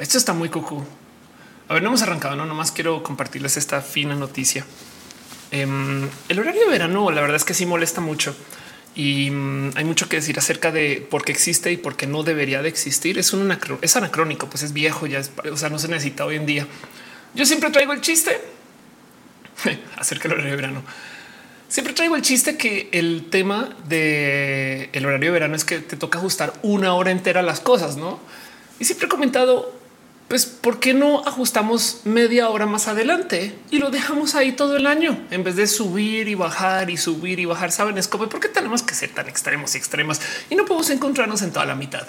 [0.00, 0.82] Esto está muy cucú.
[1.68, 4.64] A ver, no hemos arrancado, no nomás quiero compartirles esta fina noticia.
[5.50, 8.34] Em, el horario de verano, la verdad es que sí molesta mucho
[8.94, 12.22] y mm, hay mucho que decir acerca de por qué existe y por qué no
[12.22, 13.18] debería de existir.
[13.18, 16.36] Es un es anacrónico, pues es viejo, ya es, o sea, no se necesita hoy
[16.36, 16.66] en día.
[17.34, 18.40] Yo siempre traigo el chiste
[19.96, 20.82] acerca del horario de verano.
[21.68, 25.96] Siempre traigo el chiste que el tema del el horario de verano es que te
[25.96, 28.18] toca ajustar una hora entera las cosas, no?
[28.80, 29.79] Y siempre he comentado
[30.30, 34.86] pues ¿por qué no ajustamos media hora más adelante y lo dejamos ahí todo el
[34.86, 37.72] año en vez de subir y bajar y subir y bajar?
[37.72, 40.88] Saben, es como por qué tenemos que ser tan extremos y extremas y no podemos
[40.90, 42.06] encontrarnos en toda la mitad.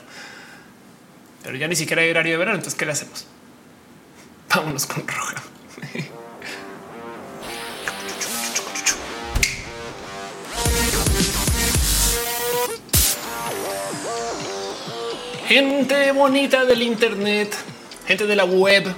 [1.41, 2.57] Pero ya ni siquiera hay horario de verano.
[2.57, 3.25] Entonces, ¿qué le hacemos?
[4.53, 5.41] Vámonos con roja.
[15.47, 17.70] Gente bonita del Internet
[18.11, 18.93] gente de la web,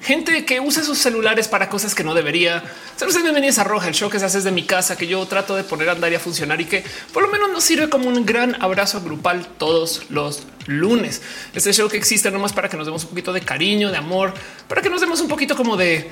[0.00, 2.62] gente que usa sus celulares para cosas que no debería.
[2.94, 5.56] Sean bienvenidos a Roja, el show que se hace desde mi casa, que yo trato
[5.56, 8.08] de poner a andar y a funcionar y que por lo menos nos sirve como
[8.08, 11.20] un gran abrazo grupal todos los lunes.
[11.52, 14.32] Este show que existe nomás para que nos demos un poquito de cariño, de amor,
[14.68, 16.08] para que nos demos un poquito como de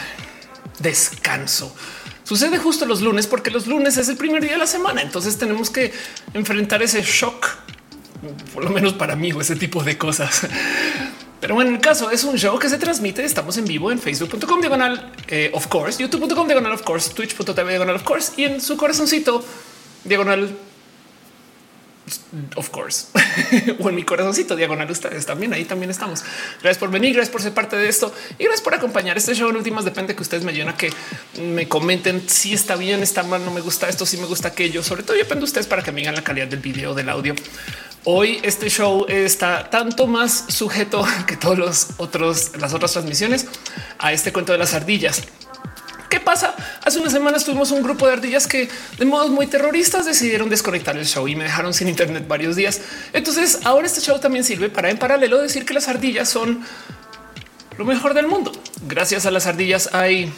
[0.78, 1.74] descanso.
[2.22, 5.00] Sucede justo los lunes porque los lunes es el primer día de la semana.
[5.00, 5.90] Entonces tenemos que
[6.34, 7.46] enfrentar ese shock,
[8.52, 10.46] por lo menos para mí, o ese tipo de cosas.
[11.40, 13.24] Pero bueno, en el caso es un show que se transmite.
[13.24, 17.96] Estamos en vivo en facebook.com diagonal eh, of course, youtube.com diagonal of course, twitch.tv diagonal
[17.96, 19.42] of course y en su corazoncito
[20.04, 20.56] diagonal
[22.56, 23.06] of course
[23.78, 26.22] o en mi corazoncito diagonal ustedes también ahí también estamos.
[26.60, 29.48] Gracias por venir, gracias por ser parte de esto y gracias por acompañar este show.
[29.48, 30.92] En últimas depende que ustedes me ayuden a que
[31.40, 34.82] me comenten si está bien, está mal, no me gusta esto, si me gusta aquello.
[34.82, 37.34] Sobre todo depende de ustedes para que me digan la calidad del video, del audio.
[38.04, 43.46] Hoy este show está tanto más sujeto que todos los otros, las otras transmisiones
[43.98, 45.22] a este cuento de las ardillas.
[46.08, 46.54] ¿Qué pasa?
[46.82, 50.96] Hace unas semanas tuvimos un grupo de ardillas que de modos muy terroristas decidieron desconectar
[50.96, 52.80] el show y me dejaron sin internet varios días.
[53.12, 56.64] Entonces ahora este show también sirve para en paralelo decir que las ardillas son
[57.78, 58.50] lo mejor del mundo.
[58.88, 60.32] Gracias a las ardillas hay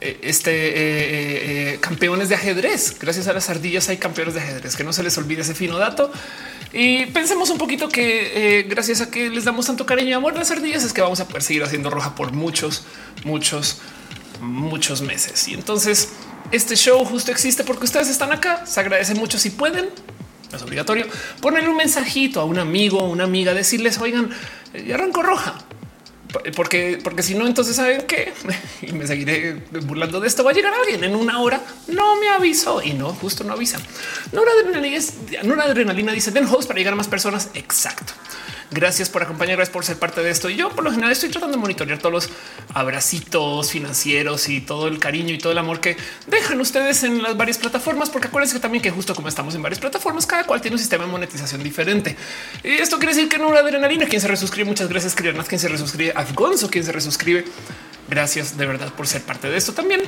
[0.00, 2.98] este eh, eh, campeones de ajedrez.
[2.98, 4.76] Gracias a las ardillas hay campeones de ajedrez.
[4.76, 6.10] Que no se les olvide ese fino dato.
[6.72, 10.38] Y pensemos un poquito que gracias a que les damos tanto cariño y amor a
[10.38, 12.84] las ardillas es que vamos a poder seguir haciendo roja por muchos,
[13.24, 13.80] muchos,
[14.40, 15.48] muchos meses.
[15.48, 16.10] Y entonces
[16.52, 18.64] este show justo existe porque ustedes están acá.
[18.66, 19.88] Se agradece mucho si pueden.
[20.52, 21.06] Es obligatorio
[21.40, 24.30] ponerle un mensajito a un amigo, una amiga, decirles oigan,
[24.72, 25.58] ya arranco roja
[26.54, 28.32] porque, porque si no, entonces saben que
[28.92, 30.44] me seguiré burlando de esto.
[30.44, 31.60] Va a llegar alguien en una hora.
[31.88, 33.78] No me avisó y no, justo no avisa.
[34.32, 34.98] No adrenalina,
[35.64, 37.50] adrenalina dice den host para llegar a más personas.
[37.54, 38.12] Exacto.
[38.72, 40.48] Gracias por acompañar, gracias por ser parte de esto.
[40.48, 42.28] Y yo por lo general estoy tratando de monitorear todos los
[42.72, 45.96] abracitos financieros y todo el cariño y todo el amor que
[46.28, 49.80] dejan ustedes en las varias plataformas, porque acuérdense también que justo como estamos en varias
[49.80, 52.16] plataformas, cada cual tiene un sistema de monetización diferente.
[52.62, 54.68] Y esto quiere decir que no una adrenalina, quien se resuscribe.
[54.68, 57.44] Muchas gracias, Crianat, quien se resuscribe, Afgonzo, quien se resuscribe.
[58.08, 60.02] Gracias de verdad por ser parte de esto también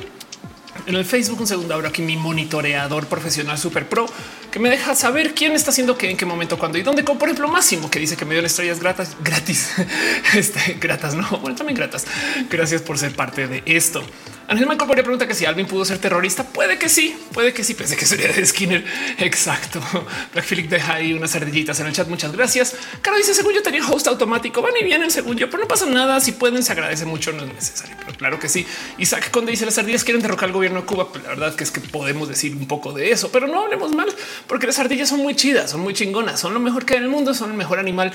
[0.85, 1.39] en el Facebook.
[1.41, 4.05] Un segundo ahora aquí mi monitoreador profesional super pro
[4.51, 7.03] que me deja saber quién está haciendo qué, en qué momento, cuándo y dónde.
[7.03, 9.71] Como por ejemplo, Máximo que dice que me dio estrellas gratis, gratis,
[10.35, 12.05] este, gratas, no, bueno, también gratas.
[12.49, 14.03] Gracias por ser parte de esto.
[14.53, 16.43] Ángel Michael podría pregunta que si Alvin pudo ser terrorista.
[16.43, 17.73] Puede que sí, puede que sí.
[17.73, 18.85] Pensé que sería de Skinner.
[19.17, 19.81] Exacto.
[20.33, 22.07] Black Philip deja ahí unas ardillitas en el chat.
[22.07, 22.75] Muchas gracias.
[23.01, 24.61] Caro dice: Según yo tenía host automático.
[24.61, 26.19] Van y vienen según yo, pero no pasa nada.
[26.19, 27.31] Si pueden, se agradece mucho.
[27.31, 28.63] No es necesario, pero claro que sí.
[28.99, 31.07] Isaac cuando dice las ardillas quieren derrocar al gobierno de Cuba.
[31.23, 34.13] La verdad que es que podemos decir un poco de eso, pero no hablemos mal
[34.45, 37.05] porque las ardillas son muy chidas, son muy chingonas, son lo mejor que hay en
[37.05, 38.13] el mundo, son el mejor animal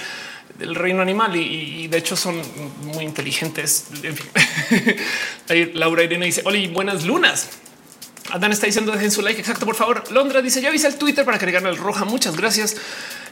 [0.57, 2.41] del reino animal y, de hecho son
[2.83, 3.87] muy inteligentes.
[4.03, 7.49] En fin, Laura Irene dice: Hola, buenas lunas.
[8.31, 9.41] Adán está diciendo dejen su like.
[9.41, 10.05] Exacto, por favor.
[10.11, 12.05] Londra dice ya avisa el Twitter para que le gane el roja.
[12.05, 12.77] Muchas gracias.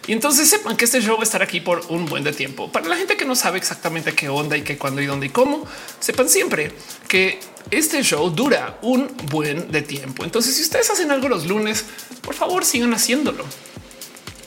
[0.07, 2.71] Y entonces sepan que este show va a estar aquí por un buen de tiempo.
[2.71, 5.31] Para la gente que no sabe exactamente qué onda y qué, cuándo y dónde y
[5.31, 5.67] cómo,
[5.99, 6.71] sepan siempre
[7.09, 7.41] que
[7.71, 10.25] este show dura un buen de tiempo.
[10.25, 11.85] Entonces, si ustedes hacen algo los lunes,
[12.23, 13.45] por favor sigan haciéndolo.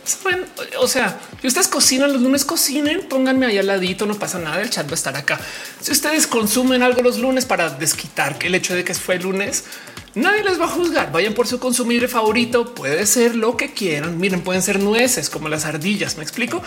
[0.09, 0.43] ¿Saben?
[0.79, 4.59] O sea, si ustedes cocinan los lunes, cocinen, pónganme ahí al ladito, no pasa nada,
[4.59, 5.39] el chat va a estar acá.
[5.79, 9.65] Si ustedes consumen algo los lunes para desquitar el hecho de que fue lunes,
[10.19, 11.13] Nadie les va a juzgar.
[11.13, 12.75] Vayan por su consumible favorito.
[12.75, 14.19] Puede ser lo que quieran.
[14.19, 16.17] Miren, pueden ser nueces como las ardillas.
[16.17, 16.61] Me explico.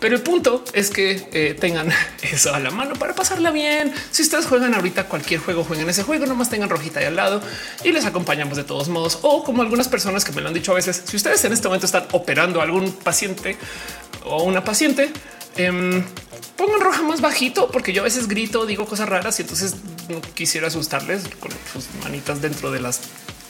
[0.00, 1.88] Pero el punto es que eh, tengan
[2.22, 3.92] eso a la mano para pasarla bien.
[4.10, 7.40] Si ustedes juegan ahorita cualquier juego, jueguen ese juego, nomás tengan rojita ahí al lado
[7.82, 9.18] y les acompañamos de todos modos.
[9.22, 11.68] O como algunas personas que me lo han dicho a veces, si ustedes en este
[11.68, 13.56] momento están operando algún paciente
[14.24, 15.10] o una paciente,
[16.60, 19.76] Em, pongan roja más bajito porque yo a veces grito, digo cosas raras y entonces
[20.08, 23.00] no quisiera asustarles con sus manitas dentro de las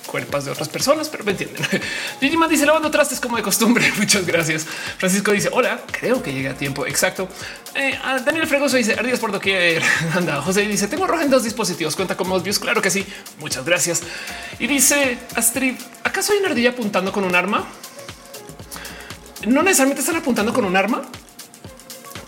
[0.06, 1.64] cuerpas de otras personas, pero me entienden.
[2.20, 3.92] Digima dice lavando trastes como de costumbre.
[3.96, 4.66] Muchas gracias.
[4.98, 6.86] Francisco dice hola, creo que llega a tiempo.
[6.86, 7.28] Exacto.
[7.74, 9.82] Eh, Daniel Fregoso dice ardillas por doquier.
[10.14, 10.40] Anda.
[10.42, 11.94] José dice tengo roja en dos dispositivos.
[11.94, 12.58] Cuenta con views.
[12.58, 13.06] Claro que sí.
[13.38, 14.02] Muchas gracias.
[14.58, 17.66] Y dice Astrid, ¿acaso hay una ardilla apuntando con un arma?
[19.46, 21.02] No necesariamente están apuntando con un arma,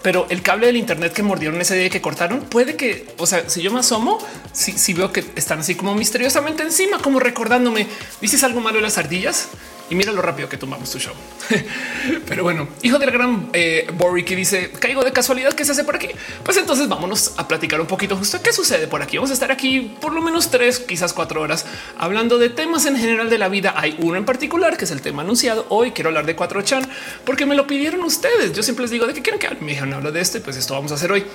[0.03, 3.49] pero el cable del Internet que mordieron ese día que cortaron puede que, o sea,
[3.49, 4.19] si yo me asomo,
[4.53, 7.87] si, veo que están así como misteriosamente encima, como recordándome,
[8.21, 9.49] dices algo malo de las ardillas
[9.93, 11.13] y mira lo rápido que tomamos tu show.
[12.27, 13.87] Pero bueno, hijo del gran eh,
[14.25, 16.09] que dice caigo de casualidad que se hace por aquí.
[16.43, 19.19] Pues entonces vámonos a platicar un poquito justo qué sucede por aquí.
[19.19, 21.67] Vamos a estar aquí por lo menos tres, quizás cuatro horas
[21.99, 23.75] hablando de temas en general de la vida.
[23.77, 25.67] Hay uno en particular que es el tema anunciado.
[25.69, 26.89] Hoy quiero hablar de 4chan
[27.27, 28.55] porque me lo pidieron ustedes.
[28.55, 29.63] Yo siempre les digo de qué quieren que.
[29.63, 31.27] Me dijeron habla de esto y pues esto vamos a hacer hoy.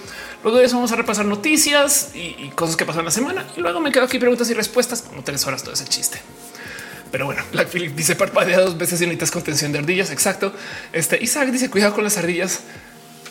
[0.42, 3.62] Luego de eso vamos a repasar noticias y, y cosas que pasaron la semana y
[3.62, 6.20] luego me quedo aquí preguntas y respuestas como tres horas todo ese chiste.
[7.12, 10.12] Pero bueno, Black Philip dice parpadea dos veces y necesitas contención de ardillas.
[10.12, 10.54] Exacto.
[10.94, 12.62] Este Isaac dice cuidado con las ardillas.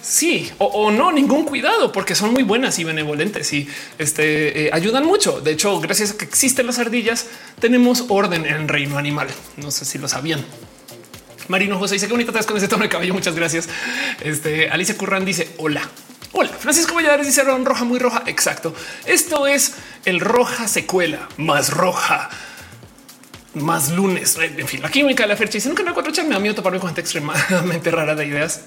[0.02, 3.68] Sí o, no, ningún cuidado, porque son muy buenas y benevolentes y
[3.98, 5.40] este, eh, ayudan mucho.
[5.40, 7.26] De hecho, gracias a que existen las ardillas,
[7.58, 9.26] tenemos orden en el reino animal.
[9.56, 10.44] No sé si lo sabían.
[11.48, 13.14] Marino José dice que bonita te con ese tono de cabello.
[13.14, 13.68] Muchas gracias.
[14.20, 15.82] Este Alicia Curran dice hola.
[16.32, 18.22] Hola, Francisco Valladares dice roja muy roja.
[18.26, 18.74] Exacto.
[19.06, 19.74] Esto es
[20.04, 22.30] el roja secuela más roja
[23.56, 24.38] más lunes.
[24.38, 25.58] En fin, la química de la fecha.
[25.58, 28.60] Si nunca no cuatro me da miedo toparme con gente extremadamente rara de ideas.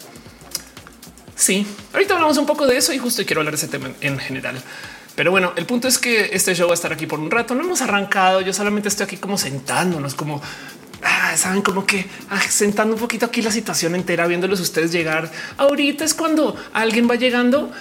[1.36, 4.20] Sí, ahorita hablamos un poco de eso y justo quiero hablar de ese tema en
[4.20, 4.62] general.
[5.16, 7.54] Pero bueno, el punto es que este show va a estar aquí por un rato.
[7.54, 8.42] No hemos arrancado.
[8.42, 10.42] Yo solamente estoy aquí como sentándonos, como
[11.04, 15.32] ah, saben, como que ah, sentando un poquito aquí la situación entera, viéndolos ustedes llegar.
[15.58, 17.72] Ahorita es cuando alguien va llegando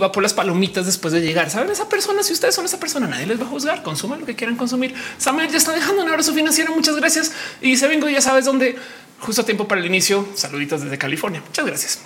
[0.00, 1.50] va por las palomitas después de llegar.
[1.50, 3.82] Saben esa persona, si ustedes son esa persona, nadie les va a juzgar.
[3.82, 4.94] Consuman lo que quieran consumir.
[5.18, 6.74] Samuel ya está dejando un abrazo financiero.
[6.74, 7.32] Muchas gracias.
[7.60, 8.76] Y se vengo, ya sabes dónde,
[9.20, 10.26] justo a tiempo para el inicio.
[10.34, 11.42] Saluditos desde California.
[11.46, 11.98] Muchas gracias.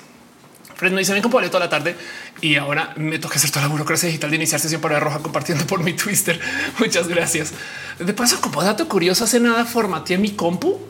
[0.83, 1.95] Fred me dice ven como toda la tarde
[2.41, 5.65] y ahora me toca hacer toda la burocracia digital de iniciar sesión para roja compartiendo
[5.65, 6.41] por mi Twister.
[6.81, 7.53] Muchas gracias.
[8.01, 10.81] De paso, como dato curioso, hace nada formateé mi compu.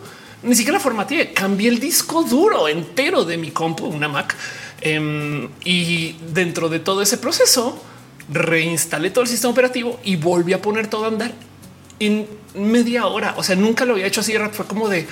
[0.42, 4.34] Ni siquiera formateé, cambié el disco duro entero de mi compu, una Mac
[4.84, 7.80] Em, y dentro de todo ese proceso,
[8.28, 11.32] reinstalé todo el sistema operativo y volví a poner todo a andar
[12.00, 13.34] en media hora.
[13.36, 14.34] O sea, nunca lo había hecho así.
[14.52, 15.06] Fue como de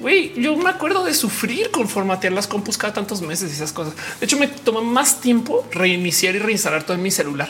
[0.00, 3.72] güey, yo me acuerdo de sufrir con formatear las compus cada tantos meses y esas
[3.72, 3.94] cosas.
[4.18, 7.48] De hecho, me toma más tiempo reiniciar y reinstalar todo en mi celular.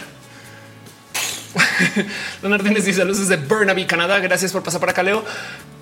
[2.42, 4.18] Leonardo dice saludos desde Burnaby, Canadá.
[4.20, 5.24] Gracias por pasar por acá, Leo.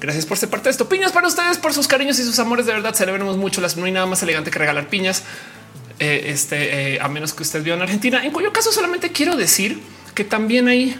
[0.01, 0.89] Gracias por ser parte de esto.
[0.89, 2.67] Piñas para ustedes, por sus cariños y sus amores.
[2.67, 3.61] De verdad, celebremos mucho.
[3.61, 5.23] Las no hay nada más elegante que regalar piñas.
[5.99, 9.37] Eh, este, eh, a menos que usted vio en Argentina, en cuyo caso solamente quiero
[9.37, 9.81] decir
[10.15, 10.97] que también hay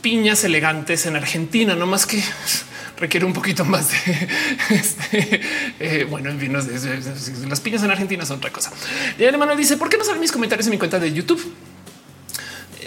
[0.00, 2.20] piñas elegantes en Argentina, no más que
[2.98, 4.28] requiere un poquito más de
[4.70, 5.40] este,
[5.78, 8.72] eh, bueno, en fin, las piñas en Argentina son otra cosa.
[9.18, 11.40] Y Manuel dice: ¿Por qué no salen mis comentarios en mi cuenta de YouTube?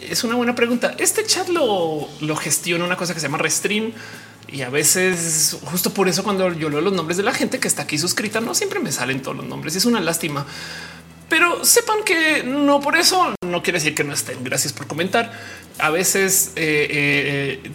[0.10, 0.96] Es una buena pregunta.
[0.98, 3.92] Este chat lo, lo gestiona una cosa que se llama Restream
[4.48, 7.68] y a veces justo por eso cuando yo leo los nombres de la gente que
[7.68, 9.76] está aquí suscrita, no siempre me salen todos los nombres.
[9.76, 10.46] Es una lástima.
[11.30, 14.44] Pero sepan que no por eso no quiere decir que no estén.
[14.44, 15.32] Gracias por comentar.
[15.80, 16.88] A veces eh,
[17.66, 17.72] eh,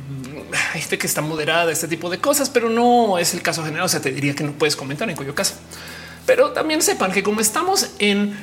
[0.73, 3.65] hay gente que está moderada de este tipo de cosas, pero no es el caso
[3.65, 3.87] general.
[3.87, 5.55] O sea, te diría que no puedes comentar en cuyo caso.
[6.27, 8.37] Pero también sepan que como estamos en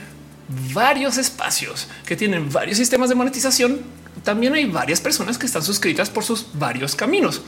[0.73, 3.81] varios espacios que tienen varios sistemas de monetización,
[4.23, 7.41] también hay varias personas que están suscritas por sus varios caminos.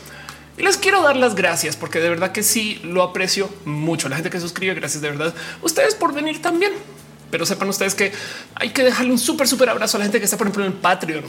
[0.58, 4.10] Y les quiero dar las gracias porque de verdad que sí lo aprecio mucho.
[4.10, 5.34] La gente que suscribe, gracias de verdad.
[5.62, 6.74] Ustedes por venir también.
[7.30, 8.12] Pero sepan ustedes que
[8.56, 10.74] hay que dejarle un súper, súper abrazo a la gente que está, por ejemplo, en
[10.74, 11.26] Patreon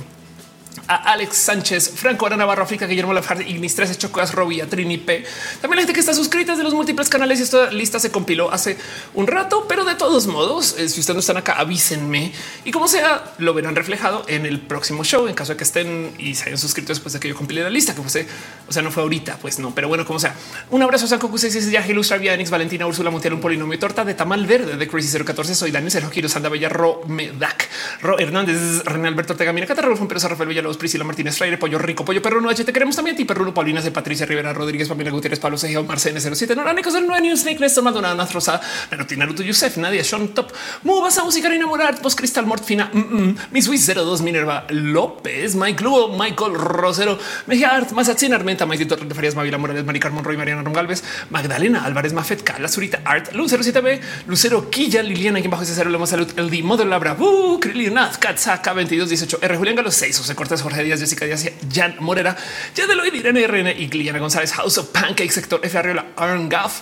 [0.86, 5.24] a Alex Sánchez, Franco Ara Navarro, África, Guillermo Lafarde, Ignis 13, Chocas, Robbie, Trini P.
[5.60, 8.50] También la gente que está suscrita de los múltiples canales y esta lista se compiló
[8.50, 8.78] hace
[9.14, 12.32] un rato, pero de todos modos, eh, si ustedes no están acá, avísenme
[12.64, 16.14] y como sea, lo verán reflejado en el próximo show en caso de que estén
[16.18, 18.26] y se hayan suscrito después de que yo compilé la lista, que fuese,
[18.66, 20.34] o sea, no fue ahorita, pues no, pero bueno, como sea.
[20.70, 24.14] Un abrazo a Sanco Q6, Viaje, Ilustra, Vianix, Valentina, Úrsula Montiel, un polinomio torta de
[24.14, 25.54] tamal verde de Crazy 014.
[25.54, 27.68] Soy Daniel Sergio Quiro, Sanda Bella, Ro Medac,
[28.00, 32.20] Ro Hernández, René Alberto Ortega, Mira, Cata, Rafael Villalobos, Priscila Martínez Freire, Pollo Rico, Pollo
[32.20, 32.64] Perruno, H.
[32.64, 36.20] Te queremos también, ti Perruno, Paulina, de Patricia Rivera, Rodríguez, Pamela Gutiérrez, Pablo Sergio, Marcene
[36.20, 38.60] 07, Nora Nicos, el 9 News, Snake, Néstor Maldonado, Nastrosa,
[38.90, 43.36] Naruto, Naruto, Yusef, Nadia, Sean Top, Muba, Sausi, Karina Morar, Post Cristal, Mortfina, mm -mm,
[43.52, 49.34] Miss Wiz 02, Minerva López, Mike Lugo, Michael Rosero, Mejía Art, Mazatzin, Armenta, Maitito Farias,
[49.34, 54.00] Mavila Morales, Mari Carmon, Roy, Mariana Rongalves, Magdalena Álvarez, Mafet, Cala, Zurita, Art, Lucero 7B,
[54.26, 57.16] Lucero Quilla, Liliana, quien bajo ese cero, Salud, El Dimo de Labra,
[57.60, 59.56] Krilinath, Katzaka, 2218, R.
[59.56, 62.36] Julián Galo 6, José Jorge Díaz, Jessica Díaz, Jan Morera,
[62.74, 65.76] ya de Loid, Irene RN y Liliana González, House of Pancake, Sector F.
[65.76, 66.80] Arriola, Aaron Gaff,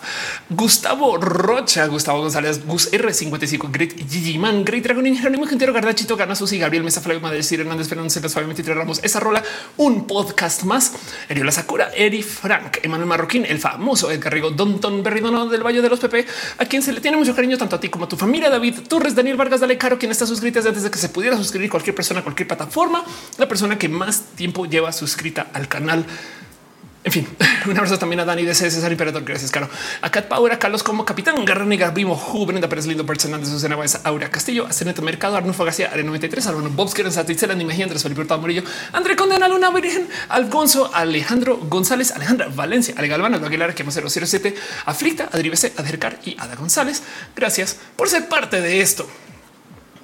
[0.51, 6.35] Gustavo Rocha, Gustavo González, Gus R55, Grit, Gigi Man, Great Dragon, Jerónimo Quintero, Gardachito, Gana
[6.35, 9.43] Susi, Gabriel Mesa, Flavio Madrid, Ciro Hernández, Fernando Cepas, Fabio 23 Ramos, esa rola,
[9.77, 10.93] un podcast más,
[11.29, 15.89] Eriola Sakura, Eri Frank, Emanuel Marroquín, el famoso Edgar Rigo, Donton Berridono del Valle de
[15.89, 16.27] los Pepe,
[16.59, 18.81] a quien se le tiene mucho cariño tanto a ti como a tu familia, David
[18.89, 21.95] Torres, Daniel Vargas, Dale Caro, quien está suscrito antes de que se pudiera suscribir cualquier
[21.95, 23.05] persona, cualquier plataforma,
[23.39, 23.49] la
[23.79, 26.05] que más tiempo lleva suscrita al canal.
[27.07, 27.29] En fin,
[27.67, 29.23] un abrazo también a Dani de César Imperador.
[29.25, 29.69] Gracias, Caro.
[30.03, 33.49] A Cat Power, a Carlos como Capitán, Garrani Garbimo, Ju, Brenda Pérez Lindo, Bert Hernández,
[33.49, 37.55] Susana Báez, Aura Castillo, a Ceneto Mercado, Arnulfo García, Are 93, Álvaro Bobs, Keren Satitzela,
[37.55, 43.35] Nimegi, Andrés Felipe Murillo, André Condena, Luna Virgen, Alfonso, Alejandro González, Alejandra Valencia, Ale Galván,
[43.35, 47.05] Aguilar, que 007, Aflicta, BC, Adercar y Ada González.
[47.37, 49.09] Gracias por ser parte de esto.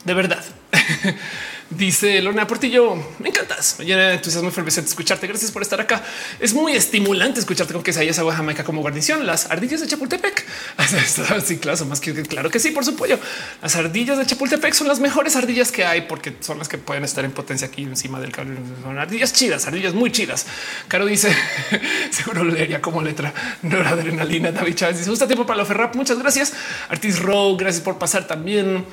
[0.05, 0.45] De verdad.
[1.77, 3.79] Dice Lorna Portillo, me encantas.
[3.79, 5.27] Llena de entusiasmo efervescente escucharte.
[5.27, 6.03] Gracias por estar acá.
[6.39, 9.27] Es muy estimulante escucharte con que se esa jamaica como guarnición.
[9.27, 10.45] Las ardillas de Chapultepec.
[11.45, 13.19] Sí, claro, más que claro que sí, por supuesto.
[13.63, 17.05] Las ardillas de Chapultepec son las mejores ardillas que hay porque son las que pueden
[17.05, 18.59] estar en potencia aquí encima del cable.
[18.83, 20.47] Son ardillas chidas, ardillas muy chidas.
[20.89, 21.35] Caro dice,
[22.11, 23.33] seguro leería como letra.
[23.63, 24.53] adrenalina.
[24.53, 25.95] David Chávez dice, gusta tiempo para lo ferrap.
[25.97, 26.53] Muchas gracias.
[26.89, 28.85] Artis Row, gracias por pasar también.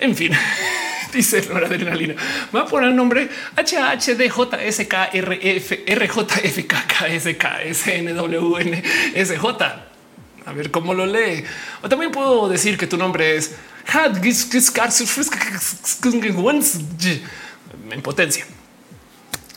[0.00, 0.32] En fin,
[1.12, 2.14] dice la adrenalina.
[2.54, 5.72] Va a poner el nombre HHDJSKRF
[10.46, 11.44] A ver cómo lo lee.
[11.82, 13.54] O también puedo decir que tu nombre es
[17.90, 18.46] en potencia.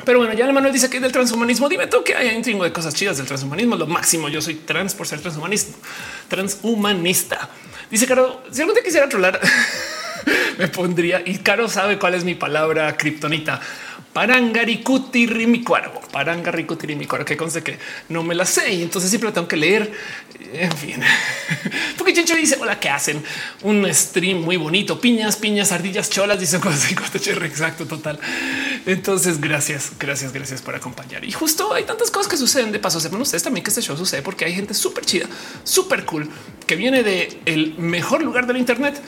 [0.05, 2.63] Pero bueno, ya el Manuel dice que del transhumanismo, dime tú que hay un chingo
[2.63, 3.75] de cosas chidas del transhumanismo.
[3.75, 4.27] Lo máximo.
[4.27, 5.77] Yo soy trans por ser transhumanista,
[6.27, 7.49] transhumanista.
[7.89, 9.39] Dice Caro, si algún día quisiera trolar,
[10.57, 13.59] me pondría y Caro sabe cuál es mi palabra kriptonita.
[14.13, 19.91] Parangaricutirimikuaro, parangaricutirimikuaro, que conste que no me la sé y entonces siempre tengo que leer.
[20.53, 21.01] En fin,
[21.97, 23.23] porque Chencho dice hola, ¿qué hacen?
[23.63, 28.19] Un stream muy bonito, piñas, piñas, ardillas, cholas, dicen cosas exacto, total.
[28.85, 31.25] Entonces, gracias, gracias, gracias por acompañar.
[31.25, 32.71] Y justo hay tantas cosas que suceden.
[32.71, 35.25] De paso, sepan ustedes también que este show sucede porque hay gente súper chida,
[35.63, 36.29] súper cool,
[36.67, 39.01] que viene de el mejor lugar del Internet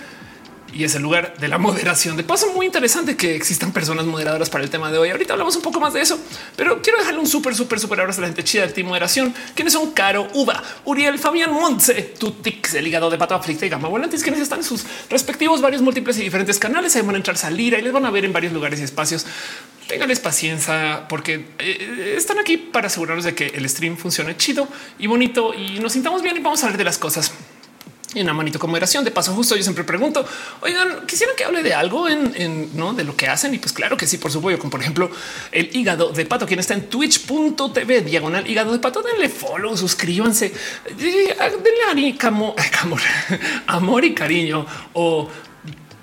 [0.76, 2.18] y es el lugar de la moderación.
[2.18, 5.10] De paso, muy interesante que existan personas moderadoras para el tema de hoy.
[5.10, 6.20] Ahorita hablamos un poco más de eso,
[6.56, 9.34] pero quiero dejarle un súper, súper, súper abrazo a la gente chida de Team Moderación.
[9.56, 13.88] Quienes son Caro, Uva, Uriel, Fabián Montse, Tutix, el hígado de pato aflicta y gama
[13.88, 16.96] volantes, quienes están en sus respectivos varios múltiples y diferentes canales.
[16.96, 19.26] Ahí van a entrar, salir, y les van a ver en varios lugares y espacios.
[19.88, 24.68] Ténganles paciencia porque eh, están aquí para asegurarnos de que el stream funcione chido
[24.98, 27.32] y bonito y nos sintamos bien y vamos a hablar de las cosas
[28.16, 29.04] y una manito con moderación.
[29.04, 30.26] De paso, justo yo siempre pregunto,
[30.62, 33.54] oigan, quisiera que hable de algo en, no de lo que hacen.
[33.54, 35.12] Y pues claro que sí, por supuesto, como por ejemplo
[35.52, 39.02] el hígado de pato, quien está en twitch.tv diagonal hígado de pato.
[39.02, 40.54] Denle follow, suscríbanse,
[40.98, 42.56] denle amor,
[43.68, 45.30] amor y cariño o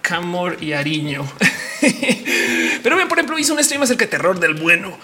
[0.02, 1.26] camor y ariño.
[2.83, 4.99] Pero bien, por ejemplo, hizo un stream acerca de terror del bueno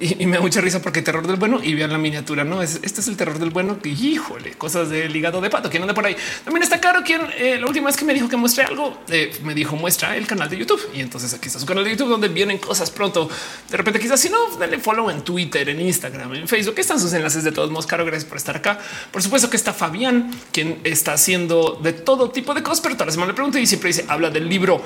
[0.00, 2.44] y, me da mucha risa porque terror del bueno y vean la miniatura.
[2.44, 5.70] No es este es el terror del bueno que híjole, cosas del hígado de pato.
[5.70, 7.02] Quien anda por ahí también está caro.
[7.04, 10.16] Quien eh, la última vez que me dijo que muestre algo, eh, me dijo muestra
[10.16, 10.80] el canal de YouTube.
[10.94, 13.28] Y entonces aquí está su canal de YouTube donde vienen cosas pronto.
[13.70, 16.74] De repente, quizás si no, dale follow en Twitter, en Instagram, en Facebook.
[16.78, 17.86] Están sus enlaces de todos modos.
[17.86, 18.78] Caro, gracias por estar acá.
[19.10, 23.06] Por supuesto que está Fabián, quien está haciendo de todo tipo de cosas, pero toda
[23.06, 24.82] la semana le pregunto y siempre dice habla del libro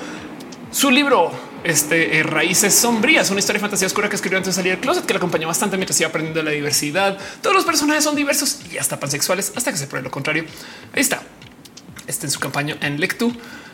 [0.71, 1.31] su libro,
[1.63, 4.81] este eh, Raíces Sombrías, una historia de fantasía oscura que escribió antes de salir del
[4.81, 7.17] closet, que le acompañó bastante mientras iba aprendiendo la diversidad.
[7.41, 10.45] Todos los personajes son diversos y hasta pansexuales hasta que se pruebe lo contrario.
[10.93, 11.21] Ahí está.
[12.07, 13.33] Este en su campaña en Lectu.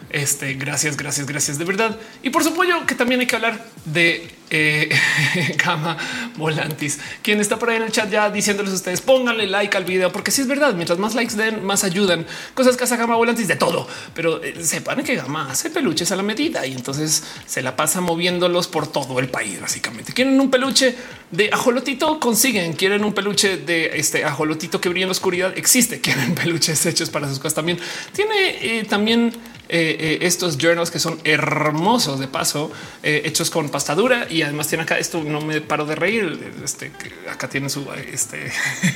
[0.10, 1.98] Este, gracias, gracias, gracias de verdad.
[2.24, 4.90] Y por supuesto que también hay que hablar de eh,
[5.58, 5.98] Gama
[6.38, 9.84] Volantis, quien está por ahí en el chat ya diciéndoles a ustedes pónganle like al
[9.84, 12.26] video, porque si es verdad, mientras más likes den, más ayudan.
[12.54, 16.16] Cosas que hace Gama Volantis de todo, pero eh, sepan que Gama hace peluches a
[16.16, 19.60] la medida y entonces se la pasa moviéndolos por todo el país.
[19.60, 20.96] Básicamente quieren un peluche
[21.32, 22.74] de ajolotito, consiguen.
[22.74, 25.58] Quieren un peluche de este ajolotito que brilla en la oscuridad.
[25.58, 26.00] Existe.
[26.08, 27.56] Quieren peluches hechos para sus cosas.
[27.56, 27.80] También
[28.14, 29.34] tiene eh, también
[29.70, 32.72] eh, estos journals que son hermosos de paso,
[33.04, 35.24] eh, hechos con pasta dura y además tiene acá esto.
[35.24, 36.54] No me paro de reír.
[36.64, 36.92] Este
[37.30, 38.52] acá tiene su este,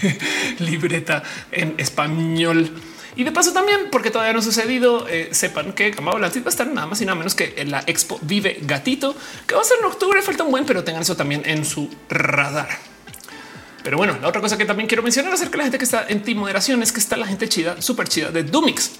[0.59, 2.71] libreta en español.
[3.15, 6.29] Y de paso también, porque todavía no ha sucedido, eh, sepan que Camado va a
[6.29, 9.13] estar nada más y nada menos que la Expo Vive Gatito,
[9.45, 11.89] que va a ser en octubre, falta un buen, pero tengan eso también en su
[12.09, 12.69] radar.
[13.83, 16.05] Pero bueno, la otra cosa que también quiero mencionar acerca de la gente que está
[16.07, 18.91] en Team Moderación es que está la gente chida, súper chida de Dumix.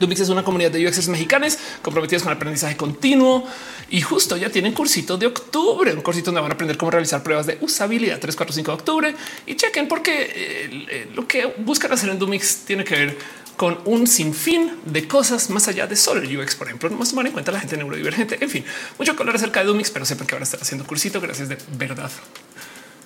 [0.00, 3.46] Dumix es una comunidad de UXers mexicanos comprometidos con el aprendizaje continuo
[3.90, 7.22] y justo ya tienen cursito de octubre, un cursito donde van a aprender cómo realizar
[7.22, 9.14] pruebas de usabilidad 3, 4, 5 de octubre
[9.46, 13.18] y chequen porque eh, eh, lo que buscan hacer en Dumix tiene que ver
[13.56, 17.10] con un sinfín de cosas más allá de solo el UX, por ejemplo, no más
[17.10, 18.38] tomar en cuenta la gente neurodivergente.
[18.40, 18.64] En fin,
[18.98, 21.20] mucho color acerca de Dumix, pero sepan que ahora estar haciendo cursito.
[21.20, 22.10] Gracias de verdad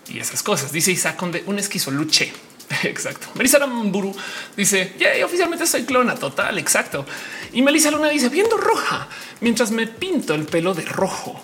[0.09, 0.73] y esas cosas.
[0.73, 2.33] Dice Isaac de un esquizoluche.
[2.85, 3.29] Exacto.
[3.35, 4.15] Melissa Lamburu
[4.57, 4.95] dice
[5.25, 6.59] oficialmente soy clona total.
[6.59, 7.05] Exacto.
[7.53, 9.09] Y Melissa Luna dice viendo roja
[9.41, 11.41] mientras me pinto el pelo de rojo.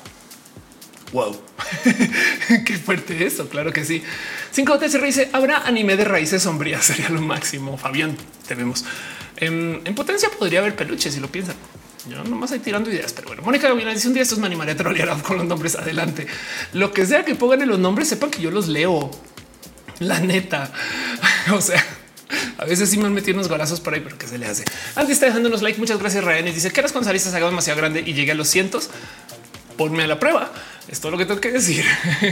[1.13, 1.37] Wow,
[2.65, 3.49] qué fuerte eso.
[3.49, 4.03] Claro que sí.
[4.53, 6.85] 5 se dice habrá anime de raíces sombrías.
[6.87, 7.77] Sería lo máximo.
[7.77, 8.85] Fabián, te vemos
[9.37, 10.29] en, potencia.
[10.31, 11.57] Podría haber peluches si lo piensan.
[12.09, 14.73] Yo nomás estoy tirando ideas, pero bueno, Mónica Gabriela dice un día estos me animaría
[14.73, 16.27] a trolear con los nombres adelante.
[16.73, 19.11] Lo que sea que pongan en los nombres, sepan que yo los leo.
[20.01, 20.71] La neta.
[21.53, 21.85] o sea,
[22.59, 24.65] a veces sí me han metido unos golazos por ahí, pero que se le hace.
[24.97, 25.79] Antes está dejándonos like.
[25.79, 26.47] Muchas gracias, Ryan.
[26.47, 28.91] dice que las cuando saliste haga demasiado grande y llegue a los cientos.
[29.77, 30.53] Ponme a la prueba.
[30.91, 31.85] Es todo lo que tengo que decir.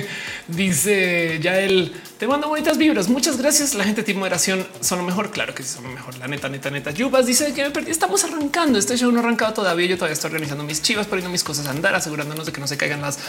[0.49, 3.09] Dice ya él te mando bonitas vibras.
[3.09, 3.75] Muchas gracias.
[3.75, 5.31] La gente de moderación son lo mejor.
[5.31, 6.19] Claro que sí son lo mejor.
[6.19, 6.91] La neta, neta, neta.
[6.91, 7.93] Yubas dice que me perdí.
[7.93, 8.77] Estamos arrancando.
[8.77, 9.87] Este show no ha arrancado todavía.
[9.87, 12.67] Yo todavía estoy organizando mis chivas, poniendo mis cosas a andar, asegurándonos de que no
[12.67, 13.21] se caigan las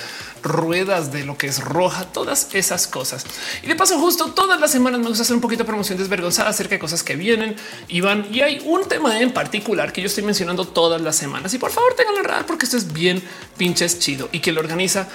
[0.42, 3.24] ruedas de lo que es roja, todas esas cosas.
[3.62, 6.50] Y de paso, justo todas las semanas me gusta hacer un poquito de promoción desvergonzada
[6.50, 7.56] acerca de cosas que vienen
[7.88, 8.26] y van.
[8.34, 11.54] Y hay un tema en particular que yo estoy mencionando todas las semanas.
[11.54, 13.22] Y por favor, tengan la radar porque esto es bien
[13.58, 15.08] pinches chido y que lo organiza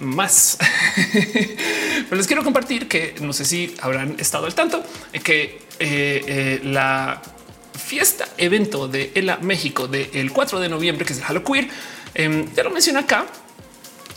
[0.00, 0.58] más.
[1.12, 4.82] Pero les quiero compartir que no sé si habrán estado al tanto
[5.22, 7.22] que eh, eh, la
[7.72, 11.68] fiesta evento de ELA México del 4 de noviembre, que es el Halloween,
[12.14, 13.26] eh, ya lo mencioné acá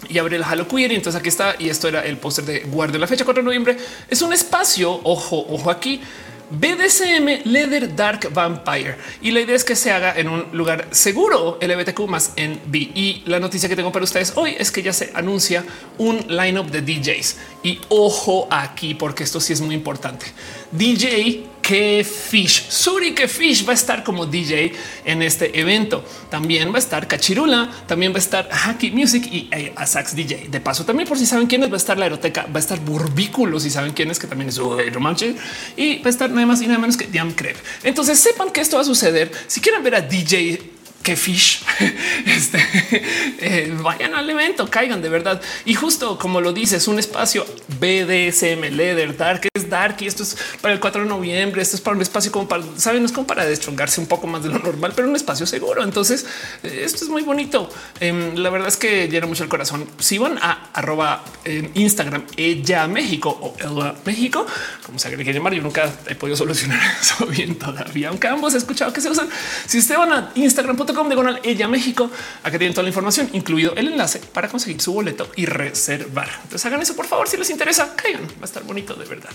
[0.10, 0.92] y abre el Halloween.
[0.92, 1.56] Y entonces aquí está.
[1.60, 3.78] Y esto era el póster de guardia la fecha 4 de noviembre.
[4.10, 5.00] Es un espacio.
[5.04, 6.02] Ojo, ojo aquí
[6.60, 8.96] BDSM Leather Dark Vampire.
[9.22, 12.78] Y la idea es que se haga en un lugar seguro LBTQ más en B.
[12.94, 15.66] Y la noticia que tengo para ustedes hoy es que ya se anuncia
[15.98, 17.38] un lineup de DJs.
[17.64, 20.28] Y ojo aquí, porque esto sí es muy importante.
[20.72, 24.74] DJ que Fish, Suri que Fish va a estar como DJ
[25.06, 26.04] en este evento.
[26.30, 30.50] También va a estar Cachirula, también va a estar Hacky Music y Asax DJ.
[30.50, 32.80] De paso, también por si saben quiénes va a estar la aeroteca, va a estar
[32.82, 35.36] Burbículo, si saben quién es, que también es un romanche
[35.78, 37.56] y va a estar nada más y nada menos que Diam Crep.
[37.84, 39.32] Entonces sepan que esto va a suceder.
[39.48, 40.73] Si quieren ver a DJ
[41.04, 41.64] que fish
[42.26, 42.60] este,
[43.40, 45.42] eh, vayan al evento, caigan de verdad.
[45.66, 47.46] Y justo como lo dices, un espacio
[47.80, 51.62] BDSM, Leather, Dark, es Dark y esto es para el 4 de noviembre.
[51.62, 54.28] Esto es para un espacio como para, saben, no es como para destrongarse un poco
[54.28, 55.84] más de lo normal, pero un espacio seguro.
[55.84, 56.26] Entonces,
[56.64, 57.70] eh, esto es muy bonito.
[58.00, 59.88] Em, la verdad es que llena mucho el corazón.
[60.00, 64.46] Si van a arroba en Instagram, ella México o Ella México,
[64.86, 68.58] como se que llamar, yo nunca he podido solucionar eso bien todavía, aunque ambos he
[68.58, 69.30] escuchado que se usan.
[69.68, 72.10] Si ustedes van a Instagram, de diagonal ella México.
[72.44, 76.30] Acá tienen toda la información, incluido el enlace para conseguir su boleto y reservar.
[76.44, 78.24] Entonces hagan eso, por favor, si les interesa, caigan.
[78.24, 79.32] Va a estar bonito de verdad.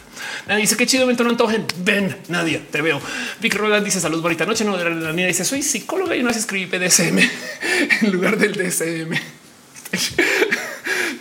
[0.46, 1.66] Nadie dice que chido evento no antojen.
[1.78, 3.00] Ven, nadie te veo.
[3.40, 4.64] Vic Roland dice salud, bonita noche.
[4.64, 7.18] No, la niña dice soy psicóloga y no se escribí PDSM
[8.02, 9.10] en lugar del DSM.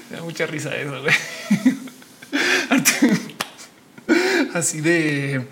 [0.09, 0.93] Me da mucha risa eso.
[4.53, 5.45] Así de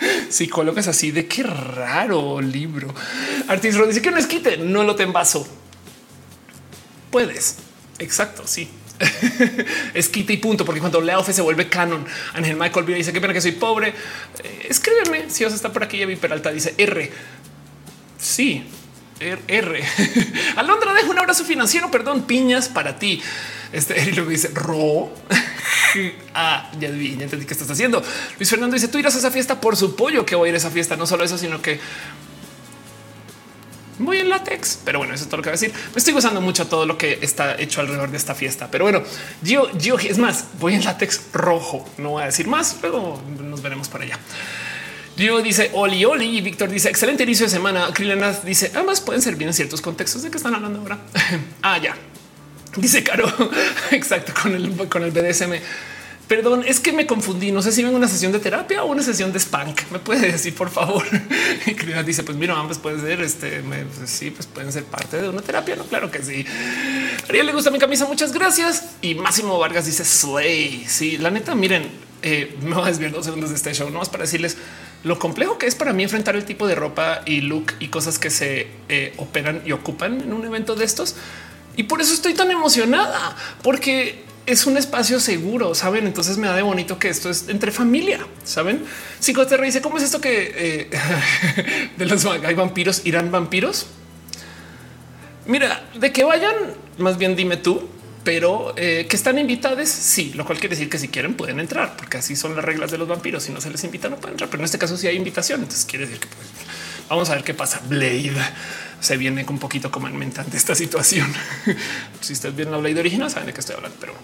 [0.28, 2.94] psicólogas así de qué raro libro.
[3.48, 5.46] Artis dice que no es quite, no lo te envaso.
[7.10, 7.56] Puedes.
[7.98, 8.44] Exacto.
[8.46, 8.68] Sí.
[9.94, 13.32] es quite y punto, porque cuando Leofe se vuelve canon, Ángel Michael dice que pena
[13.32, 13.94] que soy pobre.
[14.42, 15.98] Eh, escríbeme si os está por aquí.
[15.98, 17.10] Ya vi Peralta dice R.
[18.18, 18.64] Sí,
[19.20, 19.84] R.
[20.56, 21.90] Alondra deja un abrazo financiero.
[21.90, 23.22] Perdón, piñas para ti.
[23.72, 25.10] Este luego dice Ro.
[26.34, 28.02] ah, ya vi, ya entendí qué estás haciendo.
[28.38, 30.54] Luis Fernando dice: Tú irás a esa fiesta por su pollo que voy a ir
[30.54, 30.96] a esa fiesta.
[30.96, 31.80] No solo eso, sino que
[33.98, 34.80] voy en látex.
[34.84, 35.72] Pero bueno, eso es todo lo que voy a decir.
[35.92, 38.68] Me estoy gozando mucho todo lo que está hecho alrededor de esta fiesta.
[38.70, 39.02] Pero bueno,
[39.42, 41.88] yo, yo es más, voy en látex rojo.
[41.98, 44.18] No voy a decir más, luego nos veremos para allá.
[45.18, 47.92] Yo dice Oli Oli y Víctor dice excelente inicio de semana.
[47.92, 50.98] Krilena dice ambas pueden servir en ciertos contextos de que están hablando ahora.
[51.62, 51.96] ah, ya
[52.76, 53.26] dice Caro.
[53.90, 55.54] Exacto con el con el BDSM.
[56.28, 57.52] Perdón, es que me confundí.
[57.52, 59.80] No sé si ven una sesión de terapia o una sesión de spank.
[59.90, 61.04] Me puede decir, por favor.
[61.66, 63.62] Y dice: Pues mira, ambas pueden ser este.
[63.62, 65.74] pues sí, pues pueden ser parte de una terapia.
[65.74, 66.44] No, claro que sí.
[67.28, 68.06] Ariel le gusta mi camisa.
[68.06, 68.90] Muchas gracias.
[69.00, 70.84] Y Máximo Vargas dice Slay.
[70.86, 71.90] Sí, la neta, miren,
[72.22, 74.56] eh, me voy a desviar dos segundos de este show, no más para decirles
[75.04, 78.18] lo complejo que es para mí enfrentar el tipo de ropa y look y cosas
[78.18, 81.14] que se eh, operan y ocupan en un evento de estos.
[81.76, 86.06] Y por eso estoy tan emocionada, porque es un espacio seguro, saben?
[86.06, 88.84] Entonces me da de bonito que esto es entre familia, saben?
[89.20, 90.90] te dice cómo es esto que eh,
[91.96, 93.86] de los hay vampiros irán vampiros.
[95.46, 96.54] Mira, de que vayan,
[96.96, 97.88] más bien dime tú,
[98.24, 99.88] pero eh, que están invitados.
[99.88, 102.90] Sí, lo cual quiere decir que si quieren pueden entrar, porque así son las reglas
[102.90, 103.42] de los vampiros.
[103.42, 104.50] Si no se les invita, no pueden entrar.
[104.50, 105.60] Pero en este caso, sí hay invitación.
[105.60, 106.48] Entonces quiere decir que pues,
[107.08, 107.80] vamos a ver qué pasa.
[107.88, 108.32] Blade
[109.00, 111.32] se viene un poquito como en mente ante esta situación.
[112.20, 114.14] si ustedes vienen la Blade original, saben de qué estoy hablando, pero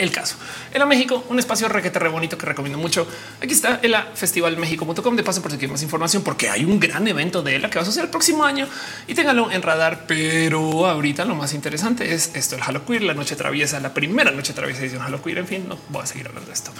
[0.00, 0.36] el caso.
[0.72, 3.06] En México, un espacio requete re bonito que recomiendo mucho.
[3.40, 7.06] Aquí está el festivalmexico.com de paso por si quieren más información, porque hay un gran
[7.06, 8.66] evento de la que va a suceder el próximo año
[9.06, 10.06] y ténganlo en radar.
[10.06, 14.52] Pero ahorita lo más interesante es esto: el Halloween, la noche traviesa, la primera noche
[14.52, 15.38] traviesa edición Halloween.
[15.38, 16.72] En fin, no voy a seguir hablando de esto.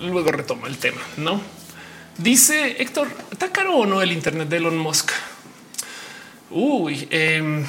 [0.00, 1.40] Luego retomo el tema, no?
[2.18, 5.12] Dice Héctor, ¿está caro o no el Internet de Elon Musk?
[6.50, 7.64] Uy, eh,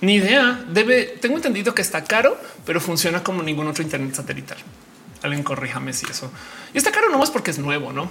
[0.00, 0.64] ni idea.
[0.68, 4.58] Debe, tengo entendido que está caro, pero funciona como ningún otro Internet satelital.
[5.22, 6.30] Alguien corríjame si eso.
[6.72, 8.10] Y está caro nomás porque es nuevo, ¿no?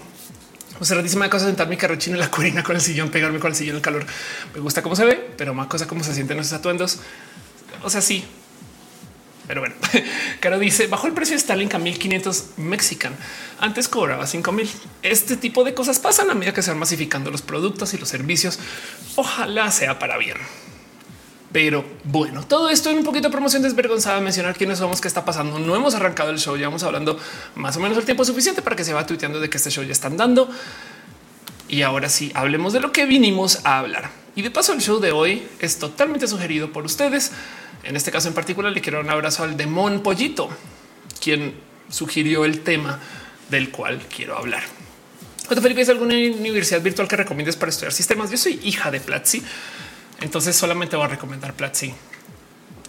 [0.80, 3.52] O sea, más cosa sentar mi carrochino en la curina con el sillón, pegarme con
[3.52, 4.06] el sillón el calor.
[4.54, 7.00] Me gusta cómo se ve, pero más cosa cómo se sienten esos atuendos.
[7.84, 8.24] O sea, sí.
[9.48, 9.76] Pero bueno,
[10.40, 13.16] Caro dice bajo el precio de Starlink a 1500 mexican.
[13.60, 14.70] Antes cobraba 5000.
[15.02, 18.08] Este tipo de cosas pasan a medida que se van masificando los productos y los
[18.08, 18.60] servicios.
[19.16, 20.38] Ojalá sea para bien.
[21.52, 25.26] Pero bueno, todo esto en un poquito de promoción desvergonzada, mencionar quiénes somos, qué está
[25.26, 25.58] pasando.
[25.58, 27.18] No hemos arrancado el show, ya vamos hablando
[27.56, 29.84] más o menos el tiempo suficiente para que se va tuiteando de que este show
[29.84, 30.50] ya están dando.
[31.68, 34.12] Y ahora sí, hablemos de lo que vinimos a hablar.
[34.36, 37.32] Y de paso, el show de hoy es totalmente sugerido por ustedes.
[37.84, 40.50] En este caso en particular, le quiero un abrazo al Demon Pollito,
[41.20, 41.56] quien
[41.90, 43.00] sugirió el tema
[43.50, 44.62] del cual quiero hablar.
[45.48, 48.30] Felipe, ¿es alguna universidad virtual que recomiendes para estudiar sistemas?
[48.30, 49.42] Yo soy hija de Platzi
[50.22, 51.94] entonces solamente voy a recomendar Platzi.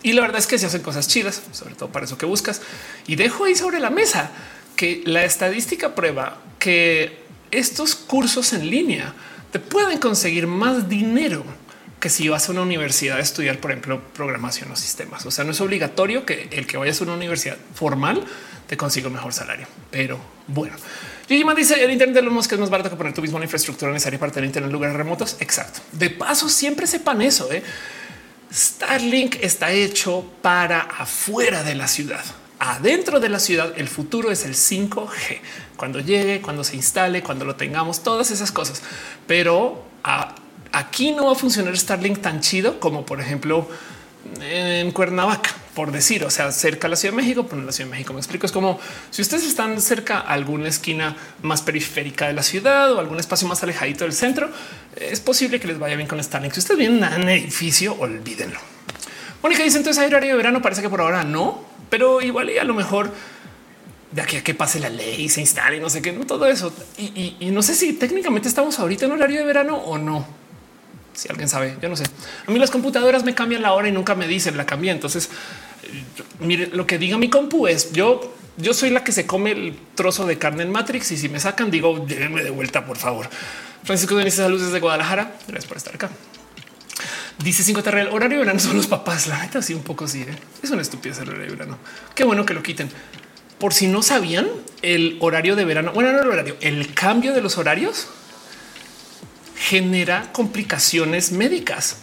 [0.02, 2.62] Y la verdad es que se hacen cosas chidas, sobre todo para eso que buscas.
[3.06, 4.30] Y dejo ahí sobre la mesa
[4.76, 9.12] que la estadística prueba que estos cursos en línea
[9.52, 11.44] te pueden conseguir más dinero
[12.00, 15.26] que si vas a una universidad a estudiar, por ejemplo, programación o sistemas.
[15.26, 18.24] O sea, no es obligatorio que el que vayas a una universidad formal
[18.66, 19.66] te consiga un mejor salario.
[19.90, 20.76] Pero bueno,
[21.30, 23.92] Gigi dice el Internet de los que es más barato que poner tu misma infraestructura
[23.92, 25.36] necesaria para tener Internet en lugares remotos.
[25.38, 25.78] Exacto.
[25.92, 27.52] De paso, siempre sepan eso.
[27.52, 27.62] ¿eh?
[28.52, 32.24] Starlink está hecho para afuera de la ciudad.
[32.58, 35.38] Adentro de la ciudad, el futuro es el 5G.
[35.76, 38.82] Cuando llegue, cuando se instale, cuando lo tengamos, todas esas cosas.
[39.28, 39.84] Pero
[40.72, 43.68] aquí no va a funcionar Starlink tan chido como, por ejemplo,
[44.40, 47.72] en Cuernavaca, por decir, o sea, cerca a la Ciudad de México, pero en la
[47.72, 48.46] Ciudad de México me explico.
[48.46, 48.78] Es como
[49.10, 53.48] si ustedes están cerca a alguna esquina más periférica de la ciudad o algún espacio
[53.48, 54.50] más alejadito del centro,
[54.96, 56.52] es posible que les vaya bien con Starlink.
[56.52, 58.60] Si ustedes vienen a un edificio, olvídenlo.
[59.42, 60.60] Mónica dice entonces hay horario de verano.
[60.60, 63.12] Parece que por ahora no, pero igual y a lo mejor
[64.10, 66.74] de aquí a que pase la ley, se instale, no sé qué, no todo eso.
[66.98, 70.39] Y, y no sé si técnicamente estamos ahorita en horario de verano o no
[71.12, 72.04] si alguien sabe, yo no sé.
[72.46, 74.92] A mí las computadoras me cambian la hora y nunca me dicen la cambié.
[74.92, 75.30] Entonces,
[76.40, 79.78] mire, lo que diga mi compu es yo, yo soy la que se come el
[79.94, 83.28] trozo de carne en Matrix y si me sacan, digo, llévenme de vuelta, por favor.
[83.84, 85.36] Francisco Denis, saludos desde Guadalajara.
[85.46, 86.10] Gracias por estar acá.
[87.42, 89.26] Dice 5 el horario de verano son los papás.
[89.26, 90.22] La neta, sí, un poco sí.
[90.22, 90.36] ¿eh?
[90.62, 91.78] Es una estupidez el horario de verano.
[92.14, 92.90] Qué bueno que lo quiten.
[93.58, 94.46] Por si no sabían,
[94.82, 98.08] el horario de verano, bueno, no el horario, el cambio de los horarios
[99.60, 101.98] genera complicaciones médicas.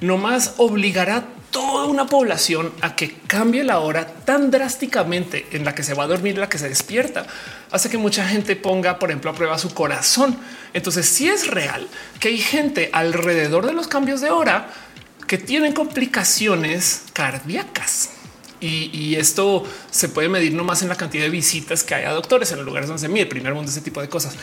[0.00, 5.64] No más obligará a toda una población a que cambie la hora tan drásticamente en
[5.64, 7.26] la que se va a dormir, la que se despierta,
[7.70, 10.36] hace que mucha gente ponga, por ejemplo, a prueba su corazón.
[10.74, 11.86] Entonces, si es real
[12.20, 14.68] que hay gente alrededor de los cambios de hora
[15.26, 18.10] que tienen complicaciones cardíacas.
[18.58, 22.10] Y, esto se puede medir no más en la cantidad de visitas que hay a
[22.10, 24.34] doctores en los lugares donde se mide el primer mundo, ese tipo de cosas.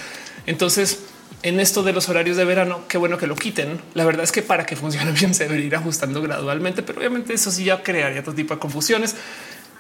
[0.46, 1.00] Entonces,
[1.44, 3.80] en esto de los horarios de verano, qué bueno que lo quiten.
[3.94, 7.34] La verdad es que para que funcione bien se debería ir ajustando gradualmente, pero obviamente
[7.34, 9.16] eso sí ya crearía otro tipo de confusiones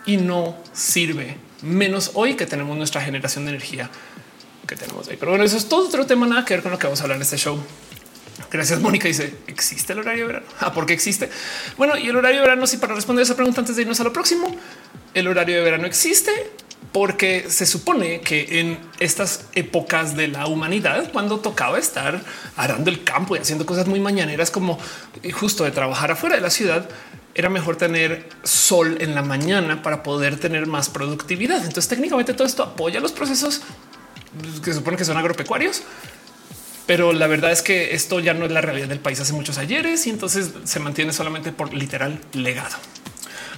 [0.06, 3.90] y no sirve menos hoy que tenemos nuestra generación de energía
[4.68, 5.16] que tenemos ahí.
[5.18, 7.04] Pero bueno, eso es todo otro tema, nada que ver con lo que vamos a
[7.04, 7.58] hablar en este show.
[8.52, 9.08] Gracias, Mónica.
[9.08, 10.46] Dice, ¿existe el horario de verano?
[10.60, 11.30] Ah, ¿por qué existe?
[11.78, 14.04] Bueno, y el horario de verano, sí, para responder esa pregunta antes de irnos a
[14.04, 14.56] lo próximo,
[15.14, 16.32] el horario de verano existe
[16.92, 22.22] porque se supone que en estas épocas de la humanidad, cuando tocaba estar
[22.56, 24.78] arando el campo y haciendo cosas muy mañaneras como
[25.34, 26.88] justo de trabajar afuera de la ciudad,
[27.36, 31.58] era mejor tener sol en la mañana para poder tener más productividad.
[31.66, 33.62] Entonces técnicamente todo esto apoya los procesos
[34.64, 35.84] que se supone que son agropecuarios,
[36.86, 39.58] pero la verdad es que esto ya no es la realidad del país hace muchos
[39.58, 42.76] ayeres y entonces se mantiene solamente por literal legado.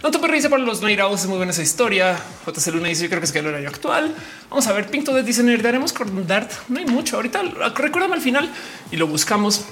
[0.06, 1.22] No te risa para los Neiraos.
[1.22, 2.16] Es muy buena esa historia.
[2.46, 4.14] JC Luna dice: Yo creo que es que el horario actual.
[4.52, 4.86] Vamos a ver.
[4.86, 6.52] Pinto de dice: Nerdaremos con Dart.
[6.70, 7.42] No hay mucho ahorita.
[7.74, 8.48] Recuérdame al final
[8.92, 9.66] y lo buscamos.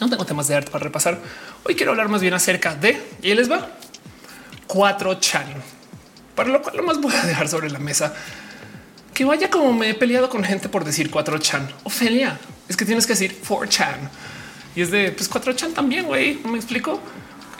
[0.00, 1.20] No tengo temas de arte para repasar.
[1.62, 3.68] Hoy quiero hablar más bien acerca de y ahí les va
[4.66, 5.46] 4 chan,
[6.34, 8.12] para lo cual lo más voy a dejar sobre la mesa
[9.14, 11.68] que vaya como me he peleado con gente por decir 4 chan.
[11.84, 12.36] Ofelia,
[12.68, 14.10] es que tienes que decir 4 chan
[14.74, 16.06] y es de pues 4 chan también.
[16.06, 17.00] Güey, me explico.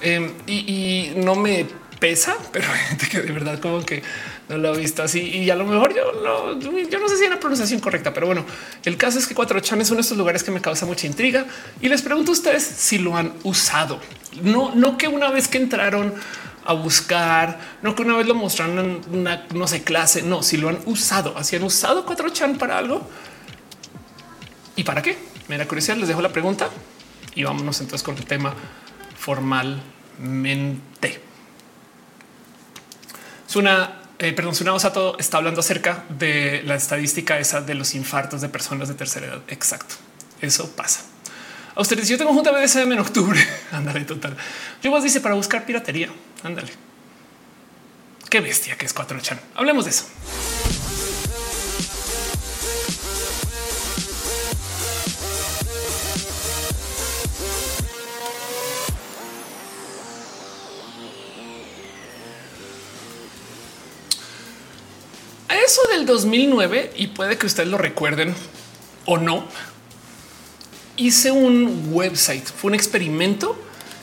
[0.05, 1.65] Em, y no me
[2.03, 4.03] pesa, pero hay gente que de verdad como que
[4.49, 6.03] no lo ha visto así y a lo mejor yo,
[6.99, 8.45] no sé si es la pronunciación correcta, pero bueno,
[8.85, 11.07] el caso es que Cuatro Chan es uno de estos lugares que me causa mucha
[11.07, 11.47] intriga
[11.81, 14.01] y les pregunto a ustedes si lo han usado.
[14.43, 16.13] No, no que una vez que entraron
[16.65, 20.57] a buscar, no que una vez lo mostraron en una, no sé, clase, no, si
[20.57, 23.09] lo han usado, así han usado Cuatro Chan para algo
[24.75, 25.17] y para qué.
[25.47, 26.69] Me da curiosidad, les dejo la pregunta
[27.37, 28.53] y vámonos entonces con el tema
[29.17, 31.31] formalmente.
[33.57, 38.41] Una, eh, perdón, Suna Osato está hablando acerca de la estadística esa de los infartos
[38.41, 39.43] de personas de tercera edad.
[39.49, 39.95] Exacto.
[40.41, 41.03] Eso pasa.
[41.75, 43.41] A ustedes, yo tengo junta BDSM en octubre.
[43.73, 44.37] Ándale, total.
[44.83, 46.09] Yo vos dice para buscar piratería.
[46.43, 46.73] Ándale.
[48.29, 49.39] Qué bestia que es 4chan.
[49.55, 50.07] Hablemos de eso.
[65.73, 68.35] Eso del 2009, y puede que ustedes lo recuerden
[69.07, 69.47] o no,
[70.99, 73.57] hice un website, fue un experimento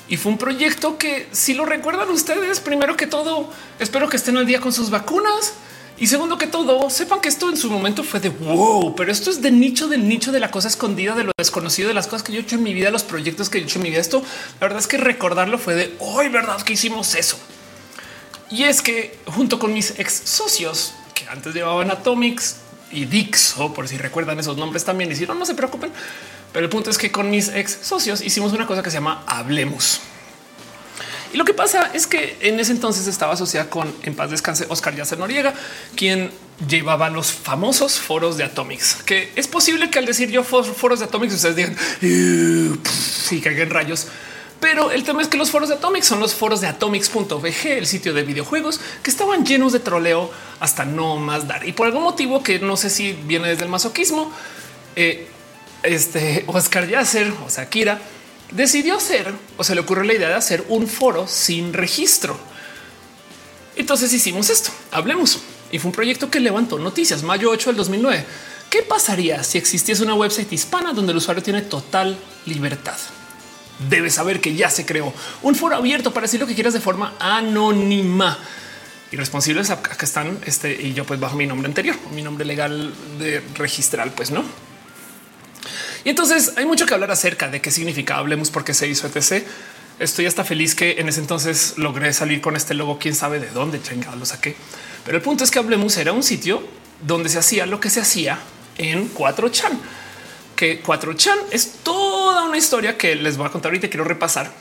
[0.08, 4.38] y fue un proyecto que si lo recuerdan ustedes, primero que todo, espero que estén
[4.38, 5.54] al día con sus vacunas.
[6.00, 9.30] Y segundo que todo, sepan que esto en su momento fue de wow, pero esto
[9.30, 12.24] es de nicho del nicho de la cosa escondida, de lo desconocido, de las cosas
[12.24, 14.00] que yo he hecho en mi vida, los proyectos que he hecho en mi vida.
[14.00, 14.24] Esto,
[14.60, 17.38] la verdad es que recordarlo fue de hoy, verdad que hicimos eso.
[18.50, 20.94] Y es que junto con mis ex socios
[21.30, 22.58] antes llevaban Atomics
[22.92, 25.12] y Dixo, por si recuerdan esos nombres también.
[25.12, 25.92] Hicieron, no se preocupen.
[26.52, 29.24] Pero el punto es que con mis ex socios hicimos una cosa que se llama
[29.28, 30.02] Hablemos.
[31.32, 34.65] Y lo que pasa es que en ese entonces estaba asociada con en paz descanse
[34.70, 35.54] Oscar Yacer Noriega,
[35.96, 36.32] quien
[36.68, 41.06] llevaba los famosos foros de Atomics, que es posible que al decir yo foros de
[41.06, 44.08] Atomics ustedes digan y caigan rayos,
[44.60, 47.88] pero el tema es que los foros de Atomics son los foros de atomics.vg, el
[47.88, 51.67] sitio de videojuegos que estaban llenos de troleo hasta no más dar.
[51.67, 54.32] Y por algún motivo que no sé si viene desde el masoquismo,
[54.95, 55.28] eh,
[55.84, 58.02] este Oscar Yasser o Shakira
[58.52, 62.38] decidió hacer o se le ocurrió la idea de hacer un foro sin registro.
[63.78, 65.39] Entonces hicimos esto, hablemos.
[65.72, 68.26] Y fue un proyecto que levantó noticias mayo 8 del 2009.
[68.69, 72.98] ¿Qué pasaría si existiese una website hispana donde el usuario tiene total libertad?
[73.88, 76.82] Debes saber que ya se creó un foro abierto para decir lo que quieras de
[76.82, 78.38] forma anónima.
[79.12, 82.94] Y responsables acá están este y yo pues bajo mi nombre anterior, mi nombre legal
[83.18, 84.44] de registral, pues no.
[86.04, 89.46] Y entonces hay mucho que hablar acerca de qué significa hablemos, porque se hizo etc.
[90.00, 93.00] Estoy hasta feliz que en ese entonces logré salir con este logo.
[93.00, 94.56] Quién sabe de dónde chingado lo saqué.
[95.04, 96.63] Pero el punto es que Hablemos era un sitio
[97.06, 98.39] donde se hacía lo que se hacía
[98.78, 99.78] en 4chan
[100.60, 104.52] que 4chan es toda una historia que les voy a contar ahorita quiero repasar.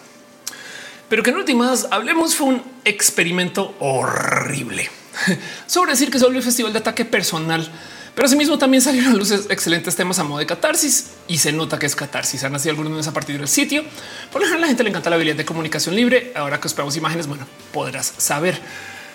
[1.09, 4.89] Pero que en últimas hablemos fue un experimento horrible
[5.67, 7.69] sobre decir que se volvió festival de ataque personal.
[8.15, 11.81] Pero asimismo también salieron a luces excelentes temas a modo de catarsis y se nota
[11.81, 12.45] que es catarsis.
[12.45, 13.83] Han nacido algunos a partir del sitio.
[14.31, 16.31] Por lo general, la gente le encanta la habilidad de comunicación libre.
[16.37, 18.57] Ahora que esperamos imágenes, bueno, podrás saber.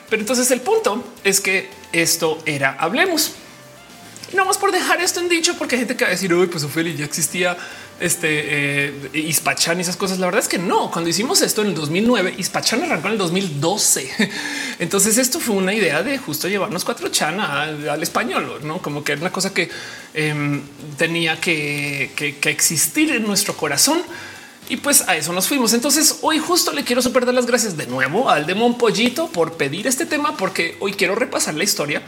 [0.10, 3.36] Pero entonces el punto es que esto era hablemos.
[4.34, 6.48] No más por dejar esto en dicho, porque hay gente que va a decir, uy,
[6.48, 7.56] pues Ophelia ya existía
[8.00, 10.20] este eh, y esas cosas.
[10.20, 10.90] La verdad es que no.
[10.92, 14.32] Cuando hicimos esto en el 2009, Ispachan arrancó en el 2012.
[14.80, 19.14] Entonces, esto fue una idea de justo llevarnos cuatro chan al español, no como que
[19.14, 19.70] era una cosa que
[20.14, 20.62] em,
[20.98, 24.02] tenía que, que, existir en nuestro corazón.
[24.70, 25.74] Y pues a eso nos fuimos.
[25.74, 29.54] Entonces hoy justo le quiero super dar las gracias de nuevo al Demon Pollito por
[29.54, 32.02] pedir este tema, porque hoy quiero repasar la historia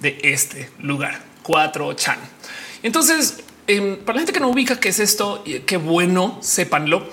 [0.00, 1.29] de este lugar.
[1.44, 2.16] 4chan.
[2.82, 7.08] Entonces, em, para la gente que no ubica qué es esto, qué bueno, sépanlo.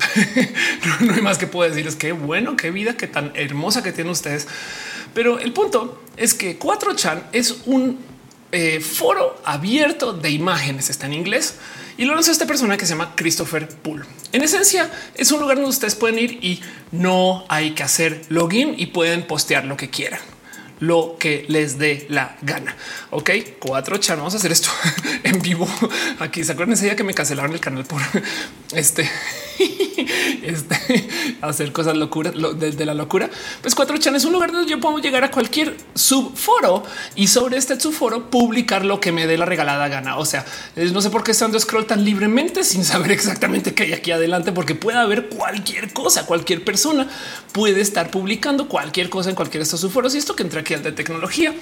[1.01, 3.91] no, hay más que puedo decir, es que bueno, qué vida, qué tan hermosa que
[3.91, 4.47] tienen ustedes.
[5.13, 7.99] Pero el punto es que 4chan es un
[8.51, 11.55] eh, foro abierto de imágenes, está en inglés
[11.97, 14.05] y lo lanzó esta persona que se llama Christopher Poole.
[14.31, 16.61] En esencia, es un lugar donde ustedes pueden ir y
[16.91, 20.19] no hay que hacer login y pueden postear lo que quieran
[20.79, 22.75] lo que les dé la gana.
[23.11, 24.17] Ok, cuatro chan.
[24.17, 24.69] Vamos a hacer esto
[25.23, 25.67] en vivo.
[26.19, 28.01] Aquí se acuerdan ese día que me cancelaron el canal por
[28.73, 29.09] este,
[30.49, 31.07] este
[31.41, 33.29] hacer cosas locuras desde la locura.
[33.61, 36.83] Pues cuatro chan es un lugar donde yo puedo llegar a cualquier subforo
[37.15, 40.17] y sobre este subforo publicar lo que me dé la regalada gana.
[40.17, 43.93] O sea, no sé por qué estando scroll tan libremente sin saber exactamente qué hay
[43.93, 47.07] aquí adelante, porque puede haber cualquier cosa, cualquier persona
[47.51, 50.91] puede estar publicando cualquier cosa en cualquiera de estos subforos y esto que entra de
[50.91, 51.53] tecnología.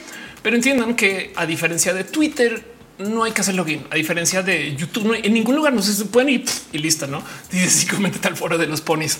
[0.42, 3.86] Pero entiendan que a diferencia de Twitter, no hay que hacer login.
[3.90, 7.24] A diferencia de YouTube, no en ningún lugar no se pueden ir y listo, no?
[7.52, 9.20] Dice simplemente tal foro de los ponis.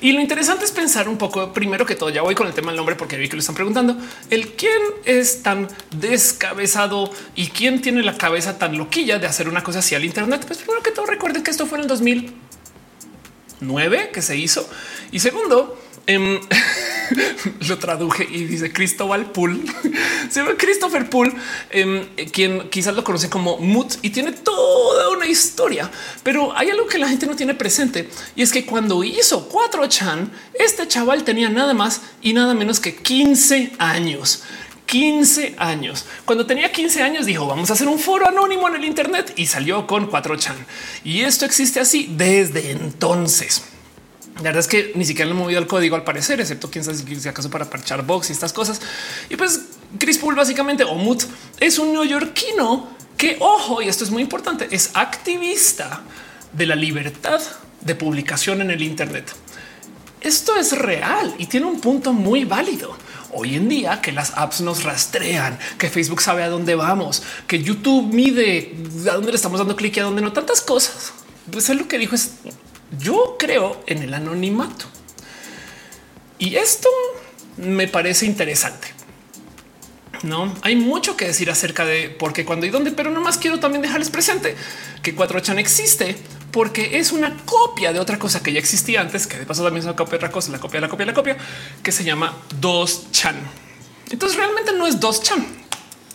[0.00, 2.72] Y lo interesante es pensar un poco, primero que todo, ya voy con el tema
[2.72, 3.96] del nombre porque vi que lo están preguntando,
[4.30, 9.62] el quién es tan descabezado y quién tiene la cabeza tan loquilla de hacer una
[9.62, 10.42] cosa así al Internet.
[10.44, 14.68] Pues primero que todo, recuerden que esto fue en el 2009 que se hizo.
[15.12, 16.40] Y segundo, Em,
[17.68, 19.62] lo traduje y dice Cristóbal Pool.
[20.30, 21.34] Se llama Christopher Pool,
[21.70, 25.90] em, quien quizás lo conoce como Mut y tiene toda una historia.
[26.22, 30.30] Pero hay algo que la gente no tiene presente y es que cuando hizo 4chan,
[30.54, 34.42] este chaval tenía nada más y nada menos que 15 años.
[34.86, 36.04] 15 años.
[36.24, 39.46] Cuando tenía 15 años dijo vamos a hacer un foro anónimo en el Internet y
[39.46, 40.54] salió con 4chan.
[41.04, 43.71] Y esto existe así desde entonces.
[44.36, 46.84] La verdad es que ni siquiera le he movido el código al parecer, excepto quién
[46.84, 48.80] sabe si acaso para parchar box y estas cosas.
[49.28, 49.60] Y pues
[49.98, 51.24] Chris Pool básicamente o Mut
[51.60, 56.02] es un neoyorquino que ojo, y esto es muy importante, es activista
[56.52, 57.40] de la libertad
[57.80, 59.32] de publicación en el Internet.
[60.20, 62.96] Esto es real y tiene un punto muy válido.
[63.32, 67.62] Hoy en día que las apps nos rastrean, que Facebook sabe a dónde vamos, que
[67.62, 68.74] YouTube mide
[69.10, 71.12] a dónde le estamos dando clic y a dónde no, tantas cosas.
[71.50, 72.32] Pues es lo que dijo es
[72.98, 74.86] yo creo en el anonimato.
[76.38, 76.88] Y esto
[77.56, 78.88] me parece interesante.
[80.22, 83.58] No hay mucho que decir acerca de por qué, cuándo y dónde, pero nomás quiero
[83.58, 84.54] también dejarles presente
[85.02, 86.16] que 4chan existe
[86.52, 89.80] porque es una copia de otra cosa que ya existía antes, que de paso también
[89.80, 91.36] es una copia de otra cosa, la copia, la copia, la copia,
[91.82, 93.34] que se llama 2chan.
[94.10, 95.61] Entonces realmente no es 2chan.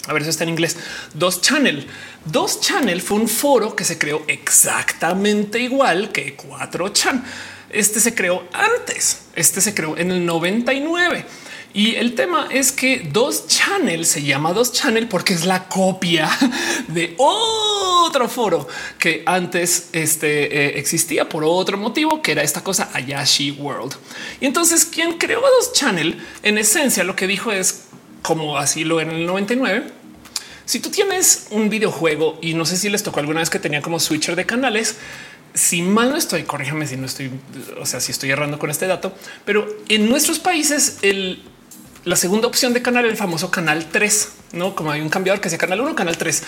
[0.08, 0.78] A ver, eso está en inglés.
[1.18, 1.86] 2Channel.
[2.32, 7.24] 2Channel fue un foro que se creó exactamente igual que 4chan.
[7.70, 9.24] Este se creó antes.
[9.36, 11.26] Este se creó en el 99.
[11.74, 16.30] Y el tema es que 2Channel se llama 2Channel porque es la copia
[16.88, 18.68] de otro foro
[18.98, 23.96] que antes este, eh, existía por otro motivo, que era esta cosa Ayashi World.
[24.40, 27.87] Y entonces quien creó 2Channel en esencia lo que dijo es
[28.28, 29.86] como así lo en el 99
[30.66, 33.82] si tú tienes un videojuego y no sé si les tocó alguna vez que tenía
[33.82, 34.98] como switcher de canales,
[35.54, 37.32] si mal no estoy, corríjame si no estoy,
[37.80, 40.98] o sea, si estoy errando con este dato, pero en nuestros países
[42.04, 45.50] la segunda opción de canal, el famoso canal 3, no como hay un cambiador que
[45.50, 46.44] sea canal 1, canal 3.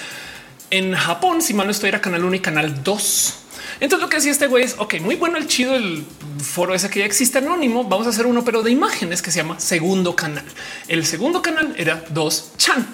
[0.71, 3.33] En Japón, si mal no estoy, era canal 1 y canal 2.
[3.79, 6.03] Entonces lo que decía este güey es, ok, muy bueno el chido, el
[6.41, 9.37] foro ese que ya existe anónimo, vamos a hacer uno, pero de imágenes que se
[9.37, 10.43] llama segundo canal.
[10.87, 12.85] El segundo canal era 2chan.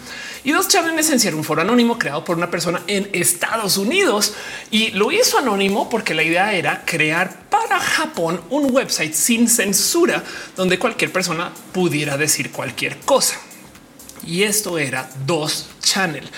[0.43, 3.77] Y dos chan en esencia era un foro anónimo creado por una persona en Estados
[3.77, 4.35] Unidos
[4.69, 10.23] y lo hizo anónimo porque la idea era crear para Japón un website sin censura
[10.55, 13.37] donde cualquier persona pudiera decir cualquier cosa.
[14.23, 16.29] Y esto era dos channel.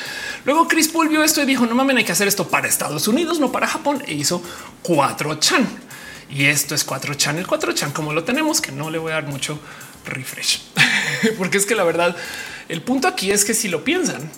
[0.48, 3.10] Luego Chris Paul vio esto y dijo no mames, hay que hacer esto para Estados
[3.10, 4.42] Unidos, no para Japón e hizo
[4.82, 5.68] cuatro chan.
[6.30, 9.12] Y esto es cuatro chan, el cuatro chan como lo tenemos, que no le voy
[9.12, 9.60] a dar mucho
[10.06, 10.62] refresh,
[11.38, 12.16] porque es que la verdad
[12.70, 14.32] el punto aquí es que si lo piensan,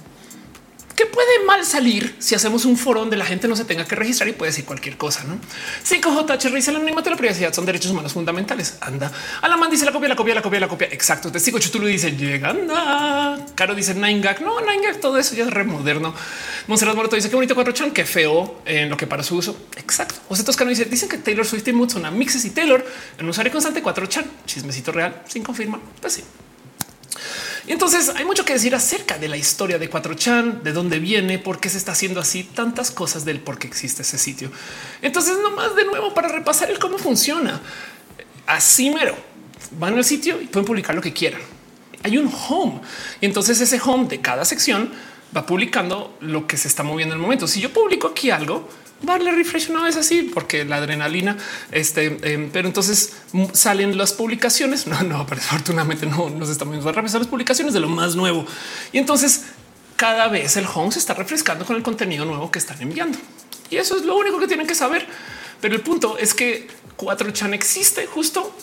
[1.00, 3.96] ¿qué puede mal salir si hacemos un foro donde la gente no se tenga que
[3.96, 5.24] registrar y puede decir cualquier cosa?
[5.24, 5.40] No
[5.88, 8.76] 5J dice el anonimato de la privacidad son derechos humanos fundamentales.
[8.82, 9.10] Anda
[9.42, 10.90] a la man dice la copia, la copia, la copia, la copia.
[10.92, 11.32] Exacto.
[11.32, 11.58] Te sigo.
[11.58, 12.68] Chutulo dice llegan.
[13.56, 14.42] Caro dice Nine Gag.
[14.42, 16.14] No, Nine Gag, todo eso ya es remoderno.
[16.68, 19.56] Monserrat Moreto dice que bonito 4 chan, qué feo en lo que para su uso.
[19.78, 20.16] Exacto.
[20.28, 22.86] José Toscano dice dicen que Taylor Swift y Mood son a mixes y Taylor
[23.18, 24.26] en usuario constante 4 chan.
[24.46, 25.80] Chismecito real sin confirmar.
[26.02, 26.24] Pues sí.
[27.70, 31.60] Entonces hay mucho que decir acerca de la historia de 4chan, de dónde viene, por
[31.60, 34.52] qué se está haciendo así, tantas cosas del por qué existe ese sitio.
[35.04, 37.62] Entonces, nomás de nuevo para repasar el cómo funciona.
[38.48, 39.16] Así mero
[39.78, 41.42] van al sitio y pueden publicar lo que quieran.
[42.02, 42.82] Hay un home
[43.22, 44.92] y entonces ese home de cada sección
[45.36, 47.48] va publicando lo que se está moviendo en el momento.
[47.48, 48.68] Si yo publico aquí algo,
[49.02, 51.38] darle refresh una vez así porque la adrenalina,
[51.72, 53.14] este, em, pero entonces
[53.54, 54.88] salen las publicaciones.
[54.90, 58.46] No, no, pero afortunadamente no nos estamos viendo rápido las publicaciones de lo más nuevo.
[58.92, 59.44] Y entonces
[59.96, 63.18] cada vez el home se está refrescando con el contenido nuevo que están enviando.
[63.70, 65.06] Y eso es lo único que tienen que saber.
[65.62, 68.54] Pero el punto es que 4chan existe justo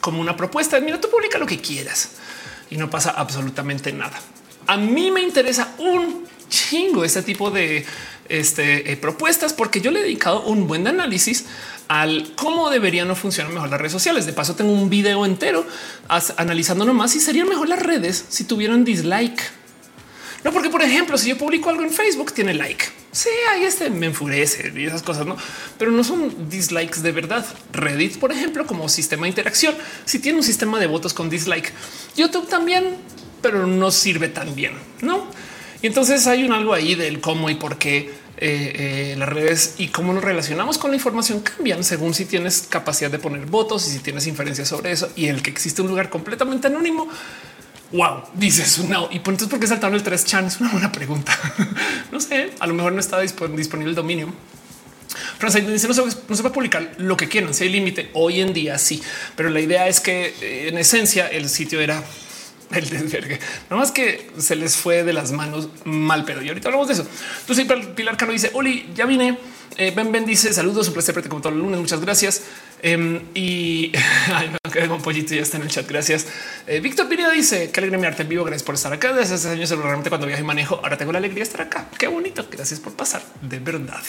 [0.00, 0.80] como una propuesta.
[0.80, 2.10] Mira, tú publica lo que quieras
[2.70, 4.18] y no pasa absolutamente nada.
[4.66, 7.84] A mí me interesa un chingo este tipo de
[8.28, 11.46] este, eh, propuestas porque yo le he dedicado un buen análisis
[11.88, 14.26] al cómo deberían no funcionar mejor las redes sociales.
[14.26, 15.66] De paso, tengo un video entero
[16.36, 19.40] analizando nomás si serían mejor las redes si tuvieran dislike.
[20.44, 22.84] No, porque por ejemplo, si yo publico algo en Facebook, tiene like.
[23.12, 25.36] Sí, ahí este me enfurece y esas cosas, no,
[25.78, 27.46] pero no son dislikes de verdad.
[27.72, 31.72] Reddit, por ejemplo, como sistema de interacción, si tiene un sistema de votos con dislike,
[32.14, 32.96] YouTube también,
[33.40, 35.26] pero no sirve tan bien, no?
[35.84, 38.08] Y entonces hay un algo ahí del cómo y por qué eh,
[38.38, 43.10] eh, las redes y cómo nos relacionamos con la información cambian según si tienes capacidad
[43.10, 46.08] de poner votos y si tienes inferencias sobre eso y el que existe un lugar
[46.08, 47.06] completamente anónimo.
[47.92, 49.10] Wow, dices no.
[49.12, 50.46] Y por entonces, ¿por qué saltaron el 3 chan?
[50.46, 51.38] Es una buena pregunta.
[52.10, 54.32] no sé, a lo mejor no está disponible el dominio.
[55.68, 57.52] Dice no se, no se va a publicar lo que quieran.
[57.52, 59.02] Si hay límite hoy en día, sí,
[59.36, 62.02] pero la idea es que eh, en esencia el sitio era
[62.70, 63.38] el desvergue.
[63.70, 66.94] Nada más que se les fue de las manos mal, pero y ahorita hablamos de
[66.94, 67.06] eso.
[67.40, 69.38] Entonces Pilar Cano dice, Oli, ya vine.
[69.76, 71.80] Eh, ben Ben dice saludos, un placer verte como todos los lunes.
[71.80, 72.42] Muchas gracias.
[72.82, 73.92] Em, y
[74.32, 75.88] ay, no, con pollito ya está en el chat.
[75.88, 76.26] Gracias.
[76.66, 78.44] Eh, Víctor Pineda dice que alegre mi arte en vivo.
[78.44, 79.12] Gracias por estar acá.
[79.12, 81.88] Desde hace años, realmente cuando viajo y manejo, ahora tengo la alegría de estar acá.
[81.98, 82.46] Qué bonito.
[82.50, 83.22] Gracias por pasar.
[83.42, 84.02] De verdad.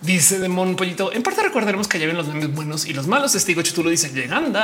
[0.00, 1.12] Dice Demon Pollito.
[1.12, 3.32] En parte recordaremos que ya ven los memes buenos y los malos.
[3.32, 4.58] Testigo Chutulo dice llegando,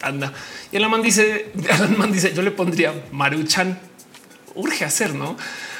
[0.00, 0.32] anda.
[0.70, 1.50] Y el man dice,
[1.96, 3.78] man dice, yo le pondría Maruchan.
[4.54, 5.36] Urge hacer, no?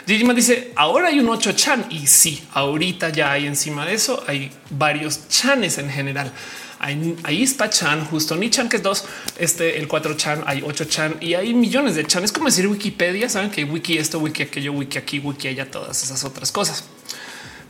[0.06, 4.24] Jijiman dice ahora hay un 8 chan y sí, ahorita ya hay encima de eso.
[4.26, 6.32] Hay varios chanes en general.
[6.80, 9.04] Hay, hay ISPA chan, justo ni chan que es dos,
[9.38, 12.24] este el 4 chan, hay 8 chan y hay millones de chan.
[12.24, 13.28] Es como decir Wikipedia.
[13.28, 16.84] Saben que wiki esto, wiki aquello, wiki aquí, wiki allá, todas esas otras cosas.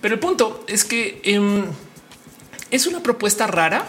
[0.03, 1.65] Pero el punto es que em,
[2.71, 3.87] es una propuesta rara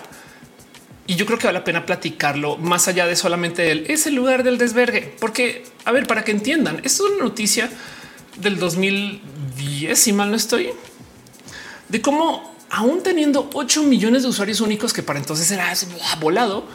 [1.07, 4.15] y yo creo que vale la pena platicarlo más allá de solamente el es el
[4.15, 7.69] lugar del desvergue, porque a ver, para que entiendan, esto es una noticia
[8.37, 10.69] del 2010, si mal no estoy,
[11.89, 15.73] de cómo aún teniendo 8 millones de usuarios únicos, que para entonces era
[16.19, 16.65] volado,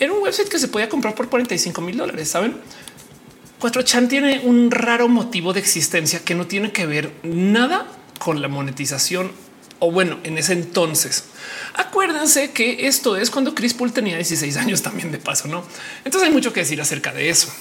[0.00, 2.28] era un website que se podía comprar por 45 mil dólares.
[2.28, 2.56] Saben,
[3.60, 7.86] 4chan tiene un raro motivo de existencia que no tiene que ver nada
[8.18, 9.32] con la monetización
[9.80, 11.24] o bueno, en ese entonces.
[11.74, 15.64] Acuérdense que esto es cuando Chris Pool tenía 16 años también de paso, ¿no?
[16.04, 17.52] Entonces hay mucho que decir acerca de eso.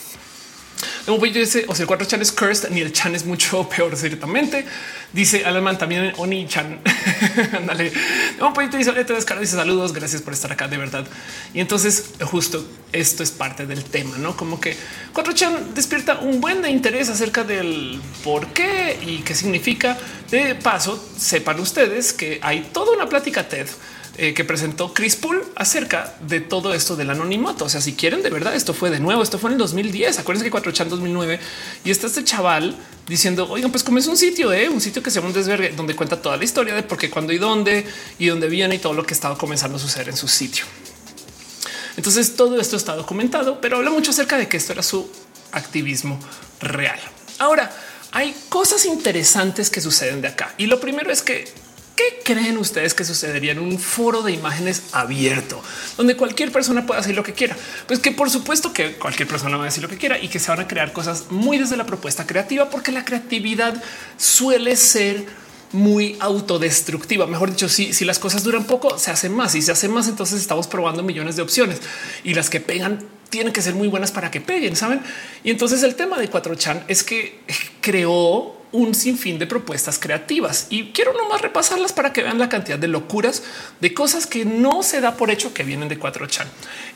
[1.08, 3.96] Como dice, o sea, el 4 chan es cursed, ni el chan es mucho peor,
[3.96, 4.66] ciertamente.
[5.14, 6.82] Dice Alemán también Oni chan.
[7.66, 7.94] Dale.
[8.42, 11.08] Un poquito dice, dice saludos, gracias por estar acá, de verdad.
[11.54, 14.76] Y entonces, justo esto es parte del tema, no como que
[15.14, 19.98] 4 chan despierta un buen interés acerca del por qué y qué significa.
[20.30, 23.68] De paso, sepan ustedes que hay toda una plática TED
[24.20, 27.66] eh, que presentó Chris Pool acerca de todo esto del anonimato.
[27.66, 30.18] O sea, si quieren de verdad, esto fue de nuevo, esto fue en el 2010.
[30.18, 31.40] Acuérdense que 4 chan 2009
[31.84, 32.76] y está este chaval
[33.08, 35.70] diciendo, oigan, pues como es un sitio, eh, un sitio que se llama un desvergue
[35.78, 37.86] donde cuenta toda la historia de por qué, cuándo y dónde
[38.18, 40.66] y dónde viene y todo lo que estaba comenzando a suceder en su sitio.
[41.96, 45.08] Entonces todo esto está documentado, pero habla mucho acerca de que esto era su
[45.52, 46.20] activismo
[46.60, 47.00] real.
[47.38, 47.72] Ahora
[48.14, 51.67] hay cosas interesantes que suceden de acá y lo primero es que
[51.98, 55.64] ¿Qué creen ustedes que sucedería en un foro de imágenes abierto
[55.98, 57.58] donde cualquier persona pueda hacer lo que quiera?
[57.88, 60.38] Pues que por supuesto que cualquier persona va a decir lo que quiera y que
[60.38, 63.82] se van a crear cosas muy desde la propuesta creativa, porque la creatividad
[64.16, 65.26] suele ser
[65.72, 67.26] muy autodestructiva.
[67.26, 70.08] Mejor dicho, si, si las cosas duran poco, se hace más y se hace más.
[70.08, 71.82] Entonces estamos probando millones de opciones
[72.24, 75.02] y las que pegan tienen que ser muy buenas para que peguen, saben?
[75.44, 77.40] Y entonces el tema de 4chan es que
[77.82, 82.78] creó un sinfín de propuestas creativas y quiero nomás repasarlas para que vean la cantidad
[82.78, 83.44] de locuras
[83.80, 86.48] de cosas que no se da por hecho que vienen de 4chan.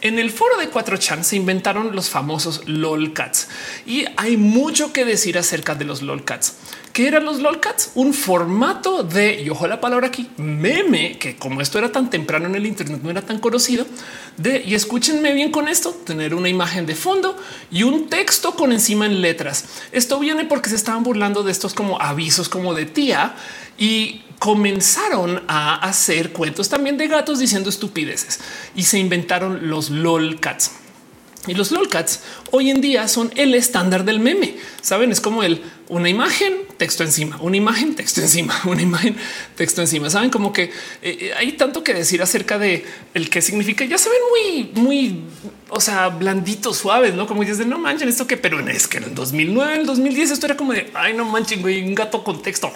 [0.01, 3.47] En el foro de 4chan se inventaron los famosos lolcats
[3.85, 6.55] y hay mucho que decir acerca de los lolcats.
[6.93, 7.91] ¿Qué eran los lolcats?
[7.95, 12.47] Un formato de, y ojo la palabra aquí, meme, que como esto era tan temprano
[12.47, 13.85] en el Internet, no era tan conocido,
[14.35, 17.37] de, y escúchenme bien con esto, tener una imagen de fondo
[17.71, 19.65] y un texto con encima en letras.
[19.93, 23.35] Esto viene porque se estaban burlando de estos como avisos como de tía
[23.77, 28.39] y comenzaron a hacer cuentos también de gatos diciendo estupideces
[28.75, 30.71] y se inventaron los lolcats.
[31.47, 32.19] Y los lolcats
[32.51, 34.57] hoy en día son el estándar del meme.
[34.81, 39.17] Saben, es como el una imagen, texto encima, una imagen, texto encima, una imagen,
[39.55, 40.09] texto encima.
[40.09, 40.71] Saben como que eh,
[41.01, 43.83] eh, hay tanto que decir acerca de el que significa.
[43.83, 45.23] Ya se ven muy, muy,
[45.67, 49.03] o sea, blanditos, suaves, no como dices, no manchen esto que, pero es que en
[49.03, 52.23] el 2009, en el 2010, esto era como de ay, no manchen, güey, un gato
[52.23, 52.71] con texto,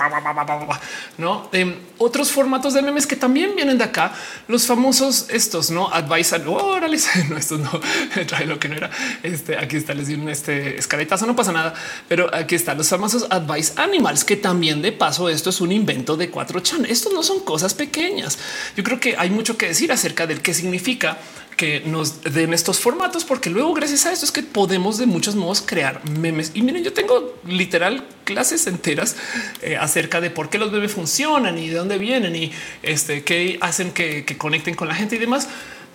[1.18, 4.13] no em, otros formatos de memes que también vienen de acá.
[4.49, 6.97] Los famosos estos, no advice, órale,
[7.30, 7.80] no, estos no
[8.28, 8.91] trae lo que no era.
[9.24, 11.74] Este aquí está, les di un este escaletazo, no pasa nada,
[12.09, 12.88] pero aquí están los
[13.30, 16.86] advice animals, que también de paso esto es un invento de 4chan.
[16.89, 18.38] Estos no son cosas pequeñas.
[18.76, 21.18] Yo creo que hay mucho que decir acerca del qué significa
[21.56, 25.36] que nos den estos formatos, porque luego gracias a esto es que podemos de muchos
[25.36, 26.51] modos crear memes.
[26.53, 29.16] Y miren, yo tengo literal clases enteras
[29.62, 32.51] eh, acerca de por qué los memes funcionan y de dónde vienen y
[32.84, 35.47] este qué hacen que, que conecten con la gente y demás,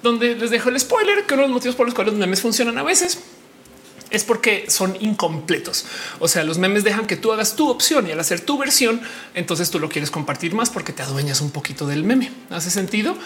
[0.02, 2.40] donde les dejo el spoiler que uno de los motivos por los cuales los memes
[2.40, 3.18] funcionan a veces
[4.10, 5.86] es porque son incompletos.
[6.18, 9.00] O sea, los memes dejan que tú hagas tu opción y al hacer tu versión,
[9.34, 12.30] entonces tú lo quieres compartir más porque te adueñas un poquito del meme.
[12.50, 13.16] ¿Hace sentido?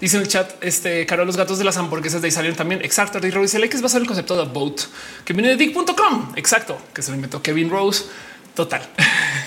[0.00, 2.80] Dice en el chat, este caro, los gatos de las hamburguesas de ahí salieron también.
[2.82, 3.18] Exacto.
[3.24, 4.80] Y Rose que es basado en el concepto de boat
[5.24, 6.32] que viene de dick.com.
[6.36, 6.80] Exacto.
[6.94, 8.04] Que se lo inventó Kevin Rose.
[8.54, 8.82] Total.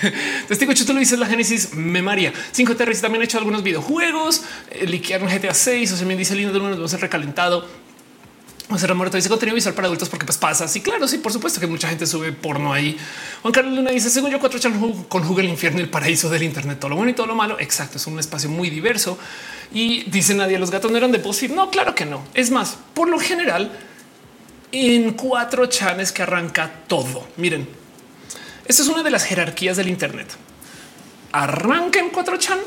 [0.48, 2.32] Testigo tú lo dices la Génesis Memaria.
[2.52, 6.34] 5 Terris también ha hecho algunos videojuegos, eh, liquearon GTA 6 o se me dice
[6.34, 7.66] lindo de uno de recalentado.
[8.76, 10.66] Sea, Ramón dice contenido visual para adultos porque pues pasa.
[10.66, 12.96] Sí, claro, sí, por supuesto que mucha gente sube porno ahí.
[13.42, 16.42] Juan Carlos Luna dice, según yo, cuatro chan conjuga el infierno y el paraíso del
[16.42, 17.60] Internet, todo lo bueno y todo lo malo.
[17.60, 19.18] Exacto, es un espacio muy diverso.
[19.72, 21.52] Y dice nadie, los gatos no eran de BuzzFeed.
[21.52, 22.24] No, claro que no.
[22.32, 23.70] Es más, por lo general,
[24.72, 27.28] en cuatro chanes que arranca todo.
[27.36, 27.68] Miren,
[28.66, 30.28] esta es una de las jerarquías del Internet.
[31.32, 32.58] Arranca en cuatro chan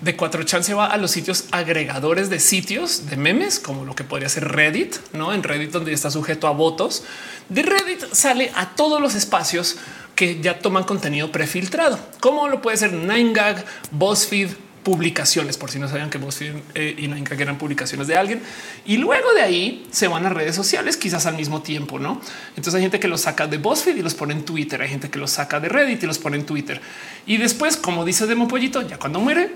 [0.00, 4.04] de 4chan se va a los sitios agregadores de sitios de memes, como lo que
[4.04, 7.04] podría ser Reddit, no en Reddit, donde está sujeto a votos.
[7.48, 9.76] De Reddit sale a todos los espacios
[10.14, 14.48] que ya toman contenido prefiltrado, como lo puede ser 9gag, BuzzFeed,
[14.82, 18.42] publicaciones, por si no sabían que BuzzFeed eh, y 9gag eran publicaciones de alguien.
[18.86, 22.20] Y luego de ahí se van a redes sociales, quizás al mismo tiempo, no?
[22.50, 25.10] Entonces hay gente que los saca de BuzzFeed y los pone en Twitter, hay gente
[25.10, 26.80] que los saca de Reddit y los pone en Twitter.
[27.26, 29.50] Y después, como dice Demo Pollito, ya cuando muere,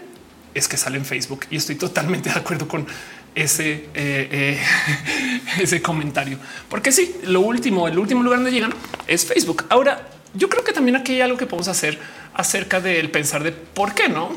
[0.55, 2.86] es que sale en Facebook y estoy totalmente de acuerdo con
[3.34, 4.61] ese, eh, eh,
[5.61, 6.38] ese comentario,
[6.68, 8.72] porque sí, lo último, el último lugar donde llegan
[9.07, 9.66] es Facebook.
[9.68, 11.98] Ahora, yo creo que también aquí hay algo que podemos hacer
[12.34, 14.30] acerca del pensar de por qué no,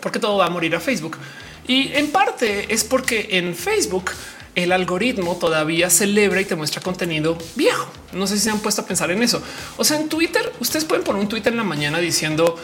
[0.00, 1.18] porque todo va a morir a Facebook.
[1.66, 4.10] Y en parte es porque en Facebook
[4.54, 7.90] el algoritmo todavía celebra y te muestra contenido viejo.
[8.12, 9.42] No sé si se han puesto a pensar en eso.
[9.76, 12.58] O sea, en Twitter, ustedes pueden poner un Twitter en la mañana diciendo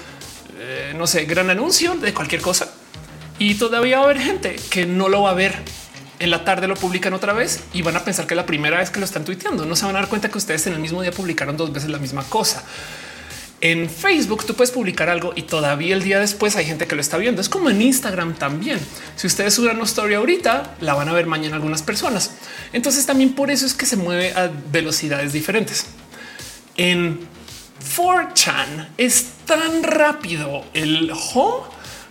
[0.59, 2.69] eh, no sé, gran anuncio de cualquier cosa
[3.39, 5.55] y todavía va a haber gente que no lo va a ver.
[6.19, 8.91] En la tarde lo publican otra vez y van a pensar que la primera vez
[8.91, 11.01] que lo están tuiteando no se van a dar cuenta que ustedes en el mismo
[11.01, 12.65] día publicaron dos veces la misma cosa.
[13.61, 17.01] En Facebook tú puedes publicar algo y todavía el día después hay gente que lo
[17.01, 17.41] está viendo.
[17.41, 18.81] Es como en Instagram también.
[19.15, 22.33] Si ustedes suben una historia ahorita, la van a ver mañana algunas personas.
[22.73, 25.87] Entonces también por eso es que se mueve a velocidades diferentes.
[26.77, 27.21] En
[27.97, 31.66] 4chan es tan rápido el home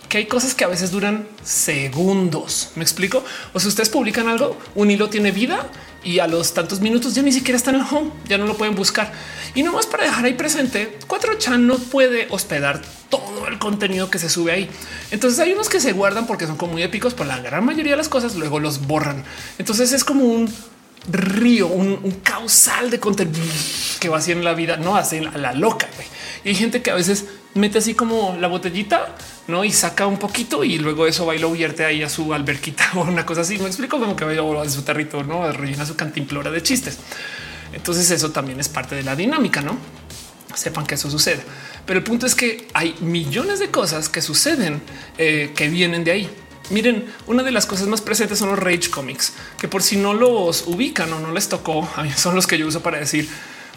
[0.08, 2.70] que hay cosas que a veces duran segundos.
[2.74, 3.24] Me explico.
[3.52, 5.66] O si ustedes publican algo, un hilo tiene vida
[6.02, 8.56] y a los tantos minutos ya ni siquiera está en el home, ya no lo
[8.56, 9.12] pueden buscar.
[9.54, 14.18] Y no más para dejar ahí presente, 4chan no puede hospedar todo el contenido que
[14.18, 14.70] se sube ahí.
[15.10, 17.92] Entonces hay unos que se guardan porque son como muy épicos, pero la gran mayoría
[17.92, 19.24] de las cosas luego los borran.
[19.58, 20.52] Entonces es como un
[21.10, 23.54] río, un, causal de contenido
[24.00, 25.88] que va así en la vida, no hacen a la loca.
[26.44, 30.18] Y hay gente que a veces mete así como la botellita, no y saca un
[30.18, 33.42] poquito y luego eso va y lo vierte ahí a su alberquita o una cosa
[33.42, 33.58] así.
[33.58, 36.98] Me explico como que vaya a su territorio, no rellena su cantimplora de chistes.
[37.72, 39.76] Entonces, eso también es parte de la dinámica, no
[40.54, 41.42] sepan que eso sucede.
[41.86, 44.82] Pero el punto es que hay millones de cosas que suceden
[45.16, 46.30] eh, que vienen de ahí.
[46.70, 50.12] Miren, una de las cosas más presentes son los Rage Comics, que por si no
[50.12, 53.28] los ubican o no les tocó, son los que yo uso para decir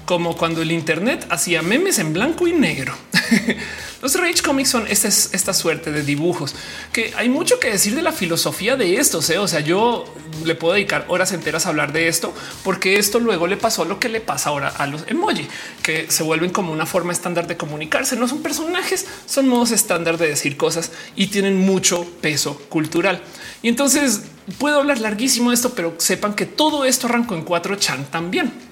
[0.06, 2.94] como cuando el Internet hacía memes en blanco y negro.
[4.02, 6.56] Los Rage Comics son esta, suerte de dibujos
[6.92, 9.30] que hay mucho que decir de la filosofía de estos.
[9.30, 9.38] ¿eh?
[9.38, 10.06] O sea, yo
[10.44, 12.34] le puedo dedicar horas enteras a hablar de esto,
[12.64, 15.48] porque esto luego le pasó lo que le pasa ahora a los emoji,
[15.84, 18.16] que se vuelven como una forma estándar de comunicarse.
[18.16, 23.22] No son personajes, son modos estándar de decir cosas y tienen mucho peso cultural.
[23.62, 24.22] Y entonces
[24.58, 28.71] puedo hablar larguísimo de esto, pero sepan que todo esto arrancó en 4chan también.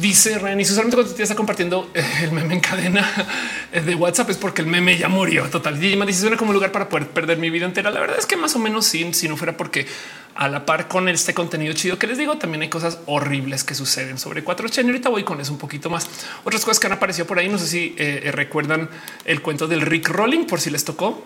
[0.00, 3.04] Dice Ren y solamente cuando te está compartiendo eh, el meme en cadena
[3.72, 5.82] eh, de WhatsApp es porque el meme ya murió total.
[5.82, 7.90] Y me dice suena como lugar para poder perder mi vida entera.
[7.90, 9.86] La verdad es que más o menos sí, si no fuera porque
[10.36, 13.74] a la par con este contenido chido que les digo, también hay cosas horribles que
[13.74, 14.84] suceden sobre 4chan.
[14.84, 16.06] Y ahorita voy con eso un poquito más.
[16.44, 17.48] Otras cosas que han aparecido por ahí.
[17.48, 18.88] No sé si eh, recuerdan
[19.24, 21.24] el cuento del Rick Rolling, por si les tocó.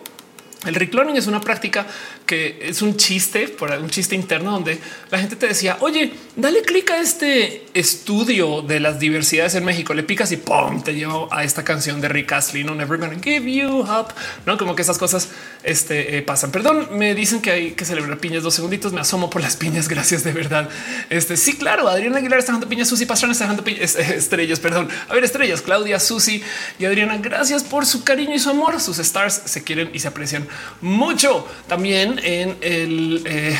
[0.65, 1.85] El recloning es una práctica
[2.25, 4.79] que es un chiste, por un chiste interno donde
[5.11, 9.93] la gente te decía, oye, dale clic a este estudio de las diversidades en México,
[9.93, 13.19] le picas y pum, te llevo a esta canción de Rick Astley, no never gonna
[13.21, 14.13] give you up,
[14.45, 15.29] no como que esas cosas
[15.63, 16.51] este, eh, pasan.
[16.51, 18.93] Perdón, me dicen que hay que celebrar piñas dos segunditos.
[18.93, 19.87] Me asomo por las piñas.
[19.87, 20.69] Gracias de verdad.
[21.09, 21.87] Este sí, claro.
[21.87, 24.59] Adriana Aguilar está dejando piñas, Susi Pastrana está piñas, estrellas.
[24.59, 24.89] Perdón.
[25.09, 26.43] A ver, estrellas, Claudia, Susi
[26.79, 27.17] y Adriana.
[27.17, 28.79] Gracias por su cariño y su amor.
[28.81, 30.47] Sus stars se quieren y se aprecian
[30.81, 31.47] mucho.
[31.67, 33.57] También en el, eh,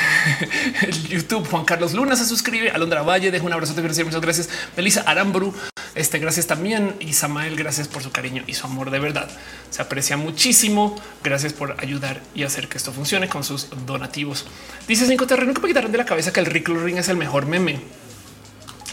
[1.10, 2.72] YouTube, Juan Carlos Luna se suscribe.
[2.72, 3.74] Alondra Valle deja un abrazo.
[3.74, 4.50] Muchas gracias.
[4.76, 5.54] Melissa Aramburu.
[5.96, 6.96] Este, gracias también.
[7.00, 9.30] Y Samael, gracias por su cariño y su amor de verdad.
[9.70, 10.96] Se aprecia muchísimo.
[11.24, 14.46] Gracias por ayudar y hacer que esto funcione con sus donativos.
[14.88, 17.18] Dice Cinco Terreno que me quitaron de la cabeza que el Rick Ring es el
[17.18, 18.03] mejor meme.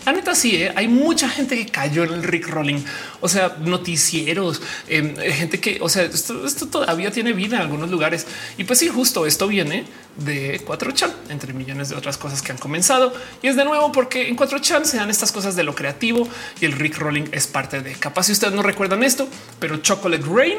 [0.04, 0.72] La neta sí, ¿eh?
[0.74, 2.82] hay mucha gente que cayó en el Rick Rolling,
[3.20, 8.26] o sea, noticieros, em, gente que, o sea, esto, todavía tiene vida en algunos lugares.
[8.56, 9.84] Y pues sí, justo esto viene
[10.16, 13.12] de 4chan, entre millones de otras cosas que han comenzado.
[13.42, 16.26] Y es de nuevo porque en 4chan se dan estas cosas de lo creativo
[16.60, 17.92] y el Rick Rolling es parte de.
[17.92, 19.28] Capaz si ustedes no recuerdan esto,
[19.58, 20.58] pero Chocolate Rain,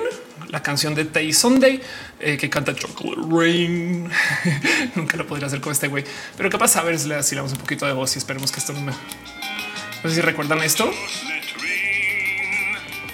[0.52, 1.82] la canción de Tay Sunday
[2.20, 4.10] eh, que canta Chocolate Rain.
[4.96, 6.04] Nunca lo podría hacer con este güey,
[6.38, 8.74] pero capaz a ver si le damos un poquito de voz y esperemos que esto
[8.74, 10.92] no me no sé si recuerdan esto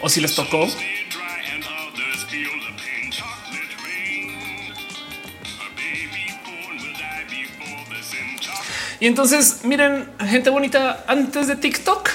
[0.01, 0.67] o si les tocó.
[8.99, 12.09] Y entonces miren, gente bonita, antes de TikTok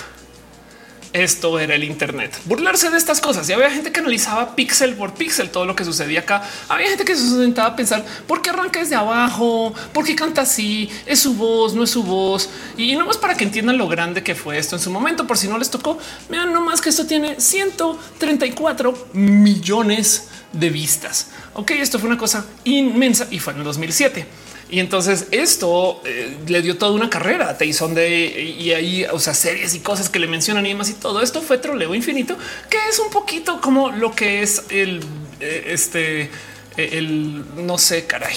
[1.12, 2.38] esto era el Internet.
[2.44, 3.48] Burlarse de estas cosas.
[3.48, 6.42] Y había gente que analizaba píxel por píxel todo lo que sucedía acá.
[6.68, 10.42] Había gente que se sentaba a pensar por qué arranca desde abajo, por qué canta
[10.42, 12.48] así, es su voz, no es su voz.
[12.76, 15.26] Y no más para que entiendan lo grande que fue esto en su momento.
[15.26, 15.98] Por si no les tocó,
[16.28, 21.28] vean nomás que esto tiene 134 millones de vistas.
[21.54, 24.26] Ok, esto fue una cosa inmensa y fue en el 2007.
[24.72, 29.18] Y entonces esto eh, le dio toda una carrera a Tyson de y ahí, o
[29.18, 30.88] sea, series y cosas que le mencionan y demás.
[30.88, 32.38] Y todo esto fue troleo infinito,
[32.70, 35.02] que es un poquito como lo que es el
[35.40, 36.30] eh, este, eh,
[36.78, 38.34] el no sé, caray.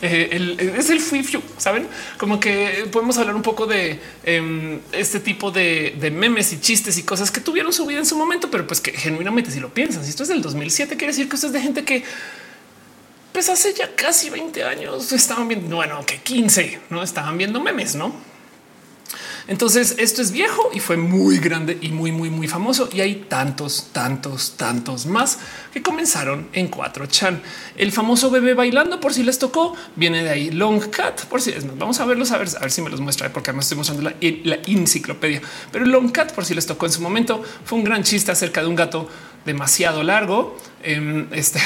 [0.00, 1.88] es el fifio, saben?
[2.16, 6.98] Como que podemos hablar un poco de em, este tipo de, de, memes y chistes
[6.98, 9.74] y cosas que tuvieron su vida en su momento, pero pues que genuinamente si lo
[9.74, 12.04] piensan, si esto es del 2007, quiere decir que esto es de gente que
[13.32, 17.94] pues hace ya casi 20 años estaban viendo, bueno, que 15, no estaban viendo memes,
[17.94, 18.30] no?
[19.50, 22.88] Entonces esto es viejo y fue muy grande y muy, muy, muy famoso.
[22.92, 25.38] Y hay tantos, tantos, tantos más
[25.72, 27.40] que comenzaron en 4chan.
[27.76, 30.50] El famoso bebé bailando, por si les tocó, viene de ahí.
[30.52, 33.00] Long Cat, por si es vamos a verlos, a ver, a ver si me los
[33.00, 34.14] muestra, porque me estoy mostrando la,
[34.44, 35.42] la enciclopedia.
[35.72, 38.60] Pero Long Cat, por si les tocó en su momento, fue un gran chiste acerca
[38.60, 39.08] de un gato
[39.44, 40.56] demasiado largo.
[40.82, 41.60] Em, este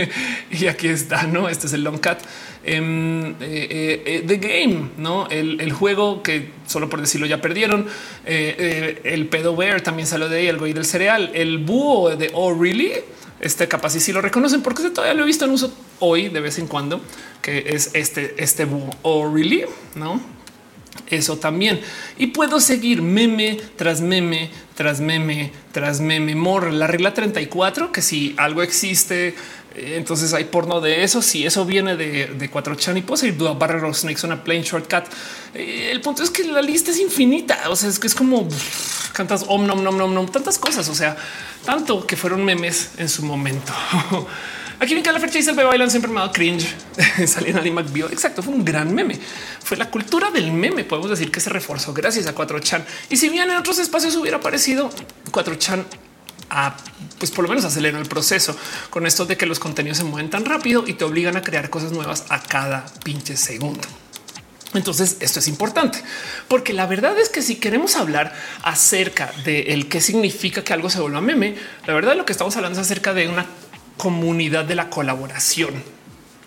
[0.50, 1.48] y aquí está, no?
[1.48, 2.20] Este es el long cat.
[2.64, 7.86] Em, eh, eh, eh, the game, no el, juego que solo por decirlo ya perdieron.
[8.24, 12.52] el pedo bear también salió de ahí, el güey del cereal, el búho de Oh
[12.52, 12.92] Really.
[13.38, 16.40] Este capaz y si lo reconocen porque todavía lo he visto en uso hoy de
[16.40, 17.02] vez en cuando,
[17.42, 19.64] que es este, este búho Oh Really,
[19.94, 20.35] no?
[21.08, 21.80] Eso también.
[22.18, 26.34] Y puedo seguir meme tras meme, tras meme, tras meme.
[26.34, 29.34] More la regla 34, que si algo existe,
[29.74, 31.22] eh, entonces hay porno de eso.
[31.22, 35.04] Si eso viene de, de 4chan y puedo seguir duda barra snakes, una plain shortcut.
[35.54, 37.58] Eh, el punto es que la lista es infinita.
[37.68, 38.48] O sea, es que es como
[39.12, 40.88] cantas om, nom, nom, nom, nom, tantas cosas.
[40.88, 41.16] O sea,
[41.64, 43.72] tanto que fueron memes en su momento.
[44.78, 46.74] Aquí en la fecha dice el bailan siempre me ha dado cringe.
[47.26, 47.74] Salían Ali.
[48.10, 49.18] Exacto, fue un gran meme.
[49.64, 50.84] Fue la cultura del meme.
[50.84, 52.84] Podemos decir que se reforzó gracias a 4chan.
[53.08, 54.90] Y si bien en otros espacios hubiera aparecido
[55.30, 55.84] 4chan
[56.50, 56.76] a,
[57.18, 58.56] pues por lo menos aceleró el proceso
[58.90, 61.70] con esto de que los contenidos se mueven tan rápido y te obligan a crear
[61.70, 63.80] cosas nuevas a cada pinche segundo.
[64.74, 66.02] Entonces esto es importante
[66.48, 70.90] porque la verdad es que si queremos hablar acerca de el qué significa que algo
[70.90, 71.56] se vuelva meme,
[71.86, 73.46] la verdad lo que estamos hablando es acerca de una
[73.96, 75.96] comunidad de la colaboración.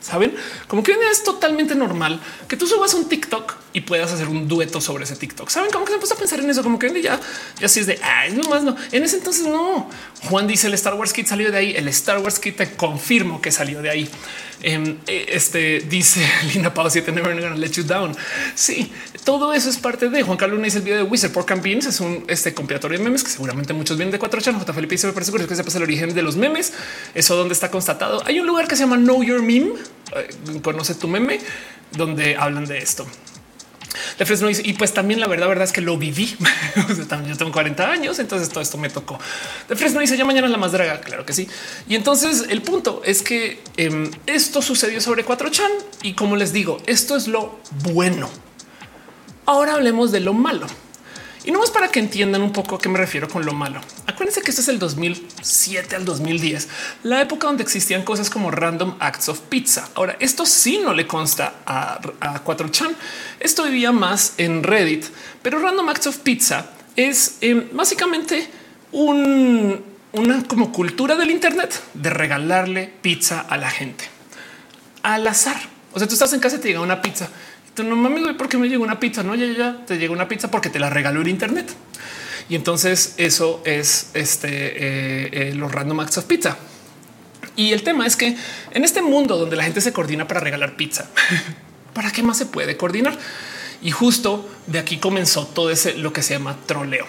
[0.02, 0.34] Saben
[0.68, 4.80] como que es totalmente normal que tú subas un TikTok y puedas hacer un dueto
[4.80, 5.50] sobre ese TikTok.
[5.50, 7.20] Saben cómo que se puso a pensar en eso, como que ya,
[7.60, 8.64] ya así es de ay, no más.
[8.64, 9.90] No, en ese entonces no.
[10.30, 11.74] Juan dice el Star Wars Kit salió de ahí.
[11.76, 14.10] El Star Wars Kit te confirmo que salió de ahí.
[14.62, 18.16] Eh, este dice Linda Pau 7 Never gonna let you down.
[18.56, 18.92] Sí,
[19.24, 21.86] todo eso es parte de Juan Carlos dice el video de Wizard por Beans.
[21.86, 24.60] Es un este compilatorio de memes que seguramente muchos vienen de 4 chan.
[24.60, 24.74] J.
[24.74, 26.74] Felipe dice me parece curioso que sepas el origen de los memes.
[27.16, 28.22] Eso donde está constatado.
[28.26, 29.72] Hay un lugar que se llama Know Your Meme
[30.16, 31.40] eh, conoce tu meme
[31.92, 33.06] donde hablan de esto.
[34.18, 36.36] De Fresno dice, y pues también la verdad, verdad es que lo viví.
[37.28, 39.20] yo tengo 40 años, entonces todo esto me tocó.
[39.68, 41.02] De Fresno dice, ya mañana la más draga.
[41.02, 41.48] Claro que sí.
[41.88, 45.70] Y entonces el punto es que em, esto sucedió sobre 4chan
[46.04, 48.30] y como les digo, esto es lo bueno.
[49.46, 50.68] Ahora hablemos de lo malo.
[51.50, 53.82] Y no más para que entiendan un poco a qué me refiero con lo malo.
[54.06, 56.68] Acuérdense que esto es el 2007 al 2010,
[57.02, 59.90] la época donde existían cosas como random acts of pizza.
[59.96, 62.00] Ahora, esto sí no le consta a,
[62.46, 62.92] 4chan.
[63.40, 65.06] Esto vivía más en Reddit,
[65.42, 68.48] pero random acts of pizza es eh, básicamente
[68.92, 74.06] un, una como cultura del Internet de regalarle pizza a la gente
[75.02, 75.60] al azar.
[75.94, 77.28] O sea, tú estás en casa y te llega una pizza
[77.84, 79.24] no mames, güey, ¿por qué me llegó una pizza?
[79.24, 81.70] No, ya, ya te llegó una pizza porque te la regaló en Internet.
[82.50, 86.58] Y entonces eso es este eh, eh, los random acts of pizza.
[87.56, 88.36] Y el tema es que
[88.72, 91.10] en este mundo donde la gente se coordina para regalar pizza,
[91.94, 93.18] ¿para qué más se puede coordinar?
[93.82, 97.06] Y justo de aquí comenzó todo ese lo que se llama troleo.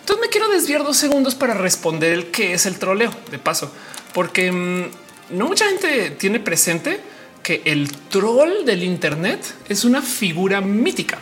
[0.00, 3.72] Entonces me quiero desviar dos segundos para responder el qué es el troleo de paso,
[4.12, 7.00] porque mm, no mucha gente tiene presente
[7.46, 9.38] que el troll del Internet
[9.68, 11.18] es una figura mítica.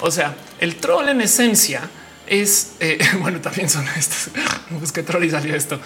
[0.00, 1.88] O sea, el troll en esencia
[2.26, 4.28] es eh, bueno, también son estos.
[4.70, 5.80] Busqué troll y salió esto,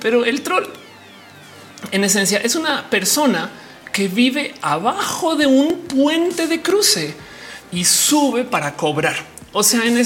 [0.00, 0.64] pero el troll
[1.90, 3.50] en esencia es una persona
[3.92, 7.14] que vive abajo de un puente de cruce
[7.72, 9.16] y sube para cobrar.
[9.52, 10.02] O sea, en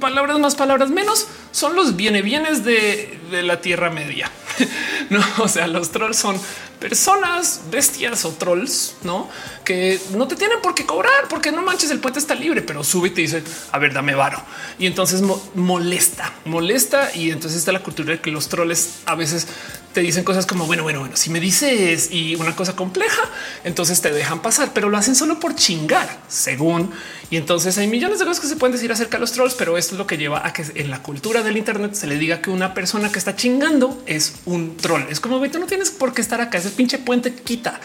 [0.00, 4.28] palabras más, palabras menos, son los viene bienes de, de la Tierra Media.
[5.10, 6.40] no, o sea, los trolls son
[6.78, 9.28] personas, bestias o trolls, no
[9.64, 12.82] que no te tienen por qué cobrar, porque no manches, el puente está libre, pero
[12.82, 14.42] sube y te dice a ver, dame varo.
[14.78, 15.22] Y entonces
[15.54, 17.14] molesta, molesta.
[17.14, 19.46] Y entonces está la cultura de que los troles a veces
[19.92, 23.22] te dicen cosas como bueno, bueno, bueno, si me dices y una cosa compleja,
[23.64, 26.90] entonces te dejan pasar, pero lo hacen solo por chingar, según.
[27.30, 29.78] Y entonces hay millones de cosas que se pueden decir acerca de los trolls, pero
[29.78, 32.42] esto es lo que lleva a que en la cultura del Internet se le diga
[32.42, 35.02] que una persona que está chingando es un troll.
[35.08, 36.58] Es como tú no tienes por qué estar acá.
[36.58, 37.80] Ese pinche puente quita.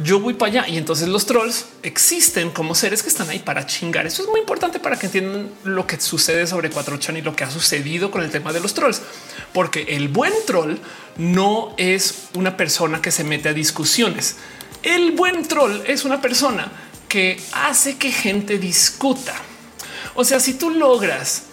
[0.00, 3.66] Yo voy para allá y entonces los trolls existen como seres que están ahí para
[3.66, 4.06] chingar.
[4.06, 7.42] Eso es muy importante para que entiendan lo que sucede sobre 4chan y lo que
[7.42, 9.02] ha sucedido con el tema de los trolls,
[9.52, 10.76] porque el buen troll
[11.16, 14.36] no es una persona que se mete a discusiones.
[14.84, 16.70] El buen troll es una persona
[17.08, 19.34] que hace que gente discuta.
[20.14, 21.47] O sea, si tú logras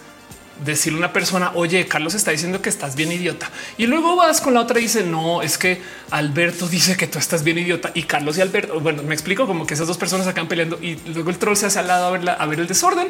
[0.64, 3.50] decirle a una persona, oye, Carlos está diciendo que estás bien idiota.
[3.78, 5.80] Y luego vas con la otra y dice, no, es que
[6.10, 7.90] Alberto dice que tú estás bien idiota.
[7.94, 10.96] Y Carlos y Alberto, bueno, me explico como que esas dos personas acaban peleando y
[11.12, 13.08] luego el troll se hace al lado a ver, a ver el desorden.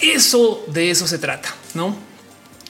[0.00, 2.08] Eso de eso se trata, ¿no?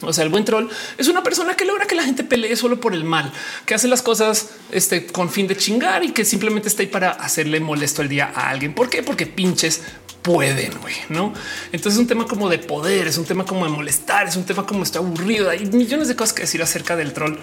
[0.02, 2.78] O sea, el buen troll es una persona que logra que la gente pelee solo
[2.78, 3.32] por el mal,
[3.66, 7.10] que hace las cosas este, con fin de chingar y que simplemente está ahí para
[7.10, 8.74] hacerle molesto el día a alguien.
[8.74, 9.02] ¿Por qué?
[9.02, 9.82] Porque pinches
[10.22, 11.32] pueden, güey, ¿no?
[11.72, 14.44] Entonces es un tema como de poder, es un tema como de molestar, es un
[14.44, 15.50] tema como está aburrido.
[15.50, 17.36] Hay millones de cosas que decir acerca del troll,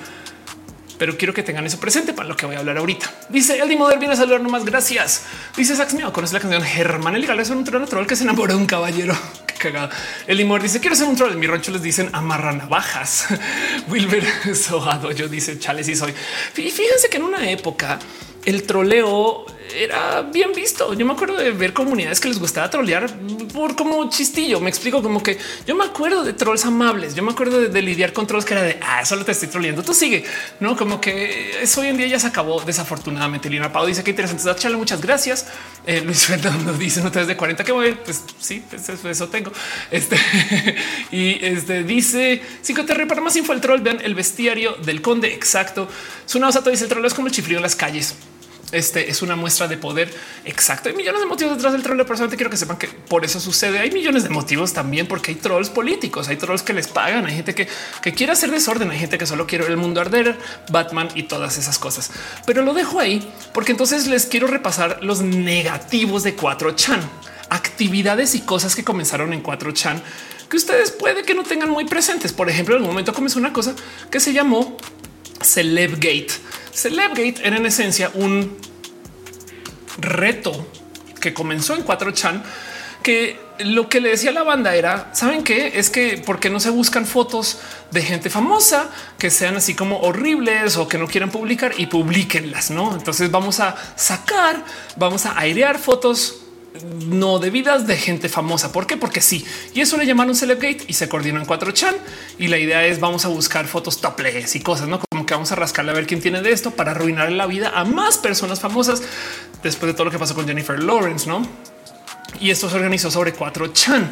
[0.97, 3.11] pero quiero que tengan eso presente para lo que voy a hablar ahorita.
[3.29, 4.63] Dice el Model viene a saludar nomás.
[4.63, 5.23] Gracias.
[5.55, 8.53] Dice Sax mío, conoce la canción Germán el es un troll, troll que se enamoró
[8.53, 9.17] de un caballero.
[9.47, 9.89] Qué cagado.
[10.27, 11.35] El Limor dice quiero ser un troll.
[11.35, 13.27] Mi rancho les dicen amarra navajas.
[13.89, 16.13] Wilber Sohado yo dice chales y soy.
[16.53, 17.99] Fíjense que en una época
[18.45, 19.45] el troleo
[19.75, 20.93] era bien visto.
[20.93, 23.09] Yo me acuerdo de ver comunidades que les gustaba trolear
[23.53, 24.59] por como chistillo.
[24.59, 27.15] Me explico como que yo me acuerdo de trolls amables.
[27.15, 29.83] Yo me acuerdo de, lidiar con trolls que era de ah, solo te estoy troleando.
[29.83, 30.23] Tú sigue,
[30.59, 32.61] no como que eso hoy en día ya se acabó.
[32.61, 34.43] Desafortunadamente, Lina Pau dice que interesante.
[34.55, 35.47] Chale, muchas gracias.
[35.85, 37.97] Eh, Luis Fernando dice no te de 40 que voy.
[38.03, 39.51] Pues sí, pues eso, tengo.
[39.91, 40.17] Este
[41.11, 43.81] y este dice cinco te para más info el troll.
[43.81, 45.33] Vean el bestiario del conde.
[45.33, 45.87] Exacto.
[46.25, 48.15] Su dice el troll es como el chiflido en las calles.
[48.71, 50.13] Este es una muestra de poder
[50.43, 50.89] exacto.
[50.89, 51.97] Hay millones de motivos detrás del troll.
[51.99, 53.79] Personalmente quiero que sepan que por eso sucede.
[53.79, 57.35] Hay millones de motivos también porque hay trolls políticos, hay trolls que les pagan, hay
[57.35, 57.67] gente que,
[58.13, 60.37] quiere hacer desorden, hay gente que solo quiere el mundo arder,
[60.69, 62.11] Batman y todas esas cosas.
[62.45, 66.99] Pero lo dejo ahí porque entonces les quiero repasar los negativos de 4chan,
[67.49, 70.01] actividades y cosas que comenzaron en 4chan
[70.49, 72.33] que ustedes puede que no tengan muy presentes.
[72.33, 73.73] Por ejemplo, en un momento comenzó una cosa
[74.11, 74.77] que se llamó
[75.41, 76.27] Celebgate
[76.73, 78.57] Celebgate era en esencia un
[79.97, 80.67] reto
[81.21, 82.43] que comenzó en 4chan
[83.01, 85.73] que lo que le decía la banda era, ¿saben qué?
[85.75, 87.59] Es que porque no se buscan fotos
[87.91, 92.71] de gente famosa que sean así como horribles o que no quieran publicar y publiquenlas,
[92.71, 92.93] ¿no?
[92.93, 94.63] Entonces vamos a sacar,
[94.97, 96.44] vamos a airear fotos
[97.07, 98.71] no debidas de gente famosa.
[98.71, 98.97] ¿Por qué?
[98.97, 99.45] Porque sí.
[99.73, 101.95] Y eso le llamaron Celebgate y se coordinó en 4chan
[102.37, 104.99] y la idea es vamos a buscar fotos topless y cosas, ¿no?
[104.99, 107.47] Como como que vamos a rascarle a ver quién tiene de esto para arruinar la
[107.47, 109.01] vida a más personas famosas
[109.63, 111.41] después de todo lo que pasó con Jennifer Lawrence, ¿no?
[112.41, 114.11] Y esto se organizó sobre 4chan.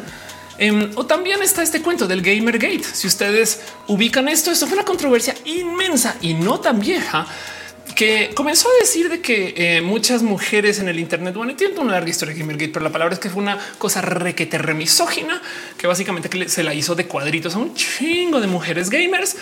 [0.56, 2.84] Em, o también está este cuento del Gamergate.
[2.84, 7.26] Si ustedes ubican esto, esto fue una controversia inmensa y no tan vieja
[7.94, 11.92] que comenzó a decir de que eh, muchas mujeres en el Internet, bueno, tiene una
[11.92, 15.40] larga historia de Gamergate, pero la palabra es que fue una cosa requete remisógina
[15.78, 19.36] que básicamente se la hizo de cuadritos a un chingo de mujeres gamers.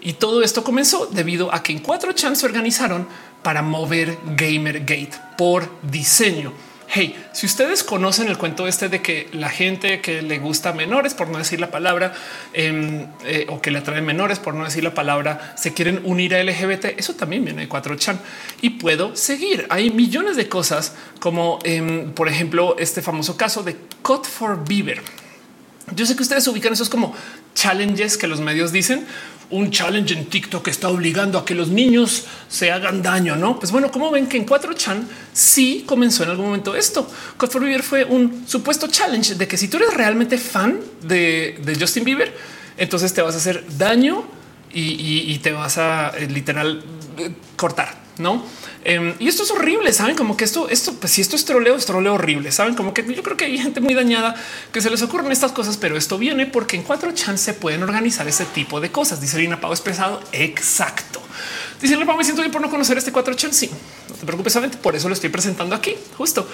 [0.00, 3.06] Y todo esto comenzó debido a que en 4chan se organizaron
[3.42, 6.52] para mover Gamergate por diseño.
[6.94, 11.14] Hey, si ustedes conocen el cuento este de que la gente que le gusta menores,
[11.14, 12.12] por no decir la palabra,
[12.52, 16.34] em, eh, o que le atraen menores, por no decir la palabra, se quieren unir
[16.34, 18.18] a LGBT, eso también viene de 4chan
[18.60, 19.64] y puedo seguir.
[19.70, 25.00] Hay millones de cosas como, em, por ejemplo, este famoso caso de Cut for Beaver.
[25.96, 27.14] Yo sé que ustedes ubican esos como
[27.54, 29.06] challenges que los medios dicen
[29.52, 33.58] un challenge en TikTok que está obligando a que los niños se hagan daño, ¿no?
[33.58, 37.08] Pues bueno, como ven que en 4chan sí comenzó en algún momento esto.
[37.36, 41.76] Code for Bieber fue un supuesto challenge de que si tú eres realmente fan de,
[41.78, 42.34] Justin Bieber,
[42.76, 44.24] entonces te vas a hacer daño
[44.72, 46.82] y, te vas a eh, literal
[47.18, 48.44] eh, cortar, ¿no?
[48.84, 51.76] Em, y esto es horrible, saben como que esto, esto, pues si esto es troleo,
[51.76, 52.50] es troleo horrible.
[52.50, 54.34] Saben como que yo creo que hay gente muy dañada
[54.72, 57.82] que se les ocurren estas cosas, pero esto viene porque en cuatro chan se pueden
[57.82, 59.20] organizar ese tipo de cosas.
[59.20, 60.20] Dice Lina Pau es pesado.
[60.32, 61.20] Exacto.
[61.80, 63.52] Dice Lina Pau, me siento bien por no conocer este cuatro chan.
[63.52, 63.70] Sí,
[64.08, 65.94] no te preocupes, solamente por eso lo estoy presentando aquí.
[66.16, 66.48] Justo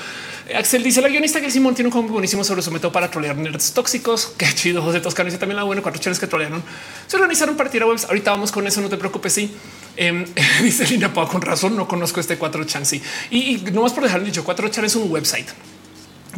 [0.55, 3.37] Axel dice la guionista que Simón tiene un combo buenísimo sobre su método para trolear
[3.37, 4.33] nerds tóxicos.
[4.39, 4.83] Qué chido.
[4.83, 5.83] José Toscano dice también la bueno.
[5.83, 6.63] Cuatro chanes que trolearon
[7.07, 8.05] se organizaron para tirar webs.
[8.05, 8.81] Ahorita vamos con eso.
[8.81, 9.33] No te preocupes.
[9.33, 9.55] Sí,
[9.99, 10.25] em,
[10.63, 11.77] dice Lina Pau con razón.
[11.77, 12.87] No conozco este cuatro chan.
[12.87, 15.49] Sí, y, no más por dejar dicho, cuatro chan es un website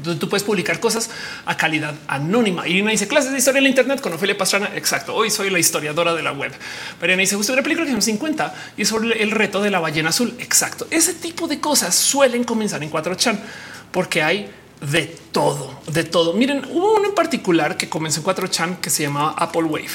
[0.02, 1.10] donde tú puedes publicar cosas
[1.46, 2.66] a calidad anónima.
[2.66, 4.70] Irina dice clases de historia en la Internet con Ofelia Pastrana.
[4.74, 5.14] Exacto.
[5.14, 6.52] Hoy soy la historiadora de la web.
[7.00, 10.10] Mariana dice justo una película que son 50 y sobre el reto de la ballena
[10.10, 10.34] azul.
[10.38, 10.86] Exacto.
[10.90, 13.38] Ese tipo de cosas suelen comenzar en 4chan
[13.90, 14.50] porque hay
[14.80, 15.02] de
[15.32, 16.32] todo, de todo.
[16.34, 19.90] Miren, hubo uno en particular que comenzó en 4chan que se llamaba Apple Wave.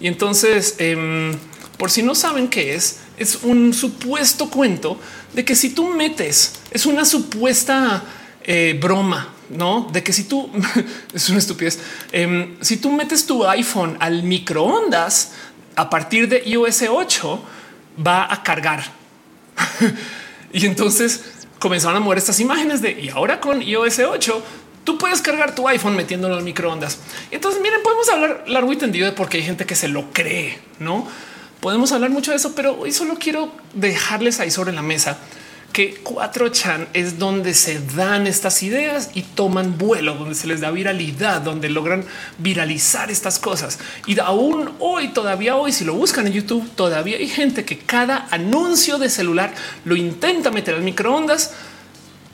[0.00, 1.32] Y entonces, em,
[1.78, 4.98] por si no saben qué es, es un supuesto cuento
[5.32, 8.02] de que si tú metes, es una supuesta
[8.42, 10.50] eh, broma, no de que si tú
[11.14, 11.78] es una estupidez.
[12.12, 15.32] Em, si tú metes tu iPhone al microondas
[15.76, 17.42] a partir de iOS 8,
[18.06, 18.84] va a cargar.
[20.52, 21.24] y entonces
[21.58, 24.42] comenzaron a mover estas imágenes de y ahora con iOS 8
[24.84, 26.98] tú puedes cargar tu iPhone metiéndolo en microondas.
[27.30, 30.12] Entonces, miren, podemos hablar largo y tendido de por qué hay gente que se lo
[30.12, 31.08] cree, no
[31.60, 35.18] podemos hablar mucho de eso, pero hoy solo quiero dejarles ahí sobre la mesa
[35.76, 40.70] que 4chan es donde se dan estas ideas y toman vuelo, donde se les da
[40.70, 42.02] viralidad, donde logran
[42.38, 43.78] viralizar estas cosas.
[44.06, 48.26] Y aún hoy, todavía hoy, si lo buscan en YouTube, todavía hay gente que cada
[48.30, 49.52] anuncio de celular
[49.84, 51.52] lo intenta meter al microondas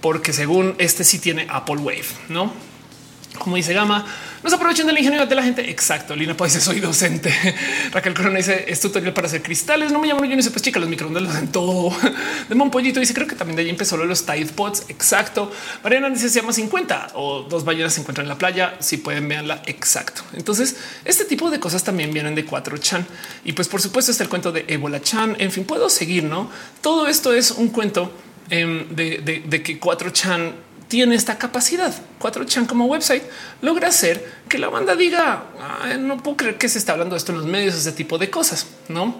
[0.00, 2.52] porque según este sí tiene Apple Wave, ¿no?
[3.38, 4.04] Como dice Gama,
[4.42, 5.70] no se aprovechen de la ingenuidad de la gente.
[5.70, 6.14] Exacto.
[6.14, 7.32] Lina pues soy docente.
[7.90, 9.90] Raquel Corona dice es tutorial para hacer cristales.
[9.90, 11.94] No me llamo yo ni pues chica, los microondas lo hacen todo.
[12.48, 14.84] De Monpollito dice creo que también de ahí empezó lo los Tide Pods.
[14.88, 15.50] Exacto.
[15.82, 18.76] Mariana dice se llama 50 o dos ballenas se encuentran en la playa.
[18.80, 19.62] Si pueden verla.
[19.66, 20.22] Exacto.
[20.34, 23.04] Entonces este tipo de cosas también vienen de 4chan
[23.44, 25.36] y pues por supuesto está el cuento de Ebola Chan.
[25.38, 26.50] En fin, puedo seguir, no?
[26.80, 28.12] Todo esto es un cuento
[28.50, 30.52] em, de, de, de que 4chan
[30.92, 31.90] tiene esta capacidad.
[32.20, 33.22] 4chan como website
[33.62, 35.44] logra hacer que la banda diga
[35.98, 38.28] no puedo creer que se está hablando de esto en los medios, ese tipo de
[38.28, 39.16] cosas, no?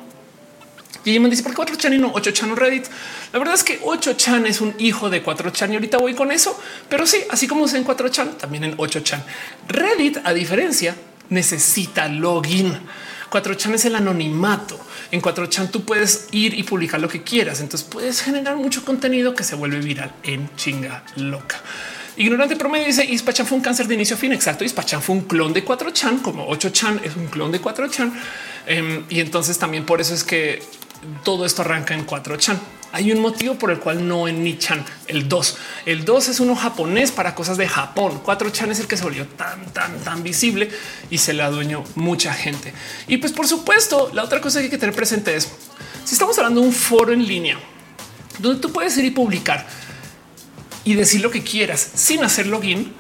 [1.07, 2.85] Y me dice por qué 4chan y no 8chan o Reddit.
[3.33, 6.61] La verdad es que 8chan es un hijo de 4chan y ahorita voy con eso,
[6.91, 9.23] pero sí, así como es en 4chan, también en 8chan.
[9.67, 10.95] Reddit, a diferencia,
[11.31, 12.79] necesita login.
[13.31, 14.79] 4chan es el anonimato.
[15.13, 17.61] En 4chan tú puedes ir y publicar lo que quieras.
[17.61, 21.61] Entonces puedes generar mucho contenido que se vuelve viral en chinga loca.
[22.17, 24.33] Ignorante promedio dice Ispachan fue un cáncer de inicio a fin.
[24.33, 24.65] Exacto.
[24.65, 28.13] Ispachan fue un clon de 4chan, como 8chan es un clon de 4chan.
[28.67, 30.63] Em, y entonces también por eso es que
[31.25, 32.59] todo esto arranca en 4chan.
[32.93, 35.57] Hay un motivo por el cual no en Nichan, el 2.
[35.87, 38.23] El 2 es uno japonés para cosas de Japón.
[38.23, 40.71] 4chan es el que se volvió tan, tan, tan visible
[41.11, 42.75] y se le adueñó mucha gente.
[43.09, 45.49] Y pues por supuesto, la otra cosa que hay que tener presente es,
[46.05, 47.59] si estamos hablando de un foro en línea,
[48.39, 49.67] donde tú puedes ir y publicar
[50.85, 52.93] y decir lo que quieras sin hacer login,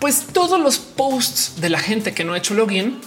[0.00, 3.00] pues todos los posts de la gente que no ha hecho login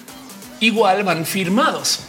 [0.61, 1.99] igual van firmados.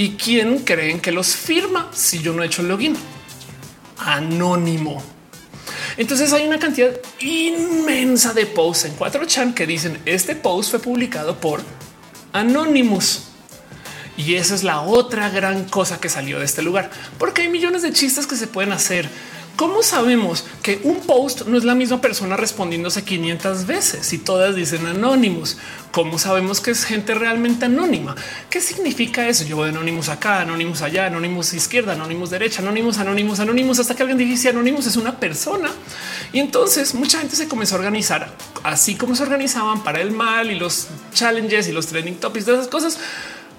[0.00, 2.96] ¿Y quién creen que los firma si yo no he hecho el login?
[3.98, 5.02] Anónimo.
[5.96, 11.40] Entonces hay una cantidad inmensa de posts en 4chan que dicen este post fue publicado
[11.40, 11.62] por
[12.32, 13.24] Anonymous.
[14.16, 17.82] Y esa es la otra gran cosa que salió de este lugar, porque hay millones
[17.82, 19.08] de chistes que se pueden hacer
[19.58, 24.54] ¿Cómo sabemos que un post no es la misma persona respondiéndose 500 veces y todas
[24.54, 25.58] dicen anónimos?
[25.90, 28.14] ¿Cómo sabemos que es gente realmente anónima?
[28.50, 29.42] ¿Qué significa eso?
[29.42, 34.04] Yo veo anónimos acá, anónimos allá, anónimos izquierda, anónimos derecha, anónimos, anónimos, anónimos, hasta que
[34.04, 35.70] alguien dice anónimos es una persona.
[36.32, 38.32] Y entonces mucha gente se comenzó a organizar
[38.62, 42.52] así como se organizaban para el mal y los challenges y los trending topics de
[42.52, 42.96] esas cosas.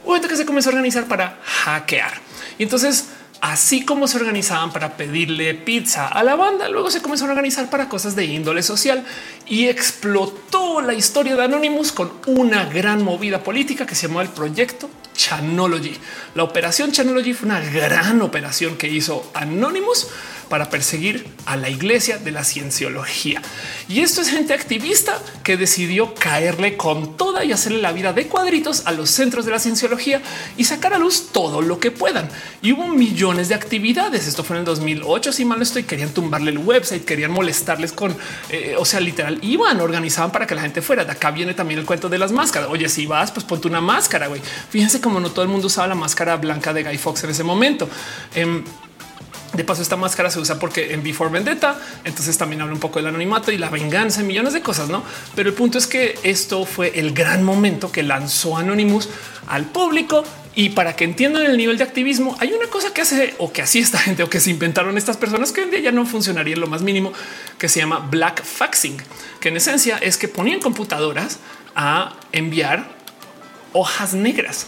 [0.07, 2.21] Gente que se comenzó a organizar para hackear.
[2.57, 3.09] Y entonces
[3.41, 7.69] así como se organizaban para pedirle pizza a la banda, luego se comenzó a organizar
[7.69, 9.05] para cosas de índole social
[9.47, 14.29] y explotó la historia de Anonymous con una gran movida política que se llamó el
[14.29, 15.97] proyecto Chanology.
[16.35, 20.07] La operación Chanology fue una gran operación que hizo Anonymous
[20.49, 23.41] para perseguir a la iglesia de la cienciología.
[23.87, 28.27] Y esto es gente activista que decidió caerle con toda y hacerle la vida de
[28.27, 30.21] cuadritos a los centros de la cienciología
[30.57, 32.29] y sacar a luz todo lo que puedan.
[32.61, 34.27] Y hubo millones de actividades.
[34.27, 35.31] Esto fue en el 2008.
[35.31, 38.15] Si mal no estoy, querían tumbarle el website, querían molestarles con,
[38.49, 41.05] eh, o sea, literal, iban, organizaban para que la gente fuera.
[41.05, 42.69] De acá viene también el cuento de las máscaras.
[42.69, 44.27] Oye, si vas, pues ponte una máscara.
[44.27, 44.41] güey.
[44.69, 47.43] Fíjense cómo no todo el mundo usaba la máscara blanca de Guy Fox en ese
[47.43, 47.89] momento.
[48.35, 48.63] Em,
[49.53, 52.99] de paso, esta máscara se usa porque en Before Vendetta, entonces también habla un poco
[52.99, 55.03] del anonimato y la venganza, millones de cosas, no?
[55.35, 59.09] Pero el punto es que esto fue el gran momento que lanzó Anonymous
[59.47, 60.23] al público
[60.55, 63.61] y para que entiendan el nivel de activismo, hay una cosa que hace o que
[63.61, 66.05] así esta gente o que se inventaron estas personas que hoy en día ya no
[66.05, 67.13] funcionaría en lo más mínimo,
[67.57, 68.97] que se llama black faxing,
[69.39, 71.39] que en esencia es que ponían computadoras
[71.75, 72.89] a enviar
[73.73, 74.67] hojas negras.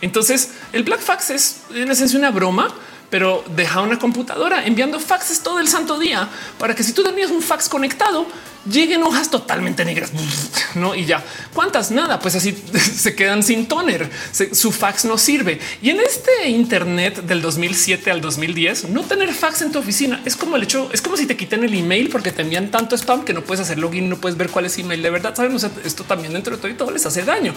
[0.00, 2.72] Entonces, el black fax es en esencia una broma
[3.10, 6.28] pero deja una computadora enviando faxes todo el santo día
[6.58, 8.26] para que si tú tenías un fax conectado,
[8.70, 10.12] lleguen hojas totalmente negras,
[10.74, 10.94] no?
[10.94, 12.56] Y ya cuántas nada, pues así
[12.96, 14.10] se quedan sin toner.
[14.52, 15.60] su fax no sirve.
[15.82, 20.36] Y en este Internet del 2007 al 2010, no tener fax en tu oficina es
[20.36, 23.24] como el hecho, es como si te quiten el email porque te envían tanto spam
[23.24, 25.34] que no puedes hacer login, no puedes ver cuál es email de verdad.
[25.34, 27.54] Saben, esto también dentro de todo y todo les hace daño,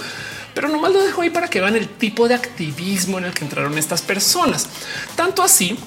[0.54, 3.44] pero nomás lo dejo ahí para que vean el tipo de activismo en el que
[3.44, 4.68] entraron estas personas.
[5.16, 5.78] Tanto así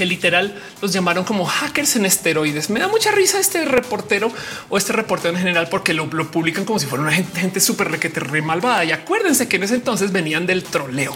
[0.00, 2.70] que literal los llamaron como hackers en esteroides.
[2.70, 4.32] Me da mucha risa este reportero
[4.70, 7.90] o este reportero en general porque lo, publican como si fuera una gente, gente súper
[7.90, 8.82] requete re malvada.
[8.82, 11.14] Y acuérdense que en ese entonces venían del troleo.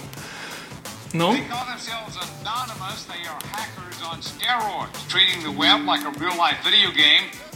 [1.15, 1.35] No?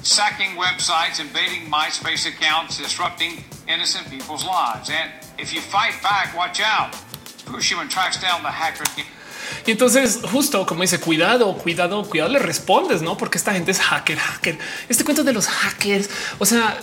[0.00, 4.88] sacking websites, invading MySpace accounts, disrupting innocent people's lives.
[4.88, 6.92] And if you fight back, watch out.
[7.44, 8.84] Pushiman tracks down the hacker.
[9.66, 13.16] Y entonces justo como dice cuidado, cuidado, cuidado, le respondes, no?
[13.16, 14.58] Porque esta gente es hacker, hacker.
[14.88, 16.78] Este cuento de los hackers, o sea,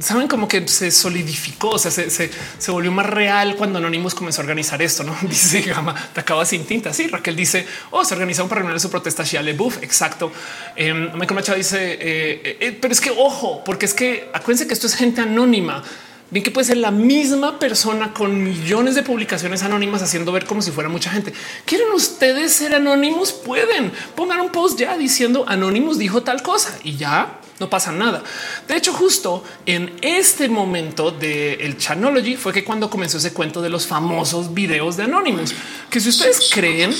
[0.00, 4.44] saben como que se solidificó, se, se, se, volvió más real cuando Anonymous comenzó a
[4.44, 5.02] organizar esto.
[5.02, 6.92] No dice Gama, te acaba sin tinta.
[6.92, 9.82] Sí, Raquel dice, oh, se organizaron para reunir su protesta Shia Buff.
[9.82, 10.32] Exacto.
[10.76, 14.74] Eh, Michael Machado dice, eh, eh, pero es que ojo, porque es que acuérdense que
[14.74, 15.82] esto es gente anónima
[16.30, 20.62] bien que puede ser la misma persona con millones de publicaciones anónimas haciendo ver como
[20.62, 21.32] si fuera mucha gente.
[21.64, 23.32] ¿Quieren ustedes ser anónimos?
[23.32, 28.22] Pueden pongan un post ya diciendo anónimos dijo tal cosa y ya no pasa nada.
[28.66, 33.62] De hecho, justo en este momento del el Chanology fue que cuando comenzó ese cuento
[33.62, 35.54] de los famosos videos de Anonymous,
[35.88, 36.92] que si ustedes creen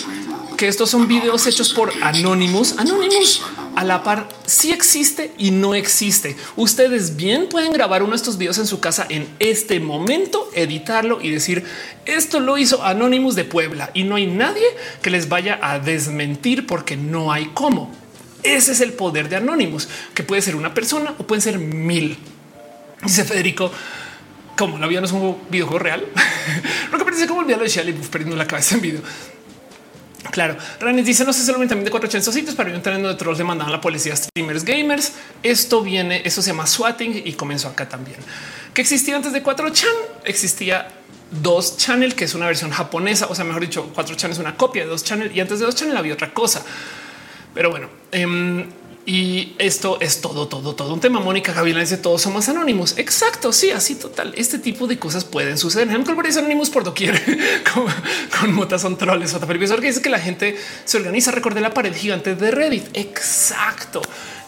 [0.57, 3.43] que estos son videos hechos por Anonymous, Anonymous
[3.77, 6.37] a la par sí existe y no existe.
[6.57, 11.21] Ustedes bien pueden grabar uno de estos videos en su casa en este momento, editarlo
[11.21, 11.65] y decir
[12.07, 14.67] esto lo hizo Anonymous de Puebla y no hay nadie
[15.03, 17.93] que les vaya a desmentir porque no hay cómo.
[18.43, 22.19] Ese es el poder de Anonymous, que puede ser una persona o pueden ser mil.
[23.03, 23.73] Dice Federico,
[24.57, 26.05] como la vida no es un videojuego real,
[26.93, 29.01] lo que parece como el lo de Shelley perdiendo la cabeza en video.
[30.31, 33.72] Claro, Ranis dice no sé solamente también de 400 sitios para terreno de trolls demandaban
[33.72, 35.12] a la policía streamers gamers.
[35.43, 38.18] Esto viene, eso se llama swatting y comenzó acá también.
[38.72, 39.93] Que existía antes de 4chan,
[40.25, 40.89] existía
[41.31, 44.83] dos channel, que es una versión japonesa, o sea, mejor dicho, 4chan es una copia
[44.83, 46.64] de dos channel y antes de dos channel había otra cosa.
[47.55, 48.66] Pero bueno, eh,
[49.07, 51.21] y esto es todo, todo, todo un tema.
[51.21, 52.97] Mónica Gabriela dice todos somos anónimos.
[52.97, 53.53] Exacto.
[53.53, 54.33] Sí, así total.
[54.37, 55.89] Este tipo de cosas pueden suceder.
[55.89, 57.21] Ejemplo, anónimos por doquier
[57.75, 57.85] con,
[58.39, 59.35] con motas son troles.
[59.35, 61.31] Otra que dice que la gente se organiza.
[61.33, 62.85] Recordé la pared gigante de Reddit.
[62.95, 64.01] Exacto,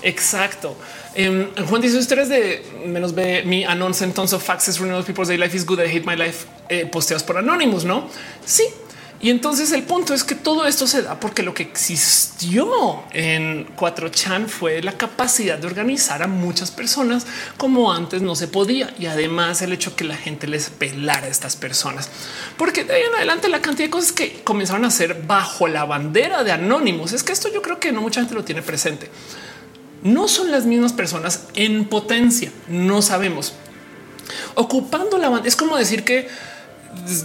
[0.03, 0.75] exacto.
[1.15, 4.79] Eh, Juan dice ustedes de menos ve mi anons en tons of faxes.
[4.79, 5.81] People's day life is good.
[5.81, 6.47] I hate my life.
[6.71, 8.09] Eh, posteados por anónimos, no?
[8.45, 8.65] Sí,
[9.19, 13.75] Y entonces el punto es que todo esto se da porque lo que existió en
[13.75, 18.95] 4chan fue la capacidad de organizar a muchas personas como antes no se podía.
[18.99, 22.11] Y además el hecho que la gente les pelara a estas personas.
[22.59, 25.87] Porque de ahí en adelante la cantidad de cosas que comenzaron a hacer bajo la
[25.87, 29.11] bandera de anónimos es que esto yo creo que no mucha gente lo tiene presente.
[30.03, 33.55] No son las mismas personas en potencia, no sabemos.
[34.57, 36.29] Ocupando la bandera es como decir que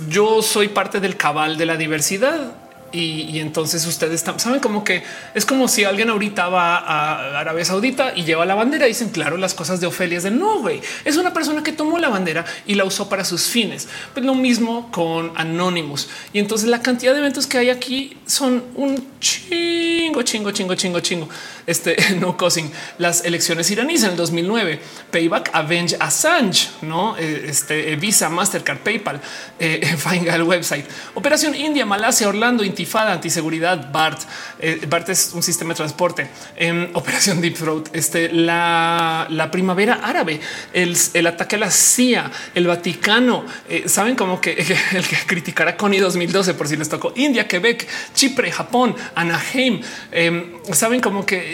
[0.10, 2.56] yo soy parte del cabal de la diversidad.
[2.94, 5.02] Y, entonces ustedes saben como que
[5.34, 8.86] es como si alguien ahorita va a Arabia Saudita y lleva la bandera.
[8.86, 10.82] Y dicen claro, las cosas de Ofelia es de no, güey.
[11.06, 13.88] Es una persona que tomó la bandera y la usó para sus fines.
[14.14, 16.10] Pues lo mismo con Anonymous.
[16.34, 21.00] Y entonces la cantidad de eventos que hay aquí son un chingo, chingo, chingo, chingo,
[21.00, 21.30] chingo
[21.68, 24.80] este no causing las elecciones iraníes en el 2009,
[25.12, 29.22] Payback, Avenge Assange, no eh, este Visa, Mastercard, PayPal,
[29.60, 29.96] eh,
[30.28, 30.86] el website,
[31.16, 34.22] Operación India, Malasia, Orlando, Intifada, antiseguridad, BART.
[34.60, 36.28] Eh, BART es un sistema de transporte.
[36.56, 40.40] Eh, Operación Deep Throat, este la, la primavera árabe,
[40.74, 43.46] el, el, ataque a la CIA, el Vaticano.
[43.70, 44.52] Eh, Saben como que
[44.94, 49.82] el que criticara Connie 2012 por si les tocó India, Quebec, Chipre, Japón, Anaheim.
[50.12, 51.51] Em, saben como que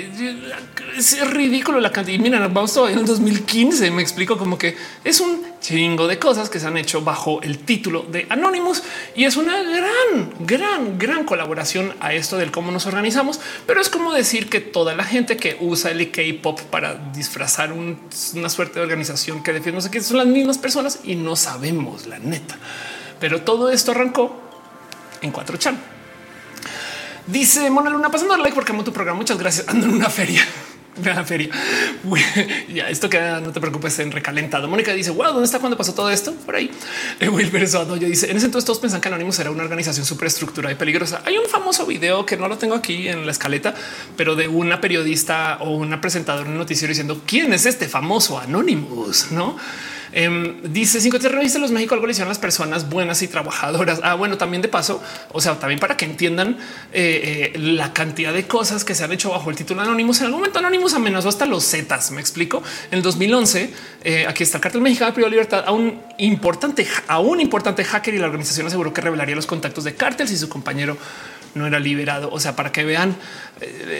[0.97, 2.17] es ridículo la cantidad.
[2.17, 3.91] Y mira, vamos todavía en el 2015.
[3.91, 7.59] Me explico como que es un chingo de cosas que se han hecho bajo el
[7.59, 8.83] título de Anonymous
[9.15, 13.39] y es una gran, gran, gran colaboración a esto del cómo nos organizamos.
[13.65, 18.49] Pero es como decir que toda la gente que usa el K-pop para disfrazar una
[18.49, 22.57] suerte de organización que defiende no son las mismas personas y no sabemos la neta.
[23.19, 24.35] Pero todo esto arrancó
[25.21, 25.96] en 4chan.
[27.27, 29.19] Dice Mona Luna pasando el like porque amo tu programa.
[29.19, 29.67] Muchas gracias.
[29.67, 30.43] Ando en una feria.
[31.03, 31.49] la feria.
[32.73, 34.67] ya esto queda, no te preocupes en recalentado.
[34.67, 36.33] Mónica dice, wow, ¿dónde está cuando pasó todo esto?
[36.33, 36.71] Por ahí.
[37.21, 40.73] Wilber Soto ya dice, en ese entonces todos pensan que Anonymous era una organización superestructurada
[40.73, 41.21] y peligrosa.
[41.25, 43.75] Hay un famoso video que no lo tengo aquí en la escaleta,
[44.15, 48.39] pero de una periodista o una presentadora en un noticiero diciendo quién es este famoso
[48.39, 49.57] Anonymous, ¿no?
[50.11, 53.99] Em, dice cinco terroristas los México algo le hicieron las personas buenas y trabajadoras.
[54.03, 55.01] Ah, bueno, también de paso,
[55.31, 56.57] o sea, también para que entiendan
[56.93, 60.19] eh, eh, la cantidad de cosas que se han hecho bajo el título Anonymous.
[60.19, 62.11] En algún momento Anonymous amenazó hasta los Zetas.
[62.11, 62.63] Me explico.
[62.91, 67.19] En el 2011, eh, aquí está el cartel mexicano de libertad a un importante, a
[67.19, 70.47] un importante hacker y la organización aseguró que revelaría los contactos de cártel si su
[70.47, 70.97] compañero
[71.55, 72.29] no era liberado.
[72.31, 73.15] O sea, para que vean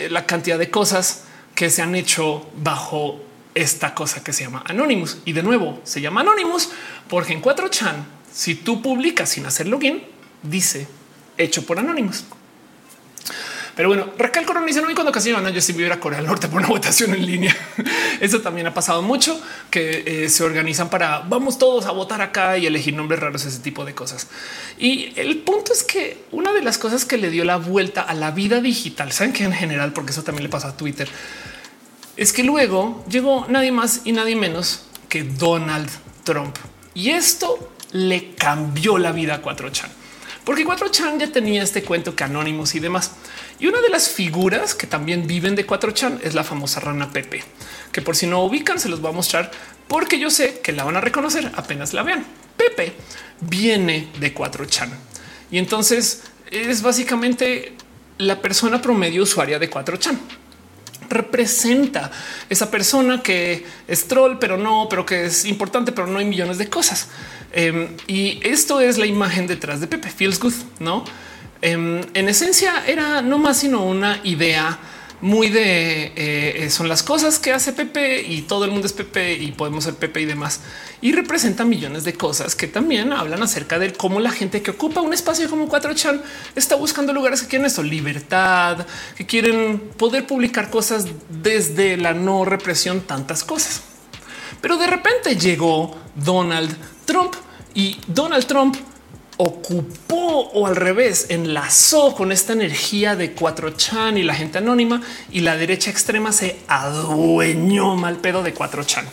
[0.09, 1.23] la cantidad de cosas
[1.55, 3.26] que se han hecho bajo
[3.57, 5.17] esta cosa que se llama Anonymous.
[5.25, 6.69] Y de nuevo se llama Anonymous
[7.09, 10.03] porque en 4chan, si tú publicas sin hacer login,
[10.43, 10.87] dice
[11.37, 12.25] hecho por Anonymous.
[13.77, 14.61] Pero bueno, recalco no
[14.95, 17.55] cuando casi van a yo vivir a Corea del Norte por una votación en línea.
[18.19, 19.39] Eso también ha pasado mucho
[19.69, 23.59] que eh, se organizan para vamos todos a votar acá y elegir nombres raros, ese
[23.59, 24.27] tipo de cosas.
[24.79, 28.15] Y el punto es que una de las cosas que le dio la vuelta a
[28.15, 31.07] la vida digital, saben que en general, porque eso también le pasa a Twitter,
[32.18, 35.89] es que luego llegó nadie más y nadie menos que Donald
[36.24, 36.57] Trump.
[36.93, 39.88] Y esto le cambió la vida a 4chan.
[40.43, 43.11] Porque 4chan ya tenía este cuento que anónimos y demás.
[43.59, 47.43] Y una de las figuras que también viven de 4chan es la famosa rana Pepe,
[47.91, 49.51] que por si no ubican se los voy a mostrar
[49.88, 52.26] porque yo sé que la van a reconocer apenas la vean.
[52.55, 52.93] Pepe
[53.41, 54.89] viene de 4chan
[55.51, 57.74] y entonces es básicamente
[58.18, 60.18] la persona promedio usuaria de 4chan
[61.09, 62.11] representa
[62.49, 66.57] esa persona que es troll, pero no, pero que es importante, pero no hay millones
[66.57, 67.09] de cosas.
[67.53, 71.05] Em, y esto es la imagen detrás de Pepe Feels Good, no?
[71.61, 74.77] Em, en esencia era no más sino una idea
[75.20, 79.34] muy de eh, son las cosas que hace Pepe y todo el mundo es Pepe
[79.34, 80.61] y podemos ser Pepe y demás.
[81.01, 85.01] Y representa millones de cosas que también hablan acerca de cómo la gente que ocupa
[85.01, 86.22] un espacio como 4chan
[86.55, 92.45] está buscando lugares que quieren esto, libertad, que quieren poder publicar cosas desde la no
[92.45, 93.82] represión, tantas cosas.
[94.61, 97.34] Pero de repente llegó Donald Trump
[97.74, 98.76] y Donald Trump
[99.38, 105.41] ocupó o al revés enlazó con esta energía de 4chan y la gente anónima y
[105.41, 109.05] la derecha extrema se adueñó mal pedo de 4chan.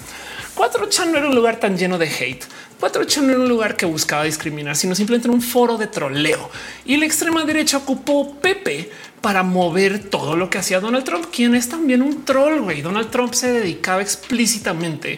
[0.56, 2.44] 4chan no era un lugar tan lleno de hate.
[2.80, 6.50] 4chan no era un lugar que buscaba discriminar, sino simplemente un foro de troleo.
[6.84, 8.90] Y la extrema derecha ocupó Pepe
[9.24, 12.60] para mover todo lo que hacía Donald Trump, quien es también un troll.
[12.60, 12.82] Güey.
[12.82, 15.16] Donald Trump se dedicaba explícitamente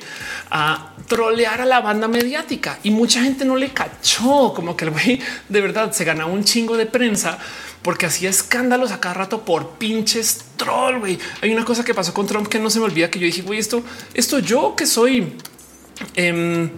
[0.49, 4.93] a trolear a la banda mediática y mucha gente no le cachó como que el
[4.93, 7.37] güey de verdad se ganaba un chingo de prensa
[7.83, 11.01] porque hacía escándalos a cada rato por pinches troll.
[11.01, 11.19] Güey.
[11.43, 13.43] Hay una cosa que pasó con Trump que no se me olvida que yo dije,
[13.43, 13.83] güey, esto,
[14.15, 15.33] esto yo que soy,
[16.15, 16.70] em,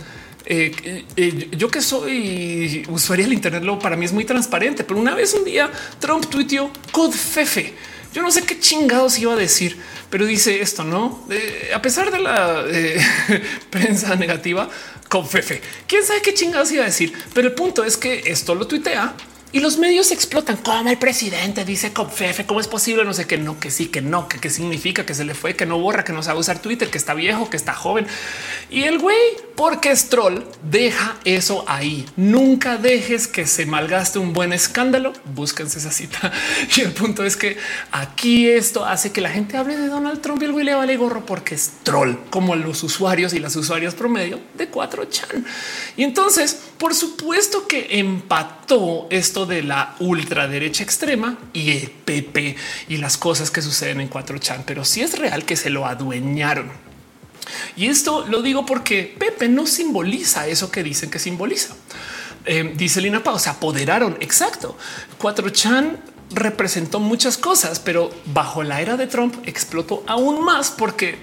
[0.51, 4.99] eh, eh, yo que soy usuario del Internet, lo para mí es muy transparente, pero
[4.99, 5.71] una vez un día
[6.01, 6.71] Trump tuiteó
[7.13, 7.75] fefe.
[8.15, 9.77] Yo no sé qué chingados iba a decir,
[10.09, 11.27] pero dice esto, no?
[11.75, 12.65] a pesar de la
[13.71, 14.71] prensa negativa,
[15.29, 15.61] fefe.
[15.87, 19.15] Quién sabe qué chingados iba a decir, pero el punto es que esto lo tuitea
[19.51, 23.27] y los medios explotan como el presidente dice con fefe, cómo es posible, no sé
[23.27, 25.79] qué, no, que sí, que no, que qué significa, que se le fue, que no
[25.79, 28.07] borra, que no sabe usar Twitter, que está viejo, que está joven.
[28.69, 29.17] Y el güey,
[29.57, 32.07] porque es troll, deja eso ahí.
[32.17, 35.13] Nunca dejes que se malgaste un buen escándalo.
[35.35, 36.33] Búsquense esa cita.
[36.77, 37.57] Y el punto es que
[37.91, 40.97] aquí esto hace que la gente hable de Donald Trump y el güey le vale
[40.97, 45.45] gorro porque es troll, como los usuarios y las usuarias promedio de 4chan.
[45.97, 52.57] Y entonces, por supuesto que empató esto de la ultraderecha extrema y el PP
[52.89, 56.71] y las cosas que suceden en 4chan, pero sí es real que se lo adueñaron.
[57.77, 61.75] Y esto lo digo porque Pepe no simboliza eso que dicen que simboliza.
[62.45, 64.17] Eh, dice Lina Pau, se apoderaron.
[64.21, 64.77] Exacto.
[65.19, 65.97] 4chan
[66.31, 71.17] representó muchas cosas, pero bajo la era de Trump explotó aún más porque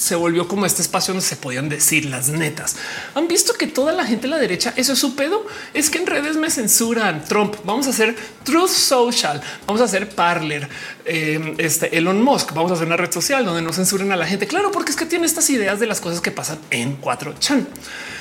[0.00, 2.76] se volvió como este espacio donde se podían decir las netas.
[3.14, 5.46] Han visto que toda la gente de la derecha, eso es su pedo.
[5.74, 7.56] Es que en redes me censuran Trump.
[7.64, 10.66] Vamos a hacer Truth Social, vamos a hacer Parler,
[11.04, 12.54] eh, este Elon Musk.
[12.54, 14.46] Vamos a hacer una red social donde no censuren a la gente.
[14.46, 17.66] Claro, porque es que tiene estas ideas de las cosas que pasan en 4chan.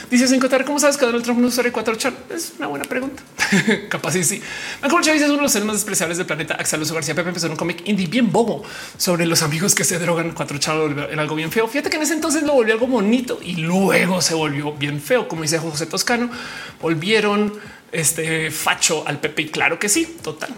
[0.10, 2.14] Dice sin contar cómo sabes que Donald Trump no usaría 4chan.
[2.32, 3.22] Es una buena pregunta.
[3.90, 4.42] Capaz sí, sí.
[4.82, 6.56] Michael Chávez es uno de los seres más despreciables del planeta.
[6.56, 8.64] Axel García Pepe empezó en un cómic indie bien bobo
[8.98, 11.68] sobre los amigos que se drogan 4chan en algo bien feo.
[11.68, 15.28] Fíjate que en ese entonces lo volvió algo bonito y luego se volvió bien feo.
[15.28, 16.30] Como dice José Toscano,
[16.82, 17.54] volvieron
[17.92, 19.44] este facho al Pepe.
[19.44, 20.50] Y claro que sí, total.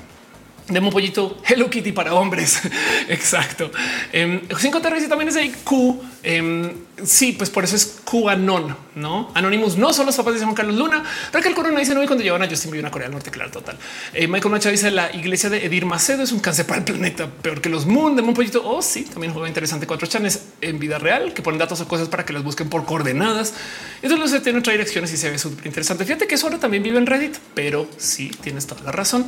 [0.67, 2.61] Demo pollito Hello Kitty para hombres.
[3.09, 3.71] Exacto.
[4.13, 6.01] Eh, cinco y también es de Q.
[6.23, 6.71] Em,
[7.03, 9.77] sí, pues por eso es QAnon, no Anonymous.
[9.77, 11.03] No son los papás de Juan Carlos Luna.
[11.33, 12.03] Raquel Corona dice no.
[12.03, 13.77] Y cuando llevan a Justin Bieber a Corea del Norte, claro, total.
[14.13, 17.27] Eh, Michael Macha dice la iglesia de Edir Macedo es un cáncer para el planeta,
[17.27, 18.15] peor que los Moon.
[18.15, 18.61] Demo pollito.
[18.63, 19.87] Oh, sí, también juega interesante.
[19.87, 22.85] Cuatro chanes en vida real que ponen datos o cosas para que las busquen por
[22.85, 23.53] coordenadas.
[24.01, 26.05] Entonces los tiene otra direcciones y se ve súper interesante.
[26.05, 29.25] Fíjate que eso ahora también vive en Reddit, pero sí tienes toda la razón.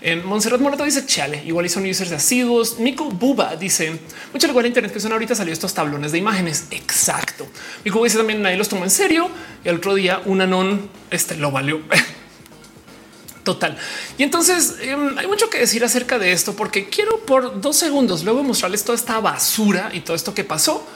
[0.00, 2.78] En Montserrat Morato dice chale, igual y son users asiduos.
[2.78, 3.98] Nico Buba dice
[4.32, 7.46] mucho lugar de Internet que son ahorita salió estos tablones de Exacto.
[7.84, 9.28] Nico dice también nadie los tomó en serio
[9.64, 11.80] y al otro día un anón este lo valió.
[13.44, 13.76] Total.
[14.18, 18.22] Y entonces em, hay mucho que decir acerca de esto porque quiero por dos segundos
[18.24, 20.86] luego mostrarles toda esta basura y todo esto que pasó,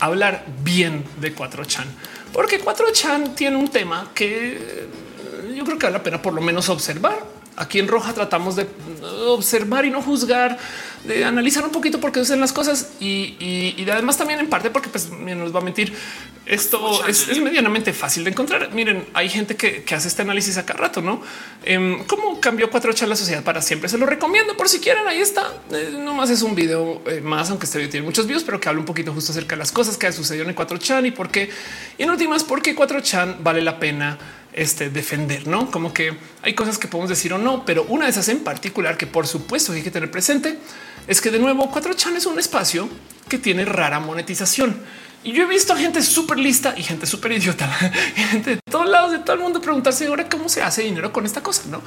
[0.00, 1.84] hablar bien de 4chan,
[2.32, 4.88] porque 4chan tiene un tema que
[5.54, 8.66] yo creo que vale la pena por lo menos observar Aquí en Roja tratamos de
[9.26, 10.58] observar y no juzgar,
[11.04, 14.88] de analizar un poquito por qué hacen las cosas y, además también en parte porque
[14.88, 15.92] pues nos va a mentir.
[16.44, 18.72] Esto es, medianamente fácil de encontrar.
[18.72, 21.22] Miren, hay gente que, hace este análisis acá rato, no?
[21.64, 23.88] Em, ¿Cómo cambió cuatro la sociedad para siempre?
[23.88, 25.06] Se lo recomiendo por si quieren.
[25.06, 25.52] Ahí está.
[25.70, 28.58] Eh, no más es un video eh, más, aunque este video tiene muchos views, pero
[28.58, 31.30] que habla un poquito justo acerca de las cosas que sucedieron en 4chan y por
[31.30, 31.48] qué.
[31.96, 34.18] Y en últimas, por qué 4chan vale la pena
[34.52, 38.10] este, defender, no como que hay cosas que podemos decir o no, pero una de
[38.10, 40.58] esas en particular que por supuesto hay que tener presente
[41.06, 42.88] es que de nuevo 4chan es un espacio
[43.28, 44.76] que tiene rara monetización.
[45.24, 47.68] Y yo he visto gente súper lista y gente súper idiota,
[48.16, 51.24] gente de todos lados de todo el mundo preguntarse ahora cómo se hace dinero con
[51.24, 51.62] esta cosa.
[51.70, 51.80] No,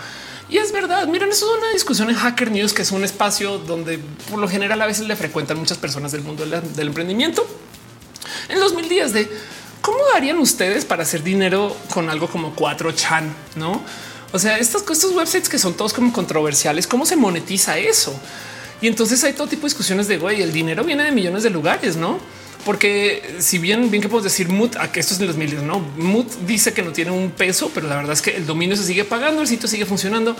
[0.49, 1.05] y es verdad.
[1.07, 4.47] Miren, eso es una discusión en Hacker News, que es un espacio donde por lo
[4.47, 7.45] general a veces le frecuentan muchas personas del mundo del emprendimiento.
[8.47, 9.29] En 2010 de
[9.85, 13.31] ¿Cómo harían ustedes para hacer dinero con algo como 4chan?
[13.55, 13.83] No?
[14.33, 18.19] O sea, estos, estos websites que son todos como controversiales, ¿cómo se monetiza eso?
[18.81, 21.49] Y entonces hay todo tipo de discusiones de güey, el dinero viene de millones de
[21.49, 22.19] lugares, no?
[22.65, 25.61] Porque si bien, bien que podemos decir Moot, a que esto es en los miles,
[25.61, 28.75] no Moot dice que no tiene un peso, pero la verdad es que el dominio
[28.75, 30.35] se sigue pagando, el sitio sigue funcionando.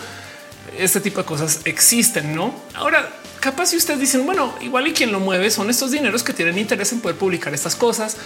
[0.78, 2.53] Este tipo de cosas existen, no?
[2.74, 3.10] Ahora,
[3.40, 6.57] capaz si ustedes dicen, bueno, igual y quien lo mueve son estos dineros que tienen
[6.57, 8.18] interés en poder publicar estas cosas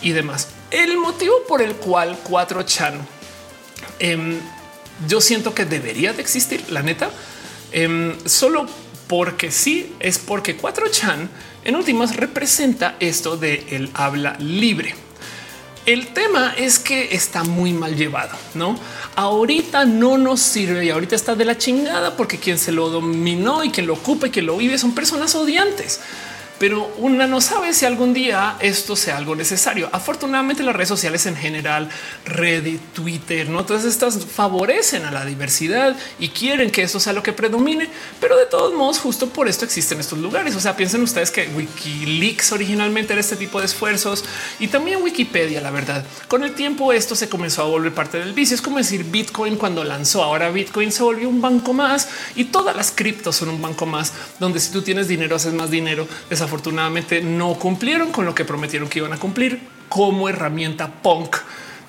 [0.00, 0.48] y demás.
[0.70, 2.94] El motivo por el cual 4chan
[3.98, 4.38] em,
[5.08, 7.10] yo siento que debería de existir, la neta,
[7.72, 8.68] em, solo
[9.10, 11.28] porque sí es porque 4chan
[11.64, 14.94] en últimas representa esto de el habla libre.
[15.84, 18.78] El tema es que está muy mal llevado, no?
[19.16, 23.64] Ahorita no nos sirve y ahorita está de la chingada porque quien se lo dominó
[23.64, 25.98] y quien lo ocupa y quien lo vive son personas odiantes
[26.60, 29.88] pero una no sabe si algún día esto sea algo necesario.
[29.92, 31.88] Afortunadamente las redes sociales en general,
[32.26, 37.22] Reddit, Twitter, no todas estas favorecen a la diversidad y quieren que eso sea lo
[37.22, 37.88] que predomine,
[38.20, 40.54] pero de todos modos justo por esto existen estos lugares.
[40.54, 44.22] O sea, piensen ustedes que Wikileaks originalmente era este tipo de esfuerzos
[44.58, 46.04] y también Wikipedia, la verdad.
[46.28, 48.54] Con el tiempo esto se comenzó a volver parte del vicio.
[48.54, 50.22] Es como decir Bitcoin cuando lanzó.
[50.22, 54.12] Ahora Bitcoin se volvió un banco más y todas las criptos son un banco más
[54.38, 56.06] donde si tú tienes dinero haces más dinero.
[57.22, 61.36] No cumplieron con lo que prometieron que iban a cumplir como herramienta punk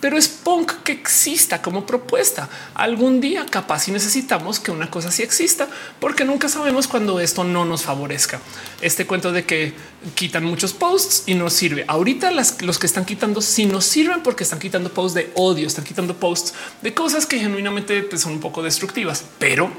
[0.01, 2.49] pero es punk que exista como propuesta.
[2.73, 5.69] Algún día capaz y necesitamos que una cosa así exista,
[5.99, 8.41] porque nunca sabemos cuando esto no nos favorezca.
[8.81, 9.73] Este cuento de que
[10.15, 11.85] quitan muchos posts y no sirve.
[11.87, 15.85] Ahorita los que están quitando sí nos sirven porque están quitando posts de odio, están
[15.85, 19.71] quitando posts de cosas que genuinamente pues, son un poco destructivas, pero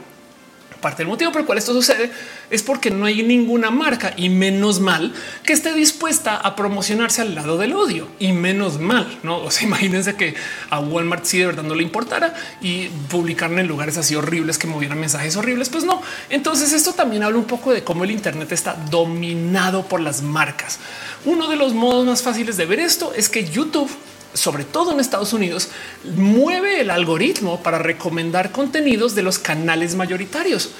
[0.82, 2.10] Parte del motivo por el cual esto sucede
[2.50, 5.14] es porque no hay ninguna marca y menos mal
[5.44, 9.18] que esté dispuesta a promocionarse al lado del odio y menos mal.
[9.22, 10.34] No o sea, imagínense que
[10.68, 14.66] a Walmart sí de verdad no le importara y publicaron en lugares así horribles que
[14.66, 15.68] movieran mensajes horribles.
[15.68, 16.02] Pues no.
[16.28, 20.80] Entonces, esto también habla un poco de cómo el Internet está dominado por las marcas.
[21.24, 23.90] Uno de los modos más fáciles de ver esto es que YouTube
[24.34, 25.68] sobre todo en Estados Unidos,
[26.16, 30.70] mueve el algoritmo para recomendar contenidos de los canales mayoritarios.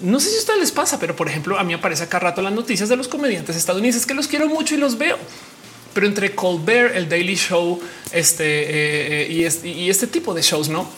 [0.00, 2.40] No sé si a ustedes les pasa, pero por ejemplo, a mí aparece acá rato
[2.40, 5.18] las noticias de los comediantes estadounidenses que los quiero mucho y los veo.
[5.92, 7.80] Pero entre Colbert, el Daily Show,
[8.12, 10.88] este eh, eh, y, este, y este tipo de shows, no?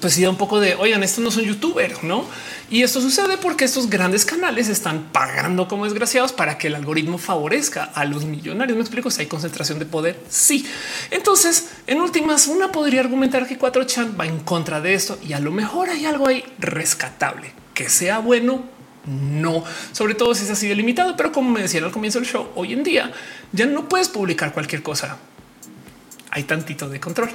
[0.00, 2.24] Pues sí da un poco de oigan, estos no son youtubers, no?
[2.70, 7.18] Y esto sucede porque estos grandes canales están pagando como desgraciados para que el algoritmo
[7.18, 8.76] favorezca a los millonarios.
[8.76, 10.20] Me explico si hay concentración de poder.
[10.28, 10.66] Sí.
[11.12, 15.38] Entonces, en últimas, una podría argumentar que 4chan va en contra de esto y a
[15.38, 18.64] lo mejor hay algo ahí rescatable que sea bueno.
[19.06, 22.48] No, sobre todo si es así delimitado, pero como me decían al comienzo del show,
[22.56, 23.12] hoy en día
[23.52, 25.16] ya no puedes publicar cualquier cosa.
[26.30, 27.30] Hay tantito de control.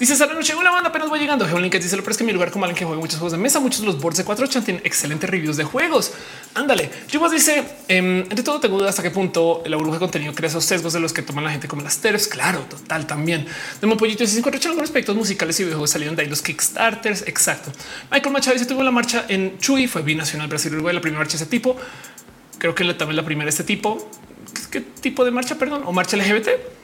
[0.00, 1.46] Dice Sara, no llegó la banda, apenas voy llegando.
[1.46, 3.38] Geolink dice lo pero es que mi lugar como alguien que juega muchos juegos de
[3.38, 6.14] mesa, muchos de los boards de 4 chan tienen excelentes reviews de juegos.
[6.54, 6.90] Ándale.
[7.10, 10.48] Yo dice em, entre todo tengo duda hasta qué punto la burbuja de contenido crea
[10.48, 12.28] esos sesgos de los que toman la gente como las TERFs.
[12.28, 13.46] Claro, total también.
[13.82, 17.28] Demo pollito dice 4 chan con aspectos musicales y videojuegos salieron de ahí los Kickstarters.
[17.28, 17.70] Exacto.
[18.10, 21.36] Michael Machado dice tuvo la marcha en Chuy, fue binacional Brasil Uruguay, la primera marcha
[21.36, 21.76] de ese tipo.
[22.56, 24.10] Creo que también la primera de este tipo.
[24.70, 25.56] ¿Qué tipo de marcha?
[25.56, 26.79] Perdón, o marcha LGBT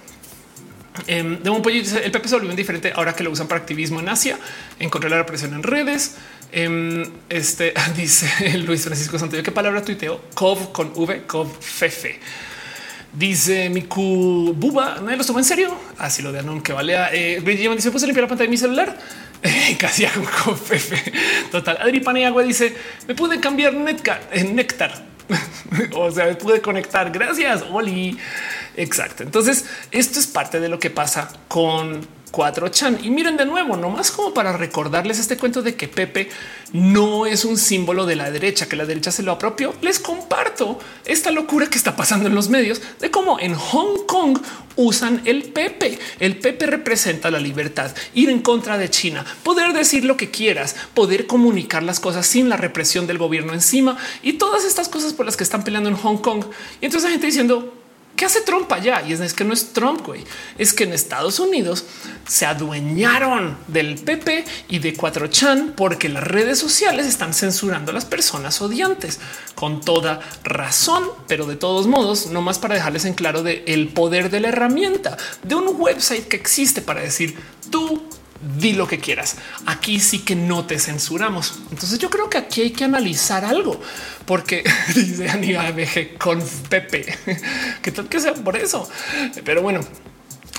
[1.07, 4.01] Em, de un pollo el Pepe se volvió diferente ahora que lo usan para activismo
[4.01, 4.39] en Asia.
[4.79, 6.17] Encontré la represión en redes.
[6.53, 9.43] Em, este dice Luis Francisco Santillo.
[9.43, 10.21] ¿Qué palabra tuiteo?
[10.35, 12.21] Cov con V, Cov Fefe.
[13.13, 15.75] Dice Miku Buba, ¿no lo tomo en serio?
[15.97, 17.09] Así lo de Anon que valea.
[17.13, 18.99] Eh, dice: Puse limpiar la pantalla de mi celular.
[19.79, 21.13] casi hago con Fefe.
[21.51, 21.79] Total.
[21.81, 22.75] Adri Paniagua dice:
[23.09, 25.07] Me pude cambiar Netcar en Néctar.
[25.95, 27.11] o sea, me pude conectar.
[27.11, 28.19] Gracias, Oli.
[28.77, 29.23] Exacto.
[29.23, 32.99] Entonces, esto es parte de lo que pasa con 4chan.
[33.03, 36.29] Y miren de nuevo, nomás como para recordarles este cuento de que Pepe
[36.73, 39.75] no es un símbolo de la derecha, que la derecha se lo apropió.
[39.81, 44.39] Les comparto esta locura que está pasando en los medios de cómo en Hong Kong
[44.77, 45.99] usan el Pepe.
[46.21, 50.77] El Pepe representa la libertad, ir en contra de China, poder decir lo que quieras,
[50.93, 55.25] poder comunicar las cosas sin la represión del gobierno encima y todas estas cosas por
[55.25, 56.45] las que están peleando en Hong Kong.
[56.81, 57.76] Y entonces la gente diciendo,
[58.17, 59.03] ¿Qué hace Trump allá?
[59.07, 60.25] Y es que no es Trump, güey.
[60.57, 61.85] Es que en Estados Unidos
[62.27, 68.07] se adueñaron del PP y de 4chan porque las redes sociales están censurando a las
[68.07, 69.21] personas odiantes
[69.55, 73.89] con toda razón, pero de todos modos, no más para dejarles en claro de el
[73.89, 77.37] poder de la herramienta de un website que existe para decir
[77.71, 78.03] tú
[78.41, 79.37] di lo que quieras.
[79.67, 81.61] Aquí sí que no te censuramos.
[81.71, 83.81] Entonces yo creo que aquí hay que analizar algo,
[84.25, 84.65] porque
[84.95, 87.17] dice Aníbal BG con Pepe,
[87.83, 88.89] que tal que sea por eso.
[89.45, 89.81] Pero bueno,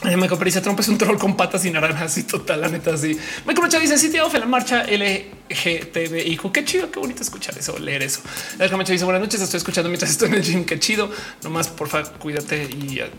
[0.03, 3.17] me dice Trump es un troll con patas y naranjas y total, la neta, así.
[3.45, 6.27] Me Rocha dice sí, tío, la marcha LGTB.
[6.27, 8.21] Hijo, qué chido, qué bonito escuchar eso, leer eso.
[8.59, 11.09] El dice buenas noches, estoy escuchando mientras estoy en el gym, qué chido.
[11.43, 13.09] Nomás, porfa, cuídate y eh,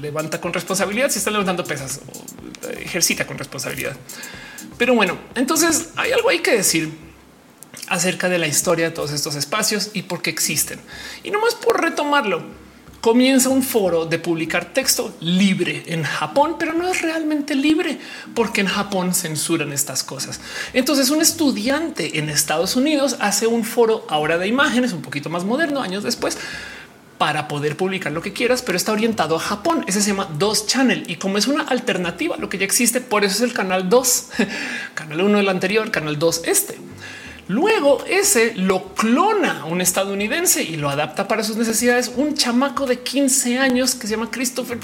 [0.00, 3.96] levanta con responsabilidad si está levantando pesas o eh, ejercita con responsabilidad.
[4.78, 6.90] Pero bueno, entonces hay algo hay que decir
[7.88, 10.80] acerca de la historia de todos estos espacios y por qué existen.
[11.24, 12.42] Y nomás por retomarlo
[13.00, 17.98] comienza un foro de publicar texto libre en Japón, pero no es realmente libre
[18.34, 20.40] porque en Japón censuran estas cosas.
[20.72, 25.44] Entonces un estudiante en Estados Unidos hace un foro ahora de imágenes un poquito más
[25.44, 26.38] moderno años después
[27.20, 29.84] para poder publicar lo que quieras, pero está orientado a Japón.
[29.86, 33.02] Ese se llama 2 Channel y como es una alternativa a lo que ya existe,
[33.02, 34.28] por eso es el canal 2,
[34.94, 36.78] canal 1 del anterior, canal 2 este.
[37.50, 42.12] Luego ese lo clona un estadounidense y lo adapta para sus necesidades.
[42.14, 44.78] Un chamaco de 15 años que se llama Christopher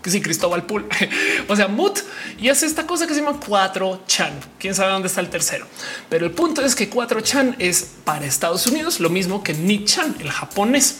[0.00, 0.88] que sí, Cristóbal Pool,
[1.48, 2.00] o sea, Mut,
[2.40, 4.32] y hace esta cosa que se llama 4chan.
[4.58, 5.66] Quién sabe dónde está el tercero,
[6.08, 10.30] pero el punto es que 4chan es para Estados Unidos lo mismo que Nichan, el
[10.30, 10.98] japonés.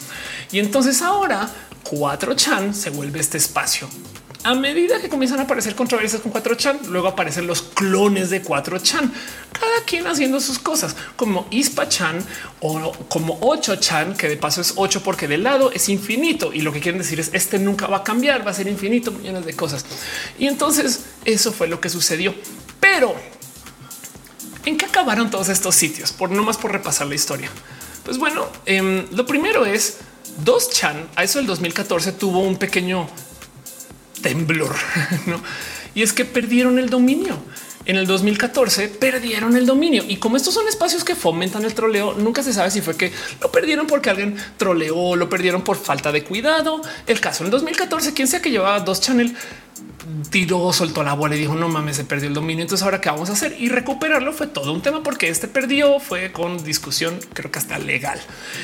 [0.53, 1.49] Y entonces ahora
[1.83, 3.89] 4chan se vuelve este espacio
[4.43, 9.11] a medida que comienzan a aparecer controversias con 4chan, luego aparecen los clones de 4chan,
[9.51, 12.23] cada quien haciendo sus cosas, como Ispa-chan
[12.59, 16.73] o como 8chan, que de paso es 8 porque del lado es infinito y lo
[16.73, 19.53] que quieren decir es este nunca va a cambiar, va a ser infinito, millones de
[19.55, 19.85] cosas.
[20.37, 22.35] Y entonces eso fue lo que sucedió.
[22.81, 23.15] Pero
[24.65, 26.11] ¿en qué acabaron todos estos sitios?
[26.11, 27.49] Por no más por repasar la historia.
[28.03, 29.99] Pues bueno, em, lo primero es
[30.43, 33.07] 2chan, a eso del 2014 tuvo un pequeño
[34.21, 34.75] temblor.
[35.25, 35.41] ¿no?
[35.95, 37.37] Y es que perdieron el dominio.
[37.85, 42.13] En el 2014 perdieron el dominio y como estos son espacios que fomentan el troleo,
[42.13, 43.11] nunca se sabe si fue que
[43.41, 46.81] lo perdieron porque alguien troleó, lo perdieron por falta de cuidado.
[47.07, 49.35] El caso en el 2014, quien sea que llevaba dos channel
[50.29, 52.61] tiró, soltó la bola y dijo no mames, se perdió el dominio.
[52.61, 55.99] Entonces ahora qué vamos a hacer y recuperarlo fue todo un tema porque este perdió
[55.99, 58.19] fue con discusión, creo que hasta legal.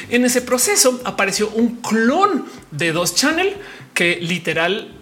[0.10, 3.58] En ese proceso apareció un clon de dos channel
[3.94, 4.96] que literal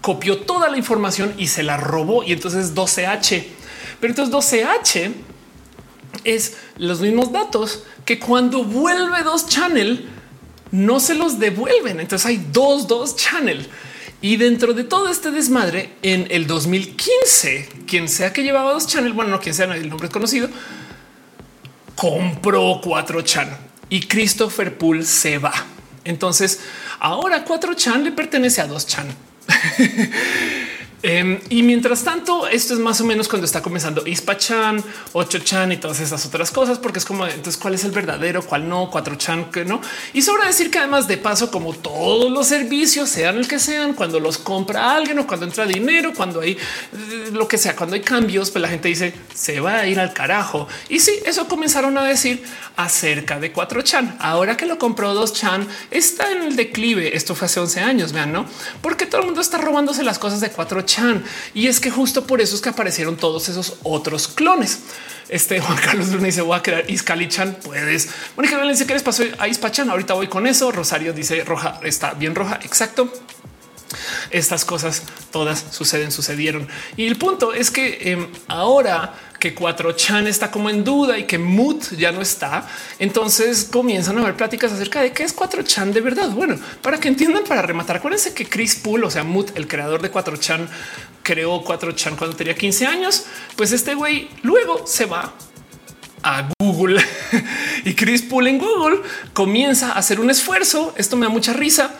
[0.00, 3.44] copió toda la información y se la robó y entonces 12H.
[4.00, 5.12] Pero entonces 12H
[6.24, 10.08] es los mismos datos que cuando vuelve dos channel
[10.72, 12.00] no se los devuelven.
[12.00, 13.68] Entonces hay dos, dos channel.
[14.20, 19.12] Y dentro de todo este desmadre, en el 2015, quien sea que llevaba dos channel,
[19.12, 20.48] bueno, no quien sea, el nombre es conocido,
[21.96, 23.56] compró cuatro chan
[23.88, 25.52] y Christopher Poole se va.
[26.04, 26.60] Entonces
[27.00, 29.06] ahora cuatro chan le pertenece a dos chan.
[29.46, 30.81] フフフ。
[31.04, 35.98] Em, y mientras tanto, esto es más o menos cuando está comenzando Ispa-chan, 8chan y todas
[35.98, 39.64] esas otras cosas, porque es como entonces cuál es el verdadero, cuál no, 4chan, que
[39.64, 39.80] no.
[40.12, 43.94] Y sobra decir que además de paso, como todos los servicios, sean el que sean,
[43.94, 47.96] cuando los compra alguien o cuando entra dinero, cuando hay eh, lo que sea, cuando
[47.96, 50.68] hay cambios, pues la gente dice se va a ir al carajo.
[50.88, 52.44] Y sí, eso comenzaron a decir
[52.76, 54.16] acerca de 4chan.
[54.20, 57.16] Ahora que lo compró 2chan, está en el declive.
[57.16, 58.46] Esto fue hace 11 años, vean, no?
[58.80, 60.91] Porque todo el mundo está robándose las cosas de 4chan
[61.54, 64.80] y es que justo por eso es que aparecieron todos esos otros clones.
[65.28, 67.56] Este Juan Carlos Luna dice voy a crear Iscali Chan.
[67.64, 68.10] Puedes.
[68.36, 69.88] Mónica que les pasó a Ispachan.
[69.88, 70.70] Ahorita voy con eso.
[70.70, 72.60] Rosario dice roja está bien roja.
[72.62, 73.12] Exacto.
[74.30, 76.68] Estas cosas todas suceden, sucedieron.
[76.96, 81.36] Y el punto es que em, ahora que 4chan está como en duda y que
[81.36, 82.64] Mood ya no está,
[83.00, 86.30] entonces comienzan a haber pláticas acerca de qué es 4chan de verdad.
[86.30, 90.00] Bueno, para que entiendan, para rematar, acuérdense que Chris Poole, o sea, Mood, el creador
[90.00, 90.68] de 4chan,
[91.24, 93.24] creó 4chan cuando tenía 15 años.
[93.56, 95.34] Pues este güey luego se va
[96.22, 97.04] a Google
[97.84, 99.00] y Chris Poole en Google
[99.32, 100.94] comienza a hacer un esfuerzo.
[100.96, 101.92] Esto me da mucha risa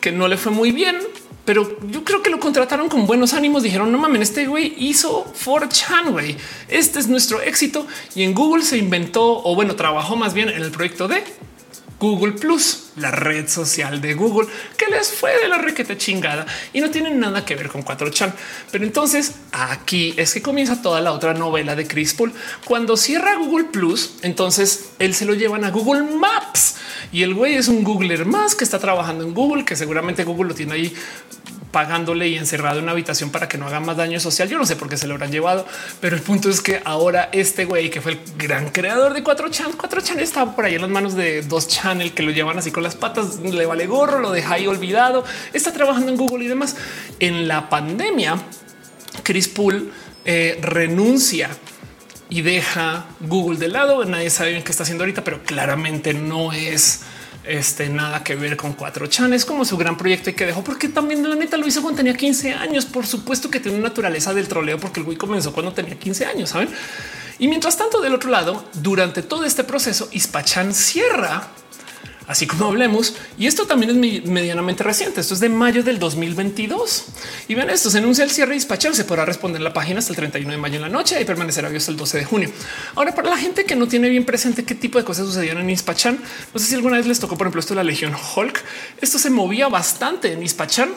[0.00, 0.98] que no le fue muy bien,
[1.44, 3.62] pero yo creo que lo contrataron con buenos ánimos.
[3.62, 6.12] Dijeron no mames, este güey hizo 4chan.
[6.12, 6.36] Güey,
[6.68, 7.86] este es nuestro éxito.
[8.14, 11.24] Y en Google se inventó o bueno, trabajó más bien en el proyecto de
[12.00, 14.48] Google Plus, la red social de Google,
[14.78, 18.32] que les fue de la requete chingada y no tienen nada que ver con 4chan.
[18.72, 22.32] Pero entonces aquí es que comienza toda la otra novela de Chris Paul.
[22.64, 26.76] Cuando cierra Google Plus, entonces él se lo llevan a Google Maps
[27.12, 30.48] y el güey es un Googler más que está trabajando en Google, que seguramente Google
[30.48, 30.96] lo tiene ahí
[31.70, 34.48] pagándole y encerrado en una habitación para que no haga más daño social.
[34.48, 35.66] Yo no sé por qué se lo habrán llevado,
[36.00, 39.76] pero el punto es que ahora este güey que fue el gran creador de 4chan,
[39.76, 42.82] 4chan está por ahí en las manos de dos channel que lo llevan así con
[42.82, 46.76] las patas, le vale gorro, lo deja ahí olvidado, está trabajando en Google y demás.
[47.18, 48.36] En la pandemia,
[49.22, 49.84] Chris Poole
[50.24, 51.50] eh, renuncia
[52.28, 54.04] y deja Google de lado.
[54.04, 57.02] Nadie sabe bien qué está haciendo ahorita, pero claramente no es
[57.44, 59.32] este nada que ver con 4chan.
[59.34, 61.98] Es como su gran proyecto y que dejó porque también la neta lo hizo cuando
[61.98, 62.86] tenía 15 años.
[62.86, 66.26] Por supuesto que tiene una naturaleza del troleo porque el güey comenzó cuando tenía 15
[66.26, 66.68] años, saben?
[67.38, 71.48] Y mientras tanto, del otro lado, durante todo este proceso, Ispachan cierra
[72.30, 73.16] así como hablemos.
[73.36, 75.20] Y esto también es medianamente reciente.
[75.20, 77.06] Esto es de mayo del 2022.
[77.48, 78.94] Y ven esto, se anuncia el cierre dispachado.
[78.94, 81.66] Se podrá responder la página hasta el 31 de mayo en la noche y permanecerá
[81.66, 82.50] abierto el 12 de junio.
[82.94, 85.70] Ahora, para la gente que no tiene bien presente qué tipo de cosas sucedieron en
[85.70, 86.20] Ispachan,
[86.54, 88.62] no sé si alguna vez les tocó, por ejemplo, esto de la Legión Hulk.
[89.00, 90.90] Esto se movía bastante en Ispachan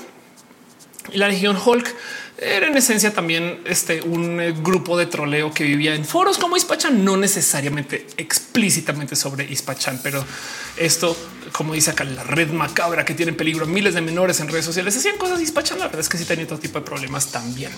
[1.11, 1.95] y la Legión Hulk
[2.37, 6.57] era en esencia también este un eh, grupo de troleo que vivía en foros como
[6.57, 10.25] Ispachan, no necesariamente explícitamente sobre Ispachan, pero
[10.77, 11.15] esto,
[11.51, 14.65] como dice acá, la red macabra que tiene en peligro miles de menores en redes
[14.65, 15.77] sociales, hacían cosas Ispachan.
[15.77, 17.71] La verdad es que sí tenía todo tipo de problemas también,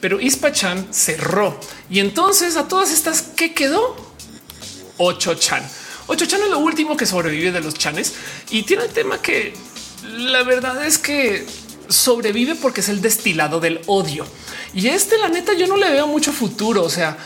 [0.00, 1.58] pero Ispachan cerró
[1.88, 3.96] y entonces a todas estas que quedó
[4.98, 5.62] 8chan.
[6.08, 8.14] 8chan es lo último que sobrevive de los chanes
[8.50, 9.54] y tiene el tema que
[10.04, 11.46] la verdad es que
[11.88, 14.26] sobrevive porque es el destilado del odio.
[14.74, 16.82] Y este, la neta, yo no le veo mucho futuro.
[16.82, 17.16] O sea,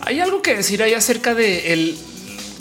[0.00, 1.98] hay algo que decir ahí acerca de el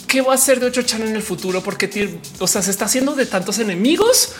[0.07, 3.15] qué va a ser de 8chan en el futuro, porque o sea, se está haciendo
[3.15, 4.33] de tantos enemigos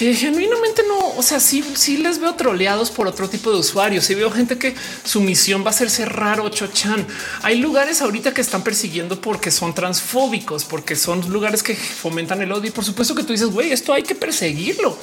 [0.00, 4.08] que genuinamente no, o sea, sí, sí les veo troleados por otro tipo de usuarios.
[4.08, 4.74] Y veo gente que
[5.04, 7.04] su misión va a ser cerrar 8chan.
[7.42, 12.50] Hay lugares ahorita que están persiguiendo porque son transfóbicos, porque son lugares que fomentan el
[12.50, 12.68] odio.
[12.68, 14.96] Y por supuesto que tú dices, güey, esto hay que perseguirlo.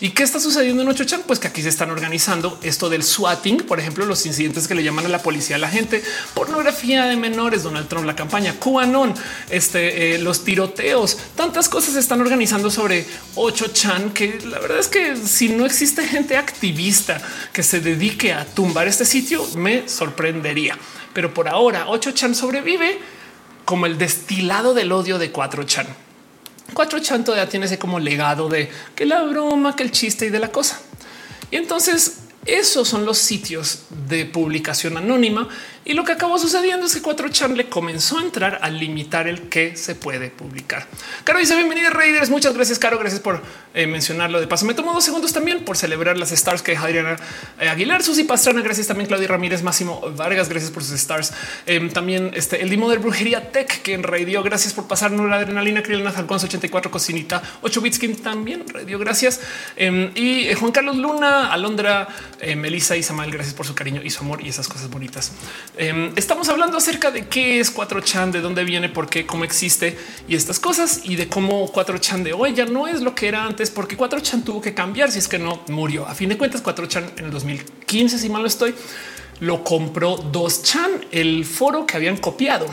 [0.00, 1.20] ¿Y qué está sucediendo en 8chan?
[1.28, 4.82] Pues que aquí se están organizando esto del swatting, por ejemplo, los incidentes que le
[4.82, 6.02] llaman a la policía a la gente,
[6.34, 9.14] pornografía de menores, Donald Trump, la campaña QAnon,
[9.48, 13.06] este, eh, los tiroteos, tantas cosas se están organizando sobre
[13.36, 17.20] 8chan que la verdad es que si no existe gente activista
[17.52, 20.78] que se dedique a tumbar este sitio, me sorprendería.
[21.12, 22.98] Pero por ahora, 8chan sobrevive
[23.64, 25.86] como el destilado del odio de 4chan.
[26.74, 30.38] 4chan todavía tiene ese como legado de que la broma, que el chiste y de
[30.38, 30.80] la cosa.
[31.50, 35.48] Y entonces esos son los sitios de publicación anónima
[35.82, 39.48] y lo que acabó sucediendo es que 4chan le comenzó a entrar a limitar el
[39.48, 40.86] que se puede publicar.
[41.24, 42.28] Caro dice bienvenida Raiders.
[42.28, 42.98] Muchas gracias, Caro.
[42.98, 43.42] Gracias por
[43.72, 44.40] eh, mencionarlo.
[44.40, 47.16] De paso, me tomo dos segundos también por celebrar las stars que Adriana
[47.58, 48.60] eh, Aguilar, Susi Pastrana.
[48.60, 50.50] Gracias también, Claudia Ramírez, Máximo Vargas.
[50.50, 51.32] Gracias por sus stars.
[51.64, 54.42] Em, también este el Dimo de Brujería Tech que en radio.
[54.42, 55.82] Gracias por pasarnos la adrenalina.
[55.82, 58.98] Krillana Falcón 84 Cocinita 8 Bitskin también radio.
[58.98, 59.40] Gracias.
[59.76, 62.06] Em, y eh, Juan Carlos Luna, Alondra,
[62.54, 63.30] Melissa y Samuel.
[63.30, 65.32] Gracias por su cariño y su amor y esas cosas bonitas.
[65.82, 69.96] Em, estamos hablando acerca de qué es 4chan, de dónde viene, por qué, cómo existe
[70.28, 73.46] y estas cosas y de cómo 4chan de hoy ya no es lo que era
[73.46, 76.06] antes, porque 4chan tuvo que cambiar si es que no murió.
[76.06, 78.74] A fin de cuentas, 4chan en el 2015, si mal no estoy,
[79.40, 82.66] lo compró 2chan, el foro que habían copiado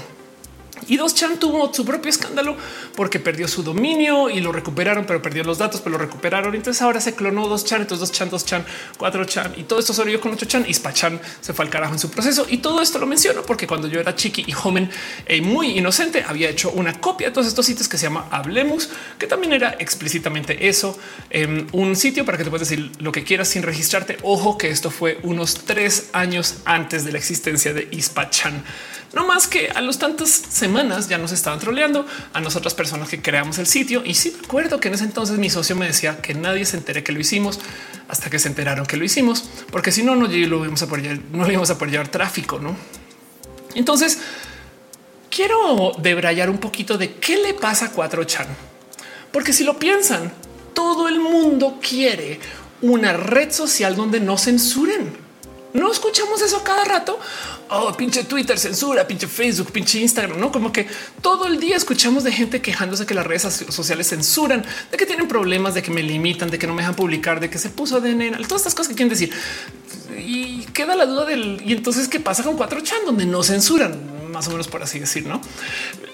[0.88, 2.56] y dos chan tuvo su propio escándalo
[2.95, 6.56] porque perdió su dominio y lo recuperaron, pero perdió los datos, pero lo recuperaron.
[6.56, 8.66] Entonces ahora se clonó dos chan, entonces dos chan, dos chan,
[8.98, 10.66] cuatro chan y todo esto se con ocho chan.
[10.68, 12.45] Y se fue al carajo en su proceso.
[12.49, 14.90] Y todo esto lo menciono porque cuando yo era chiqui y joven
[15.28, 18.90] y muy inocente, había hecho una copia de todos estos sitios que se llama Hablemos,
[19.18, 20.98] que también era explícitamente eso.
[21.30, 24.18] Em, un sitio para que te puedas decir lo que quieras sin registrarte.
[24.24, 28.64] Ojo que esto fue unos tres años antes de la existencia de Ispachan.
[29.13, 33.21] No más que a los tantas semanas ya nos estaban troleando a nosotras personas que
[33.21, 34.03] creamos el sitio.
[34.05, 37.03] Y sí, recuerdo que en ese entonces mi socio me decía que nadie se entere
[37.03, 37.59] que lo hicimos
[38.07, 41.19] hasta que se enteraron que lo hicimos, porque si no, no lo íbamos a poder,
[41.31, 42.75] no íbamos a llevar tráfico, no?
[43.75, 44.19] Entonces
[45.29, 48.47] quiero debrayar un poquito de qué le pasa a 4chan,
[49.31, 50.31] porque si lo piensan,
[50.73, 52.39] todo el mundo quiere
[52.81, 55.27] una red social donde no censuren.
[55.73, 57.19] No escuchamos eso cada rato.
[57.69, 60.88] Oh, pinche Twitter censura, pinche Facebook, pinche Instagram, no como que
[61.22, 65.27] todo el día escuchamos de gente quejándose que las redes sociales censuran, de que tienen
[65.27, 67.99] problemas, de que me limitan, de que no me dejan publicar, de que se puso
[67.99, 69.34] de nena, todas estas cosas que quieren decir.
[70.18, 74.48] Y queda la duda del y entonces qué pasa con 4chan donde no censuran, más
[74.48, 75.41] o menos por así decir, no?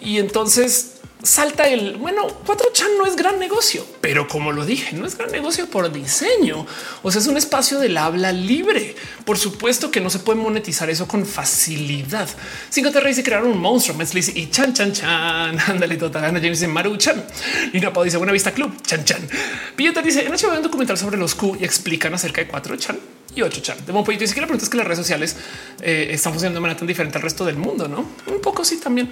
[0.01, 0.93] Y entonces
[1.23, 5.31] salta el bueno, 4chan no es gran negocio, pero como lo dije, no es gran
[5.31, 6.67] negocio por diseño.
[7.01, 8.95] O sea, es un espacio del habla libre.
[9.25, 12.29] Por supuesto que no se puede monetizar eso con facilidad.
[12.69, 13.97] Cinco te y crearon un monstruo.
[14.13, 15.59] y chan chan chan.
[15.67, 16.25] Ándale, total.
[16.25, 17.23] Ana James dice Maru chan.
[17.71, 18.81] Y una dice Buena Vista Club.
[18.83, 19.27] Chan chan.
[19.75, 22.97] Pilleta dice en HBO un documental sobre los Q y explican acerca de 4chan
[23.35, 23.85] y 8chan.
[23.85, 25.37] De un poquito dice que la pregunta es que las redes sociales
[25.81, 28.05] eh, están funcionando de manera tan diferente al resto del mundo, no?
[28.27, 29.09] Un poco sí también.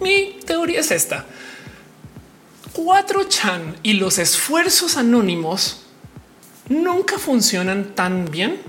[0.00, 1.26] Mi teoría es esta.
[2.74, 5.82] 4chan y los esfuerzos anónimos
[6.68, 8.60] nunca funcionan tan bien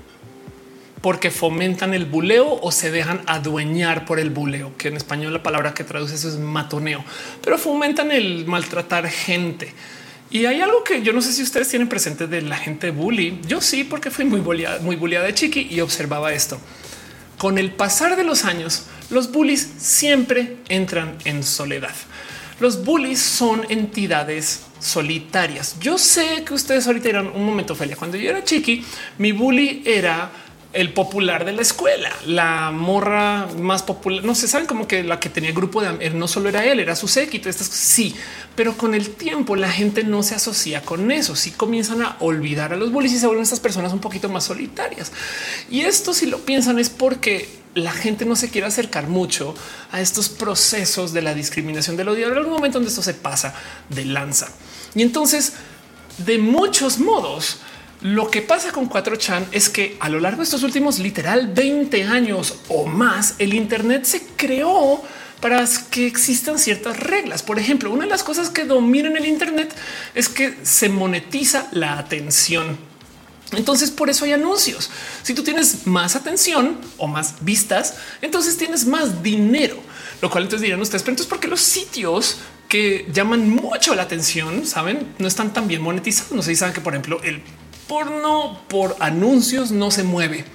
[1.01, 5.43] porque fomentan el buleo o se dejan adueñar por el buleo, que en español la
[5.43, 7.03] palabra que traduce eso es matoneo,
[7.43, 9.73] pero fomentan el maltratar gente.
[10.29, 13.39] Y hay algo que yo no sé si ustedes tienen presente de la gente bully.
[13.47, 16.59] Yo sí, porque fui muy bulliada, muy bulliada de chiqui y observaba esto.
[17.37, 21.93] Con el pasar de los años, los bullies siempre entran en soledad.
[22.59, 25.75] Los bullies son entidades solitarias.
[25.79, 27.95] Yo sé que ustedes ahorita eran un momento, Felia.
[27.95, 28.83] Cuando yo era chiqui,
[29.19, 30.31] mi bully era
[30.73, 34.23] el popular de la escuela, la morra más popular.
[34.23, 36.95] No se saben como que la que tenía grupo de no solo era él, era
[36.95, 37.49] su séquito.
[37.49, 38.15] Estas sí,
[38.55, 41.35] pero con el tiempo la gente no se asocia con eso.
[41.35, 44.43] Si comienzan a olvidar a los bullies y se vuelven estas personas un poquito más
[44.43, 45.11] solitarias.
[45.69, 49.55] Y esto, si lo piensan, es porque la gente no se quiere acercar mucho
[49.91, 52.27] a estos procesos de la discriminación del odio.
[52.27, 53.55] En algún momento donde esto se pasa
[53.89, 54.49] de lanza.
[54.95, 55.53] Y entonces,
[56.17, 57.59] de muchos modos,
[58.01, 62.03] lo que pasa con 4chan es que a lo largo de estos últimos literal 20
[62.03, 65.01] años o más, el Internet se creó
[65.41, 67.43] para que existan ciertas reglas.
[67.43, 69.73] Por ejemplo, una de las cosas que dominan el Internet
[70.13, 72.77] es que se monetiza la atención.
[73.53, 74.89] Entonces por eso hay anuncios.
[75.23, 79.77] Si tú tienes más atención o más vistas, entonces tienes más dinero,
[80.21, 82.37] lo cual entonces dirán ustedes, pero entonces porque los sitios
[82.67, 86.33] que llaman mucho la atención, saben, no están tan bien monetizados.
[86.33, 87.41] No sé si saben que, por ejemplo, el
[87.87, 90.45] porno por anuncios no se mueve.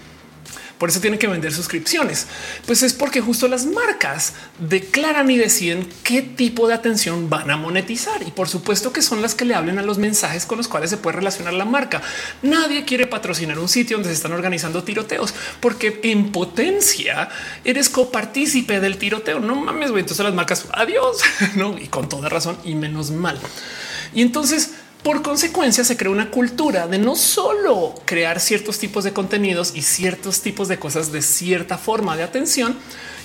[0.82, 2.26] Por eso tienen que vender suscripciones.
[2.66, 7.56] Pues es porque justo las marcas declaran y deciden qué tipo de atención van a
[7.56, 8.20] monetizar.
[8.26, 10.90] Y por supuesto que son las que le hablen a los mensajes con los cuales
[10.90, 12.02] se puede relacionar la marca.
[12.42, 17.28] Nadie quiere patrocinar un sitio donde se están organizando tiroteos porque en potencia
[17.62, 19.38] eres copartícipe del tiroteo.
[19.38, 19.90] No mames.
[19.90, 21.18] Entonces las marcas adiós,
[21.54, 21.78] no?
[21.78, 23.38] Y con toda razón y menos mal.
[24.14, 24.72] Y entonces
[25.02, 29.82] por consecuencia, se crea una cultura de no solo crear ciertos tipos de contenidos y
[29.82, 32.76] ciertos tipos de cosas de cierta forma de atención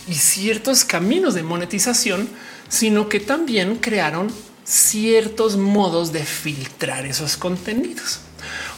[0.08, 2.30] y ciertos caminos de monetización,
[2.68, 4.32] sino que también crearon
[4.64, 8.22] ciertos modos de filtrar esos contenidos.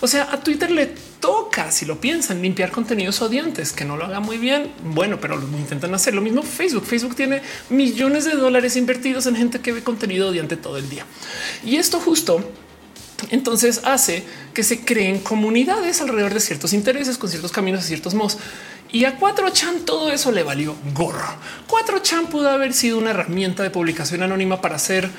[0.02, 0.88] O sea, a Twitter le
[1.20, 4.72] toca, si lo piensan, limpiar contenidos odiantes, que no lo haga muy bien.
[4.84, 6.86] Bueno, pero intentan hacer lo mismo Facebook.
[6.86, 11.06] Facebook tiene millones de dólares invertidos en gente que ve contenido odiante todo el día.
[11.64, 12.44] Y esto justo
[13.30, 14.24] entonces hace
[14.54, 18.38] que se creen comunidades alrededor de ciertos intereses, con ciertos caminos y ciertos modos.
[18.91, 21.36] Y a 4chan todo eso le valió gorro.
[21.68, 25.10] 4chan pudo haber sido una herramienta de publicación anónima para hacer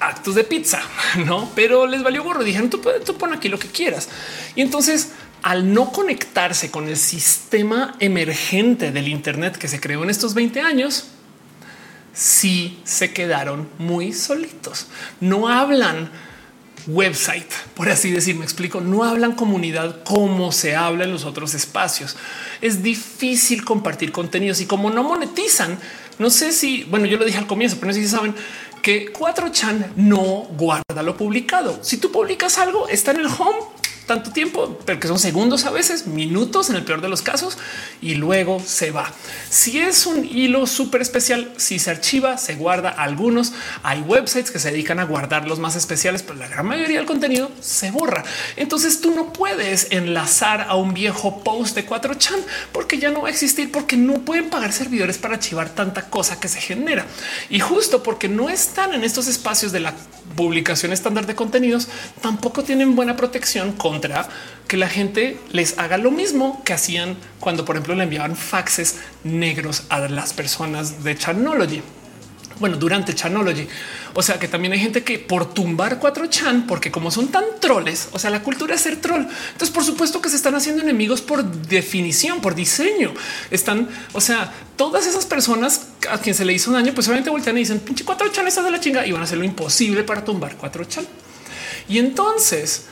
[0.00, 0.82] actos de pizza,
[1.24, 1.50] no?
[1.54, 2.44] Pero les valió gorro.
[2.44, 4.08] Dijeron tú, tú pon aquí lo que quieras.
[4.54, 5.12] Y entonces,
[5.42, 10.60] al no conectarse con el sistema emergente del Internet que se creó en estos 20
[10.60, 11.06] años,
[12.14, 14.86] sí se quedaron muy solitos.
[15.20, 16.10] No hablan
[16.86, 21.54] website, por así decir, me explico, no hablan comunidad como se habla en los otros
[21.54, 22.16] espacios.
[22.60, 25.78] Es difícil compartir contenidos y como no monetizan,
[26.18, 28.34] no sé si, bueno, yo lo dije al comienzo, pero no sé si saben
[28.82, 31.82] que 4chan no guarda lo publicado.
[31.82, 33.58] Si tú publicas algo, está en el home
[34.06, 37.58] tanto tiempo, pero que son segundos a veces, minutos en el peor de los casos,
[38.02, 39.10] y luego se va.
[39.50, 43.52] Si es un hilo súper especial, si se archiva, se guarda algunos.
[43.82, 47.06] Hay websites que se dedican a guardar los más especiales, pero la gran mayoría del
[47.06, 48.24] contenido se borra.
[48.56, 52.40] Entonces tú no puedes enlazar a un viejo post de 4chan
[52.72, 56.38] porque ya no va a existir, porque no pueden pagar servidores para archivar tanta cosa
[56.40, 57.06] que se genera.
[57.48, 59.94] Y justo porque no están en estos espacios de la
[60.36, 61.88] publicación estándar de contenidos,
[62.20, 64.28] tampoco tienen buena protección con contra
[64.66, 68.96] que la gente les haga lo mismo que hacían cuando, por ejemplo, le enviaban faxes
[69.22, 71.80] negros a las personas de Chanology.
[72.60, 73.66] Bueno, durante Chanology.
[74.14, 78.08] O sea que también hay gente que por tumbar 4chan, porque como son tan troles,
[78.12, 79.22] o sea, la cultura es ser troll.
[79.52, 83.12] Entonces, por supuesto que se están haciendo enemigos por definición, por diseño.
[83.50, 87.56] Están, o sea, todas esas personas a quien se le hizo daño, pues obviamente voltean
[87.56, 90.24] y dicen pinche 4chan está de la chinga y van a hacer lo imposible para
[90.24, 91.04] tumbar 4chan.
[91.88, 92.86] Y entonces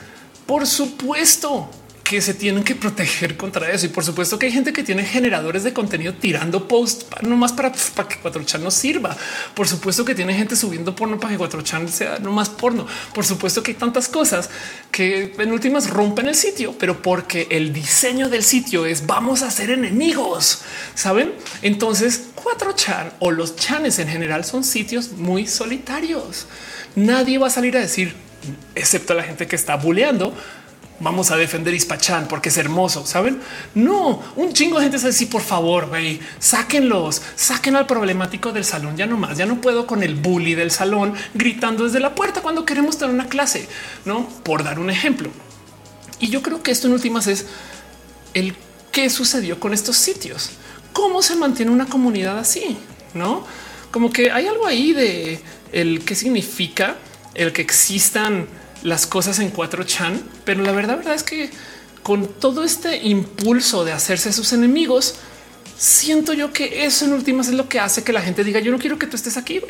[0.45, 1.69] por supuesto
[2.13, 3.87] que se tienen que proteger contra eso.
[3.87, 7.53] Y por supuesto que hay gente que tiene generadores de contenido tirando post no más
[7.53, 9.17] para, para que 4chan no sirva.
[9.55, 12.85] Por supuesto que tiene gente subiendo porno para que 4chan sea no más porno.
[13.15, 14.51] Por supuesto que hay tantas cosas
[14.91, 19.49] que en últimas rompen el sitio, pero porque el diseño del sitio es vamos a
[19.49, 20.61] ser enemigos.
[20.93, 21.33] Saben?
[21.63, 26.45] Entonces 4chan o los chanes en general son sitios muy solitarios.
[26.95, 28.13] Nadie va a salir a decir
[28.75, 30.35] excepto la gente que está buleando,
[31.03, 33.41] vamos a defender Ispachan porque es hermoso, saben?
[33.75, 38.65] No, un chingo de gente sabe sí, por favor, güey, sáquenlos, saquen al problemático del
[38.65, 38.97] salón.
[38.97, 42.41] Ya no más, ya no puedo con el bully del salón gritando desde la puerta
[42.41, 43.67] cuando queremos tener una clase,
[44.05, 45.29] no por dar un ejemplo.
[46.19, 47.45] Y yo creo que esto en últimas es
[48.33, 48.55] el
[48.91, 50.51] qué sucedió con estos sitios,
[50.93, 52.77] cómo se mantiene una comunidad así,
[53.13, 53.45] no
[53.93, 55.39] como que hay algo ahí de
[55.71, 56.95] el qué significa
[57.35, 58.47] el que existan
[58.83, 61.49] las cosas en 4chan, pero la verdad, verdad es que
[62.03, 65.15] con todo este impulso de hacerse sus enemigos,
[65.77, 68.71] siento yo que eso en últimas es lo que hace que la gente diga yo
[68.71, 69.61] no quiero que tú estés aquí.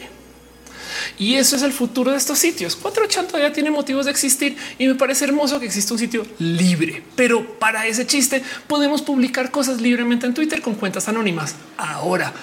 [1.19, 2.81] Y eso es el futuro de estos sitios.
[2.81, 7.03] 4chan todavía tiene motivos de existir y me parece hermoso que exista un sitio libre,
[7.15, 11.55] pero para ese chiste podemos publicar cosas libremente en Twitter con cuentas anónimas.
[11.77, 12.33] Ahora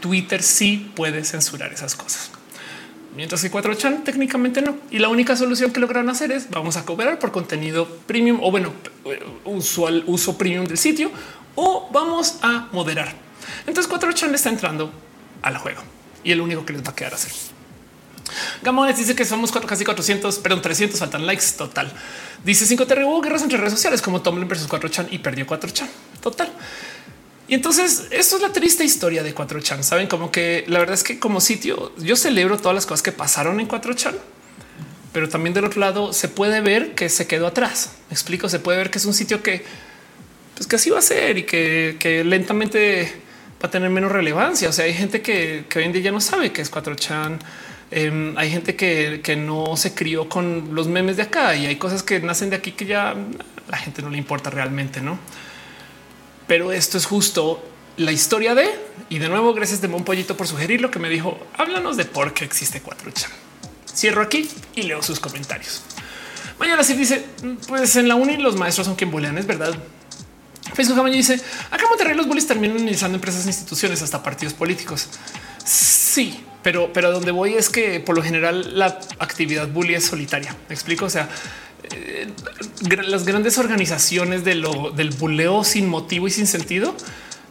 [0.00, 2.30] Twitter sí puede censurar esas cosas
[3.16, 4.76] mientras que 4chan técnicamente no.
[4.90, 8.50] Y la única solución que lograron hacer es vamos a cobrar por contenido premium o
[8.50, 8.72] bueno,
[9.44, 11.10] usual uso premium del sitio
[11.54, 13.14] o vamos a moderar.
[13.66, 14.92] Entonces 4chan está entrando
[15.42, 15.82] al juego
[16.22, 17.32] y el único que les va a quedar hacer.
[18.62, 21.92] Gamones dice que somos casi 400, perdón, 300 faltan likes total.
[22.42, 25.86] Dice 5 T hubo guerras entre redes sociales como Tumblr versus 4chan y perdió 4chan
[26.20, 26.50] total.
[27.46, 29.82] Y entonces esto es la triste historia de 4chan.
[29.82, 33.12] Saben como que la verdad es que como sitio yo celebro todas las cosas que
[33.12, 34.14] pasaron en 4chan,
[35.12, 37.92] pero también del otro lado se puede ver que se quedó atrás.
[38.08, 39.62] Me explico, se puede ver que es un sitio que
[40.54, 43.12] pues que así va a ser y que, lentamente
[43.62, 44.68] va a tener menos relevancia.
[44.68, 47.38] O sea, hay gente que, hoy en día ya no sabe qué es 4chan.
[47.90, 51.76] Em, hay gente que, que, no se crió con los memes de acá y hay
[51.76, 53.14] cosas que nacen de aquí que ya
[53.68, 55.18] la gente no le importa realmente, no?
[56.46, 57.62] Pero esto es justo
[57.96, 58.68] la historia de
[59.08, 61.38] y de nuevo, gracias de Mon Pollito por sugerir lo que me dijo.
[61.56, 63.30] Háblanos de por qué existe 4chan.
[63.94, 65.82] Cierro aquí y leo sus comentarios.
[66.58, 67.24] Mañana sí dice:
[67.68, 69.74] Pues en la uni los maestros son quien bolean, es verdad.
[70.74, 71.40] Facebook Amaño dice
[71.70, 75.08] acá Monterrey los bullies terminan utilizando empresas e instituciones hasta partidos políticos.
[75.64, 80.56] Sí, pero, pero donde voy es que por lo general la actividad bully es solitaria.
[80.68, 81.04] Me explico.
[81.04, 81.28] O sea,
[83.06, 84.64] las grandes organizaciones del
[85.18, 86.94] buleo sin motivo y sin sentido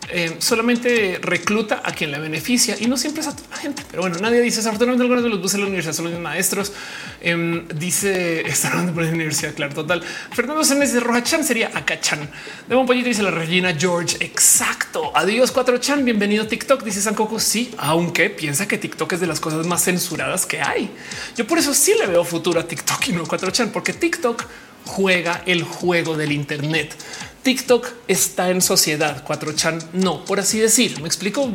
[0.09, 3.83] eh, solamente recluta a quien le beneficia y no siempre es a toda la gente.
[3.89, 6.73] Pero bueno, nadie dice desafortunadamente algunos de los buses de la universidad son los maestros.
[7.21, 9.53] Em, dice hablando por la universidad.
[9.53, 10.03] Claro, total.
[10.31, 12.29] Fernando Sánchez de Roja Chan sería Acachan.
[12.67, 14.17] De un pollito dice la Regina George.
[14.19, 15.11] Exacto.
[15.15, 16.03] Adiós 4 Chan.
[16.03, 16.83] Bienvenido a TikTok.
[16.83, 17.39] Dice San Coco.
[17.39, 20.89] Sí, aunque piensa que TikTok es de las cosas más censuradas que hay.
[21.35, 24.43] Yo por eso sí le veo futuro a TikTok y no 4 Chan, porque TikTok
[24.85, 26.95] juega el juego del Internet.
[27.43, 30.99] TikTok está en sociedad, 4chan no, por así decir.
[31.01, 31.49] Me explico,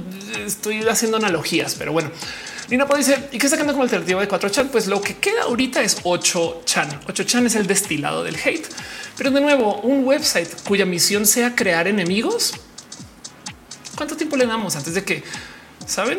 [0.47, 2.11] estoy haciendo analogías, pero bueno.
[2.69, 4.69] Lina dice, ¿y qué sacando como alternativa de 4chan?
[4.69, 7.07] Pues lo que queda ahorita es 8chan.
[7.07, 8.67] 8chan es el destilado del hate.
[9.17, 12.53] Pero de nuevo, un website cuya misión sea crear enemigos.
[13.97, 15.25] ¿Cuánto tiempo le damos antes de que,
[15.87, 16.19] saben?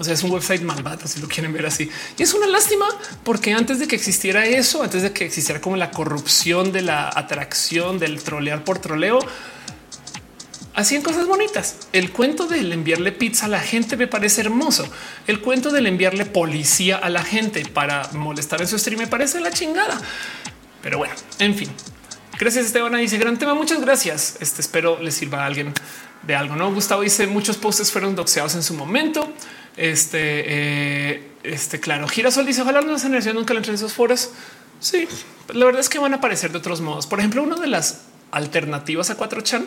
[0.00, 1.90] O sea, es un website malvado si lo quieren ver así.
[2.16, 2.86] Y es una lástima
[3.22, 7.10] porque antes de que existiera eso, antes de que existiera como la corrupción de la
[7.14, 9.18] atracción del trolear por troleo,
[10.74, 11.76] hacían cosas bonitas.
[11.92, 14.88] El cuento del enviarle pizza a la gente me parece hermoso.
[15.26, 19.38] El cuento del enviarle policía a la gente para molestar en su stream me parece
[19.38, 20.00] la chingada.
[20.80, 21.68] Pero bueno, en fin.
[22.38, 22.96] Gracias Esteban.
[22.96, 23.52] Dice gran tema.
[23.52, 24.38] Muchas gracias.
[24.40, 25.74] Este espero les sirva a alguien
[26.22, 26.56] de algo.
[26.56, 29.30] No Gustavo dice muchos posts fueron doxeados en su momento.
[29.76, 34.30] Este, eh, este, claro, Girasol dice: Ojalá no generación nunca le entre esos foros.
[34.80, 35.06] Sí,
[35.52, 37.06] la verdad es que van a aparecer de otros modos.
[37.06, 39.66] Por ejemplo, una de las alternativas a 4chan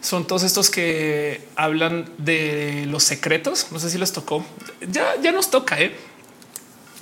[0.00, 3.68] son todos estos que hablan de los secretos.
[3.70, 4.44] No sé si les tocó.
[4.90, 5.94] Ya, ya nos toca, ¿eh?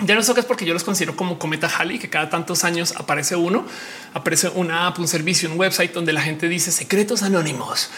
[0.05, 3.35] Ya no es porque yo los considero como cometa Halley, que cada tantos años aparece
[3.35, 3.65] uno,
[4.13, 7.89] aparece una app, un servicio, un website donde la gente dice secretos anónimos.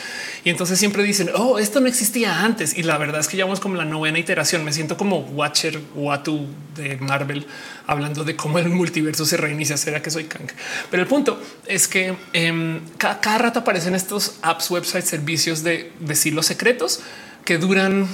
[0.46, 2.78] Y entonces siempre dicen, oh, esto no existía antes.
[2.78, 4.64] Y la verdad es que llevamos como la novena iteración.
[4.64, 7.46] Me siento como Watcher Watu de Marvel
[7.86, 9.76] hablando de cómo el multiverso se reinicia.
[9.76, 10.50] Será que soy Kang?
[10.90, 15.92] Pero el punto es que em, cada, cada rato aparecen estos apps, websites, servicios de
[16.00, 17.02] decir los secretos
[17.44, 18.08] que duran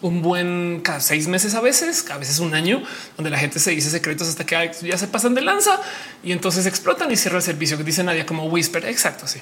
[0.00, 2.82] un buen cada seis meses a veces, a veces un año,
[3.16, 5.80] donde la gente se dice secretos hasta que ya se pasan de lanza
[6.22, 8.84] y entonces explotan y cierra el servicio que dice nadie como Whisper.
[8.86, 9.26] Exacto.
[9.26, 9.40] Sí,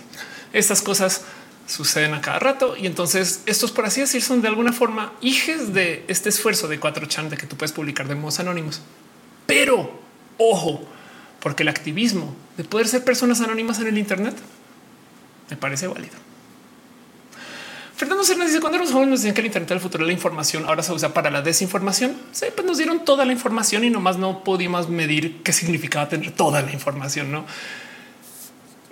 [0.53, 1.23] estas cosas
[1.67, 5.75] suceden a cada rato y entonces estos, por así decir, son de alguna forma hijes
[5.75, 8.81] de este esfuerzo de 4chan de que tú puedes publicar de modos anónimos.
[9.47, 10.01] Pero
[10.39, 10.87] ojo,
[11.41, 14.37] porque el activismo de poder ser personas anónimas en el Internet
[15.51, 16.26] me parece válido.
[17.97, 20.13] Fernando Cernas dice cuando los jóvenes nos decían que el Internet del futuro de la
[20.13, 22.15] información ahora se usa para la desinformación.
[22.33, 26.33] Sí, pues nos dieron toda la información y nomás no pudimos medir qué significaba tener
[26.33, 27.33] toda la información.
[27.33, 27.47] No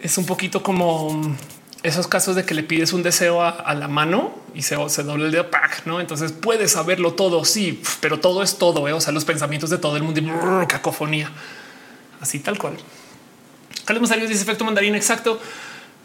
[0.05, 1.37] es un poquito como
[1.83, 5.27] esos casos de que le pides un deseo a, la mano y se, se doble
[5.27, 5.49] el dedo,
[5.87, 6.01] no?
[6.01, 7.45] Entonces puedes saberlo todo.
[7.45, 8.87] Sí, pero todo es todo.
[8.89, 8.93] ¿eh?
[8.93, 11.31] O sea, los pensamientos de todo el mundo y cacofonía,
[12.21, 12.77] así tal cual.
[13.85, 15.39] Carlos Masario dice efecto mandarín exacto.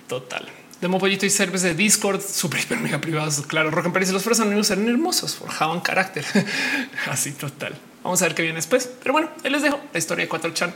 [0.07, 0.47] Total.
[0.81, 3.41] Demo pollito y serves de Discord, super hiper mega privados.
[3.45, 6.25] Claro, Rock and y los anónimos eran hermosos, forjaban carácter.
[7.09, 7.77] Así total.
[8.03, 8.89] Vamos a ver qué viene después.
[9.01, 10.71] Pero bueno, ahí les dejo la historia de 4chan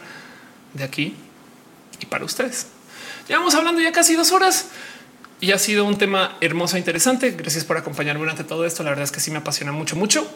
[0.74, 1.16] de aquí
[2.02, 2.68] y para ustedes.
[3.30, 4.68] Llevamos hablando ya casi dos horas
[5.40, 7.32] y ha sido un tema hermoso e interesante.
[7.32, 8.84] Gracias por acompañarme durante todo esto.
[8.84, 10.30] La verdad es que sí me apasiona mucho, mucho.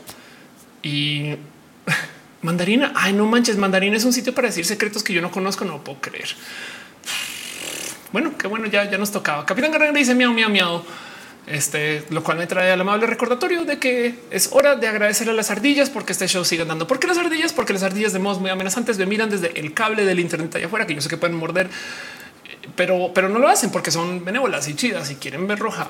[0.81, 1.35] Y
[2.41, 2.93] mandarina.
[2.95, 3.57] Ay, no manches.
[3.57, 5.65] Mandarina es un sitio para decir secretos que yo no conozco.
[5.65, 6.29] No puedo creer.
[8.11, 9.45] Bueno, qué bueno, ya, ya nos tocaba.
[9.45, 10.83] Capitán Guerrero dice miau, miau, miau.
[11.47, 15.33] Este, lo cual me trae al amable recordatorio de que es hora de agradecer a
[15.33, 16.87] las ardillas porque este show sigue andando.
[16.87, 17.53] ¿Por qué las ardillas?
[17.53, 20.65] Porque las ardillas de modos muy amenazantes me miran desde el cable del internet allá
[20.65, 21.69] afuera, que yo sé que pueden morder,
[22.75, 25.87] pero, pero no lo hacen porque son benévolas y chidas y quieren ver roja.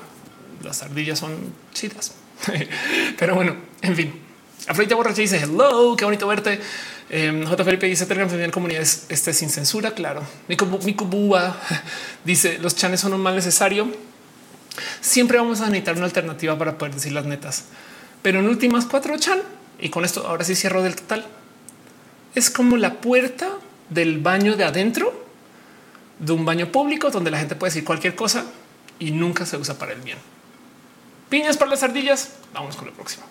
[0.62, 1.36] Las ardillas son
[1.74, 2.14] chidas.
[3.18, 4.22] pero bueno, en fin.
[4.68, 6.60] Afrodita Borracha dice hello, qué bonito verte.
[7.10, 7.64] Eh, J.
[7.64, 9.92] Felipe dice Telegram en comunidades este sin censura.
[9.92, 11.56] Claro, Miku Búa
[12.24, 13.88] dice los chanes son un mal necesario.
[15.00, 17.64] Siempre vamos a necesitar una alternativa para poder decir las netas.
[18.22, 19.40] Pero en últimas cuatro chan,
[19.80, 21.26] y con esto ahora sí cierro del total,
[22.34, 23.48] es como la puerta
[23.90, 25.26] del baño de adentro
[26.18, 28.44] de un baño público donde la gente puede decir cualquier cosa
[28.98, 30.18] y nunca se usa para el bien.
[31.28, 32.32] Piñas para las ardillas.
[32.52, 33.24] Vamos con la próxima.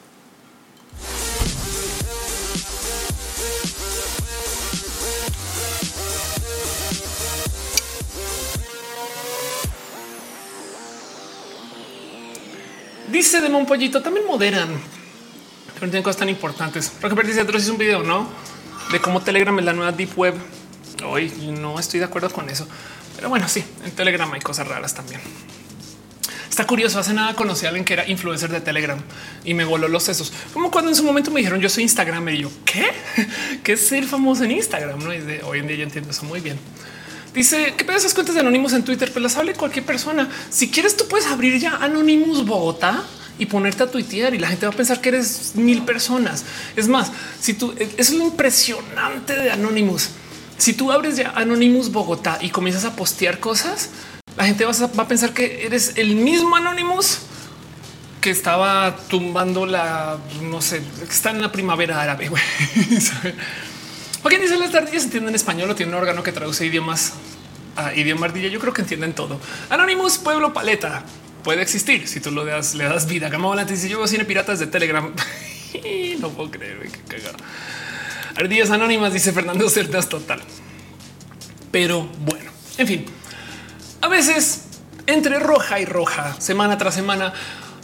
[13.08, 14.70] Dice de Pollito, también moderan.
[15.76, 16.92] Pero tienen cosas tan importantes.
[17.00, 18.28] Porque dice, es un video, ¿no?
[18.92, 20.36] De cómo Telegram es la nueva Deep Web.
[21.06, 22.68] Hoy no estoy de acuerdo con eso.
[23.16, 25.22] Pero bueno, sí, en Telegram hay cosas raras también.
[26.50, 27.00] Está curioso.
[27.00, 29.00] Hace nada conocí a alguien que era influencer de Telegram
[29.46, 30.34] y me voló los sesos.
[30.54, 32.92] Como cuando en su momento me dijeron yo soy Instagram y yo qué,
[33.64, 35.04] qué es ser famoso en Instagram.
[35.04, 36.58] No y de hoy en día yo entiendo eso muy bien.
[37.38, 40.28] Dice que esas cuentas de anónimos en Twitter, pero las hable cualquier persona.
[40.50, 43.04] Si quieres, tú puedes abrir ya Anonymous Bogotá
[43.38, 46.46] y ponerte a tuitear y la gente va a pensar que eres mil personas.
[46.76, 50.10] Es más, si tú es lo impresionante de Anonymous.
[50.58, 53.92] Si tú abres ya Anonymous Bogotá y comienzas a postear cosas,
[54.36, 57.20] la gente va a, pensar que eres el mismo Anonymous
[58.20, 62.32] que estaba tumbando la, no sé, está en la primavera árabe.
[64.24, 67.14] ¿Quién dice las ardillas entienden español o tiene un órgano que traduce idiomas
[67.78, 68.50] a idioma ardilla.
[68.50, 69.40] Yo creo que entienden todo.
[69.70, 71.04] Anonymous Pueblo Paleta
[71.44, 73.30] puede existir si tú lo das, le das vida.
[73.30, 75.14] Gama volante dice yo cine piratas de Telegram.
[76.20, 77.36] no puedo creer que cagar.
[78.36, 80.42] Ardillas anónimas dice Fernando Cerdas total.
[81.72, 83.06] Pero bueno, en fin,
[84.02, 84.66] a veces
[85.06, 87.34] entre roja y roja, semana tras semana,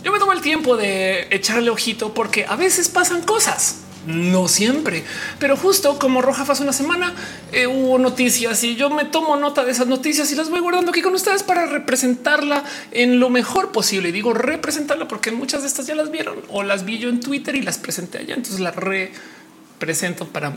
[0.03, 5.03] yo me tomo el tiempo de echarle ojito porque a veces pasan cosas no siempre,
[5.39, 7.13] pero justo como Roja hace una semana
[7.51, 10.91] eh, hubo noticias y yo me tomo nota de esas noticias y las voy guardando
[10.91, 14.09] aquí con ustedes para representarla en lo mejor posible.
[14.09, 17.19] Y digo representarla porque muchas de estas ya las vieron o las vi yo en
[17.19, 18.35] Twitter y las presenté allá.
[18.35, 20.53] Entonces la represento para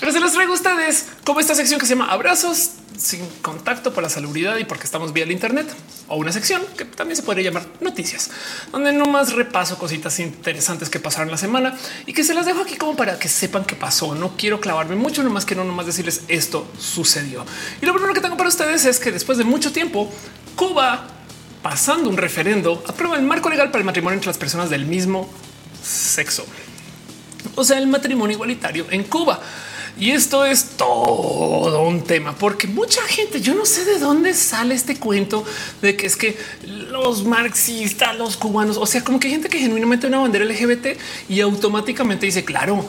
[0.00, 2.70] pero se los traigo a ustedes como esta sección que se llama abrazos
[3.02, 5.66] sin contacto por la salubridad y porque estamos vía el Internet
[6.06, 8.30] o una sección que también se podría llamar noticias,
[8.70, 11.76] donde no más repaso cositas interesantes que pasaron la semana
[12.06, 14.14] y que se las dejo aquí como para que sepan qué pasó.
[14.14, 17.44] No quiero clavarme mucho, nomás que no nomás decirles esto sucedió.
[17.80, 20.08] Y lo primero que tengo para ustedes es que después de mucho tiempo,
[20.54, 21.08] Cuba,
[21.60, 25.28] pasando un referendo, aprueba el marco legal para el matrimonio entre las personas del mismo
[25.82, 26.46] sexo.
[27.56, 29.40] O sea, el matrimonio igualitario en Cuba.
[29.98, 34.74] Y esto es todo un tema, porque mucha gente, yo no sé de dónde sale
[34.74, 35.44] este cuento
[35.82, 36.36] de que es que
[36.90, 40.98] los marxistas, los cubanos, o sea, como que hay gente que genuinamente una bandera LGBT
[41.28, 42.88] y automáticamente dice, claro,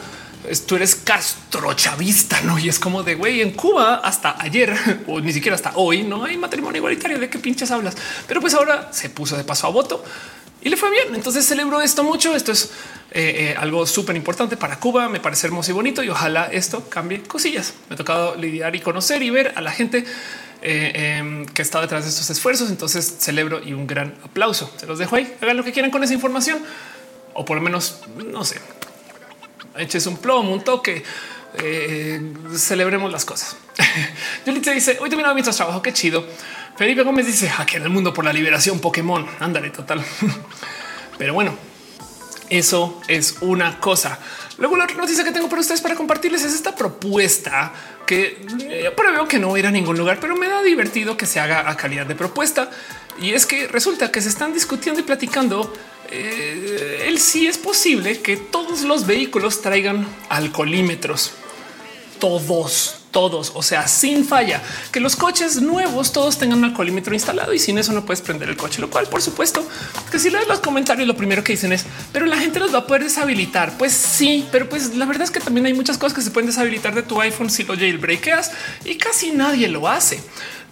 [0.65, 2.57] tú eres castrochavista, ¿no?
[2.57, 4.75] Y es como de, güey, en Cuba hasta ayer,
[5.07, 7.95] o ni siquiera hasta hoy, no hay matrimonio igualitario, ¿de qué pinches hablas?
[8.27, 10.03] Pero pues ahora se puso de paso a voto
[10.63, 11.13] y le fue bien.
[11.13, 12.35] Entonces celebró esto mucho.
[12.35, 12.71] Esto es
[13.15, 15.07] eh, eh, algo súper importante para Cuba.
[15.07, 17.75] Me parece hermoso y bonito y ojalá esto cambie cosillas.
[17.87, 20.03] Me ha tocado lidiar y conocer y ver a la gente
[20.63, 22.71] eh, em, que está detrás de estos esfuerzos.
[22.71, 24.73] Entonces celebro y un gran aplauso.
[24.77, 25.31] Se los dejo ahí.
[25.41, 26.63] Hagan lo que quieran con esa información
[27.35, 28.59] o por lo menos no sé,
[29.77, 31.03] eches un plomo, un toque.
[32.55, 33.57] celebremos las cosas.
[34.45, 35.83] Yo te dice hoy terminado mientras trabajo.
[35.83, 36.25] Qué chido.
[36.75, 39.27] Felipe Gómez dice en el mundo por la liberación Pokémon.
[39.39, 40.03] Ándale, total.
[41.19, 41.55] Pero bueno,
[42.49, 44.19] eso es una cosa.
[44.57, 47.73] Luego la otra noticia que tengo para ustedes para compartirles es esta propuesta
[48.05, 51.25] que eh, yo veo que no va a ningún lugar, pero me da divertido que
[51.25, 52.69] se haga a calidad de propuesta.
[53.19, 55.73] Y es que resulta que se están discutiendo y platicando
[56.11, 61.31] eh, el si es posible que todos los vehículos traigan alcoholímetros.
[62.19, 64.61] Todos, todos, o sea, sin falla,
[64.91, 68.49] que los coches nuevos todos tengan un alcoholímetro instalado y sin eso no puedes prender
[68.49, 69.65] el coche, lo cual por supuesto
[70.11, 72.79] que si lees los comentarios lo primero que dicen es, pero la gente los va
[72.79, 73.77] a poder deshabilitar.
[73.77, 76.49] Pues sí, pero pues la verdad es que también hay muchas cosas que se pueden
[76.49, 78.51] deshabilitar de tu iPhone si lo jailbreakeas
[78.83, 80.19] y casi nadie lo hace.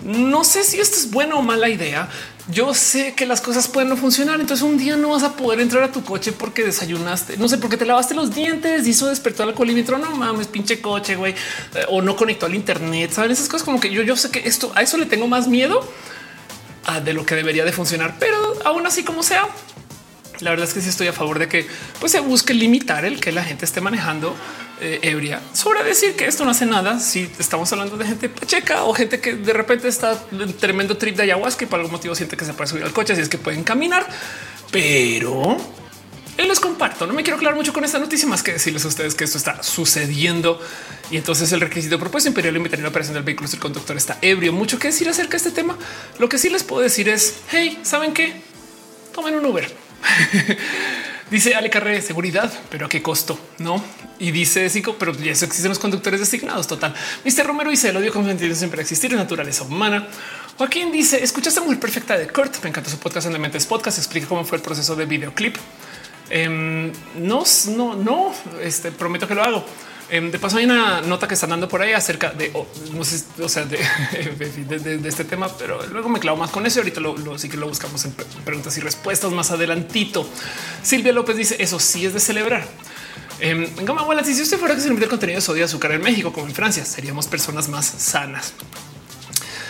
[0.04, 2.10] No sé si esto es buena o mala idea.
[2.50, 4.40] Yo sé que las cosas pueden no funcionar.
[4.40, 7.58] Entonces un día no vas a poder entrar a tu coche porque desayunaste, no sé,
[7.58, 9.98] porque te lavaste los dientes y eso despertó el alcoholímetro.
[9.98, 11.34] No mames, pinche coche, güey,
[11.76, 13.12] eh, o no conectó al Internet.
[13.12, 15.48] Saben esas cosas como que yo, yo sé que esto a eso le tengo más
[15.48, 15.88] miedo
[17.04, 19.48] de lo que debería de funcionar, pero aún así, como sea,
[20.40, 21.68] la verdad es que sí estoy a favor de que
[22.00, 24.36] pues, se busque limitar el que la gente esté manejando
[24.82, 25.40] eh.
[25.54, 29.20] Sobre decir que esto no hace nada si estamos hablando de gente pacheca o gente
[29.20, 32.46] que de repente está en tremendo trip de ayahuasca y por algún motivo siente que
[32.46, 34.08] se puede subir al coche, así es que pueden caminar.
[34.72, 35.58] Pero
[36.38, 37.06] y les comparto.
[37.06, 39.38] No me quiero aclarar mucho con esta noticia más que decirles a ustedes que esto
[39.38, 40.60] está sucediendo
[41.10, 43.50] y entonces el requisito propuesto imperial en la operación del vehículo.
[43.52, 44.54] El conductor está ebrio.
[44.54, 45.78] Mucho que decir acerca de este tema.
[46.20, 48.42] Lo que sí les puedo decir es hey, saben qué?
[49.14, 49.72] Tomen un Uber.
[51.32, 53.82] Dice Ale Carré, seguridad, pero a qué costo, no?
[54.20, 56.68] Y dice cinco, pero ya eso existen los conductores designados.
[56.68, 56.94] Total.
[57.24, 60.10] Mister Romero dice el odio consentido siempre existir en naturaleza humana.
[60.58, 62.62] Joaquín dice escuchaste muy perfecta de Kurt.
[62.64, 63.98] Me encanta su podcast en Dementes Podcast.
[63.98, 65.56] Explica cómo fue el proceso de videoclip.
[66.30, 67.46] Em, no,
[67.78, 69.66] no, no, este prometo que lo hago.
[70.12, 72.52] Em, de paso, hay una nota que están dando por ahí acerca de,
[72.94, 73.80] no sé, o sea, de,
[75.06, 76.82] este tema, pero luego me clavo más con eso.
[76.82, 78.12] Ahorita lo, sí que lo buscamos en
[78.44, 80.28] preguntas y respuestas más adelantito.
[80.84, 82.68] Silvia López dice eso sí es de celebrar.
[83.40, 86.34] Eh, abuela, si usted fuera que se limita el contenido de sodio azúcar en México
[86.34, 88.54] como en Francia, seríamos personas más sanas.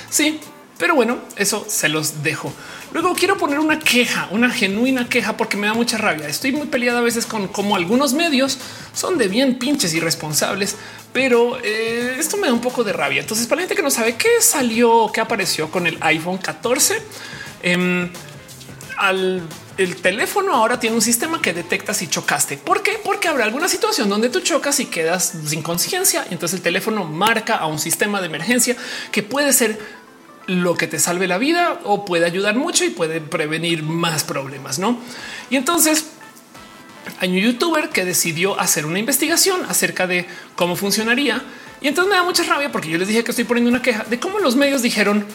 [0.09, 0.39] Sí,
[0.81, 2.51] pero bueno, eso se los dejo.
[2.91, 6.27] Luego quiero poner una queja, una genuina queja, porque me da mucha rabia.
[6.27, 8.57] Estoy muy peleada a veces con cómo algunos medios
[8.91, 10.77] son de bien pinches irresponsables,
[11.13, 13.21] pero eh, esto me da un poco de rabia.
[13.21, 16.99] Entonces, para la gente que no sabe qué salió, qué apareció con el iPhone 14,
[17.61, 18.09] em,
[18.97, 19.43] al
[19.77, 22.57] el teléfono ahora tiene un sistema que detecta si chocaste.
[22.57, 22.99] ¿Por qué?
[23.03, 26.25] Porque habrá alguna situación donde tú chocas y quedas sin conciencia.
[26.29, 28.75] Entonces el teléfono marca a un sistema de emergencia
[29.11, 29.79] que puede ser
[30.47, 34.79] lo que te salve la vida o puede ayudar mucho y puede prevenir más problemas,
[34.79, 34.99] ¿no?
[35.49, 36.07] Y entonces
[37.19, 41.41] hay un youtuber que decidió hacer una investigación acerca de cómo funcionaría.
[41.81, 44.03] Y entonces me da mucha rabia porque yo les dije que estoy poniendo una queja
[44.03, 45.25] de cómo los medios dijeron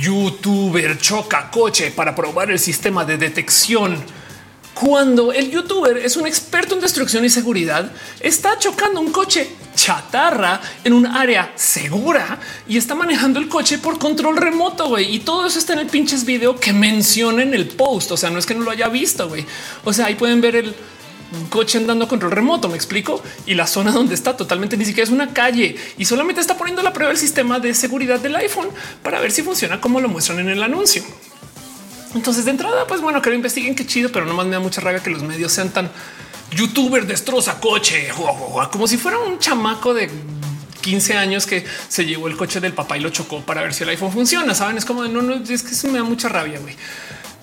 [0.00, 4.02] youtuber choca coche para probar el sistema de detección
[4.74, 10.60] cuando el youtuber es un experto en destrucción y seguridad, está chocando un coche chatarra
[10.84, 12.38] en un área segura
[12.68, 14.88] y está manejando el coche por control remoto.
[14.88, 15.14] güey.
[15.14, 18.12] Y todo eso está en el pinches video que mencionen el post.
[18.12, 19.28] O sea, no es que no lo haya visto.
[19.28, 19.44] güey.
[19.84, 20.74] O sea, ahí pueden ver el
[21.48, 22.68] coche andando control remoto.
[22.68, 23.22] Me explico.
[23.46, 26.82] Y la zona donde está totalmente ni siquiera es una calle y solamente está poniendo
[26.82, 28.68] la prueba el sistema de seguridad del iPhone
[29.02, 31.02] para ver si funciona como lo muestran en el anuncio.
[32.14, 34.82] Entonces, de entrada, pues bueno, que lo investiguen, qué chido, pero nomás me da mucha
[34.82, 35.90] rabia que los medios sean tan
[36.54, 38.08] youtuber destroza coche,
[38.70, 40.10] como si fuera un chamaco de
[40.82, 43.84] 15 años que se llevó el coche del papá y lo chocó para ver si
[43.84, 44.54] el iPhone funciona.
[44.54, 46.58] Saben, es como de no, no, es que eso me da mucha rabia.
[46.58, 46.76] güey.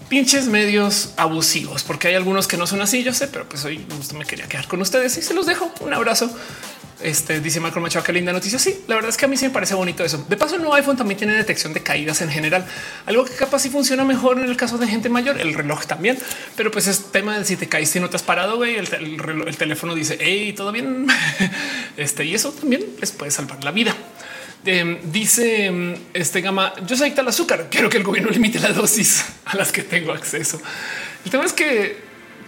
[0.10, 3.03] Pinches medios abusivos, porque hay algunos que no son así.
[3.03, 3.86] Yo sé, pero pues hoy
[4.18, 5.72] me quería quedar con ustedes y se los dejo.
[5.81, 6.36] Un abrazo.
[7.02, 8.60] Este dice Marco Machado, qué linda noticia.
[8.60, 10.26] Sí, la verdad es que a mí sí me parece bonito eso.
[10.27, 12.65] De paso, el nuevo iPhone también tiene detección de caídas en general,
[13.06, 15.40] algo que capaz sí funciona mejor en el caso de gente mayor.
[15.40, 16.18] El reloj también,
[16.57, 18.57] pero pues es tema de si te caíste y no te has parado.
[18.57, 18.88] güey, el,
[19.48, 21.07] el, teléfono dice hey, todo bien.
[21.98, 23.95] este y eso también les puede salvar la vida.
[24.65, 27.68] Em, dice este gama, yo soy adicta al azúcar.
[27.69, 30.61] Quiero que el gobierno limite la dosis a las que tengo acceso.
[31.23, 31.98] El tema es que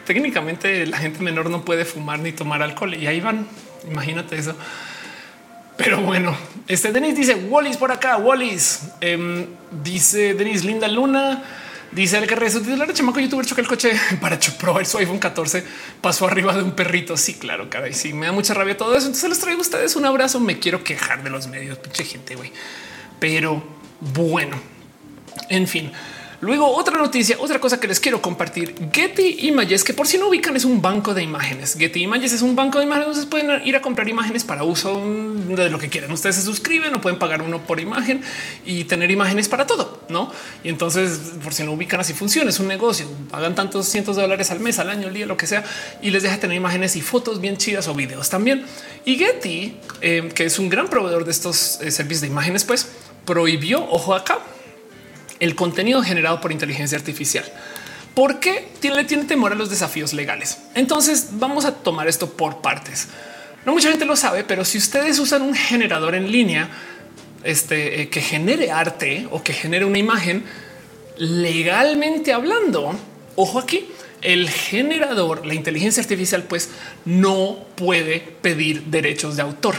[0.06, 3.48] técnicamente la gente menor no puede fumar ni tomar alcohol y ahí van
[3.90, 4.56] Imagínate eso.
[5.78, 8.18] Pero bueno, este Denis dice Wallis por acá.
[8.18, 9.48] Wallis em,
[9.84, 11.44] dice Denis Linda Luna.
[11.92, 13.92] Dice el que su titular chamaco youtuber choca el coche
[14.22, 15.64] para probar su iPhone 14.
[16.00, 17.18] Pasó arriba de un perrito.
[17.18, 17.90] Sí, claro, cara.
[17.90, 19.08] Y sí, me da mucha rabia todo eso.
[19.08, 20.40] Entonces les traigo a ustedes un abrazo.
[20.40, 22.52] Me quiero quejar de los medios, pinche gente, güey.
[23.20, 23.62] Pero
[24.00, 24.58] bueno,
[25.50, 25.92] en fin.
[26.42, 28.74] Luego otra noticia, otra cosa que les quiero compartir.
[28.92, 31.76] Getty Images, que por si no ubican es un banco de imágenes.
[31.78, 33.10] Getty Images es un banco de imágenes.
[33.10, 36.12] Ustedes pueden ir a comprar imágenes para uso de lo que quieran.
[36.12, 38.24] Ustedes se suscriben o pueden pagar uno por imagen
[38.66, 40.32] y tener imágenes para todo, ¿no?
[40.64, 42.50] Y entonces, por si no ubican, así funciona.
[42.50, 43.06] Es un negocio.
[43.30, 45.64] Pagan tantos cientos de dólares al mes, al año, al día, lo que sea,
[46.02, 48.66] y les deja tener imágenes y fotos bien chidas o videos también.
[49.06, 52.88] Y Getty, eh, que es un gran proveedor de estos eh, servicios de imágenes, pues
[53.26, 54.40] prohibió, ojo acá,
[55.42, 57.44] el contenido generado por inteligencia artificial.
[58.14, 60.60] ¿Por qué le tiene temor a los desafíos legales?
[60.76, 63.08] Entonces vamos a tomar esto por partes.
[63.66, 66.70] No mucha gente lo sabe, pero si ustedes usan un generador en línea
[67.44, 70.44] este, eh, que genere arte o que genere una imagen,
[71.18, 72.96] legalmente hablando,
[73.36, 73.88] ojo aquí,
[74.22, 76.70] el generador, la inteligencia artificial, pues
[77.06, 79.76] no puede pedir derechos de autor.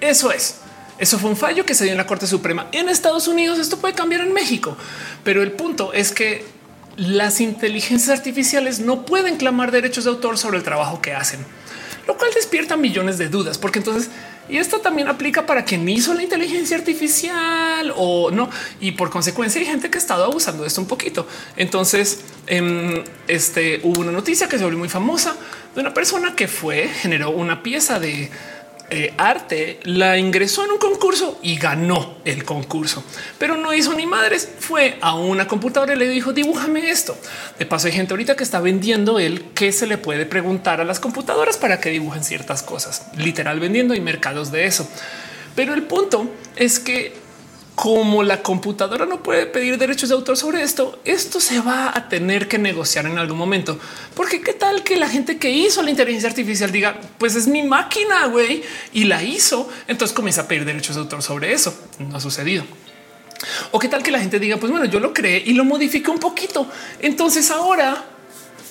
[0.00, 0.61] Eso es.
[1.02, 3.58] Eso fue un fallo que se dio en la Corte Suprema en Estados Unidos.
[3.58, 4.76] Esto puede cambiar en México,
[5.24, 6.44] pero el punto es que
[6.96, 11.44] las inteligencias artificiales no pueden clamar derechos de autor sobre el trabajo que hacen,
[12.06, 14.10] lo cual despierta millones de dudas, porque entonces
[14.48, 18.48] y esto también aplica para quien hizo la inteligencia artificial o no.
[18.80, 21.26] Y por consecuencia hay gente que ha estado abusando de esto un poquito.
[21.56, 25.34] Entonces, em, este hubo una noticia que se volvió muy famosa
[25.74, 28.30] de una persona que fue, generó una pieza de
[28.94, 33.02] eh, arte la ingresó en un concurso y ganó el concurso,
[33.38, 34.46] pero no hizo ni madres.
[34.58, 37.16] Fue a una computadora y le dijo dibújame esto.
[37.58, 40.84] De paso, hay gente ahorita que está vendiendo el que se le puede preguntar a
[40.84, 44.86] las computadoras para que dibujen ciertas cosas, literal vendiendo y mercados de eso.
[45.56, 47.14] Pero el punto es que
[47.74, 52.08] como la computadora no puede pedir derechos de autor sobre esto, esto se va a
[52.08, 53.78] tener que negociar en algún momento.
[54.14, 57.62] Porque qué tal que la gente que hizo la inteligencia artificial diga, pues es mi
[57.62, 58.62] máquina, güey,
[58.92, 61.74] y la hizo, entonces comienza a pedir derechos de autor sobre eso.
[61.98, 62.64] No ha sucedido.
[63.70, 66.10] O qué tal que la gente diga, pues bueno, yo lo creé y lo modifiqué
[66.10, 66.68] un poquito.
[67.00, 68.06] Entonces ahora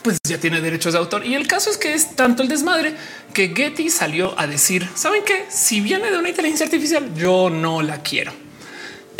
[0.03, 1.25] pues ya tiene derechos de autor.
[1.25, 2.95] Y el caso es que es tanto el desmadre
[3.33, 5.45] que Getty salió a decir, ¿saben qué?
[5.49, 8.40] Si viene de una inteligencia artificial, yo no la quiero.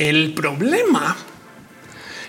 [0.02, 1.16] El problema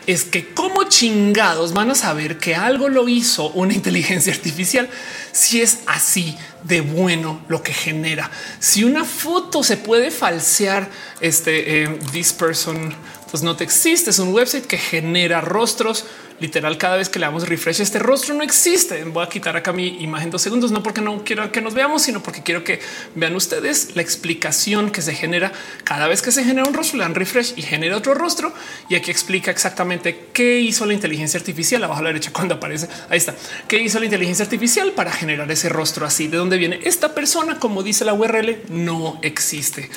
[0.06, 4.90] es que como chingados van a saber que algo lo hizo una inteligencia artificial
[5.32, 8.30] si es así de bueno lo que genera.
[8.58, 10.90] Si una foto se puede falsear,
[11.22, 12.94] este eh, this person
[13.30, 14.10] pues no te existe.
[14.10, 16.04] Es un website que genera rostros
[16.42, 19.04] literal cada vez que le damos refresh este rostro no existe.
[19.04, 22.02] Voy a quitar acá mi imagen dos segundos, no porque no quiero que nos veamos,
[22.02, 22.80] sino porque quiero que
[23.14, 25.52] vean ustedes la explicación que se genera
[25.84, 28.52] cada vez que se genera un rostro, le dan refresh y genera otro rostro.
[28.88, 32.88] Y aquí explica exactamente qué hizo la inteligencia artificial abajo a la derecha cuando aparece.
[33.08, 33.34] Ahí está.
[33.68, 36.26] ¿Qué hizo la inteligencia artificial para generar ese rostro así?
[36.26, 36.80] ¿De dónde viene?
[36.82, 39.88] Esta persona, como dice la URL, no existe.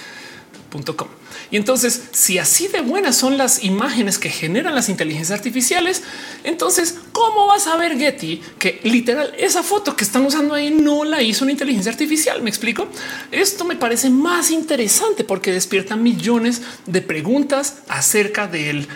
[1.51, 6.03] Y entonces, si así de buenas son las imágenes que generan las inteligencias artificiales,
[6.43, 11.03] entonces, ¿cómo vas a ver Getty que literal esa foto que están usando ahí no
[11.03, 12.41] la hizo una inteligencia artificial?
[12.41, 12.87] Me explico.
[13.31, 18.87] Esto me parece más interesante porque despierta millones de preguntas acerca del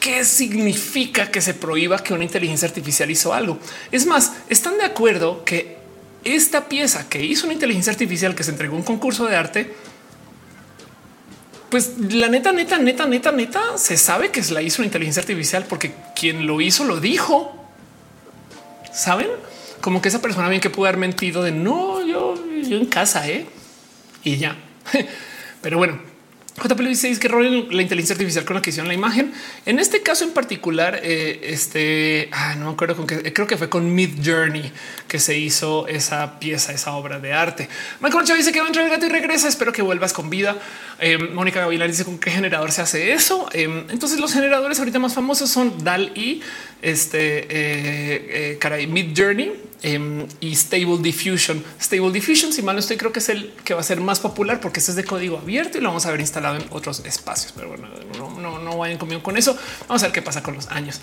[0.00, 3.58] qué significa que se prohíba que una inteligencia artificial hizo algo.
[3.90, 5.76] Es más, están de acuerdo que
[6.24, 9.72] esta pieza que hizo una inteligencia artificial que se entregó un concurso de arte
[11.70, 15.66] pues la neta, neta, neta, neta, neta, se sabe que la hizo una inteligencia artificial
[15.68, 17.54] porque quien lo hizo lo dijo.
[18.92, 19.28] Saben
[19.80, 23.28] como que esa persona bien que pudo haber mentido de no, yo, yo en casa,
[23.28, 23.46] ¿eh?
[24.26, 24.56] y ya.
[25.62, 26.00] Pero bueno,
[26.62, 29.32] JP dice que rol la inteligencia artificial con la que hicieron la imagen.
[29.66, 33.58] En este caso en particular, eh, este ah, no me acuerdo con qué, creo que
[33.58, 34.72] fue con Mid Journey
[35.06, 37.68] que se hizo esa pieza, esa obra de arte.
[38.00, 39.48] Michael Chávez dice que va a entrar el gato y regresa.
[39.48, 40.56] Espero que vuelvas con vida.
[40.98, 43.48] Eh, Mónica Gavilán dice con qué generador se hace eso.
[43.52, 46.40] Eh, entonces, los generadores ahorita más famosos son DAL y
[46.80, 51.62] este eh, caray, Mid Journey y Stable Diffusion.
[51.80, 54.20] Stable Diffusion, si mal no estoy, creo que es el que va a ser más
[54.20, 57.02] popular porque este es de código abierto y lo vamos a ver instalado en otros
[57.04, 57.52] espacios.
[57.54, 57.88] Pero bueno,
[58.18, 59.56] no, no, no vayan conmigo con eso.
[59.88, 61.00] Vamos a ver qué pasa con los años.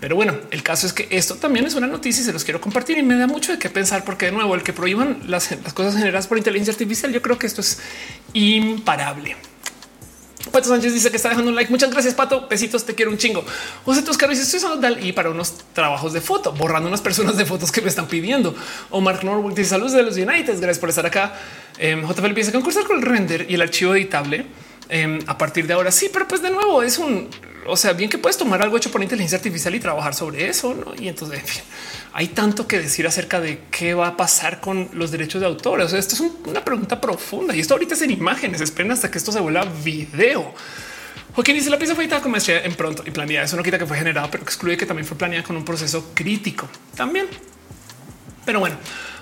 [0.00, 2.60] Pero bueno, el caso es que esto también es una noticia y se los quiero
[2.60, 5.48] compartir y me da mucho de qué pensar porque de nuevo el que prohíban las
[5.74, 7.80] cosas generadas por inteligencia artificial, yo creo que esto es
[8.32, 9.36] imparable.
[10.52, 11.70] Pato Sánchez dice que está dejando un like.
[11.70, 12.46] Muchas gracias, Pato.
[12.48, 13.44] Besitos, te quiero un chingo.
[13.84, 14.60] José Toscaro dice estoy
[15.02, 18.54] y para unos trabajos de foto, borrando unas personas de fotos que me están pidiendo.
[18.90, 20.60] O Mark Norwood dice saludos de los United.
[20.60, 21.34] Gracias por estar acá.
[21.78, 22.22] Eh, J.
[22.22, 24.46] Felipe dice concursar con el render y el archivo editable
[24.88, 25.90] em, a partir de ahora.
[25.90, 27.28] Sí, pero pues de nuevo es un,
[27.66, 30.74] o sea, bien que puedes tomar algo hecho por inteligencia artificial y trabajar sobre eso.
[30.74, 30.94] ¿no?
[31.00, 31.40] Y entonces
[32.12, 35.80] hay tanto que decir acerca de qué va a pasar con los derechos de autor.
[35.80, 38.60] Esto es una pregunta profunda y esto ahorita es en imágenes.
[38.60, 40.54] Esperen hasta que esto se vuelva video.
[41.44, 43.44] Quien dice la pieza fue editada con maestría en pronto y planeada.
[43.44, 46.10] Eso no quita que fue generado, pero excluye que también fue planeada con un proceso
[46.12, 47.28] crítico también.
[48.44, 48.76] Pero bueno,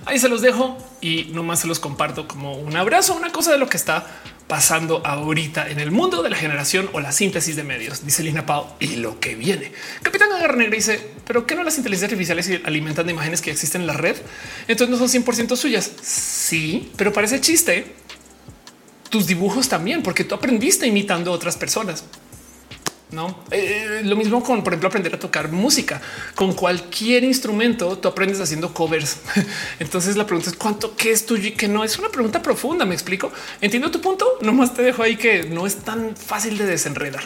[0.07, 3.59] ahí se los dejo y nomás se los comparto como un abrazo, una cosa de
[3.59, 4.07] lo que está
[4.47, 8.47] pasando ahorita en el mundo de la generación o la síntesis de medios, dice Lina
[8.47, 9.73] Pau y lo que viene.
[10.03, 13.81] Capitán Agarra Negra dice, pero qué no las inteligencias artificiales alimentan de imágenes que existen
[13.83, 14.17] en la red?
[14.69, 15.91] Entonces no son 100% suyas.
[16.01, 17.95] Sí, pero parece chiste.
[19.11, 22.05] Tus dibujos también, porque tú aprendiste imitando a otras personas.
[23.11, 26.01] No eh, lo mismo con, por ejemplo, aprender a tocar música
[26.35, 27.97] con cualquier instrumento.
[27.99, 29.19] Tú aprendes haciendo covers.
[29.79, 32.85] Entonces la pregunta es cuánto qué es tuyo y qué no es una pregunta profunda.
[32.85, 33.31] Me explico.
[33.61, 34.39] Entiendo tu punto.
[34.43, 37.23] Nomás te dejo ahí que no es tan fácil de desenredar.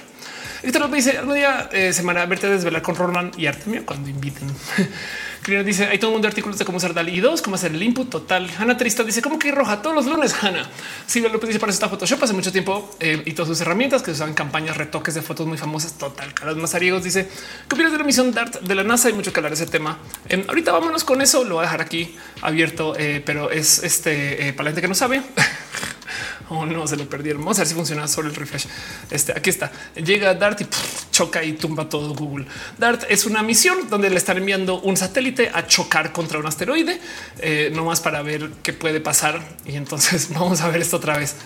[0.62, 4.48] Esto me dice algún día eh, semana verte desvelar con Roland y Artemio cuando inviten.
[5.42, 7.72] Creo dice hay todo un mundo de artículos de cómo hacer DALI 2, cómo hacer
[7.72, 8.50] el input total.
[8.58, 10.34] Hanna Trista dice cómo que roja todos los lunes.
[10.42, 10.68] Hanna
[11.06, 14.02] Silvia López dice para eso está Photoshop hace mucho tiempo eh, y todas sus herramientas
[14.02, 15.94] que usaban campañas, retoques de fotos muy famosas.
[15.94, 16.34] Total.
[16.34, 17.28] Carlos Mazariegos dice
[17.68, 19.08] qué opinas de la misión DART de la NASA.
[19.08, 19.98] Hay mucho que hablar de ese tema.
[20.28, 21.42] Eh, ahorita vámonos con eso.
[21.42, 24.94] Lo voy a dejar aquí abierto, eh, pero es este para la gente que no
[24.94, 25.22] sabe.
[26.48, 27.42] oh no, se lo perdieron.
[27.42, 28.66] Vamos a ver si funciona sobre el refresh.
[29.10, 29.70] Este aquí está.
[29.94, 30.66] Llega Dart y
[31.10, 32.46] choca y tumba todo Google.
[32.78, 37.00] DART es una misión donde le están enviando un satélite a chocar contra un asteroide,
[37.38, 39.40] eh, no más para ver qué puede pasar.
[39.66, 41.36] Y entonces vamos a ver esto otra vez.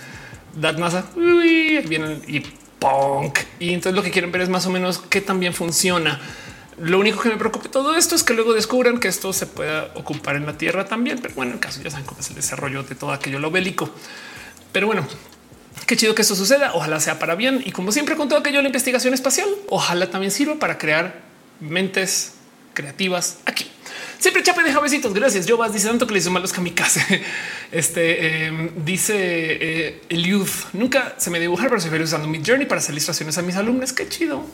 [0.55, 2.41] DART NASA vienen y
[2.79, 3.39] punk.
[3.59, 6.21] Y entonces lo que quieren ver es más o menos qué también funciona.
[6.81, 9.93] Lo único que me preocupa todo esto es que luego descubran que esto se pueda
[9.95, 11.19] ocupar en la Tierra también.
[11.21, 13.91] Pero bueno, en caso ya saben cómo es el desarrollo de todo aquello lo bélico.
[14.75, 15.07] Pero bueno,
[15.87, 16.73] Qué chido que esto suceda.
[16.75, 17.63] Ojalá sea para bien.
[17.65, 21.21] Y como siempre con todo aquello la investigación espacial, ojalá también sirva para crear
[21.61, 22.35] mentes
[22.73, 23.71] creativas aquí.
[24.25, 25.13] Siempre chape de javecitos.
[25.13, 25.45] Gracias.
[25.45, 27.23] Yo vas dice tanto que le hizo malos kamikaze.
[27.71, 30.73] Este em, dice eh, el youth.
[30.73, 33.55] Nunca se me dibujar, pero se ve usando mi journey para hacer ilustraciones a mis
[33.57, 33.93] alumnos.
[33.93, 34.47] Qué chido.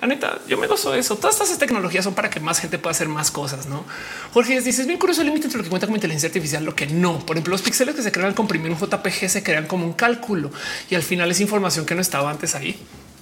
[0.00, 1.16] La neta, yo me gozo eso.
[1.16, 3.66] Todas estas tecnologías son para que más gente pueda hacer más cosas.
[3.66, 3.84] No,
[4.32, 6.76] Jorge dice es bien curioso el límite entre lo que cuenta como inteligencia artificial, lo
[6.76, 7.18] que no.
[7.26, 9.94] Por ejemplo, los píxeles que se crean al comprimir un JPG se crean como un
[9.94, 10.52] cálculo
[10.88, 12.78] y al final es información que no estaba antes ahí.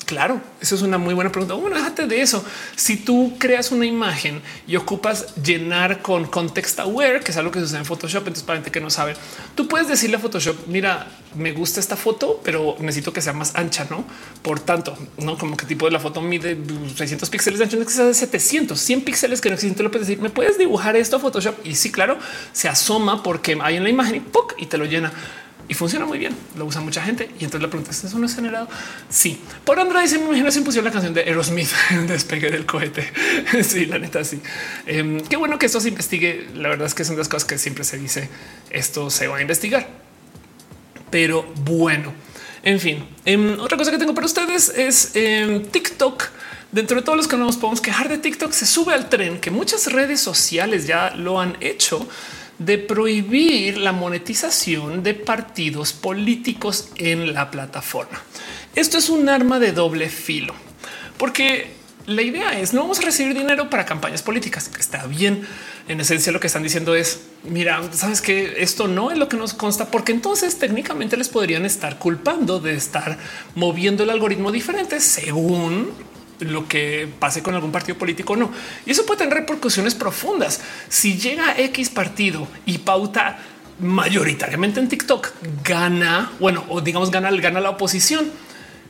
[0.06, 1.55] Claro, eso es una muy buena pregunta.
[1.55, 2.44] Bueno, déjate de eso.
[2.76, 7.60] Si tú creas una imagen y ocupas llenar con context aware, que es algo que
[7.60, 9.14] sucede en Photoshop, entonces para gente que no sabe,
[9.55, 13.55] tú puedes decirle a Photoshop, mira, me gusta esta foto, pero necesito que sea más
[13.55, 14.05] ancha, ¿no?
[14.43, 16.59] Por tanto, no como que tipo de la foto mide
[16.97, 20.06] 600 píxeles de ancho, que sea de 700, 100 píxeles que no existen, lo puedes
[20.06, 21.55] decir, ¿me puedes dibujar esto a Photoshop?
[21.64, 22.18] Y sí, claro,
[22.52, 25.12] se asoma porque hay en la imagen y, y te lo llena
[25.69, 26.35] y funciona muy bien.
[26.57, 27.31] Lo usa mucha gente.
[27.41, 28.69] Y entonces la pregunta es: ¿eso no es generado?
[29.09, 29.41] Sí.
[29.65, 31.70] Por Android dice: Me imagino pusieron la canción de Aerosmith
[32.07, 33.11] despegue del cohete.
[33.62, 34.41] sí, la neta, sí.
[34.86, 36.49] Em, qué bueno que esto se investigue.
[36.55, 38.28] La verdad es que son las cosas que siempre se dice:
[38.70, 39.86] esto se va a investigar.
[41.11, 42.12] Pero bueno,
[42.62, 46.24] en fin, em, otra cosa que tengo para ustedes es em, TikTok.
[46.73, 49.39] Dentro de todos los que no nos podemos quejar de TikTok, se sube al tren
[49.39, 52.09] que muchas redes sociales ya lo han hecho
[52.59, 58.22] de prohibir la monetización de partidos políticos en la plataforma.
[58.74, 60.55] Esto es un arma de doble filo,
[61.18, 61.72] porque
[62.06, 65.47] la idea es no vamos a recibir dinero para campañas políticas, que está bien.
[65.89, 69.36] En esencia, lo que están diciendo es mira, sabes que esto no es lo que
[69.36, 73.18] nos consta, porque entonces técnicamente les podrían estar culpando de estar
[73.55, 75.93] moviendo el algoritmo diferente según
[76.45, 78.51] lo que pase con algún partido político no.
[78.87, 80.61] Y eso puede tener repercusiones profundas.
[80.89, 83.39] Si llega X partido y pauta
[83.81, 85.31] mayoritariamente en TikTok,
[85.65, 88.31] gana, bueno, o digamos gana, gana la oposición.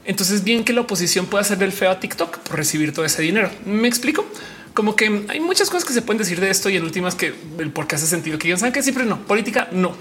[0.04, 3.22] Entonces bien que la oposición pueda hacer del feo a TikTok por recibir todo ese
[3.22, 3.50] dinero.
[3.64, 4.26] Me explico
[4.74, 7.34] como que hay muchas cosas que se pueden decir de esto y en últimas que
[7.58, 9.94] el por qué hace sentido que saben que siempre no política, no.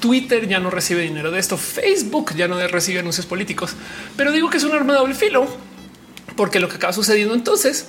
[0.00, 1.56] Twitter ya no recibe dinero de esto.
[1.56, 3.74] Facebook ya no recibe anuncios políticos,
[4.16, 5.46] pero digo que es un arma de doble filo
[6.34, 7.86] porque lo que acaba sucediendo entonces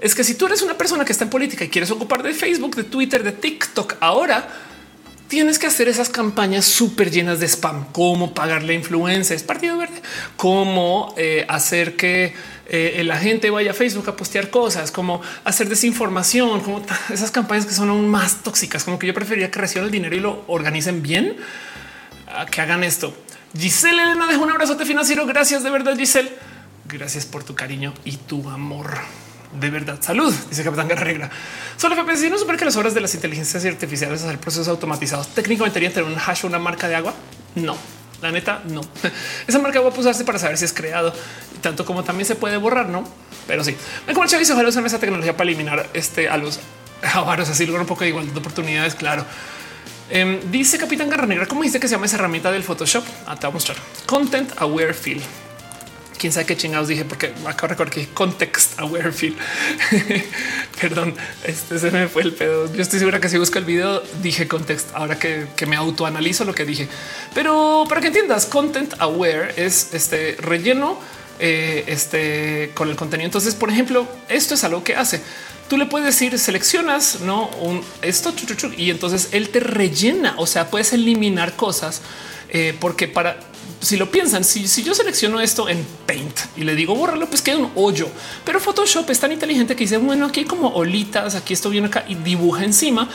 [0.00, 2.32] es que si tú eres una persona que está en política y quieres ocupar de
[2.34, 4.48] Facebook, de Twitter, de TikTok, ahora
[5.28, 10.02] tienes que hacer esas campañas súper llenas de spam, cómo pagarle influencers, Partido Verde,
[10.36, 12.34] cómo eh, hacer que
[12.66, 16.82] eh, la gente vaya a Facebook a postear cosas, como hacer desinformación, como
[17.12, 20.16] esas campañas que son aún más tóxicas, como que yo preferiría que reciban el dinero
[20.16, 21.36] y lo organicen bien,
[22.26, 23.14] a que hagan esto.
[23.56, 25.26] Giselle Elena deja un abrazote financiero.
[25.26, 26.30] Gracias de verdad, Giselle.
[26.92, 28.90] Gracias por tu cariño y tu amor.
[29.58, 31.30] De verdad, salud, dice Capitán Guerrera.
[31.76, 35.80] Solo FPS, no supone que las obras de las inteligencias artificiales hacer procesos automatizados técnicamente
[35.80, 37.14] deberían tener un hash o una marca de agua.
[37.56, 37.76] No,
[38.22, 38.80] la neta, no.
[39.46, 41.12] Esa marca va a usarse para saber si es creado
[41.60, 43.04] tanto como también se puede borrar, no?
[43.46, 43.76] Pero sí,
[44.06, 46.60] me como el ojalá usen esa tecnología para eliminar este a los
[47.14, 48.94] avaros, así lograr un poco de igualdad de oportunidades.
[48.94, 49.24] Claro.
[50.08, 53.04] Em, dice Capitán Garra Negra, ¿cómo dice que se llama esa herramienta del Photoshop?
[53.26, 53.76] Ah, te voy a mostrar.
[54.06, 55.22] Content Aware Fill
[56.20, 59.34] quién sabe qué chingados dije, porque acabo de recordar que context aware feel.
[60.80, 61.14] Perdón,
[61.44, 62.72] este se me fue el pedo.
[62.74, 64.88] Yo estoy segura que si busco el video dije context.
[64.92, 66.88] Ahora que, me autoanalizo lo que dije,
[67.34, 70.98] pero para que entiendas, content aware es este relleno
[71.38, 73.24] eh, este con el contenido.
[73.26, 75.22] Entonces, por ejemplo, esto es algo que hace.
[75.70, 78.34] Tú le puedes decir seleccionas no un esto
[78.76, 80.34] y entonces él te rellena.
[80.36, 82.02] O sea, puedes eliminar cosas
[82.50, 83.38] eh, porque para
[83.80, 87.56] si lo piensan, si, yo selecciono esto en Paint y le digo bórralo, pues queda
[87.56, 88.08] un hoyo.
[88.44, 91.88] Pero Photoshop es tan inteligente que dice, bueno, aquí hay como olitas, aquí esto viene
[91.88, 93.08] acá y dibuja encima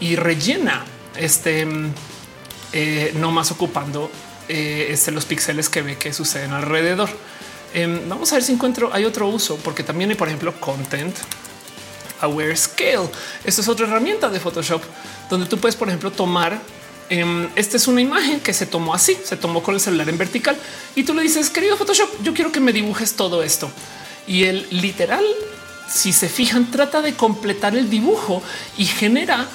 [0.00, 0.84] y rellena
[1.16, 1.66] este
[2.72, 4.10] eh, no más ocupando
[4.48, 7.10] eh, este, los píxeles que ve que suceden alrededor.
[7.74, 11.14] Em, vamos a ver si encuentro, hay otro uso, porque también hay, por ejemplo, content
[12.20, 13.10] aware scale.
[13.44, 14.82] Esta es otra herramienta de Photoshop
[15.28, 16.60] donde tú puedes, por ejemplo, tomar
[17.10, 20.18] Em, esta es una imagen que se tomó así, se tomó con el celular en
[20.18, 20.56] vertical
[20.94, 23.70] y tú le dices, querido Photoshop, yo quiero que me dibujes todo esto.
[24.26, 25.24] Y el literal,
[25.88, 28.42] si se fijan, trata de completar el dibujo
[28.76, 29.48] y genera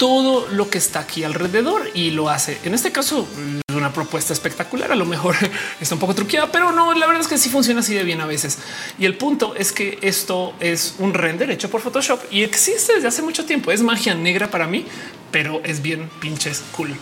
[0.00, 2.58] todo lo que está aquí alrededor y lo hace.
[2.64, 3.28] En este caso
[3.68, 4.90] es una propuesta espectacular.
[4.90, 5.36] A lo mejor
[5.80, 8.22] está un poco truqueada, pero no, la verdad es que sí funciona así de bien
[8.22, 8.56] a veces.
[8.98, 13.08] Y el punto es que esto es un render hecho por Photoshop y existe desde
[13.08, 13.72] hace mucho tiempo.
[13.72, 14.86] Es magia negra para mí,
[15.30, 16.96] pero es bien pinches cool.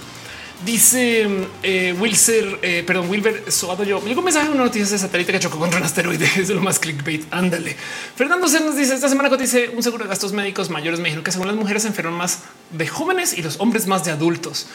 [0.64, 1.28] Dice
[1.62, 3.84] eh, Wilser, eh, perdón, Wilber Soado.
[3.84, 6.28] Yo llegó un mensaje, una noticia de satélite que chocó contra un asteroide.
[6.36, 7.26] Es lo más clickbait.
[7.30, 7.76] Ándale.
[8.16, 10.98] Fernando se nos dice esta semana dice un seguro de gastos médicos mayores.
[10.98, 12.40] Me dijeron que según las mujeres se enferman más
[12.72, 14.66] de jóvenes y los hombres más de adultos.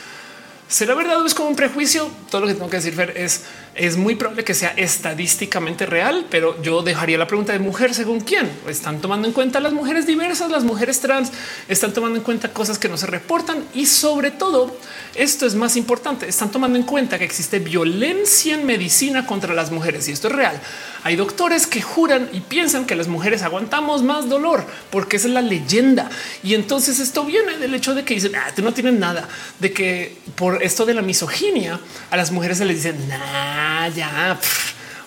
[0.68, 2.10] ¿Será verdad o es como un prejuicio?
[2.30, 3.44] Todo lo que tengo que decir es
[3.76, 8.19] es muy probable que sea estadísticamente real, pero yo dejaría la pregunta de mujer según
[8.19, 11.31] quién están tomando en cuenta las mujeres diversas, las mujeres trans
[11.68, 14.76] están tomando en cuenta cosas que no se reportan y sobre todo
[15.15, 16.27] esto es más importante.
[16.27, 20.35] Están tomando en cuenta que existe violencia en medicina contra las mujeres y esto es
[20.35, 20.60] real.
[21.03, 25.34] Hay doctores que juran y piensan que las mujeres aguantamos más dolor porque esa es
[25.34, 26.10] la leyenda.
[26.44, 29.27] Y entonces esto viene del hecho de que dicen ah, tú no tienes nada
[29.60, 33.89] de que por esto de la misoginia a las mujeres se les dicen nada Ah,
[33.89, 34.39] ya.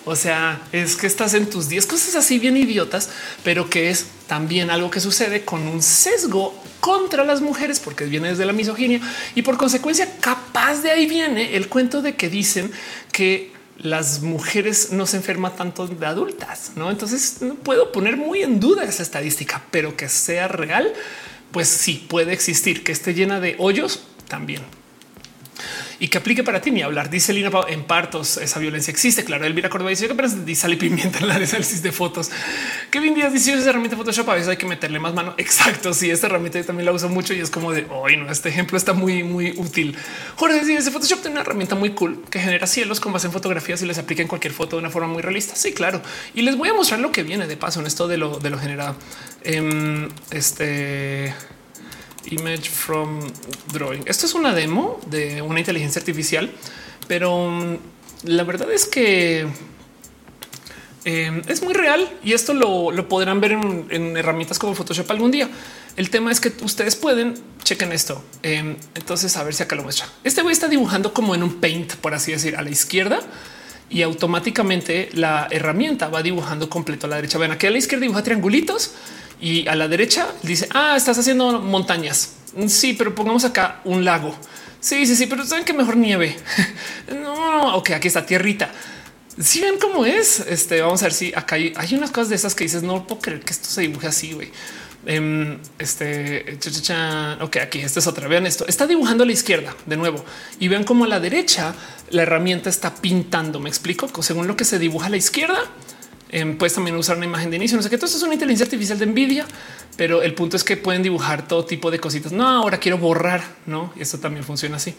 [0.05, 3.09] O sea, es que estás en tus 10 cosas así bien idiotas,
[3.43, 8.29] pero que es también algo que sucede con un sesgo contra las mujeres porque viene
[8.29, 9.01] desde la misoginia
[9.33, 12.71] y por consecuencia capaz de ahí viene el cuento de que dicen
[13.11, 16.91] que las mujeres no se enferman tanto de adultas, ¿no?
[16.91, 20.93] Entonces puedo poner muy en duda esa estadística, pero que sea real,
[21.51, 24.76] pues sí puede existir, que esté llena de hoyos también
[25.99, 27.09] y que aplique para ti ni hablar.
[27.09, 29.23] Dice Lina en partos, esa violencia existe.
[29.23, 32.31] Claro, Elvira Córdoba dice que apenas sal y pimienta en la análisis de fotos.
[32.91, 35.33] Kevin Díaz dice esa herramienta Photoshop a veces hay que meterle más mano.
[35.37, 35.93] Exacto.
[35.93, 38.77] Sí, esta herramienta también la uso mucho y es como de hoy no, este ejemplo
[38.77, 39.95] está muy, muy útil.
[40.35, 43.81] Jorge dice Photoshop tiene una herramienta muy cool que genera cielos con base en fotografías
[43.81, 45.55] y les aplica en cualquier foto de una forma muy realista.
[45.55, 46.01] Sí, claro.
[46.33, 48.49] Y les voy a mostrar lo que viene de paso en esto de lo, de
[48.49, 48.95] lo generado.
[49.43, 51.33] Em, este
[52.31, 53.19] image from
[53.71, 54.03] drawing.
[54.05, 56.51] Esto es una demo de una inteligencia artificial,
[57.07, 57.77] pero mm,
[58.23, 59.47] la verdad es que
[61.05, 65.49] em, es muy real y esto lo, podrán ver en, herramientas como Photoshop algún día.
[65.95, 68.23] El tema es que ustedes pueden chequen esto.
[68.43, 70.07] Em, entonces, a ver si acá lo muestra.
[70.23, 73.19] Este güey está dibujando como en un paint, por así decir, a la izquierda
[73.89, 77.37] y automáticamente la herramienta va dibujando completo a la derecha.
[77.37, 78.91] Ven aquí a la izquierda dibuja triangulitos
[79.39, 82.33] y a la derecha dice, ah, estás haciendo montañas.
[82.67, 84.35] Sí, pero pongamos acá un lago.
[84.79, 86.35] Sí, sí, sí, pero saben que mejor nieve.
[87.21, 88.71] no, ok, aquí está tierrita.
[89.39, 92.55] Si ven cómo es, este, vamos a ver si acá hay, unas cosas de esas
[92.55, 94.51] que dices, no puedo creer que esto se dibuje así, güey.
[95.05, 96.57] Em, este,
[97.39, 98.27] ok, aquí, esta es otra.
[98.27, 100.25] Vean esto, está dibujando a la izquierda de nuevo
[100.59, 101.75] y vean cómo a la derecha
[102.09, 103.59] la herramienta está pintando.
[103.59, 105.59] Me explico según lo que se dibuja a la izquierda
[106.29, 107.77] Em, puedes también usar una imagen de inicio.
[107.77, 107.97] No sé qué.
[107.97, 109.45] Todo esto es una inteligencia artificial de Nvidia,
[109.95, 112.31] pero el punto es que pueden dibujar todo tipo de cositas.
[112.31, 113.93] No, ahora quiero borrar, no?
[113.97, 114.93] Esto también funciona así.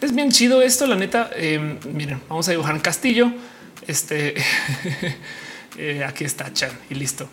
[0.00, 0.86] Es bien chido esto.
[0.86, 3.32] La neta, em, miren, vamos a dibujar un castillo.
[3.86, 4.34] Este
[5.78, 7.28] eh, aquí está Chan y listo.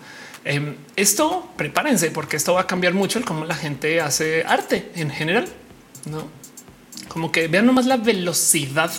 [0.95, 5.11] Esto prepárense porque esto va a cambiar mucho el cómo la gente hace arte en
[5.11, 5.47] general.
[6.09, 6.41] No
[7.11, 8.89] como que vean nomás la velocidad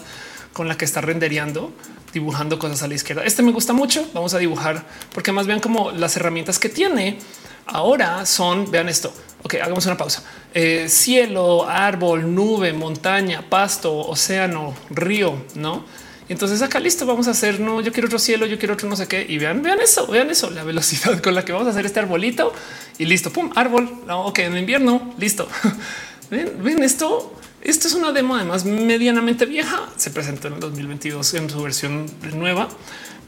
[0.52, 1.72] con la que está rendereando
[2.12, 3.24] dibujando cosas a la izquierda.
[3.24, 4.08] Este me gusta mucho.
[4.14, 4.84] Vamos a dibujar
[5.14, 7.18] porque más vean como las herramientas que tiene
[7.66, 9.12] ahora son, vean esto.
[9.44, 10.22] Ok, hagamos una pausa.
[10.54, 15.84] Eh, cielo, árbol, nube, montaña, pasto, océano, río, no?
[16.28, 18.96] Entonces acá listo, vamos a hacer, no, yo quiero otro cielo, yo quiero otro no
[18.96, 19.26] sé qué.
[19.28, 22.00] Y vean, vean eso, vean eso, la velocidad con la que vamos a hacer este
[22.00, 22.52] arbolito
[22.98, 24.02] y listo, pum, árbol.
[24.06, 25.48] No, ok, en invierno, listo.
[26.30, 29.88] ven, ven esto esto es una demo además medianamente vieja.
[29.96, 32.68] Se presentó en el 2022 en su versión nueva,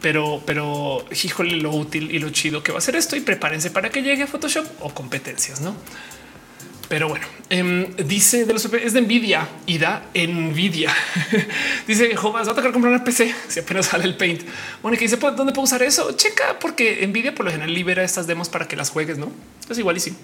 [0.01, 3.71] pero, pero híjole lo útil y lo chido que va a ser esto y prepárense
[3.71, 5.75] para que llegue a Photoshop o competencias, no?
[6.89, 10.93] Pero bueno, em, dice de los es de Nvidia y da Nvidia.
[11.87, 14.43] dice Jovas, va a tocar comprar una PC si apenas sale el paint.
[14.83, 16.13] Bueno, que dice pues, dónde puedo usar eso?
[16.13, 19.33] Checa, porque Nvidia por lo general libera estas demos para que las juegues, no?
[19.69, 20.15] Es igual y sí.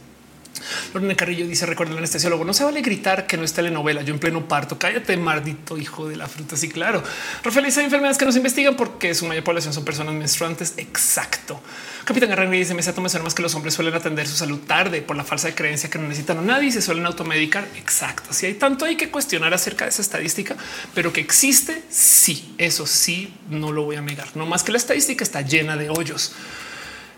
[0.94, 4.02] Lorena Carrillo dice: Recuerda el anestesiólogo, no se vale gritar que no es telenovela.
[4.02, 6.56] Yo en pleno parto, cállate, maldito hijo de la fruta.
[6.56, 7.02] Sí, claro.
[7.42, 10.74] Rafael dice enfermedades que nos investigan porque su mayor población son personas menstruantes.
[10.76, 11.60] Exacto.
[12.04, 15.16] Capitán Garrani dice: Me siento más que los hombres suelen atender su salud tarde por
[15.16, 17.66] la falsa creencia que no necesitan a nadie y se suelen automedicar.
[17.76, 18.32] Exacto.
[18.32, 20.56] Si hay tanto hay que cuestionar acerca de esa estadística,
[20.94, 21.82] pero que existe.
[21.90, 24.28] Sí, eso sí, no lo voy a negar.
[24.36, 26.32] No más que la estadística está llena de hoyos.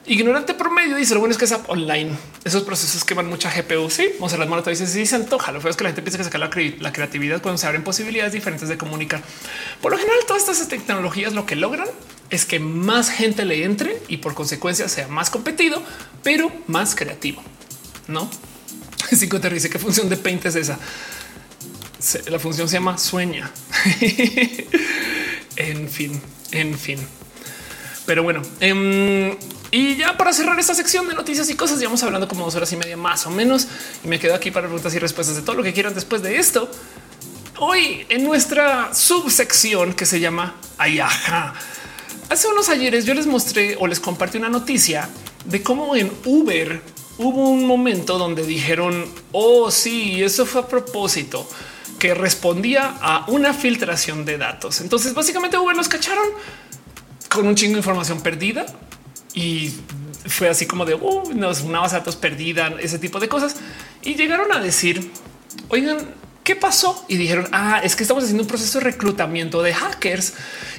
[0.05, 2.11] Ignorante promedio dice lo bueno es que es online.
[2.45, 3.89] Esos procesos que van mucha GPU.
[3.89, 5.53] Sí, vamos a las manos dice si se antoja.
[5.53, 6.51] Lo feo es que la gente piensa que sacar la,
[6.81, 9.23] la, creatividad cuando se abren posibilidades diferentes de comunicar.
[9.81, 11.87] Por lo general, todas estas tecnologías lo que logran
[12.31, 15.81] es que más gente le entre y por consecuencia sea más competido,
[16.24, 17.43] pero más creativo.
[18.09, 18.29] No
[19.16, 20.79] Cinco te dice qué función de Paint es esa.
[22.29, 23.51] La función se llama sueña.
[25.57, 26.20] en fin,
[26.51, 26.99] en fin.
[28.12, 29.34] Pero bueno, em,
[29.70, 32.70] y ya para cerrar esta sección de noticias y cosas, llevamos hablando como dos horas
[32.74, 33.68] y media más o menos.
[34.05, 36.36] Y me quedo aquí para preguntas y respuestas de todo lo que quieran después de
[36.36, 36.70] esto.
[37.59, 41.55] Hoy en nuestra subsección que se llama Ayaja.
[42.28, 45.09] Hace unos ayeres yo les mostré o les compartí una noticia
[45.47, 46.82] de cómo en Uber
[47.16, 51.48] hubo un momento donde dijeron, oh sí, eso fue a propósito,
[51.98, 54.82] que respondía a una filtración de datos.
[54.82, 56.28] Entonces básicamente Uber los cacharon
[57.32, 58.66] con un chingo de información perdida
[59.34, 59.72] y
[60.26, 63.56] fue así como de uh, una base de datos perdida, ese tipo de cosas.
[64.02, 65.10] Y llegaron a decir,
[65.68, 65.98] oigan,
[66.44, 67.04] ¿qué pasó?
[67.09, 70.34] Y dijeron, ah, es que estamos haciendo un proceso de reclutamiento de hackers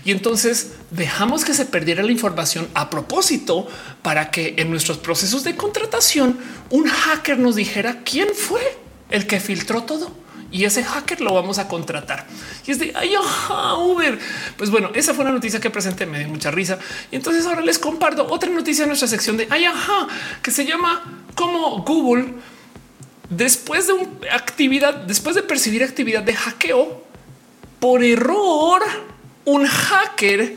[0.05, 3.67] y entonces dejamos que se perdiera la información a propósito
[4.01, 6.38] para que en nuestros procesos de contratación
[6.69, 8.61] un hacker nos dijera quién fue
[9.09, 10.23] el que filtró todo
[10.53, 12.27] y ese hacker lo vamos a contratar.
[12.65, 13.15] Y es de ay,
[13.80, 14.19] Uber.
[14.55, 16.77] Pues bueno, esa fue una noticia que presenté, me dio mucha risa.
[17.11, 19.65] Y entonces ahora les comparto otra noticia en nuestra sección de ay,
[20.43, 22.35] que se llama como Google
[23.30, 27.03] después de una actividad, después de percibir actividad de hackeo
[27.80, 28.81] por error,
[29.45, 30.55] un hacker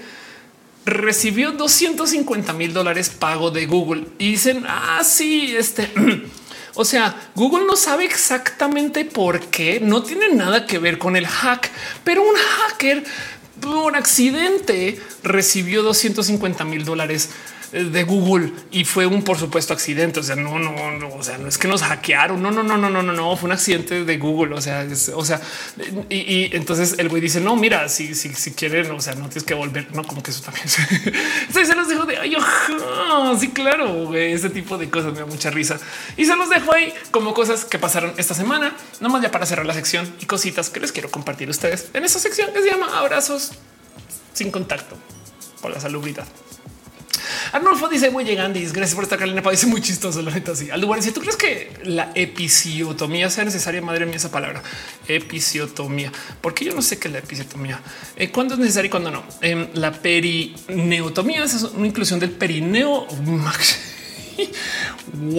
[0.84, 5.90] recibió 250 mil dólares pago de Google y dicen, ah, sí, este
[6.76, 11.26] O sea, Google no sabe exactamente por qué, no tiene nada que ver con el
[11.26, 11.70] hack,
[12.04, 13.02] pero un hacker
[13.60, 17.30] por accidente recibió 250 mil dólares
[17.84, 20.20] de Google y fue un, por supuesto, accidente.
[20.20, 22.42] O sea, no, no, no, o sea, no es que nos hackearon.
[22.42, 24.54] No, no, no, no, no, no, no, fue un accidente de Google.
[24.54, 25.40] O sea, o sea,
[26.08, 29.44] y, entonces el güey dice, no, mira, si, si, si quieren, o sea, no tienes
[29.44, 29.94] que volver.
[29.94, 32.36] No, como que eso también se los dejo de ay,
[33.38, 35.78] sí, claro, ese tipo de cosas me da mucha risa
[36.16, 39.66] y se los dejo ahí como cosas que pasaron esta semana, nomás ya para cerrar
[39.66, 42.70] la sección y cositas que les quiero compartir a ustedes en esa sección que se
[42.70, 43.52] llama abrazos
[44.32, 44.96] sin contacto
[45.60, 46.26] por la salubridad.
[47.56, 48.70] Arnulfo dice muy llegandis.
[48.74, 49.26] Gracias por estar.
[49.32, 50.20] Me parece muy chistoso.
[50.20, 50.70] La neta, así.
[50.70, 54.62] Aldo, si tú crees que la episiotomía sea necesaria, madre mía, esa palabra
[55.08, 56.12] episiotomía,
[56.42, 57.80] porque yo no sé qué es la episiotomía,
[58.16, 59.24] eh, cuándo es necesario y cuándo no.
[59.40, 63.06] Eh, la perineotomía es una inclusión del perineo.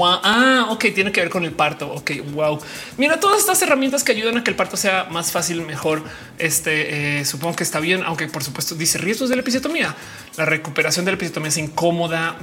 [0.03, 1.91] Ah, ok, tiene que ver con el parto.
[1.91, 2.59] Ok, wow.
[2.97, 6.03] Mira, todas estas herramientas que ayudan a que el parto sea más fácil, mejor.
[6.37, 9.95] Este eh, supongo que está bien, aunque por supuesto dice riesgos de la episiotomía.
[10.37, 12.37] La recuperación de la episiotomía es incómoda.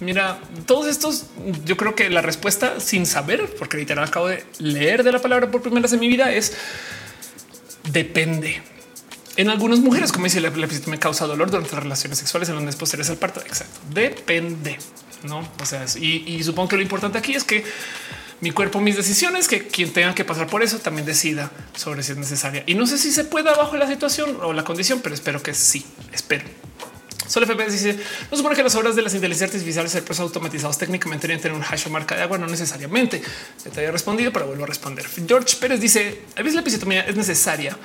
[0.00, 1.26] mira, todos estos,
[1.64, 5.50] yo creo que la respuesta sin saber, porque literal acabo de leer de la palabra
[5.50, 6.56] por primera vez en mi vida, es
[7.90, 8.62] depende.
[9.36, 12.64] En algunas mujeres, como dice la, episiotomía causa dolor durante las relaciones sexuales en los
[12.64, 13.40] meses posteriores al parto.
[13.40, 13.80] Exacto.
[13.92, 14.78] Depende
[15.26, 15.48] no?
[15.60, 17.64] O sea, y, supongo que lo importante aquí es que
[18.40, 22.12] mi cuerpo, mis decisiones, que quien tenga que pasar por eso también decida sobre si
[22.12, 22.64] es necesaria.
[22.66, 25.54] Y no sé si se pueda bajo la situación o la condición, pero espero que
[25.54, 25.84] sí.
[26.12, 26.44] Espero.
[27.28, 27.98] Solo FP dice:
[28.30, 31.56] No supone que las obras de las inteligencias artificiales ser pues automatizados técnicamente deberían tener
[31.56, 32.38] un hash o marca de agua.
[32.38, 33.20] No necesariamente.
[33.64, 35.06] Ya te había respondido, pero vuelvo a responder.
[35.26, 37.76] George Pérez dice: A veces la episiotomía es necesaria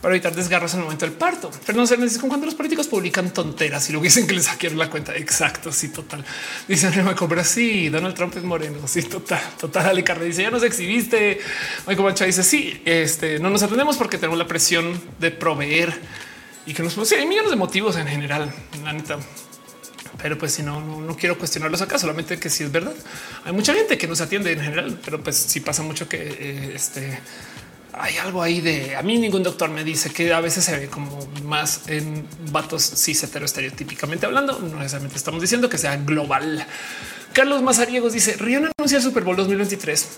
[0.00, 1.50] para evitar desgarros en el momento del parto.
[1.50, 4.90] Fernando Cernes dice cuando los políticos publican tonteras y lo dicen que les hackearon la
[4.90, 5.14] cuenta.
[5.16, 5.72] Exacto.
[5.72, 6.24] Sí, total.
[6.66, 7.44] Dice me cobra.
[7.44, 8.86] Sí, Donald Trump es moreno.
[8.86, 9.86] Sí, total, total.
[9.86, 11.40] Ale dice ya nos exhibiste.
[11.86, 15.98] Michael Mancha dice sí, este no nos atendemos porque tenemos la presión de proveer
[16.66, 18.52] y que nos sí, hay millones de motivos en general.
[18.84, 19.18] La neta,
[20.20, 22.94] pero pues si no, no, quiero cuestionarlos acá, solamente que si es verdad.
[23.44, 26.72] Hay mucha gente que nos atiende en general, pero pues sí pasa mucho que eh,
[26.74, 27.20] este
[28.00, 30.88] hay algo ahí de a mí ningún doctor me dice que a veces se ve
[30.88, 34.58] como más en vatos cis estereotípicamente hablando.
[34.58, 36.66] No necesariamente estamos diciendo que sea global.
[37.32, 40.08] Carlos Mazariegos dice Rihanna anuncia el Super Bowl 2023,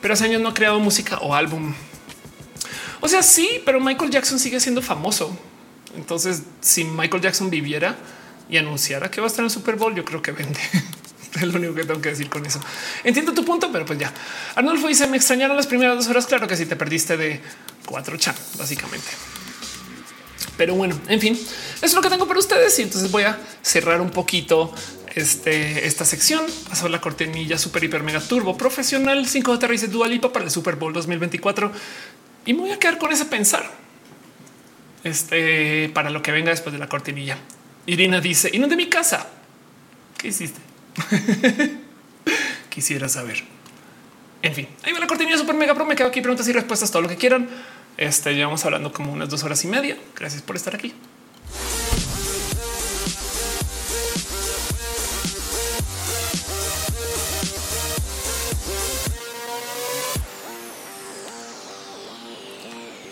[0.00, 1.74] pero hace años no ha creado música o álbum.
[3.00, 5.36] O sea, sí, pero Michael Jackson sigue siendo famoso.
[5.96, 7.96] Entonces, si Michael Jackson viviera
[8.50, 10.60] y anunciara que va a estar en el Super Bowl, yo creo que vende.
[11.34, 12.60] Es lo único que tengo que decir con eso.
[13.04, 14.12] Entiendo tu punto, pero pues ya.
[14.54, 16.26] Arnulfo dice: Me extrañaron las primeras dos horas.
[16.26, 17.40] Claro que si te perdiste de
[17.86, 19.08] cuatro chat, básicamente.
[20.56, 22.78] Pero bueno, en fin, eso es lo que tengo para ustedes.
[22.78, 24.74] Y entonces voy a cerrar un poquito
[25.14, 26.44] este, esta sección.
[26.68, 30.76] Paso la cortinilla super, hiper, mega turbo profesional 5 de dice Dualipa para el Super
[30.76, 31.72] Bowl 2024
[32.46, 33.70] y me voy a quedar con ese pensar
[35.04, 37.38] este para lo que venga después de la cortinilla.
[37.86, 39.28] Irina dice: Y no de mi casa.
[40.18, 40.67] ¿Qué hiciste?
[42.68, 43.44] Quisiera saber.
[44.42, 45.84] En fin, ahí va la cortina super mega pro.
[45.84, 47.48] Me quedo aquí preguntas y respuestas, todo lo que quieran.
[47.96, 49.96] Este llevamos hablando como unas dos horas y media.
[50.14, 50.94] Gracias por estar aquí.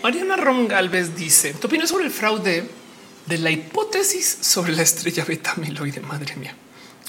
[0.01, 2.69] Mariana Ron Galvez dice: ¿Tu opinión sobre el fraude
[3.25, 5.99] de la hipótesis sobre la estrella beta amiloide?
[5.99, 6.55] Madre mía.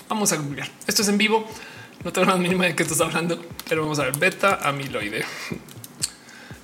[0.09, 0.69] Vamos a googlear.
[0.87, 1.47] Esto es en vivo.
[2.05, 5.25] No tengo la mínima de qué estás hablando, pero vamos a ver beta amiloide.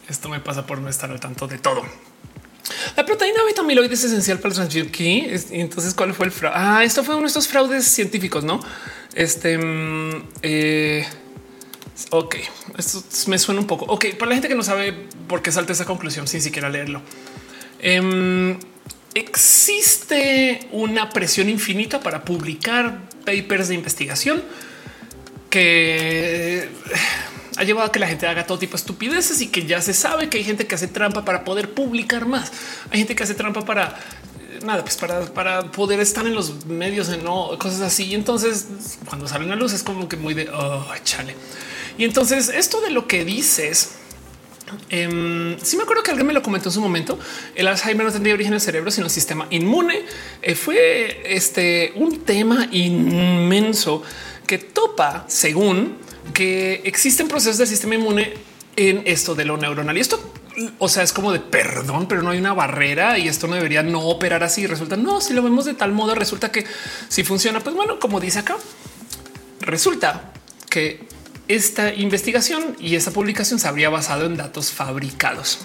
[0.09, 1.83] Esto me pasa por no estar al tanto de todo.
[2.97, 5.27] La proteína beta amiloide es esencial para transmitir aquí.
[5.51, 6.57] Entonces, ¿cuál fue el fraude?
[6.59, 8.61] Ah, esto fue uno de estos fraudes científicos, no?
[9.15, 11.07] Este, mm, eh,
[12.11, 12.37] ok,
[12.79, 13.85] esto me suena un poco.
[13.87, 14.93] Ok, para la gente que no sabe
[15.29, 17.03] por qué salta esa conclusión sin siquiera leerlo.
[17.81, 18.59] Em,
[19.15, 24.43] existe una presión infinita para publicar papers de investigación
[25.51, 26.69] que
[27.57, 29.95] ha llevado a que la gente haga todo tipo de estupideces y que ya se
[29.95, 32.51] sabe que hay gente que hace trampa para poder publicar más.
[32.91, 34.01] Hay gente que hace trampa para
[34.41, 38.07] eh, nada, pues para, para poder estar en los medios, no cosas así.
[38.07, 38.67] Y entonces,
[39.07, 41.37] cuando salen a luz, es como que muy de oh, chale.
[41.97, 43.93] Y entonces, esto de lo que dices,
[44.91, 47.19] eh, sí me acuerdo que alguien me lo comentó en su momento.
[47.55, 50.03] El Alzheimer no tendría origen en el cerebro, sino el sistema inmune.
[50.43, 54.03] Eh, fue este un tema inmenso
[54.47, 55.97] que topa según
[56.33, 58.35] que existen procesos del sistema inmune
[58.77, 59.97] en esto de lo neuronal.
[59.97, 60.33] Y esto,
[60.79, 63.83] o sea, es como de perdón, pero no hay una barrera y esto no debería
[63.83, 64.67] no operar así.
[64.67, 66.65] Resulta no, si lo vemos de tal modo, resulta que
[67.09, 68.57] si funciona, pues bueno, como dice acá,
[69.61, 70.33] resulta
[70.69, 71.07] que
[71.49, 75.59] esta investigación y esta publicación se habría basado en datos fabricados.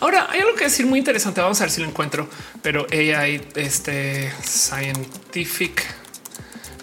[0.00, 1.40] Ahora hay algo que decir muy interesante.
[1.40, 2.28] Vamos a ver si lo encuentro,
[2.62, 5.84] pero AI, este scientific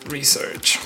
[0.09, 0.79] research.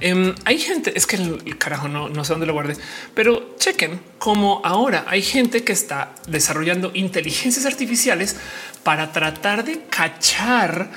[0.00, 2.76] Em, hay gente, es que el, carajo no, no sé dónde lo guardé,
[3.14, 8.36] pero chequen cómo ahora hay gente que está desarrollando inteligencias artificiales
[8.84, 10.90] para tratar de cachar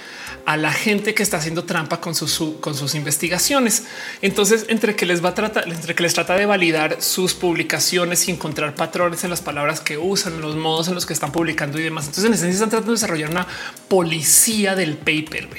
[0.46, 3.84] a la gente que está haciendo trampa con sus, con sus investigaciones.
[4.22, 8.28] Entonces, entre que les va a tratar, entre que les trata de validar sus publicaciones
[8.28, 11.80] y encontrar patrones en las palabras que usan, los modos en los que están publicando
[11.80, 12.06] y demás.
[12.06, 13.48] Entonces, en esencia están tratando de desarrollar una
[13.88, 15.50] policía del paper.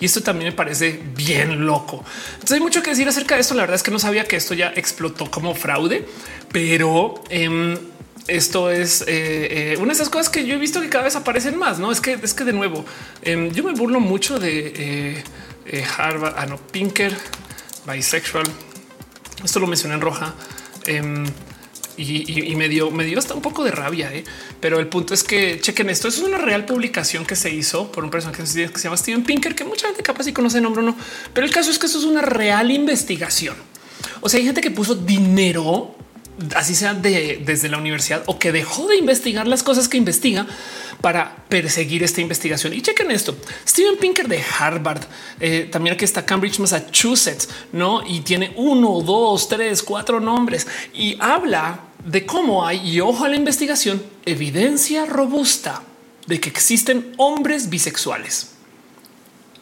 [0.00, 2.04] Y esto también me parece bien loco.
[2.34, 3.54] Entonces, hay mucho que decir acerca de esto.
[3.54, 6.06] La verdad es que no sabía que esto ya explotó como fraude,
[6.52, 7.78] pero eh,
[8.30, 11.16] esto es eh, eh, una de esas cosas que yo he visto que cada vez
[11.16, 11.78] aparecen más.
[11.78, 12.84] No es que es que de nuevo
[13.22, 15.22] em, yo me burlo mucho de
[15.66, 17.16] eh, Harvard, ah, no, Pinker,
[17.92, 18.44] bisexual.
[19.44, 20.34] Esto lo mencioné en roja
[20.86, 21.26] em,
[21.96, 24.10] y, me dio, me dio hasta un poco de rabia.
[24.60, 26.08] Pero el punto es que chequen esto.
[26.08, 28.48] es una real publicación que se hizo por un personaje que
[28.78, 30.96] se llama Steven Pinker, que mucha gente capaz y conoce el nombre o no.
[31.34, 33.56] Pero el caso es que esto es una real investigación.
[34.20, 35.96] O sea, hay gente que puso dinero
[36.54, 40.46] así sea de, desde la universidad o que dejó de investigar las cosas que investiga
[41.00, 42.74] para perseguir esta investigación.
[42.74, 43.36] Y chequen esto.
[43.66, 45.02] Steven Pinker de Harvard,
[45.40, 48.06] eh, también aquí está Cambridge, Massachusetts, no?
[48.06, 53.28] Y tiene uno, dos, tres, cuatro nombres y habla de cómo hay, y ojo a
[53.28, 55.82] la investigación, evidencia robusta
[56.26, 58.52] de que existen hombres bisexuales.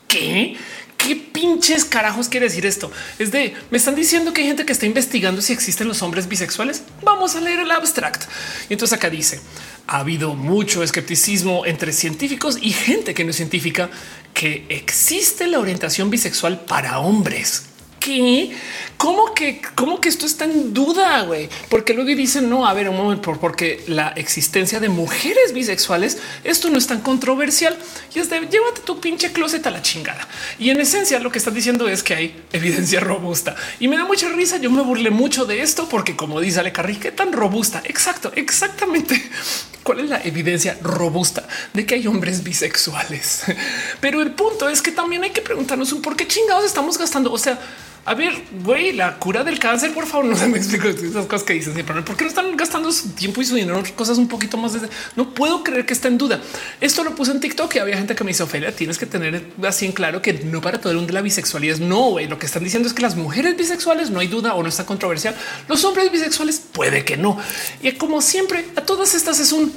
[0.06, 0.56] ¿Qué?
[0.98, 2.92] ¿Qué pinches carajos quiere decir esto?
[3.18, 6.28] Es de me están diciendo que hay gente que está investigando si existen los hombres
[6.28, 6.82] bisexuales.
[7.02, 8.24] Vamos a leer el abstract.
[8.68, 9.40] Y entonces acá dice
[9.86, 13.88] ha habido mucho escepticismo entre científicos y gente que no es científica
[14.34, 17.68] que existe la orientación bisexual para hombres
[18.09, 18.51] qué?
[18.97, 21.22] ¿Cómo que, cómo que esto está en duda?
[21.22, 21.48] güey?
[21.68, 26.68] Porque luego dicen no, a ver, un momento, porque la existencia de mujeres bisexuales, esto
[26.70, 27.76] no es tan controversial
[28.14, 30.26] y es de llévate tu pinche closet a la chingada.
[30.59, 34.05] Y en esencia, lo que están diciendo es que hay evidencia robusta y me da
[34.05, 34.56] mucha risa.
[34.56, 37.82] Yo me burlé mucho de esto porque, como dice Ale Carri, qué tan robusta.
[37.85, 39.22] Exacto, exactamente.
[39.82, 43.44] ¿Cuál es la evidencia robusta de que hay hombres bisexuales?
[44.01, 47.32] Pero el punto es que también hay que preguntarnos un por qué chingados estamos gastando.
[47.32, 47.59] O sea,
[48.04, 48.32] a ver,
[48.64, 51.74] güey, la cura del cáncer, por favor, no se me explico esas cosas que dicen
[51.74, 52.00] siempre.
[52.02, 54.72] ¿Por qué no están gastando su tiempo y su dinero en cosas un poquito más?
[54.72, 54.88] Desde...
[55.16, 56.40] No puedo creer que está en duda.
[56.80, 59.44] Esto lo puse en TikTok y había gente que me dice, Ophelia, tienes que tener
[59.62, 62.10] así en claro que no para todo el mundo la bisexualidad es no.
[62.10, 62.28] güey.
[62.28, 64.86] Lo que están diciendo es que las mujeres bisexuales no hay duda o no está
[64.86, 65.34] controversial.
[65.68, 67.38] Los hombres bisexuales puede que no.
[67.82, 69.72] Y como siempre, a todas estas es un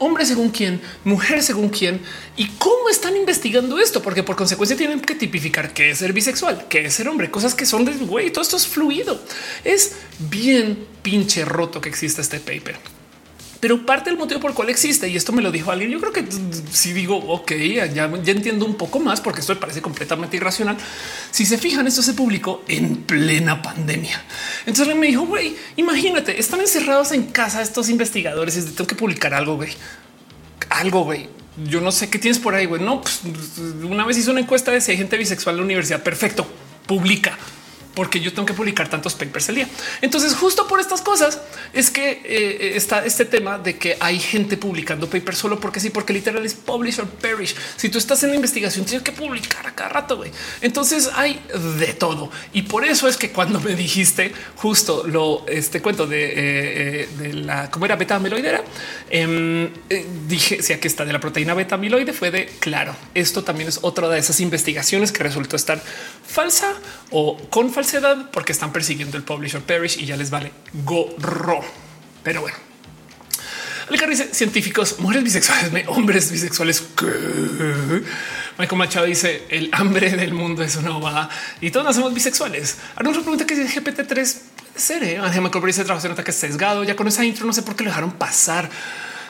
[0.00, 2.00] hombre según quién, mujer según quién
[2.36, 6.66] y cómo están investigando esto, porque por consecuencia tienen que tipificar qué es ser bisexual,
[6.68, 8.32] qué es ser hombre, cosas que son de güey.
[8.32, 9.20] Todo esto es fluido.
[9.62, 12.99] Es bien pinche roto que exista este paper.
[13.60, 16.00] Pero parte del motivo por el cual existe, y esto me lo dijo alguien, yo
[16.00, 16.24] creo que
[16.72, 20.78] si digo, ok, ya, ya entiendo un poco más, porque esto me parece completamente irracional.
[21.30, 24.24] Si se fijan, esto se publicó en plena pandemia.
[24.64, 29.34] Entonces me dijo, güey, imagínate, están encerrados en casa estos investigadores y tengo que publicar
[29.34, 29.72] algo, güey.
[30.70, 31.28] Algo, güey.
[31.66, 32.82] Yo no sé qué tienes por ahí, güey.
[32.82, 33.20] No, pues
[33.82, 36.02] una vez hizo una encuesta de si hay gente bisexual en la universidad.
[36.02, 36.46] Perfecto,
[36.86, 37.36] publica
[37.94, 39.68] porque yo tengo que publicar tantos papers al día.
[40.00, 41.40] Entonces, justo por estas cosas
[41.72, 45.90] es que eh, está este tema de que hay gente publicando papers solo porque sí,
[45.90, 47.54] porque literal es publish or perish.
[47.76, 50.16] Si tú estás en la investigación, tienes que publicar a cada rato.
[50.16, 50.30] güey.
[50.60, 51.40] Entonces hay
[51.78, 52.30] de todo.
[52.52, 57.32] Y por eso es que cuando me dijiste justo lo este cuento de, eh, eh,
[57.32, 58.62] la cómo era beta amiloidera,
[59.08, 59.70] em,
[60.28, 62.94] dije si aquí está de la proteína beta amiloide fue de claro.
[63.14, 65.82] Esto también es otra de esas investigaciones que resultó estar
[66.30, 66.72] falsa
[67.10, 70.52] o con falsedad porque están persiguiendo el publisher perish y ya les vale
[70.84, 71.60] gorro.
[72.22, 72.56] Pero bueno,
[73.90, 76.84] el dice científicos, mujeres bisexuales, hombres bisexuales.
[78.58, 81.28] Michael Machado dice el hambre del mundo es una va
[81.60, 82.76] y todos nacemos bisexuales.
[83.02, 85.02] Nos pregunta que si GPT-3 puede ser.
[85.02, 85.18] ¿eh?
[85.18, 86.84] Ángel Michael dice trabajo se nota que es sesgado.
[86.84, 88.70] Ya con esa intro no sé por qué lo dejaron pasar.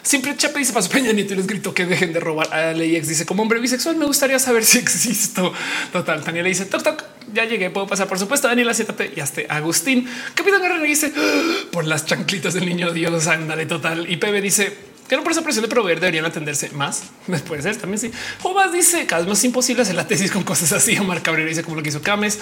[0.02, 3.08] Siempre Chape dice paso Peña Nieto y les gritó que dejen de robar a Leyex.
[3.08, 5.52] Dice como hombre bisexual me gustaría saber si existo.
[5.92, 6.24] Total.
[6.24, 7.04] Daniela dice toc toc.
[7.32, 8.48] Ya llegué, puedo pasar por supuesto.
[8.48, 10.08] Daniela, siéntate y hasta Agustín.
[10.34, 13.26] Capitán Guerrero dice ah, por las chanclitas del niño Dios.
[13.26, 14.10] Ándale total.
[14.10, 17.02] Y Pepe dice que no por esa presión de proveer deberían atenderse más.
[17.48, 17.98] Puede ser también.
[17.98, 18.12] Sí.
[18.40, 20.96] Jobas dice cada vez más imposible hacer la tesis con cosas así.
[20.98, 22.38] Omar Cabrera dice como lo que hizo Cames.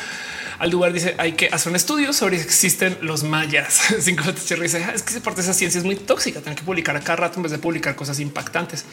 [0.59, 3.81] Aldubar dice hay que hacer un estudio sobre si existen los mayas.
[4.01, 6.43] Cinco dice ah, es que parte de esa ciencia es muy tóxica.
[6.43, 8.85] Tener que publicar a cada rato en vez de publicar cosas impactantes.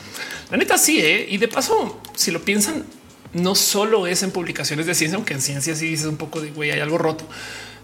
[0.49, 1.02] La neta sí.
[1.02, 1.27] ¿eh?
[1.30, 2.85] Y de paso, si lo piensan,
[3.34, 6.52] no solo es en publicaciones de ciencia, aunque en ciencia sí dice un poco de
[6.52, 7.27] güey, hay algo roto.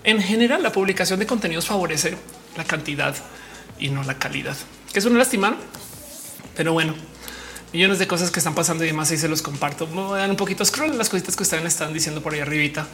[0.06, 2.16] En general, la publicación de contenidos favorece
[2.56, 3.14] la cantidad
[3.78, 4.56] y no la calidad,
[4.94, 5.58] que es una lástima,
[6.62, 6.94] pero bueno,
[7.74, 9.10] millones de cosas que están pasando y demás.
[9.10, 9.88] Ahí se los comparto.
[9.88, 12.88] Voy a dar un poquito scroll las cositas que ustedes están diciendo por ahí arribita.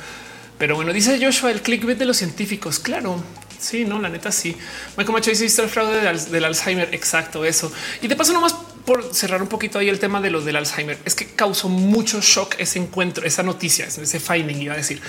[0.57, 2.80] Pero bueno, dice Joshua, el clickbait de los científicos.
[2.80, 3.22] Claro,
[3.60, 4.56] sí, no, la neta sí.
[4.95, 6.95] Michael Macho dice visto el fraude del, Alzheimer.
[6.95, 7.73] Exacto, eso.
[8.02, 10.98] Y de paso, nomás por cerrar un poquito ahí el tema de los del Alzheimer,
[11.03, 15.02] es que causó mucho shock ese encuentro, esa noticia, ese finding, iba a decir,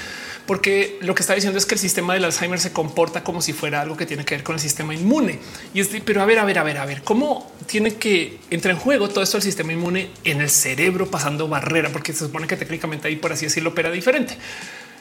[0.48, 3.52] porque lo que está diciendo es que el sistema del Alzheimer se comporta como si
[3.52, 5.40] fuera algo que tiene que ver con el sistema inmune.
[5.74, 8.38] Y es de, pero a ver, a ver, a ver, a ver, cómo tiene que
[8.48, 12.20] entrar en juego todo esto del sistema inmune en el cerebro pasando barrera, porque se
[12.20, 14.38] supone que técnicamente ahí, por así decirlo, opera diferente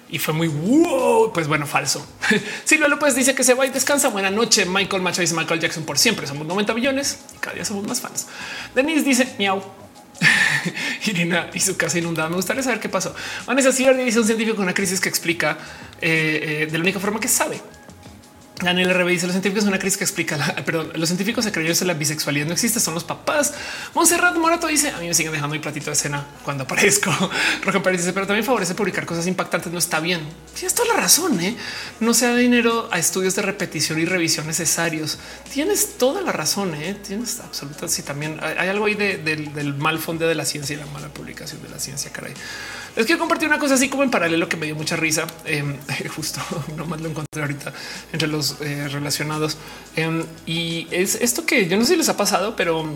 [0.10, 2.06] y fue muy wow, pues bueno, falso.
[2.65, 4.10] Silvia López dice que se va y descansa.
[4.10, 4.65] Buena noche.
[4.65, 6.28] Michael Macho dice Michael Jackson por siempre.
[6.28, 8.28] Somos 90 millones y cada día somos más fans.
[8.76, 9.61] Denise dice miau.
[11.06, 12.30] Irina y su casa inundada.
[12.30, 13.15] Me gustaría saber qué pasó.
[13.45, 15.57] Vanessa Ciberdi dice un científico con una crisis que explica
[16.02, 17.61] eh, eh, de la única forma que sabe
[18.61, 21.77] Daniel RB dice los científicos una crisis que explica, la, perdón, los científicos se creyeron
[21.77, 23.53] que la bisexualidad no existe, son los papás.
[23.93, 27.11] Monserrat Morato dice a mí me siguen dejando mi platito de cena cuando aparezco.
[27.63, 29.71] Roger Pérez dice, pero también favorece publicar cosas impactantes.
[29.71, 30.21] No está bien.
[30.55, 31.39] Tienes toda la razón.
[31.39, 31.55] ¿eh?
[31.99, 35.19] No se da dinero a estudios de repetición y revisión necesarios.
[35.53, 36.73] Tienes toda la razón.
[36.75, 36.95] ¿eh?
[37.05, 37.88] Tienes absoluta.
[37.88, 41.61] Sí, también hay, algo ahí del mal fondo de la ciencia y la mala publicación
[41.61, 42.11] de la ciencia.
[42.11, 42.34] Caray.
[42.98, 45.28] Les quiero compartir una cosa así como en paralelo que me dio mucha risa.
[45.45, 45.78] Em,
[46.15, 46.41] justo
[46.76, 47.72] nomás lo encontré ahorita
[48.11, 49.56] entre los eh, relacionados.
[49.95, 52.90] Em, y es esto que yo no sé si les ha pasado, pero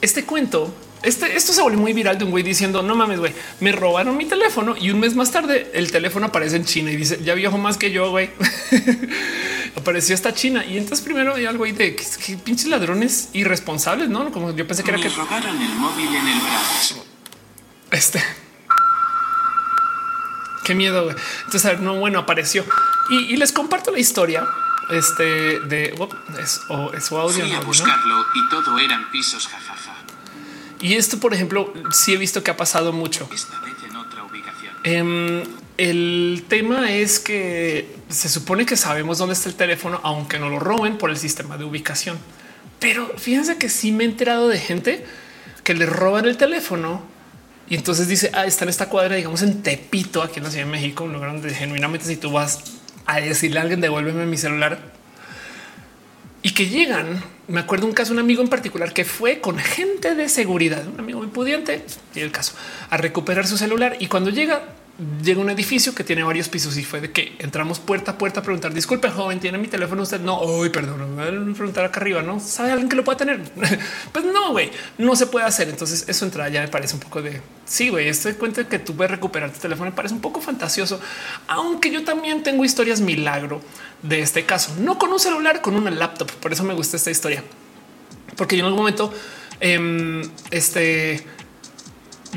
[0.00, 0.72] este cuento,
[1.02, 4.16] este, esto se volvió muy viral de un güey diciendo no mames, güey, me robaron
[4.16, 7.34] mi teléfono y un mes más tarde el teléfono aparece en China y dice ya
[7.34, 8.30] viejo más que yo, güey.
[9.76, 12.04] Apareció esta China y entonces primero hay algo ahí de que,
[12.36, 16.40] pinches ladrones irresponsables, no como yo pensé que era que robaron el móvil en el
[16.40, 17.04] brazo.
[17.90, 18.22] Este.
[20.64, 21.10] Qué miedo.
[21.46, 22.64] Entonces, no, bueno, apareció
[23.10, 24.46] y, les comparto la historia
[24.90, 25.94] este de
[26.38, 26.60] es,
[26.94, 27.44] es su audio.
[27.44, 29.96] Fui a buscarlo y todo eran pisos jajaja.
[30.80, 33.28] Y esto, por ejemplo, sí he visto que ha pasado mucho.
[33.32, 34.74] Esta vez en otra ubicación.
[34.84, 35.42] Em,
[35.76, 40.58] el tema es que se supone que sabemos dónde está el teléfono, aunque no lo
[40.58, 42.18] roben por el sistema de ubicación.
[42.78, 45.04] Pero fíjense que sí me he enterado de gente
[45.64, 47.02] que le roban el teléfono
[47.70, 50.66] y entonces dice, ah, está en esta cuadra, digamos en Tepito, aquí en la Ciudad
[50.66, 52.58] de México, un lugar donde genuinamente si tú vas
[53.06, 54.80] a decirle a alguien, devuélveme mi celular,
[56.42, 57.22] y que llegan.
[57.46, 60.98] Me acuerdo un caso, un amigo en particular que fue con gente de seguridad, un
[60.98, 62.54] amigo muy pudiente, y el caso,
[62.90, 63.96] a recuperar su celular.
[64.00, 64.62] Y cuando llega,
[65.22, 68.40] llega un edificio que tiene varios pisos y fue de que entramos puerta a puerta
[68.40, 70.20] a preguntar, disculpe joven, tiene mi teléfono usted?
[70.20, 72.38] No, hoy perdón, me voy a preguntar acá arriba, ¿no?
[72.40, 73.40] ¿Sabe alguien que lo pueda tener?
[74.12, 75.68] pues no, güey, no se puede hacer.
[75.68, 78.94] Entonces eso entra ya me parece un poco de, sí, güey, estoy cuenta que tú
[78.94, 81.00] puedes recuperar tu teléfono, me parece un poco fantasioso,
[81.48, 83.60] aunque yo también tengo historias milagro
[84.02, 87.10] de este caso, no con un celular, con una laptop, por eso me gusta esta
[87.10, 87.42] historia,
[88.36, 89.12] porque yo en algún momento,
[89.60, 91.24] eh, este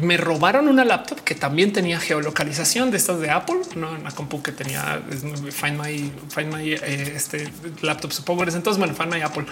[0.01, 4.11] me robaron una laptop que también tenía geolocalización de estas de Apple, no en la
[4.11, 5.01] compu que tenía
[5.51, 8.43] Find My, Find My eh, este laptop, supongo.
[8.43, 9.45] Entonces, bueno, Find My Apple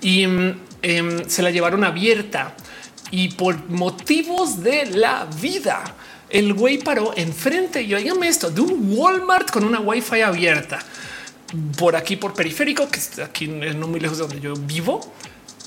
[0.00, 2.54] y em, em, se la llevaron abierta
[3.10, 5.82] y por motivos de la vida,
[6.28, 10.78] el güey paró enfrente y oígame esto de un Walmart con una wifi abierta
[11.76, 15.00] por aquí por periférico, que está aquí no muy lejos de donde yo vivo.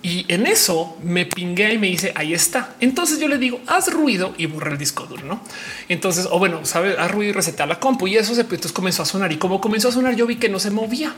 [0.06, 2.76] Y en eso me pingué y me dice ahí está.
[2.82, 5.24] Entonces yo le digo haz ruido y borra el disco duro.
[5.24, 5.42] No,
[5.88, 9.04] entonces, o bueno, sabe, haz ruido y receta la compu y eso se entonces comenzó
[9.04, 9.32] a sonar.
[9.32, 11.16] Y como comenzó a sonar, yo vi que no se movía.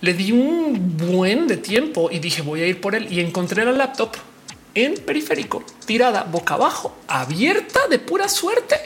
[0.00, 3.66] Le di un buen de tiempo y dije voy a ir por él y encontré
[3.66, 4.16] la laptop
[4.74, 8.76] en periférico, tirada boca abajo, abierta de pura suerte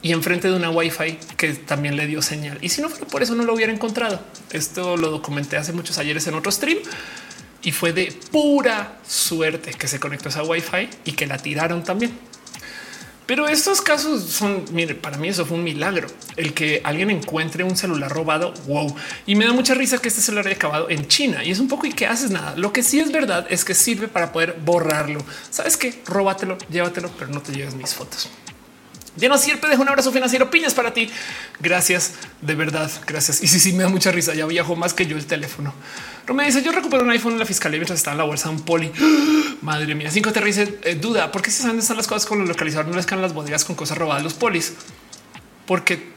[0.00, 2.56] y enfrente de una wifi que también le dio señal.
[2.62, 4.20] Y si no fuera por eso, no lo hubiera encontrado.
[4.52, 6.78] Esto lo documenté hace muchos ayeres en otro stream
[7.62, 11.84] y fue de pura suerte que se conectó a esa wifi y que la tiraron
[11.84, 12.12] también.
[13.24, 16.08] Pero estos casos son, mire, para mí eso fue un milagro.
[16.36, 18.94] El que alguien encuentre un celular robado, wow.
[19.26, 21.44] Y me da mucha risa que este celular haya acabado en China.
[21.44, 22.54] Y es un poco y que haces nada.
[22.56, 25.24] Lo que sí es verdad es que sirve para poder borrarlo.
[25.50, 26.02] ¿Sabes qué?
[26.04, 28.28] Róbatelo, llévatelo, pero no te lleves mis fotos.
[29.16, 30.50] Diana Sierpe deja un abrazo financiero.
[30.50, 31.10] Piñas para ti.
[31.60, 32.90] Gracias, de verdad.
[33.06, 33.42] Gracias.
[33.42, 34.34] Y sí, sí, me da mucha risa.
[34.34, 35.74] Ya viajó más que yo el teléfono.
[36.32, 38.56] me dice: Yo recupero un iPhone en la fiscalía mientras está en la bolsa de
[38.56, 38.90] un poli.
[39.60, 40.10] Madre mía.
[40.10, 42.48] Cinco te dice: eh, Duda, ¿por qué se saben dónde están las cosas con los
[42.48, 42.90] localizadores?
[42.90, 44.72] No les caen las bodegas con cosas robadas los polis.
[45.66, 46.12] Porque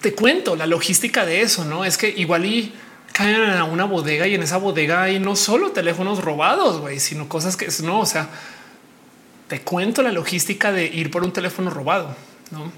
[0.00, 1.64] te cuento la logística de eso.
[1.64, 2.74] No es que igual y
[3.12, 7.30] caen a una bodega y en esa bodega hay no solo teléfonos robados, güey, sino
[7.30, 8.28] cosas que no, o sea,
[9.48, 12.14] te cuento la logística de ir por un teléfono robado.
[12.50, 12.70] No,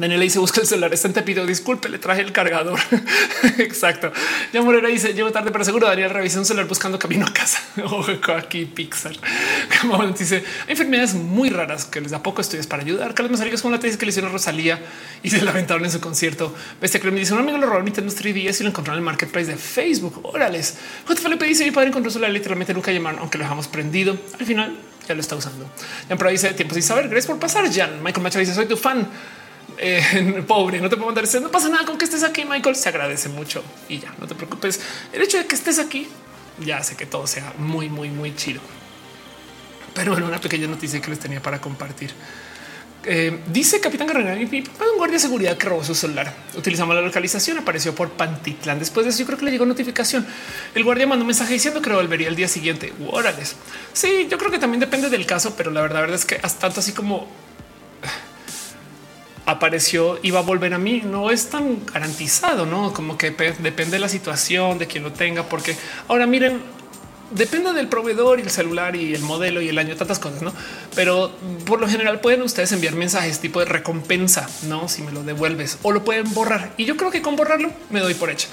[0.00, 1.44] Daniela dice busca el celular, está en Tepito.
[1.44, 2.80] Disculpe, le traje el cargador.
[3.58, 4.10] Exacto.
[4.52, 7.60] Ya Morera dice llevo tarde, pero seguro Daniel revisé un celular buscando camino a casa.
[7.84, 9.12] Ojo aquí Pixar.
[9.80, 13.14] Como dice hay enfermedades muy raras que les da poco estudios para ayudar.
[13.14, 14.80] Carlos Mazarigas con la tesis que le hicieron a Rosalía
[15.22, 16.54] y se lamentaron en su concierto.
[16.80, 18.98] Bestia que me dice un amigo lo robó en Nintendo 3DS y lo encontró en
[18.98, 20.20] el marketplace de Facebook.
[20.22, 20.78] Órales.
[21.06, 21.20] J.
[21.20, 24.16] Felipe dice mi padre encontró celular literalmente nunca llamaron, aunque lo dejamos prendido.
[24.38, 25.68] Al final ya lo está usando.
[26.08, 27.08] Por ahí dice tiempo sin saber.
[27.08, 27.72] Gracias por pasar.
[27.72, 29.08] Jan Michael Macho dice soy tu fan.
[29.78, 31.24] Eh, pobre, no te puedo mandar.
[31.40, 32.76] No pasa nada con que estés aquí, Michael.
[32.76, 34.80] Se agradece mucho y ya no te preocupes.
[35.12, 36.08] El hecho de que estés aquí
[36.64, 38.60] ya hace que todo sea muy, muy, muy chido.
[39.94, 42.12] Pero bueno, una pequeña noticia que les tenía para compartir.
[43.04, 46.34] Eh, dice Capitán Guerrero, un guardia de seguridad que robó su celular.
[46.54, 48.78] Utilizamos la localización, apareció por Pantitlán.
[48.78, 50.26] Después de eso, yo creo que le llegó notificación.
[50.74, 52.92] El guardia mandó un mensaje diciendo que volvería el día siguiente.
[53.10, 53.56] Órales.
[53.94, 56.60] Sí, yo creo que también depende del caso, pero la verdad, verdad es que hasta
[56.60, 57.26] tanto así como
[59.46, 61.00] apareció y va a volver a mí.
[61.02, 65.44] No es tan garantizado, no como que depende de la situación de quien lo tenga,
[65.44, 65.74] porque
[66.06, 66.60] ahora miren,
[67.30, 70.52] depende del proveedor y el celular y el modelo y el año, tantas cosas, no?
[70.94, 71.32] Pero
[71.64, 74.88] por lo general pueden ustedes enviar mensajes tipo de recompensa, no?
[74.88, 76.72] Si me lo devuelves o lo pueden borrar.
[76.76, 78.48] Y yo creo que con borrarlo me doy por hecho.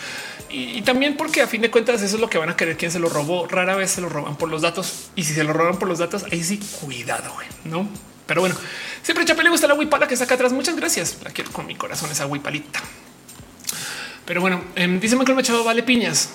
[0.49, 2.91] Y, también porque a fin de cuentas eso es lo que van a querer quien
[2.91, 3.47] se lo robó.
[3.47, 5.99] Rara vez se lo roban por los datos y si se lo roban por los
[5.99, 7.33] datos, ahí sí cuidado,
[7.65, 7.89] no?
[8.25, 8.56] Pero bueno,
[9.03, 10.53] siempre Chape le gusta la huipala que está acá atrás.
[10.53, 11.17] Muchas gracias.
[11.23, 12.81] La quiero con mi corazón, esa huipalita.
[14.27, 16.31] Pero bueno, eh, dice Michael Machado, vale piñas.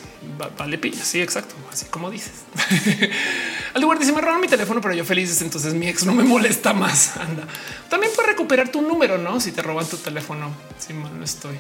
[0.57, 1.07] vale piñas.
[1.07, 1.55] Sí, exacto.
[1.71, 2.33] Así como dices.
[3.75, 5.43] Al lugar dice me robaron mi teléfono, pero yo feliz.
[5.43, 7.17] Entonces mi ex no me molesta más.
[7.19, 7.47] Anda.
[7.91, 9.39] También puedes recuperar tu número, no?
[9.41, 10.51] Si te roban tu teléfono.
[10.79, 11.55] Si mal no estoy.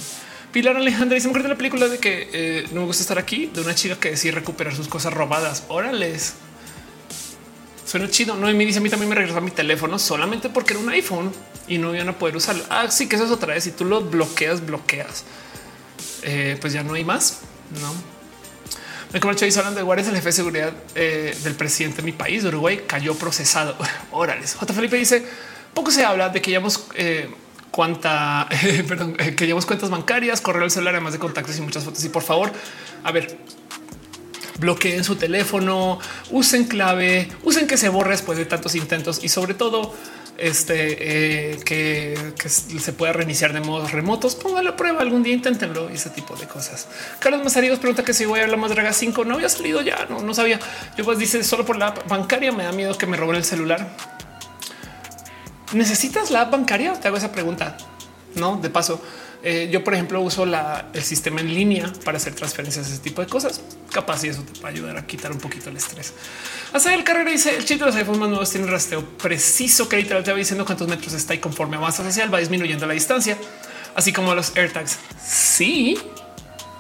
[0.53, 3.19] Pilar Alejandra dice me acuerdo de la película de que eh, no me gusta estar
[3.19, 5.65] aquí de una chica que decide recuperar sus cosas robadas.
[5.69, 6.33] Órales.
[7.85, 8.37] Suena chido.
[8.37, 10.89] No, y me dice a mí también me regresó mi teléfono solamente porque era un
[10.89, 11.31] iPhone
[11.69, 12.65] y no iban a poder usarlo.
[12.71, 13.65] Ah, sí, que eso es otra vez.
[13.65, 15.25] Si tú lo bloqueas, bloqueas,
[16.23, 17.41] eh, pues ya no hay más.
[17.81, 18.13] No
[19.13, 22.13] me como dice hablando de guardias, el jefe de seguridad eh, del presidente de mi
[22.13, 23.77] país, Uruguay, cayó procesado.
[24.11, 24.55] Órales.
[24.55, 24.73] J.
[24.73, 25.23] Felipe dice
[25.75, 27.31] poco se habla de que llevamos eh,
[27.71, 28.49] cuánta,
[28.89, 32.03] perdón, que llevamos cuentas bancarias, correo al celular, además de contactos y muchas fotos.
[32.05, 32.53] Y por favor,
[33.05, 33.39] a ver,
[34.59, 35.99] bloqueen su teléfono,
[36.31, 39.95] usen clave, usen que se borre después de tantos intentos y sobre todo
[40.39, 44.35] este eh, que, se pueda reiniciar de modos remotos.
[44.35, 46.89] Póngalo a prueba algún día, inténtenlo y ese tipo de cosas.
[47.19, 50.07] Carlos Mazariegos pregunta que si voy a la más draga 5 no había salido ya,
[50.09, 50.59] no, no sabía.
[50.97, 53.89] Yo pues dice solo por la bancaria me da miedo que me roben el celular.
[55.73, 56.93] ¿Necesitas la bancaria?
[56.95, 57.77] Te hago esa pregunta.
[58.35, 59.03] No, de paso,
[59.45, 63.27] eh, yo, por ejemplo, uso el sistema en línea para hacer transferencias, ese tipo de
[63.27, 63.61] cosas.
[63.91, 66.15] Capaz y eso te va a ayudar a quitar un poquito el estrés.
[66.73, 69.89] Hasta el carrera dice el chip de los iPhones más nuevos tiene un rasteo preciso
[69.89, 72.87] que literal te va diciendo cuántos metros está y conforme avanzas hacia él va disminuyendo
[72.87, 73.37] la distancia,
[73.97, 74.99] así como los AirTags.
[75.25, 75.99] Sí,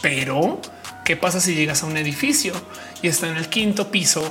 [0.00, 0.60] pero
[1.04, 2.54] qué pasa si llegas a un edificio
[3.02, 4.22] y está en el quinto piso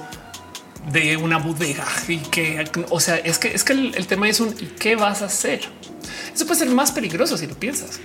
[0.90, 4.56] de una bodega y que, o sea, es que es que el, tema es un
[4.60, 5.62] ¿y qué vas a hacer?
[6.34, 8.00] Eso puede ser más peligroso si lo piensas.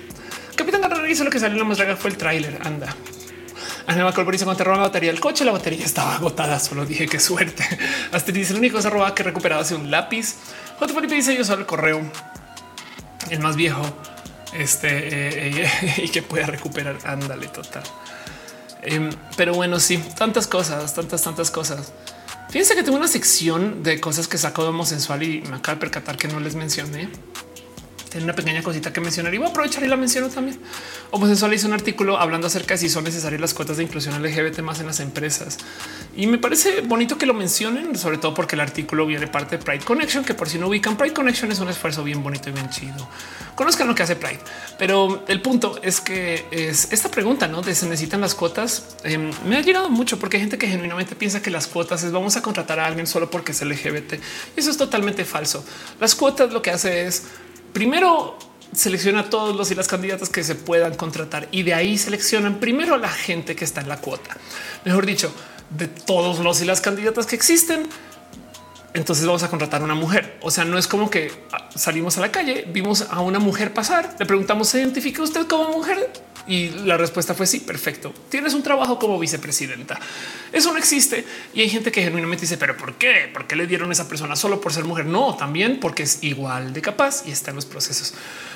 [0.55, 2.59] Capitán Guerrero hizo lo que salió en la más draga fue el tráiler.
[2.65, 2.95] Anda.
[3.87, 6.59] Ángel Colbert dice cuando te roban la batería del coche, la batería estaba agotada.
[6.59, 7.65] Solo dije qué suerte.
[8.13, 10.35] Hasta dice la única cosa robada que he recuperado hace un lápiz.
[10.79, 10.93] J.
[10.93, 12.03] Felipe dice yo solo el correo,
[13.31, 13.83] el más viejo,
[14.53, 16.97] este eh, eh, y que pueda recuperar.
[17.05, 17.85] Ándale, total.
[18.83, 21.93] Em, pero bueno, sí, tantas cosas, tantas, tantas cosas.
[22.57, 25.81] Fíjense que tengo una sección de cosas que sacó de homosexual y me acaba de
[25.81, 27.11] percatar que no les mencioné
[28.23, 30.59] una pequeña cosita que mencionar y voy a aprovechar y la menciono también.
[31.11, 34.61] Homosexual hizo un artículo hablando acerca de si son necesarias las cuotas de inclusión LGBT
[34.61, 35.59] más en las empresas.
[36.17, 39.65] Y me parece bonito que lo mencionen, sobre todo porque el artículo viene parte de
[39.65, 42.53] Pride Connection, que por si no ubican, Pride Connection es un esfuerzo bien bonito y
[42.53, 43.09] bien chido.
[43.55, 44.41] Conozcan lo que hace Pride,
[44.79, 47.63] pero el punto es que es esta pregunta ¿no?
[47.63, 48.97] de se necesitan las cuotas.
[49.05, 52.13] Em, me ha llegado mucho porque hay gente que genuinamente piensa que las cuotas es
[52.13, 54.15] vamos a contratar a alguien solo porque es LGBT.
[54.57, 55.65] Y eso es totalmente falso.
[56.01, 57.25] Las cuotas lo que hace es
[57.77, 58.39] primero
[58.73, 62.59] selecciona a todos los y las candidatas que se puedan contratar y de ahí seleccionan
[62.59, 64.35] primero a la gente que está en la cuota.
[64.87, 65.31] Mejor dicho,
[65.69, 67.87] de todos los y las candidatas que existen,
[68.95, 70.39] entonces vamos a contratar a una mujer.
[70.41, 73.75] O sea, no es como que ah, salimos a la calle, vimos a una mujer
[73.75, 76.11] pasar, le preguntamos, ¿se identifica usted como mujer?
[76.49, 78.15] Y la respuesta fue sí, perfecto.
[78.29, 79.99] Tienes un trabajo como vicepresidenta.
[80.53, 81.25] Eso no existe.
[81.55, 83.29] Y hay gente que genuinamente dice, pero ¿por qué?
[83.33, 85.07] ¿Por qué le dieron a esa persona solo por ser mujer?
[85.07, 88.15] No, también porque es igual de capaz y está en los procesos.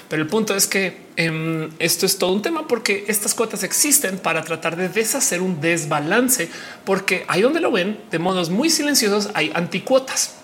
[0.08, 4.18] Pero el punto es que em, esto es todo un tema porque estas cuotas existen
[4.18, 6.48] para tratar de deshacer un desbalance,
[6.84, 10.39] porque ahí donde lo ven de modos muy silenciosos hay anticuotas.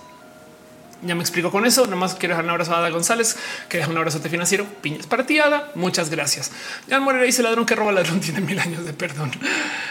[1.02, 1.86] Ya me explico con eso.
[1.86, 3.36] Nomás quiero dejar un abrazo a Ada González,
[3.68, 4.66] que deja un abrazote financiero.
[4.81, 5.70] Piñas para ti, Ada.
[5.75, 6.50] Muchas gracias.
[6.89, 9.31] Jan Morera dice ladrón que roba ladrón tiene mil años de perdón.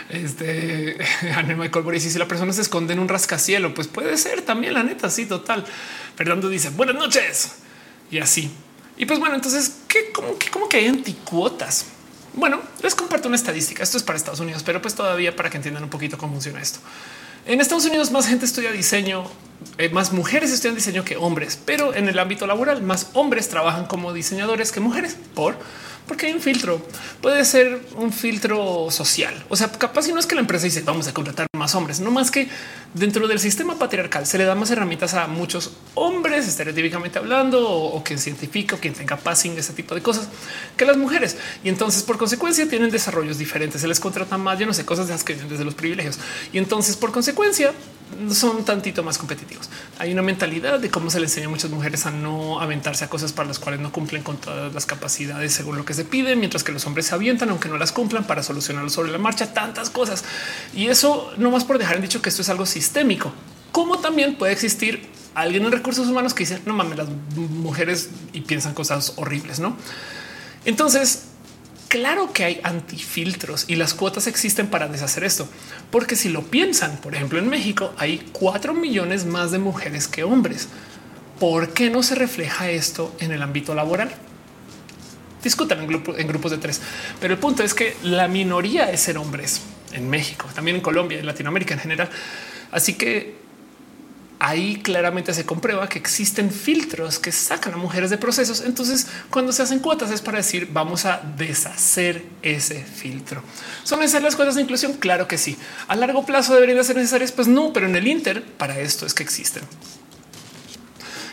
[0.09, 0.97] Este
[1.35, 4.73] Anne Michael Boris, si la persona se esconde en un rascacielo, pues puede ser también
[4.73, 5.09] la neta.
[5.09, 5.65] Sí, total.
[6.15, 7.55] Fernando dice buenas noches
[8.09, 8.51] y así.
[8.97, 11.85] Y pues bueno, entonces, ¿qué, cómo, qué, cómo que hay anticuotas?
[12.33, 13.83] Bueno, les comparto una estadística.
[13.83, 16.61] Esto es para Estados Unidos, pero pues todavía para que entiendan un poquito cómo funciona
[16.61, 16.79] esto.
[17.47, 19.23] En Estados Unidos más gente estudia diseño,
[19.77, 23.85] eh, más mujeres estudian diseño que hombres, pero en el ámbito laboral más hombres trabajan
[23.85, 25.55] como diseñadores que mujeres por
[26.07, 26.85] porque hay un filtro.
[27.21, 29.33] Puede ser un filtro social.
[29.49, 31.99] O sea, capaz si no es que la empresa dice vamos a contratar más hombres,
[31.99, 32.47] no más que
[32.93, 38.03] dentro del sistema patriarcal se le da más herramientas a muchos hombres, estereotípicamente hablando, o,
[38.03, 40.29] quien científica, o quien tenga passing, ese tipo de cosas
[40.77, 41.37] que las mujeres.
[41.63, 43.81] Y entonces, por consecuencia, tienen desarrollos diferentes.
[43.81, 46.19] Se les contrata más, yo no sé, cosas de las que desde los privilegios.
[46.53, 47.73] Y entonces, por consecuencia,
[48.29, 49.69] son tantito más competitivos.
[49.99, 53.09] Hay una mentalidad de cómo se le enseña a muchas mujeres a no aventarse a
[53.09, 56.35] cosas para las cuales no cumplen con todas las capacidades según lo que se pide,
[56.35, 59.53] mientras que los hombres se avientan aunque no las cumplan para solucionarlo sobre la marcha,
[59.53, 60.23] tantas cosas.
[60.73, 63.33] Y eso no más por dejar en dicho que esto es algo sistémico,
[63.71, 68.41] como también puede existir alguien en recursos humanos que dice no mames las mujeres y
[68.41, 69.77] piensan cosas horribles, no?
[70.63, 71.25] Entonces
[71.87, 75.47] Claro que hay antifiltros y las cuotas existen para deshacer esto,
[75.91, 80.23] porque si lo piensan, por ejemplo, en México hay cuatro millones más de mujeres que
[80.23, 80.67] hombres.
[81.39, 84.09] ¿Por qué no se refleja esto en el ámbito laboral?
[85.43, 85.87] Discutan en,
[86.27, 86.81] grupos de tres,
[87.21, 91.19] pero el punto es que la minoría es ser hombres en México, también en Colombia,
[91.19, 92.09] en Latinoamérica en general.
[92.71, 93.44] Así que
[94.39, 98.61] ahí claramente se comprueba que existen filtros que sacan a mujeres de procesos.
[98.61, 103.41] Entonces, cuando se hacen cuotas es para decir vamos a deshacer ese filtro.
[103.83, 104.93] ¿Son necesarias las cuotas de inclusión?
[104.93, 105.57] Claro que sí.
[105.87, 109.13] A largo plazo deberían ser necesarias, pues no, pero en el Inter para esto es
[109.13, 109.63] que existen.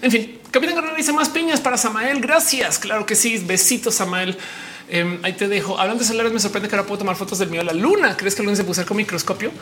[0.03, 2.21] En fin, Capitán Garner dice más piñas para Samael.
[2.21, 2.79] Gracias.
[2.81, 3.39] Claro que sí.
[3.39, 4.37] Besitos, Samael.
[4.89, 5.79] Em, ahí te dejo.
[5.79, 8.17] Hablando de celulares, me sorprende que ahora puedo tomar fotos del mío a la luna.
[8.17, 9.53] ¿Crees que alguien se puso con microscopio?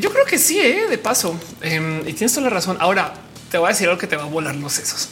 [0.00, 0.86] Yo creo que sí, ¿eh?
[0.88, 1.38] de paso.
[1.60, 2.76] Em, y tienes toda la razón.
[2.80, 3.14] Ahora
[3.50, 5.08] te voy a decir algo que te va a volar los sesos.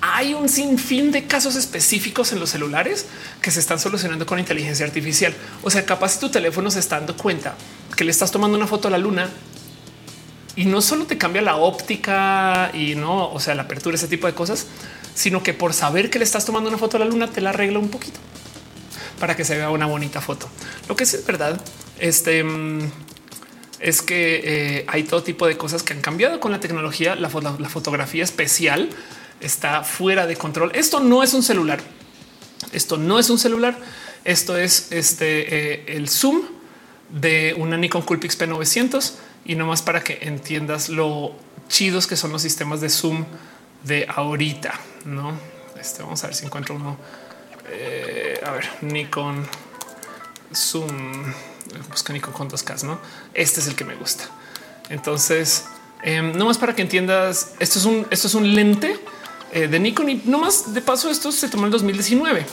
[0.00, 3.06] Hay un sinfín de casos específicos en los celulares
[3.40, 5.34] que se están solucionando con inteligencia artificial.
[5.62, 7.54] O sea, capaz tu teléfono se está dando cuenta
[7.96, 9.30] que le estás tomando una foto a la luna
[10.54, 14.26] y no solo te cambia la óptica y no, o sea, la apertura, ese tipo
[14.26, 14.66] de cosas,
[15.14, 17.50] sino que por saber que le estás tomando una foto a la luna te la
[17.50, 18.18] arregla un poquito
[19.18, 20.48] para que se vea una bonita foto.
[20.88, 21.60] Lo que es verdad,
[21.98, 22.90] este mm,
[23.80, 27.14] es que eh, hay todo tipo de cosas que han cambiado con la tecnología.
[27.14, 28.88] La, fotografía especial
[29.40, 30.72] está fuera de control.
[30.74, 31.80] Esto no es un celular.
[32.72, 33.78] Esto no es un celular.
[34.24, 36.42] Esto es este eh, el zoom
[37.10, 39.12] de una Nikon Coolpix P900
[39.44, 41.32] y no más para que entiendas lo
[41.68, 43.24] chidos que son los sistemas de zoom
[43.84, 44.74] de ahorita.
[45.04, 45.38] No,
[45.78, 46.96] este vamos a ver si encuentro uno.
[47.68, 49.46] Eh, a ver, Nikon
[50.54, 51.32] Zoom
[51.90, 52.98] busca Nikon con dos K, no?
[53.34, 54.24] Este es el que me gusta.
[54.88, 55.64] Entonces,
[56.02, 58.98] em, no más para que entiendas, esto es un, esto es un lente
[59.52, 62.46] eh, de Nikon y no más de paso, esto se tomó en 2019.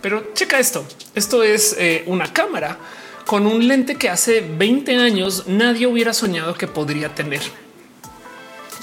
[0.00, 0.86] Pero checa esto.
[1.14, 2.78] Esto es eh, una cámara
[3.26, 7.42] con un lente que hace 20 años nadie hubiera soñado que podría tener.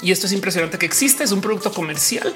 [0.02, 2.34] Y esto es impresionante que existe, es un producto comercial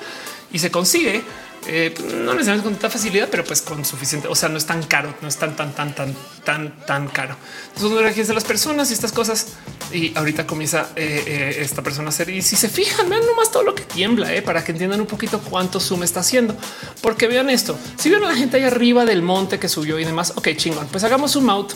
[0.50, 1.22] y se consigue
[1.66, 1.92] eh,
[2.24, 4.28] no necesariamente con tanta facilidad, pero pues con suficiente.
[4.28, 6.14] O sea, no es tan caro, no es tan, tan, tan, tan,
[6.44, 7.36] tan, tan caro.
[7.74, 9.48] Entonces, de las personas y estas cosas.
[9.92, 12.28] Y ahorita comienza eh, eh, esta persona a hacer.
[12.30, 15.40] Y si se fijan, vean nomás todo lo que tiembla para que entiendan un poquito
[15.40, 16.54] cuánto zoom está haciendo,
[17.02, 17.78] porque vean esto.
[17.96, 20.86] Si ven a la gente ahí arriba del monte que subió y demás, ok, chingón.
[20.88, 21.72] Pues hagamos zoom out.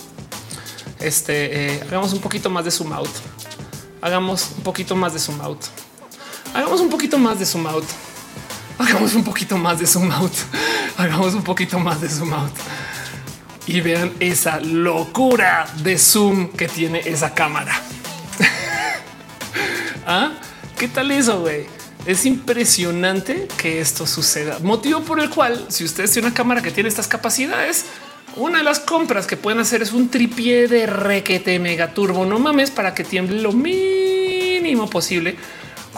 [1.01, 3.11] Este hagamos un poquito más de zoom out.
[4.01, 5.61] Hagamos un poquito más de zoom out.
[6.55, 7.85] Hagamos un poquito más de zoom out.
[8.79, 10.33] Hagamos un poquito más de zoom out.
[10.97, 12.53] Hagamos un poquito más de zoom out.
[13.67, 17.81] Y vean esa locura de zoom que tiene esa cámara.
[20.07, 20.33] ¿Ah?
[20.79, 21.67] ¿Qué tal eso, güey?
[22.07, 24.59] Es impresionante que esto suceda.
[24.61, 27.87] Motivo por el cual, si ustedes tienen una cámara que tiene estas capacidades,
[28.35, 32.25] una de las compras que pueden hacer es un tripié de requete mega turbo.
[32.25, 35.37] No mames para que tiemble lo mínimo posible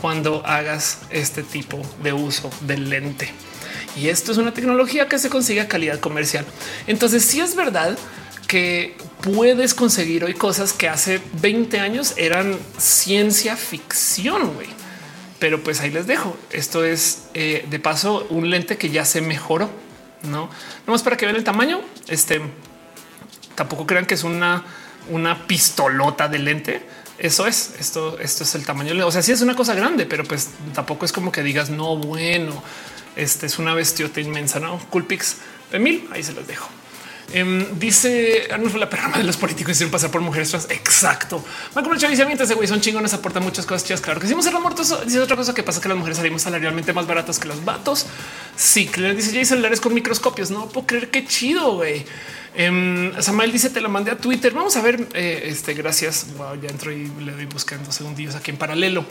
[0.00, 3.31] cuando hagas este tipo de uso del lente.
[3.97, 6.44] Y esto es una tecnología que se consigue a calidad comercial.
[6.86, 7.97] Entonces, si es verdad
[8.48, 14.68] que puedes conseguir hoy cosas que hace 20 años eran ciencia ficción, güey.
[15.39, 16.36] Pero pues ahí les dejo.
[16.50, 19.70] Esto es eh, de paso un lente que ya se mejoró,
[20.23, 20.50] no?
[20.86, 21.81] No más para que vean el tamaño.
[22.08, 22.40] Este
[23.55, 24.64] tampoco crean que es una,
[25.10, 26.86] una pistolota de lente
[27.18, 28.18] eso es esto.
[28.18, 29.07] Esto es el tamaño.
[29.07, 31.97] O sea, sí es una cosa grande, pero pues tampoco es como que digas no,
[31.97, 32.62] bueno,
[33.17, 34.60] este es una bestiota inmensa.
[34.60, 35.36] No Coolpix
[35.70, 36.09] de mil.
[36.12, 36.68] Ahí se los dejo.
[37.33, 40.67] Um, dice Arnulfo, la perrama de los políticos hicieron pasar por mujeres trans.
[40.70, 41.43] Exacto.
[41.75, 44.01] Michael dice mientras ese güey son chingones, aportan muchas cosas chidas.
[44.01, 45.05] Claro que hicimos el muertos.
[45.07, 48.07] Dice otra cosa que pasa que las mujeres salimos salarialmente más baratas que los vatos.
[48.57, 50.51] Sí, dice ya hay celulares con microscopios.
[50.51, 52.05] No puedo creer qué chido, güey.
[52.57, 54.52] Um, Samuel dice te la mandé a Twitter.
[54.52, 55.08] Vamos a ver.
[55.15, 56.26] Eh, este gracias.
[56.36, 59.05] Wow, ya entro y le doy buscando segundillos aquí en paralelo.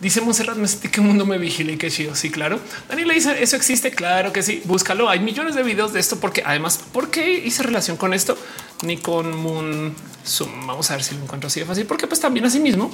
[0.00, 2.14] Dice Monserrat, me sentí que mundo me vigila y qué chido.
[2.14, 2.60] Sí, claro.
[2.88, 3.90] Daniel le dice eso existe.
[3.90, 4.62] Claro que sí.
[4.64, 5.08] Búscalo.
[5.08, 8.38] Hay millones de videos de esto porque además, ¿por qué hice relación con esto?
[8.82, 10.66] Ni con Moon Zoom.
[10.66, 12.92] Vamos a ver si lo encuentro así de fácil, porque pues también así mismo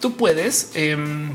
[0.00, 1.34] tú puedes em,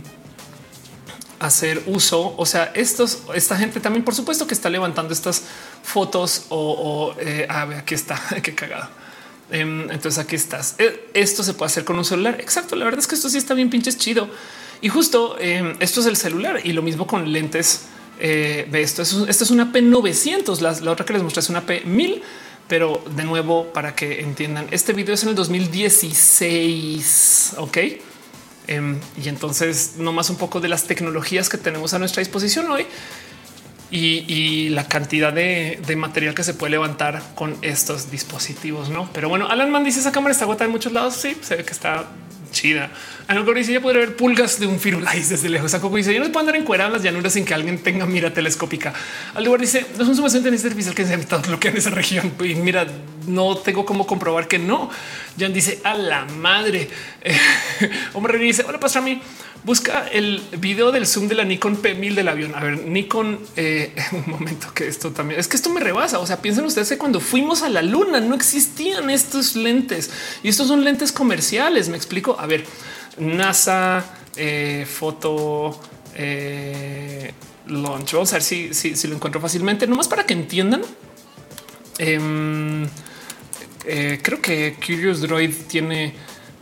[1.39, 2.33] hacer uso.
[2.37, 5.43] O sea, estos, esta gente también, por supuesto, que está levantando estas
[5.83, 8.89] fotos o, eh, a ver, aquí está, qué cagado.
[9.51, 10.75] Em, entonces aquí estás.
[10.79, 12.37] Eh, esto se puede hacer con un celular.
[12.39, 12.75] Exacto.
[12.75, 14.29] La verdad es que esto sí está bien pinches chido.
[14.81, 17.85] Y justo em, esto es el celular y lo mismo con lentes.
[18.19, 19.01] Eh, de esto.
[19.01, 20.61] Esto es una P900.
[20.61, 22.21] La, la, otra que les mostré es una P1000,
[22.67, 27.55] pero de nuevo para que entiendan, este video es en el 2016.
[27.57, 27.77] Ok.
[28.67, 32.69] Em, y entonces no más un poco de las tecnologías que tenemos a nuestra disposición
[32.71, 32.85] hoy
[33.91, 38.89] y, la cantidad de, material que se puede levantar con estos dispositivos.
[38.89, 41.15] No, pero bueno, Alan Man dice esa cámara está agotada en muchos lados.
[41.15, 42.05] Sí, se ve que está
[42.55, 42.89] chida.
[43.27, 45.73] Algo dice ya podría ver pulgas de un firulais desde lejos.
[45.73, 48.05] A Coco dice yo no puedo andar encuerado en las llanuras sin que alguien tenga
[48.05, 48.93] mira telescópica.
[49.35, 51.89] Al lugar dice no es un sumación de artificial que se ha bloquear en esa
[51.91, 52.33] región.
[52.39, 52.87] Y mira,
[53.27, 54.89] no tengo cómo comprobar que no.
[55.37, 56.89] Jan dice a la madre.
[58.13, 59.21] hombre dice hola, pastor a mí.
[59.65, 62.53] Busca el video del zoom de la Nikon P1000 del avión.
[62.53, 66.19] A ver, Nikon, eh, un momento que esto también es que esto me rebasa.
[66.19, 70.11] O sea, piensen ustedes que cuando fuimos a la luna no existían estos lentes
[70.43, 71.89] y estos son lentes comerciales.
[71.89, 72.39] Me explico.
[72.39, 72.63] A ver,
[73.17, 75.79] NASA, eh, foto,
[76.13, 77.33] eh,
[77.65, 78.13] launch.
[78.13, 80.83] Vamos a ver si, si, lo encuentro fácilmente, nomás para que entiendan.
[81.97, 82.87] Em,
[83.81, 86.13] creo que Curious Droid tiene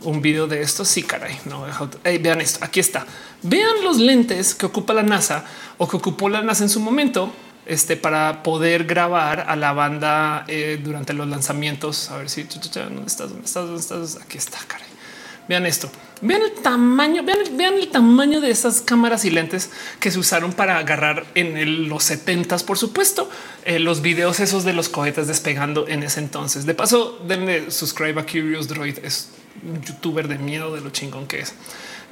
[0.04, 0.84] un video de esto.
[0.84, 1.66] Sí, caray, no
[2.04, 2.64] vean esto.
[2.64, 3.06] Aquí está.
[3.42, 5.44] Vean los lentes que ocupa la NASA
[5.78, 7.32] o que ocupó la NASA en su momento
[7.66, 12.10] este, para poder grabar a la banda eh, durante los lanzamientos.
[12.10, 14.16] A ver si dónde estás, dónde estás, dónde estás.
[14.22, 14.58] Aquí está.
[14.66, 14.94] Caray.
[15.48, 15.90] Vean esto.
[16.22, 20.78] Vean el tamaño, vean, el tamaño de esas cámaras y lentes que se usaron para
[20.78, 23.28] agarrar en los 70 por supuesto,
[23.64, 26.64] eh, los videos esos de los cohetes despegando en ese entonces.
[26.64, 28.98] De paso, denle subscribe a Curious Droid.
[29.86, 31.54] Youtuber de miedo de lo chingón que es.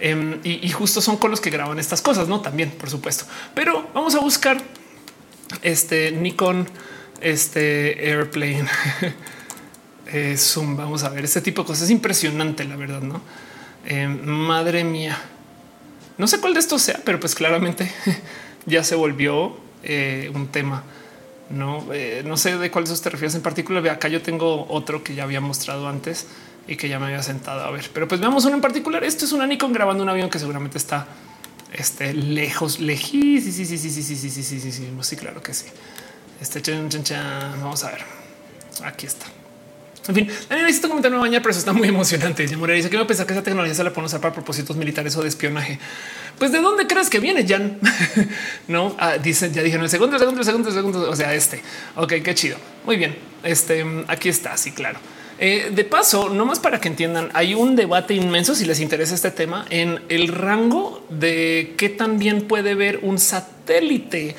[0.01, 3.25] Em, y, justo son con los que graban estas cosas, no también, por supuesto.
[3.55, 4.61] Pero vamos a buscar
[5.63, 6.69] este Nikon,
[7.21, 8.67] este Airplane.
[10.13, 10.77] eh, Zoom.
[10.77, 11.85] Vamos a ver este tipo de cosas.
[11.85, 13.21] Es impresionante, la verdad, no?
[13.85, 15.19] Em, madre mía,
[16.19, 17.91] no sé cuál de estos sea, pero pues claramente
[18.67, 20.85] ya se volvió eh, un tema.
[21.51, 23.87] No, eh, no sé de cuál de esos te refieres en particular.
[23.89, 26.27] Acá yo tengo otro que ya había mostrado antes
[26.67, 27.91] y que ya me había sentado a ver.
[27.93, 29.03] Pero pues veamos uno en particular.
[29.05, 31.07] Esto es una Nikon grabando un avión que seguramente está
[31.73, 33.41] este, lejos, lejí.
[33.41, 35.67] Sí, sí, sí, sí, sí, sí, sí, sí, sí, sí, sí, claro que sí.
[36.41, 37.61] Este chan, chan, chan.
[37.61, 38.05] Vamos a ver.
[38.85, 39.27] Aquí está.
[40.09, 42.47] En fin, Daniel necesito comentar una baña, pero eso está muy emocionante.
[42.47, 45.17] Ya dice que no pensar que esa tecnología se la pueden usar para propósitos militares
[45.17, 45.79] o de espionaje.
[46.39, 47.79] Pues de dónde crees que viene, Jan?
[48.69, 51.11] no ah, ya dijeron el segundo, el segundo, el segundo, el segundo.
[51.11, 51.63] O sea, este.
[51.95, 52.57] Ok, qué chido.
[52.85, 53.17] Muy bien.
[53.45, 54.57] Este aquí está.
[54.57, 54.99] Sí, claro.
[55.45, 59.13] Eh, de paso, no más para que entiendan, hay un debate inmenso si les interesa
[59.13, 64.37] este tema en el rango de qué también puede ver un satélite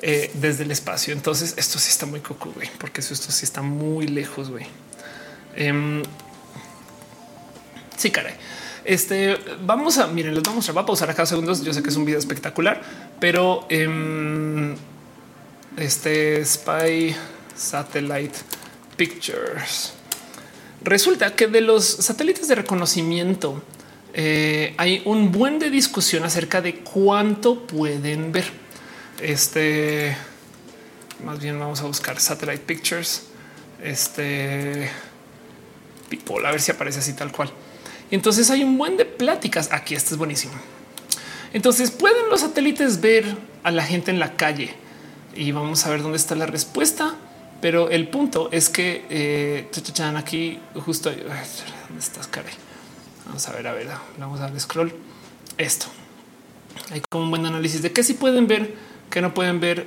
[0.00, 1.12] eh, desde el espacio.
[1.12, 4.64] Entonces, esto sí está muy coco, güey, porque esto sí está muy lejos, güey.
[5.56, 6.02] Em,
[7.94, 8.32] sí, caray.
[8.82, 11.62] Este vamos a miren, les vamos a va a pausar acá segundos.
[11.64, 12.80] Yo sé que es un video espectacular,
[13.20, 14.74] pero em,
[15.76, 17.14] este Spy
[17.54, 18.38] Satellite
[18.96, 19.95] Pictures
[20.86, 23.62] resulta que de los satélites de reconocimiento
[24.14, 28.50] eh, hay un buen de discusión acerca de cuánto pueden ver.
[29.20, 30.16] Este
[31.24, 33.24] más bien vamos a buscar satellite pictures.
[33.82, 34.88] Este
[36.08, 37.50] people, a ver si aparece así tal cual.
[38.10, 39.72] Y entonces hay un buen de pláticas.
[39.72, 40.54] Aquí este es buenísimo.
[41.52, 44.72] Entonces pueden los satélites ver a la gente en la calle
[45.34, 47.16] y vamos a ver dónde está la respuesta.
[47.60, 49.70] Pero el punto es que eh,
[50.14, 52.52] aquí justo dónde estás, caray.
[53.26, 54.92] Vamos a ver, a ver, vamos a dar scroll.
[55.58, 55.86] Esto
[56.90, 58.74] hay como un buen análisis de qué sí pueden ver,
[59.10, 59.86] qué no pueden ver.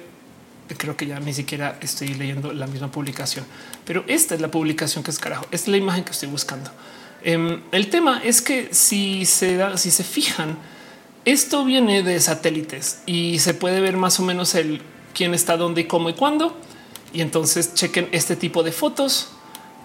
[0.78, 3.44] Creo que ya ni siquiera estoy leyendo la misma publicación,
[3.86, 5.46] pero esta es la publicación que es carajo.
[5.46, 6.70] Esta es la imagen que estoy buscando.
[7.24, 10.58] Em, el tema es que si se da, si se fijan,
[11.26, 14.82] esto viene de satélites y se puede ver más o menos el
[15.14, 16.56] quién está dónde y cómo y cuándo.
[17.14, 19.30] Y entonces chequen este tipo de fotos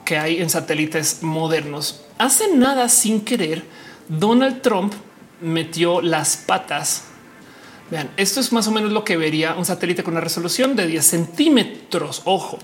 [0.05, 2.03] que hay en satélites modernos.
[2.19, 3.65] Hace nada sin querer,
[4.09, 4.93] Donald Trump
[5.41, 7.05] metió las patas.
[7.91, 10.87] Vean, esto es más o menos lo que vería un satélite con una resolución de
[10.87, 12.23] 10 centímetros.
[12.25, 12.59] Ojo,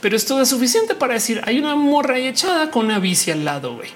[0.00, 3.44] pero esto es suficiente para decir hay una morra ahí echada con una bici al
[3.44, 3.76] lado.
[3.76, 3.90] güey.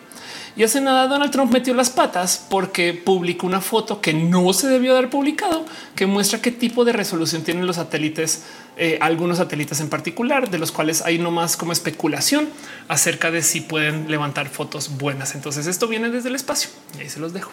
[0.54, 4.68] Y hace nada Donald Trump metió las patas porque publicó una foto que no se
[4.68, 5.64] debió haber publicado,
[5.96, 8.42] que muestra qué tipo de resolución tienen los satélites,
[8.76, 12.48] eh, algunos satélites en particular, de los cuales hay no más como especulación
[12.88, 15.34] acerca de si pueden levantar fotos buenas.
[15.34, 17.50] Entonces esto viene desde el espacio y ahí se los dejo.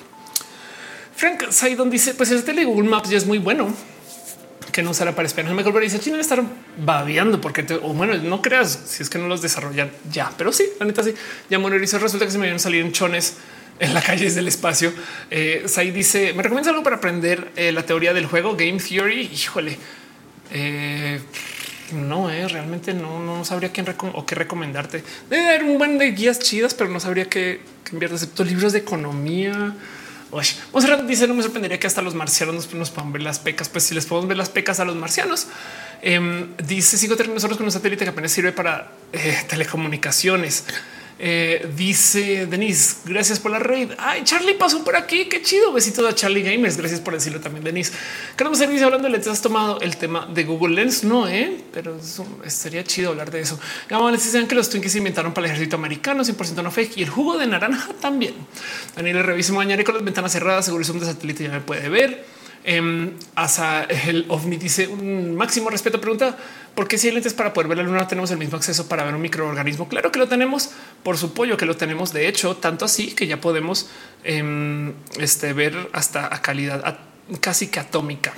[1.16, 3.74] Frank Saidon dice: Pues el Google Maps ya es muy bueno
[4.72, 5.54] que no usará para espionaje.
[5.54, 6.42] Mejor pero dice China debe estar
[6.78, 10.66] babeando porque o bueno, no creas si es que no los desarrollan ya, pero sí,
[10.80, 11.14] la neta sí.
[11.50, 13.36] Ya bueno, dice resulta que se me vienen a salir en chones
[13.80, 14.94] en la calle del espacio.
[15.30, 19.30] Eh, Sai dice me recomiendas algo para aprender eh, la teoría del juego Game Theory.
[19.34, 19.78] Híjole,
[20.52, 21.20] eh,
[21.94, 25.04] no, eh, realmente no, no sabría quién o qué recomendarte.
[25.30, 27.62] Debe haber un buen de guías chidas, pero no sabría qué
[27.92, 29.76] enviar excepto libros de economía
[30.74, 33.70] Monserrat dice no me sorprendería que hasta los marcianos nos puedan ver las pecas.
[33.70, 35.48] Pues si les podemos ver las pecas a los marcianos,
[36.02, 40.66] em, dice sigo nosotros con un satélite que apenas sirve para eh, telecomunicaciones.
[41.22, 43.92] Eh, dice Denise, gracias por la red.
[43.98, 45.26] Ay, Charlie pasó por aquí.
[45.26, 45.74] Qué chido.
[45.74, 46.78] Besito a Charlie Gamers.
[46.78, 47.92] Gracias por decirlo también, Denise.
[48.38, 51.04] Queremos servicio hablando de has tomado el tema de Google Lens.
[51.04, 52.00] No, eh, pero
[52.48, 53.60] sería chido hablar de eso.
[53.90, 57.04] les dicen que los Twinkies se inventaron para el ejército americano, 100% no fake y
[57.04, 58.36] el jugo de naranja también.
[58.96, 60.64] Daniel revisa mañana con las ventanas cerradas.
[60.64, 62.39] Seguro es un de satélite ya me puede ver.
[62.72, 66.00] Eh, hasta el ovni dice un máximo respeto.
[66.00, 66.38] Pregunta
[66.76, 69.04] por qué si hay lentes para poder ver la luna tenemos el mismo acceso para
[69.04, 69.90] ver un microorganismo.
[69.90, 70.70] Claro que lo tenemos
[71.02, 72.14] por su pollo, que lo tenemos.
[72.14, 73.90] De hecho, tanto así que ya podemos
[74.24, 77.00] eh, este, ver hasta a calidad
[77.42, 78.34] casi que atómica.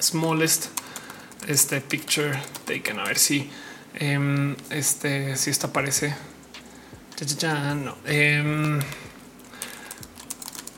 [0.00, 0.66] Smallest
[1.48, 3.00] este picture taken.
[3.00, 3.50] A ver si
[3.96, 6.14] eh, este si esto aparece.
[7.40, 7.96] Ya, no.
[8.06, 8.78] Em,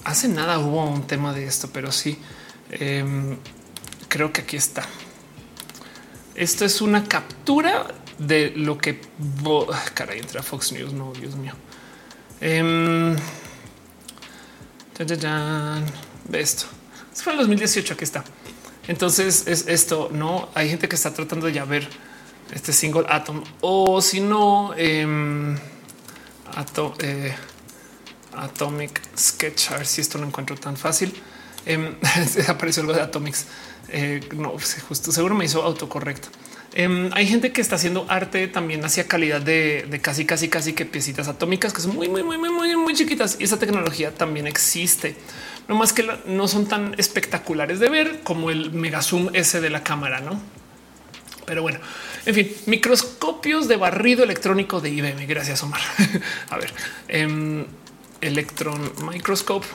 [0.04, 2.18] hace nada hubo un tema de esto, pero sí.
[2.70, 3.36] Em,
[4.08, 4.84] creo que aquí está.
[6.34, 7.86] Esto es una captura
[8.18, 9.00] de lo que
[9.72, 10.92] ah, caray entra Fox News.
[10.92, 11.54] No, Dios mío.
[12.40, 13.16] Eh,
[16.32, 16.66] esto.
[17.12, 17.94] Esto fue en 2018.
[17.94, 18.24] Aquí está.
[18.88, 20.10] Entonces es esto.
[20.12, 21.88] No hay gente que está tratando de ya ver
[22.52, 25.44] este single atom o si no, eh,
[28.34, 29.72] Atomic Sketch.
[29.72, 31.14] A ver si esto lo encuentro tan fácil.
[31.66, 31.96] Eh,
[32.48, 33.46] apareció algo de Atomics.
[33.88, 36.28] Eh, no, pues, justo seguro me hizo autocorrecto.
[36.74, 40.84] Em, hay gente que está haciendo arte también hacia calidad de, casi, casi, casi que
[40.84, 43.36] piecitas atómicas que son muy, muy, muy, muy, muy, muy chiquitas.
[43.40, 45.16] Y esa tecnología también existe.
[45.68, 49.70] No más que no son tan espectaculares de ver como el mega zoom ese de
[49.70, 50.40] la cámara, no?
[51.46, 51.78] Pero bueno,
[52.26, 55.26] en fin, microscopios de barrido electrónico de IBM.
[55.26, 55.80] Gracias, Omar.
[56.50, 56.72] a ver,
[57.08, 57.66] eh,
[58.20, 59.66] Electron Microscope.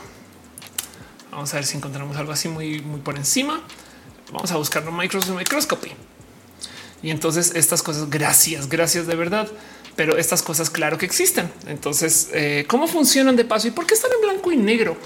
[1.32, 3.62] Vamos a ver si encontramos algo así muy, muy por encima.
[4.32, 5.92] Vamos a buscarlo Microsoft Microscopy.
[7.04, 9.48] Y entonces estas cosas, gracias, gracias de verdad.
[9.96, 11.52] pero estas cosas claro que existen.
[11.68, 14.98] Entonces, eh, ¿cómo funcionan de paso y por qué están en blanco y negro?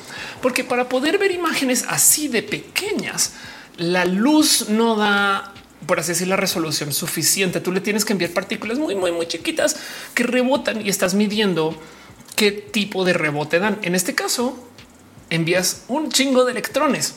[0.41, 3.33] Porque para poder ver imágenes así de pequeñas,
[3.77, 5.53] la luz no da
[5.85, 7.59] por así decir, la resolución suficiente.
[7.59, 9.75] Tú le tienes que enviar partículas muy, muy, muy chiquitas
[10.13, 11.79] que rebotan y estás midiendo
[12.35, 13.77] qué tipo de rebote dan.
[13.83, 14.57] En este caso,
[15.35, 17.15] envías un chingo de electrones.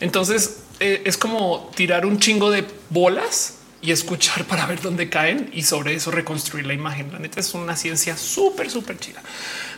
[0.00, 5.50] Entonces eh, es como tirar un chingo de bolas y escuchar para ver dónde caen
[5.52, 7.12] y sobre eso reconstruir la imagen.
[7.12, 9.22] La neta es una ciencia súper, súper chida.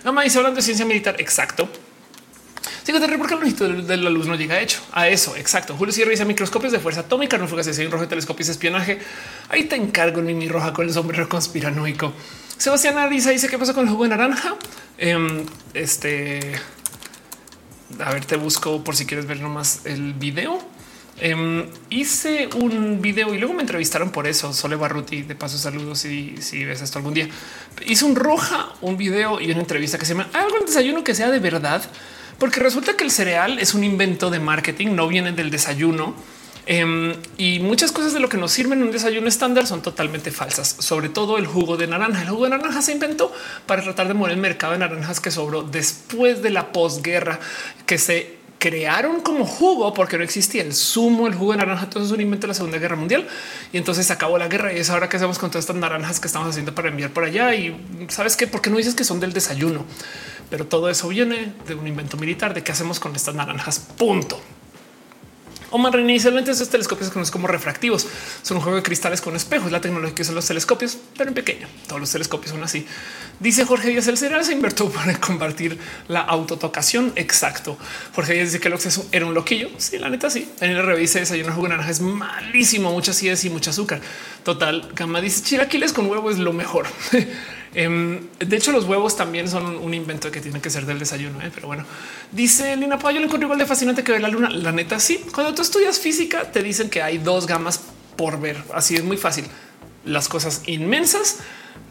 [0.04, 1.16] Nada dice hablando de ciencia militar.
[1.18, 1.68] Exacto.
[2.82, 5.36] Sí, te porque el longitud de la luz no llega hecho a eso.
[5.36, 5.76] Exacto.
[5.76, 8.98] Julio Sierra dice microscopios de fuerza atómica, no fugas de rojo, telescopios espionaje.
[9.48, 12.12] Ahí te encargo en mi roja con el sombrero conspiranoico.
[12.56, 14.56] Sebastián Arisa dice qué pasa con el jugo de naranja.
[14.98, 15.44] Em,
[15.74, 16.40] este,
[17.98, 20.60] a ver, te busco por si quieres ver nomás el video.
[21.18, 24.52] Em, hice un video y luego me entrevistaron por eso.
[24.54, 27.28] Sole Barruti, de paso, saludos y si ves esto algún día.
[27.86, 31.14] Hice un roja, un video y una entrevista que se llama algo en desayuno que
[31.14, 31.82] sea de verdad,
[32.38, 36.14] porque resulta que el cereal es un invento de marketing, no viene del desayuno.
[36.66, 40.30] Em, y muchas cosas de lo que nos sirven en un desayuno estándar son totalmente
[40.30, 42.22] falsas, sobre todo el jugo de naranja.
[42.22, 43.32] El jugo de naranja se inventó
[43.66, 47.40] para tratar de mover el mercado de naranjas que sobró después de la posguerra
[47.86, 51.90] que se crearon como jugo porque no existía el zumo, el jugo de naranja.
[51.90, 53.26] Todo es un invento de la Segunda Guerra Mundial
[53.72, 54.72] y entonces se acabó la guerra.
[54.72, 57.24] Y es ahora que hacemos con todas estas naranjas que estamos haciendo para enviar por
[57.24, 57.54] allá.
[57.54, 57.76] Y
[58.08, 58.46] sabes qué?
[58.46, 59.84] ¿Por qué no dices que son del desayuno?
[60.50, 63.78] Pero todo eso viene de un invento militar de qué hacemos con estas naranjas.
[63.96, 64.40] Punto.
[65.70, 68.06] Omar inicialmente esos telescopios se conocen como refractivos.
[68.42, 69.70] Son un juego de cristales con espejos.
[69.70, 71.68] La tecnología que usan los telescopios, pero en pequeño.
[71.86, 72.86] Todos los telescopios son así.
[73.40, 75.78] Dice Jorge Díaz, el cereal se invirtió para compartir
[76.08, 77.12] la autotocación.
[77.16, 77.78] Exacto.
[78.14, 79.70] Jorge Díaz dice que el acceso era un loquillo.
[79.78, 80.46] Sí, la neta sí.
[80.60, 84.02] En el revisa una jugo naranja es malísimo, mucha acidez y mucha azúcar.
[84.44, 84.90] Total.
[84.94, 86.86] Gama dice chilaquiles con huevo es lo mejor.
[87.72, 91.40] Em, de hecho, los huevos también son un invento que tiene que ser del desayuno.
[91.40, 91.52] ¿eh?
[91.54, 91.84] Pero bueno,
[92.32, 94.50] dice Lina Pablo, yo lo encuentro igual de fascinante que ver la luna.
[94.50, 95.24] La neta, sí.
[95.32, 97.80] Cuando tú estudias física, te dicen que hay dos gamas
[98.16, 98.62] por ver.
[98.74, 99.44] Así es muy fácil.
[100.04, 101.38] Las cosas inmensas,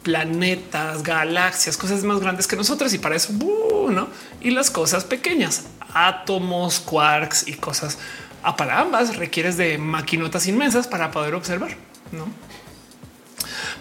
[0.04, 2.94] planetas, galaxias, cosas más grandes que nosotros.
[2.94, 4.08] Y para eso, no.
[4.42, 7.98] Y las cosas pequeñas, átomos, quarks y cosas.
[8.42, 11.76] A ah, para ambas requieres de maquinotas inmensas para poder observar.
[12.12, 12.28] No,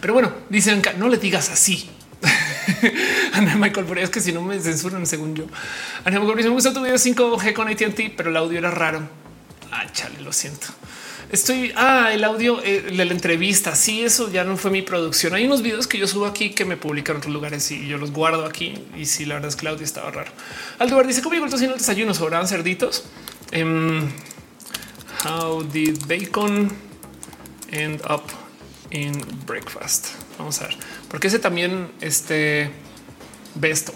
[0.01, 1.91] pero bueno, dicen que no le digas así.
[3.33, 5.45] Ana Michael, pero es que si no me censuran, según yo.
[6.05, 9.09] Ana Michael me gusta tu video 5G con ATT, pero el audio era raro.
[9.71, 10.69] Ah, chale, lo siento.
[11.31, 13.75] Estoy ah, el audio eh, de la entrevista.
[13.75, 15.35] Sí, eso ya no fue mi producción.
[15.35, 17.99] Hay unos videos que yo subo aquí que me publican en otros lugares y yo
[17.99, 18.75] los guardo aquí.
[18.97, 20.31] Y si la verdad es que el audio estaba raro.
[20.79, 22.15] Aldo dice cómo llegó el tocino el desayuno.
[22.15, 23.05] Sobraban cerditos.
[23.55, 24.09] Um,
[25.25, 26.71] how did bacon
[27.73, 28.23] end up
[28.91, 29.13] in
[29.47, 30.09] breakfast.
[30.39, 30.77] Vamos a ver,
[31.09, 32.71] porque ese también este
[33.55, 33.93] ve esto.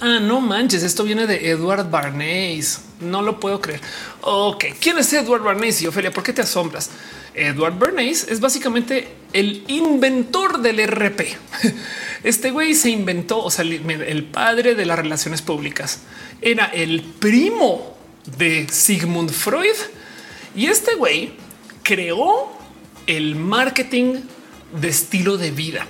[0.00, 2.80] Ah, no manches, esto viene de Edward Barnes.
[3.00, 3.80] No lo puedo creer.
[4.22, 5.80] Ok, ¿quién es Edward Barnes?
[5.82, 6.90] Y Ofelia, ¿por qué te asombras?
[7.34, 11.36] Edward Bernays es básicamente el inventor del RP.
[12.22, 16.00] Este güey se inventó, o sea, el padre de las relaciones públicas
[16.40, 17.94] era el primo
[18.38, 19.76] de Sigmund Freud
[20.56, 21.34] y este güey
[21.82, 22.50] creó
[23.06, 24.22] el marketing
[24.80, 25.86] de estilo de vida.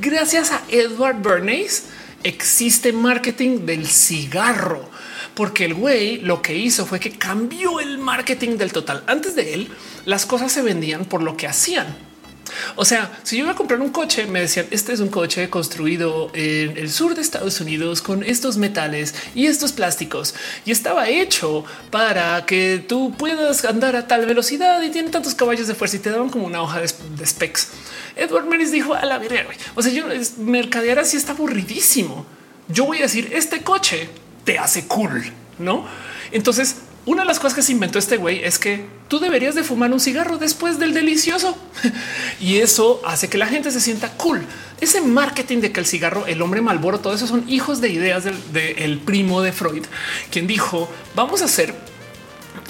[0.00, 1.84] Gracias a Edward Bernays
[2.22, 4.88] existe marketing del cigarro,
[5.34, 9.04] porque el güey lo que hizo fue que cambió el marketing del total.
[9.06, 9.68] Antes de él,
[10.04, 12.08] las cosas se vendían por lo que hacían.
[12.76, 15.50] O sea, si yo iba a comprar un coche, me decían este es un coche
[15.50, 21.08] construido en el sur de Estados Unidos con estos metales y estos plásticos y estaba
[21.08, 25.96] hecho para que tú puedas andar a tal velocidad y tiene tantos caballos de fuerza
[25.96, 26.88] y te daban como una hoja de,
[27.26, 27.68] specs.
[28.18, 29.46] Edward Meris dijo a la verga.
[29.74, 30.04] O sea, yo
[30.38, 32.26] mercadear así está aburridísimo.
[32.68, 34.08] Yo voy a decir este coche
[34.44, 35.86] te hace cool, no?
[36.30, 36.76] Entonces
[37.08, 39.90] una de las cosas que se inventó este güey es que tú deberías de fumar
[39.90, 41.56] un cigarro después del delicioso
[42.40, 44.44] y eso hace que la gente se sienta cool.
[44.82, 48.24] Ese marketing de que el cigarro, el hombre malboro, todo eso son hijos de ideas
[48.24, 49.84] del, primo de Freud,
[50.30, 51.74] quien dijo vamos a hacer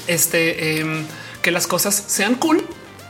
[0.07, 1.05] este em,
[1.43, 2.65] que las cosas sean cool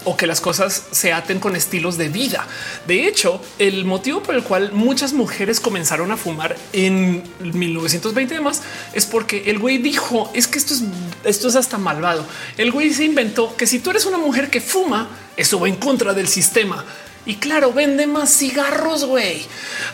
[0.09, 2.47] o que las cosas se aten con estilos de vida.
[2.87, 8.37] De hecho, el motivo por el cual muchas mujeres comenzaron a fumar en 1920 y
[8.39, 8.63] demás
[8.95, 10.83] es porque el güey dijo es que esto es,
[11.25, 12.25] esto es hasta malvado.
[12.57, 15.77] El güey se inventó que si tú eres una mujer que fuma, eso va en
[15.77, 16.87] contra del sistema.
[17.27, 19.45] Y claro, vende más cigarros, güey.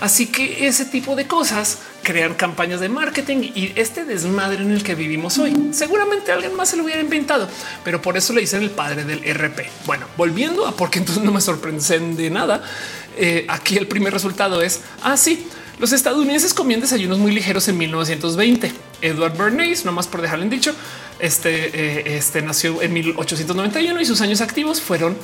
[0.00, 4.84] Así que ese tipo de cosas crean campañas de marketing y este desmadre en el
[4.84, 5.70] que vivimos hoy.
[5.72, 7.48] Seguramente alguien más se lo hubiera inventado,
[7.82, 9.66] pero por eso le dicen el padre del RP.
[9.86, 12.62] Bueno, volviendo a porque entonces no me sorprende de nada.
[13.16, 15.46] eh, aquí el primer resultado es así.
[15.50, 18.72] Ah, los estadounidenses comían desayunos muy ligeros en 1920.
[19.02, 20.72] Edward Bernays, nomás por dejarlo en dicho,
[21.18, 25.16] este, eh, este nació en 1891 y sus años activos fueron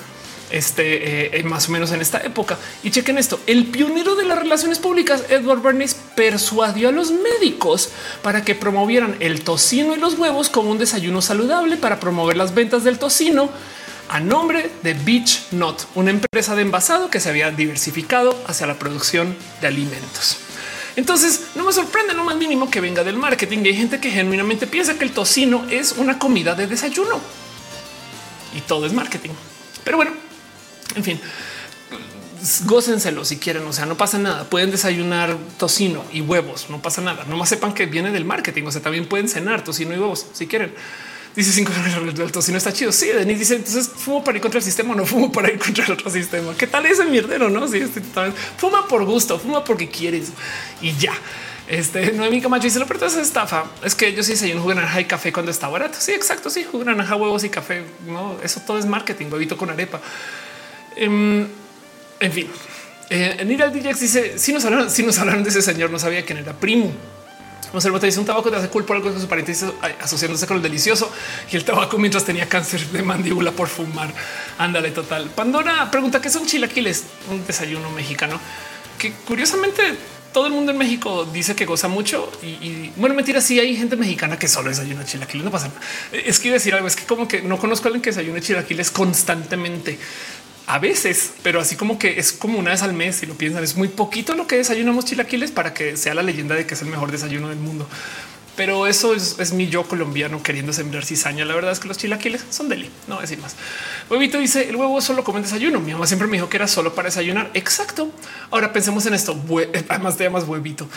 [0.50, 2.58] este, eh, más o menos en esta época.
[2.82, 7.90] Y chequen esto, el pionero de las relaciones públicas, Edward Bernays, persuadió a los médicos
[8.22, 12.54] para que promovieran el tocino y los huevos como un desayuno saludable para promover las
[12.54, 13.50] ventas del tocino
[14.08, 18.78] a nombre de Beach Not, una empresa de envasado que se había diversificado hacia la
[18.78, 20.38] producción de alimentos.
[20.96, 23.58] Entonces no me sorprende lo más mínimo que venga del marketing.
[23.64, 27.20] Y hay gente que genuinamente piensa que el tocino es una comida de desayuno
[28.56, 29.30] y todo es marketing.
[29.84, 30.12] Pero bueno,
[30.96, 31.20] en fin,
[32.66, 33.66] gócenselo si quieren.
[33.66, 34.44] O sea, no pasa nada.
[34.44, 36.70] Pueden desayunar tocino y huevos.
[36.70, 37.24] No pasa nada.
[37.28, 38.64] No más sepan que viene del marketing.
[38.64, 40.72] O sea, también pueden cenar tocino y huevos si quieren.
[41.34, 41.70] Dice cinco
[42.04, 42.90] el tocino está chido.
[42.90, 45.84] Sí, Denis dice entonces fumo para ir contra el sistema no fumo para ir contra
[45.84, 46.54] el otro sistema.
[46.56, 47.48] ¿Qué tal ese mierdero?
[47.48, 48.02] No, sí, este,
[48.56, 50.30] fuma por gusto, fuma porque quieres
[50.82, 51.12] y ya.
[51.68, 53.64] Este mi Camacho dice lo pero es estafa.
[53.84, 55.98] Es que yo sí sé un jugo y café cuando está barato.
[56.00, 56.50] Sí, exacto.
[56.50, 57.84] Sí, jugo huevos y café.
[58.08, 60.00] No, eso todo es marketing, huevito con arepa.
[60.96, 61.46] Em,
[62.20, 62.48] en fin,
[63.08, 66.24] eh, Niral DJX dice si nos hablaron, si nos hablaron de ese señor, no sabía
[66.24, 66.92] quién era primo.
[67.72, 69.54] Observa, te dice un tabaco te hace por algo que su pariente
[70.00, 71.10] asociándose con el delicioso
[71.52, 74.12] y el tabaco mientras tenía cáncer de mandíbula por fumar.
[74.58, 75.30] Ándale, total.
[75.30, 78.40] Pandora pregunta qué son chilaquiles, un desayuno mexicano
[78.98, 79.82] que curiosamente
[80.32, 83.96] todo el mundo en México dice que goza mucho y, bueno, mentira, sí hay gente
[83.96, 85.80] mexicana que solo desayuna chilaquiles, no pasa nada.
[86.12, 88.90] Es que decir algo, es que como que no conozco a alguien que desayune chilaquiles
[88.90, 89.98] constantemente
[90.70, 93.16] a veces, pero así como que es como una vez al mes.
[93.16, 96.54] Si lo piensan, es muy poquito lo que desayunamos chilaquiles para que sea la leyenda
[96.54, 97.88] de que es el mejor desayuno del mundo.
[98.54, 101.44] Pero eso es, mi yo colombiano queriendo sembrar cizaña.
[101.44, 103.56] La verdad es que los chilaquiles son deli, no decir más.
[104.08, 105.80] Huevito dice el huevo solo come desayuno.
[105.80, 107.50] Mi mamá siempre me dijo que era solo para desayunar.
[107.54, 108.12] Exacto.
[108.52, 109.36] Ahora pensemos en esto.
[109.88, 110.88] Además te llamas huevito,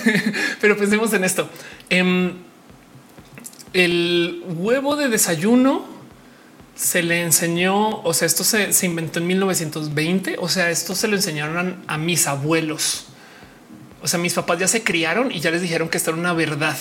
[0.60, 1.48] pero pensemos en esto.
[1.88, 2.32] Em,
[3.74, 5.99] el huevo de desayuno
[6.80, 11.16] se le enseñó, o sea, esto se, inventó en 1920, o sea, esto se lo
[11.16, 13.08] enseñaron a, mis abuelos.
[14.00, 16.32] O sea, mis papás ya se criaron y ya les dijeron que esto era una
[16.32, 16.78] verdad.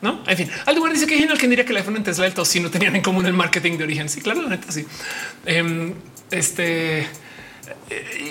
[0.00, 2.26] No, en fin, al lugar dice que genial quien diría que el iPhone en Tesla
[2.26, 4.08] del si no tenían en común el marketing de origen.
[4.08, 4.86] Sí, claro, la neta, sí.
[5.44, 5.92] Em,
[6.30, 7.06] este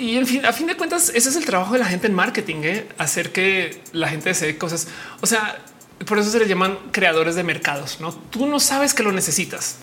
[0.00, 2.14] y en fin, a fin de cuentas, ese es el trabajo de la gente en
[2.14, 2.88] marketing, ¿eh?
[2.98, 4.88] hacer que la gente desee cosas.
[5.20, 5.62] O sea,
[6.06, 8.00] por eso se les llaman creadores de mercados.
[8.00, 9.76] No, tú no sabes que lo necesitas.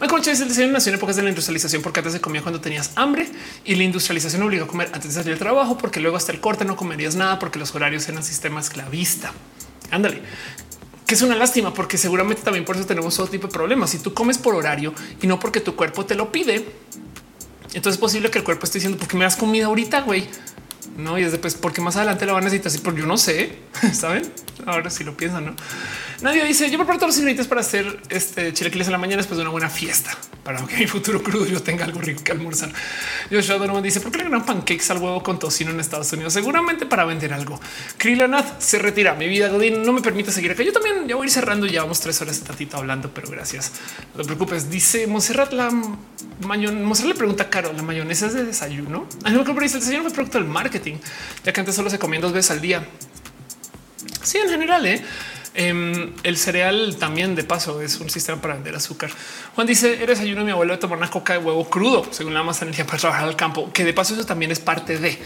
[0.00, 2.60] Michael Chase el diseño nació en épocas de la industrialización porque antes se comía cuando
[2.60, 3.28] tenías hambre
[3.64, 6.40] y la industrialización obligó a comer antes de salir del trabajo porque luego hasta el
[6.40, 9.32] corte no comerías nada porque los horarios eran sistema esclavista.
[9.90, 10.22] Ándale,
[11.06, 13.90] que es una lástima porque seguramente también por eso tenemos todo tipo de problemas.
[13.90, 16.66] Si tú comes por horario y no porque tu cuerpo te lo pide,
[17.74, 20.28] entonces es posible que el cuerpo esté diciendo porque me das comida ahorita, güey.
[20.96, 23.16] No, y es después porque más adelante lo van a necesitar así, porque yo no
[23.16, 23.58] sé,
[23.92, 24.22] saben?
[24.66, 25.54] Ahora si lo piensan, no?
[26.20, 29.36] Nadie dice yo preparo todos los ingredientes para hacer este chilaquiles en la mañana después
[29.36, 30.10] de una buena fiesta
[30.48, 32.70] para que mi futuro crudo yo tenga algo rico que almorzar.
[33.30, 36.32] Joshua Donovan dice por qué le ganan pancakes al huevo con tocino en Estados Unidos?
[36.32, 37.60] Seguramente para vender algo.
[37.98, 39.12] Krillanath se retira.
[39.12, 40.62] Mi vida Godín no me permite seguir acá.
[40.62, 41.66] Yo también ya voy a ir cerrando.
[41.66, 43.72] Llevamos tres horas de tatito hablando, pero gracias.
[44.14, 44.70] No te preocupes.
[44.70, 45.70] Dice Monserrat la
[46.46, 46.82] mayon.
[46.82, 49.06] Monserrat le pregunta a Caro la mayonesa es de desayuno.
[49.24, 50.96] A no creo que el desayuno fue producto del marketing,
[51.44, 52.86] ya que antes solo se comían dos veces al día.
[54.22, 55.02] Sí, en general, ¿eh?
[55.54, 59.10] Em, el cereal también de paso es un sistema para vender azúcar.
[59.54, 62.42] Juan dice eres ayuno mi abuelo de tomar una coca de huevo crudo según la
[62.44, 65.18] más energía para trabajar al campo, que de paso eso también es parte de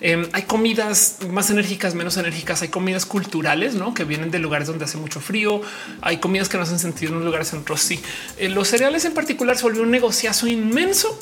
[0.00, 2.60] em, hay comidas más enérgicas, menos enérgicas.
[2.62, 3.94] Hay comidas culturales ¿no?
[3.94, 5.62] que vienen de lugares donde hace mucho frío.
[6.02, 7.80] Hay comidas que no hacen sentido en unos lugares en otros.
[7.80, 7.98] Sí,
[8.36, 11.18] eh, los cereales en particular se volvió un negociazo inmenso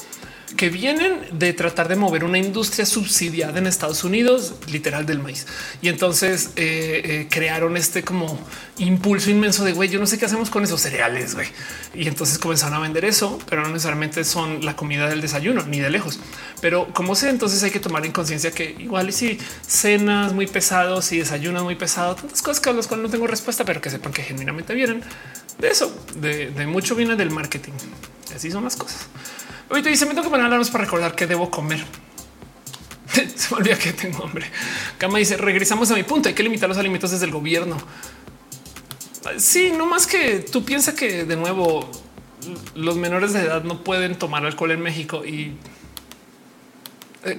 [0.54, 5.46] que vienen de tratar de mover una industria subsidiada en Estados Unidos, literal del maíz.
[5.82, 8.38] Y entonces eh, eh, crearon este como
[8.78, 11.48] impulso inmenso de güey, yo no sé qué hacemos con esos cereales, güey.
[11.94, 15.80] Y entonces comenzaron a vender eso, pero no necesariamente son la comida del desayuno, ni
[15.80, 16.20] de lejos.
[16.60, 20.46] Pero como sé, entonces hay que tomar en conciencia que igual y si cenas muy
[20.46, 23.80] pesados y desayunas muy pesado, tantas cosas que a las cuales no tengo respuesta, pero
[23.80, 25.02] que sepan que genuinamente vienen
[25.58, 27.72] de eso, de mucho viene del marketing.
[28.34, 29.08] Así son las cosas.
[29.70, 31.84] Ahorita dice: Me tengo que poner alarmas para recordar que debo comer.
[33.12, 34.46] Se me olvida que tengo hambre.
[34.98, 36.28] Cama dice: Regresamos a mi punto.
[36.28, 37.76] Hay que limitar los alimentos desde el gobierno.
[39.38, 41.90] Sí, no más que tú piensas que de nuevo
[42.74, 45.56] los menores de edad no pueden tomar alcohol en México y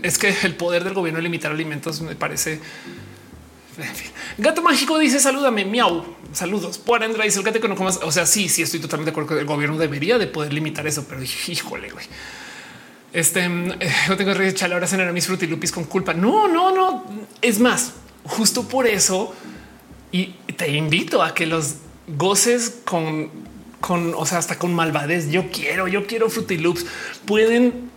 [0.04, 2.60] es que el poder del gobierno limitar alimentos me parece
[4.38, 6.06] Gato mágico dice salúdame, miau.
[6.34, 6.78] Saludos.
[6.78, 8.00] Por Andra dice el gato que no comas.
[8.04, 10.86] O sea, sí, sí, estoy totalmente de acuerdo que el gobierno debería de poder limitar
[10.88, 12.06] eso, pero híjole, güey.
[13.14, 16.14] Este eh, yo tengo que echarle ahora cenar a mis frutilupis con culpa.
[16.14, 17.06] No, no, no.
[17.42, 19.34] Es más, justo por eso
[20.12, 20.26] y
[20.56, 21.76] te invito a que los
[22.08, 23.30] goces con,
[23.82, 25.30] con, o sea, hasta con malvadez.
[25.30, 26.86] Yo quiero, yo quiero frutiloops.
[27.26, 27.92] Pueden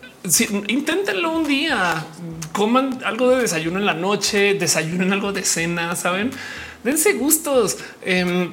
[0.68, 2.04] inténtenlo un día,
[2.52, 6.30] coman algo de desayuno en la noche, desayunen algo de cena, saben?
[6.84, 7.78] dense gustos.
[8.02, 8.52] Em,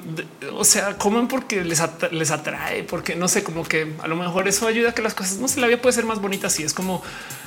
[0.54, 1.82] o sea, coman porque les,
[2.12, 5.14] les atrae, porque no sé, como que a lo mejor eso ayuda a que las
[5.14, 6.48] cosas no se la vida puede ser más bonita.
[6.48, 7.02] Así es como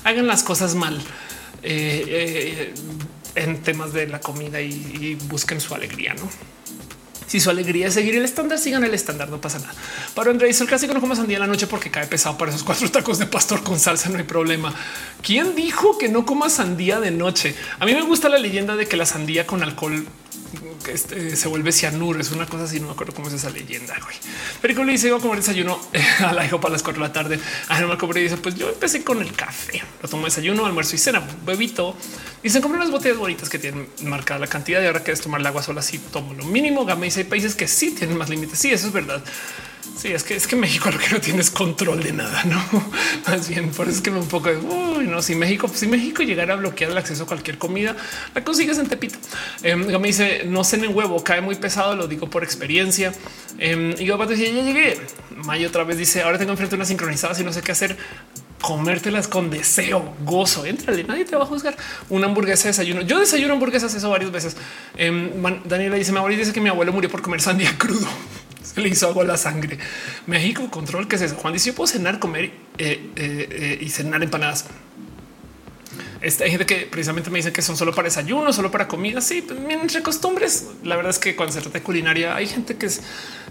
[0.05, 0.99] hagan las cosas mal
[1.63, 2.75] eh, eh,
[3.35, 6.29] en temas de la comida y, y busquen su alegría, no?
[7.31, 9.73] Si su alegría es seguir el estándar, sigan el estándar, no pasa nada.
[10.17, 12.51] Para André dice el clásico no comas sandía en la noche porque cae pesado para
[12.51, 14.75] esos cuatro tacos de pastor con salsa, no hay problema.
[15.23, 17.55] ¿Quién dijo que no comas sandía de noche?
[17.79, 20.09] A mí me gusta la leyenda de que la sandía con alcohol
[20.89, 22.21] este, se vuelve cianuro.
[22.21, 22.81] Es una cosa así.
[22.81, 23.95] No me acuerdo cómo es esa leyenda.
[24.61, 25.81] Pero le dice iba a comer desayuno
[26.21, 27.39] a la hijo para las cuatro de la tarde.
[27.69, 29.83] A no me dice pues yo empecé con el café.
[30.03, 31.23] Lo tomo desayuno, almuerzo y cena.
[31.45, 31.97] Bebito.
[32.43, 34.83] Dicen compré unas botellas bonitas que tienen marcada la cantidad.
[34.83, 36.85] Y ahora que es tomar el agua sola, así tomo lo mínimo.
[36.85, 38.59] Gama dice hay países que sí tienen más límites.
[38.59, 39.23] Sí, eso es verdad.
[40.01, 42.59] Sí, es que es que México lo que no tienes control de nada, no
[43.29, 45.21] más bien por eso es que me un poco de uy, no.
[45.21, 47.95] Si México, si México llegara a bloquear el acceso a cualquier comida,
[48.35, 49.19] la consigues en Tepito.
[49.63, 51.97] Eh, me dice no sé en huevo, cae muy pesado.
[51.97, 53.13] Lo digo por experiencia.
[53.59, 54.99] Eh, y yo decía ya llegué.
[55.45, 57.99] Mayo otra vez dice ahora tengo enfrente una sincronizada y no sé qué hacer
[58.63, 60.65] comértelas con deseo, gozo.
[60.65, 61.77] Entrale, nadie te va a juzgar.
[62.09, 63.03] Una hamburguesa de desayuno.
[63.03, 64.57] Yo desayuno hamburguesas eso varias veces.
[64.97, 65.31] Eh,
[65.67, 68.09] Daniela dice: Mi abuelo dice que mi abuelo murió por comer sandía crudo
[68.77, 69.79] le hizo agua a la sangre.
[70.27, 71.37] México, control que es eso.
[71.37, 74.67] Juan dice: Yo puedo cenar, comer eh, eh, eh, y cenar empanadas.
[76.21, 79.21] Este, hay gente que precisamente me dice que son solo para desayuno, solo para comida.
[79.21, 80.67] Sí, pues, entre costumbres.
[80.85, 82.89] La verdad es que cuando se trata de culinaria, hay gente que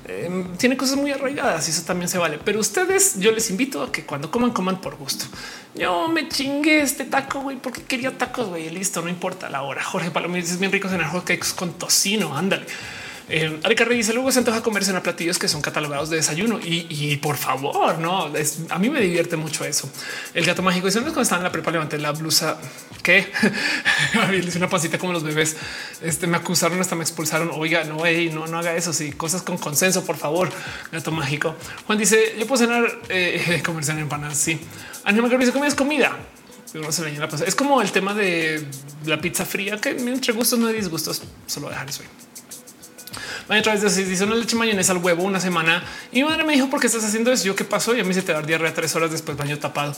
[0.05, 2.39] em, tiene cosas muy arraigadas y eso también se vale.
[2.43, 5.25] Pero ustedes, yo les invito a que cuando coman, coman por gusto.
[5.73, 8.69] Yo me chingué este taco, güey, porque quería tacos, güey.
[8.69, 9.83] Listo, no importa la hora.
[9.83, 12.37] Jorge Palomir es bien rico cenar hot cakes con tocino.
[12.37, 12.67] Ándale.
[13.29, 17.15] Eh, Ari dice luego se antoja comerse en platillos que son catalogados de desayuno y,
[17.17, 18.31] por favor, no
[18.69, 19.89] a mí me divierte mucho eso.
[20.33, 22.57] El gato mágico dice cuando estaba en la prepa levanté la blusa
[23.03, 23.31] que
[24.43, 25.55] hice una pancita como los bebés.
[26.01, 27.51] Este me acusaron hasta me expulsaron.
[27.53, 28.93] Oiga, no, no, no haga eso.
[28.93, 30.49] Sí, cosas con consenso, por favor.
[30.91, 31.55] Gato mágico.
[31.85, 34.37] Juan dice yo puedo cenar, eh, comerse en empanadas.
[34.37, 34.59] Sí,
[35.03, 36.17] Anima dice comida es comida.
[37.45, 38.63] Es como el tema de
[39.05, 41.23] la pizza fría que entre gustos no hay disgustos.
[41.47, 42.03] Solo dejar eso.
[43.49, 46.53] Vaya otra vez dice una leche mayonesa al huevo una semana y mi madre me
[46.53, 47.45] dijo por qué estás haciendo eso.
[47.45, 49.95] Yo qué pasó y a mí se te da diarrea tres horas después baño tapado.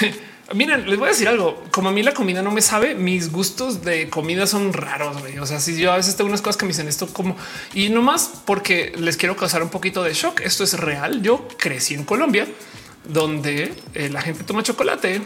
[0.54, 1.62] Miren, les voy a decir algo.
[1.70, 5.16] Como a mí la comida no me sabe, mis gustos de comida son raros.
[5.40, 7.36] O sea, si yo a veces tengo unas cosas que me dicen esto como
[7.74, 10.40] y no más porque les quiero causar un poquito de shock.
[10.40, 11.22] Esto es real.
[11.22, 12.48] Yo crecí en Colombia
[13.04, 15.22] donde eh, la gente toma chocolate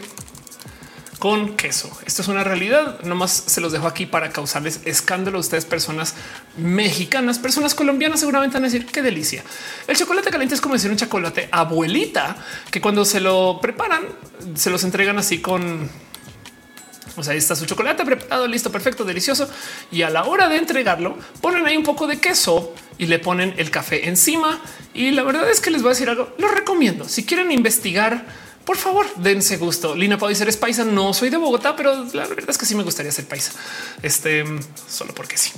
[1.25, 1.89] con queso.
[2.05, 2.99] Esto es una realidad.
[3.01, 6.13] Nomás se los dejo aquí para causarles escándalo a ustedes, personas
[6.55, 9.43] mexicanas, personas colombianas, seguramente van a decir qué delicia.
[9.87, 12.35] El chocolate caliente es como decir un chocolate abuelita
[12.69, 14.03] que cuando se lo preparan,
[14.53, 15.89] se los entregan así con
[17.17, 19.49] o sea, ahí está su chocolate preparado, listo, perfecto, delicioso.
[19.91, 23.55] Y a la hora de entregarlo, ponen ahí un poco de queso y le ponen
[23.57, 24.61] el café encima.
[24.93, 27.09] Y la verdad es que les voy a decir algo, lo recomiendo.
[27.09, 29.95] Si quieren investigar por favor, dense gusto.
[29.95, 30.83] Lina puede ser paisa.
[30.83, 33.51] No soy de Bogotá, pero la verdad es que sí me gustaría ser paisa.
[34.01, 34.43] Este
[34.87, 35.51] solo porque sí.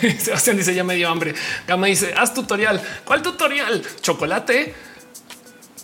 [0.18, 1.34] Sebastián dice ya me dio hambre.
[1.68, 2.82] Gama dice haz tutorial.
[3.04, 3.82] ¿Cuál tutorial?
[4.00, 4.74] Chocolate,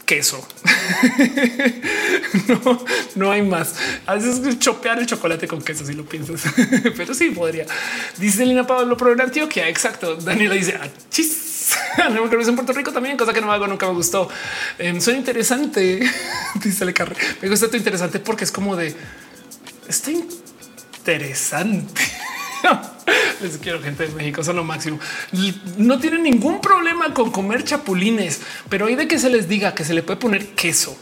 [0.07, 0.47] queso.
[2.49, 2.85] no,
[3.17, 3.75] no hay más.
[4.07, 6.43] A veces chopear el chocolate con queso si lo piensas,
[6.97, 7.67] pero sí podría.
[8.17, 9.69] Dice Lina Pablo, pro en Antioquia.
[9.69, 10.17] Exacto.
[10.17, 10.89] Daniela dice ah,
[11.99, 14.29] en Puerto Rico también, cosa que no hago, nunca me gustó.
[14.79, 16.01] Eh, soy interesante.
[16.63, 17.17] Dice Le Carre.
[17.43, 18.95] Me gusta esto interesante porque es como de
[19.89, 20.11] está
[20.99, 22.03] interesante.
[23.43, 24.99] Les quiero gente de México, son lo máximo.
[25.77, 29.85] No tienen ningún problema con comer chapulines, pero hay de que se les diga que
[29.85, 30.97] se le puede poner queso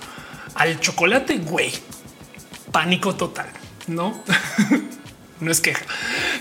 [0.54, 1.72] al chocolate, güey.
[2.72, 3.48] Pánico total,
[3.86, 4.22] no?
[5.40, 5.84] No es queja.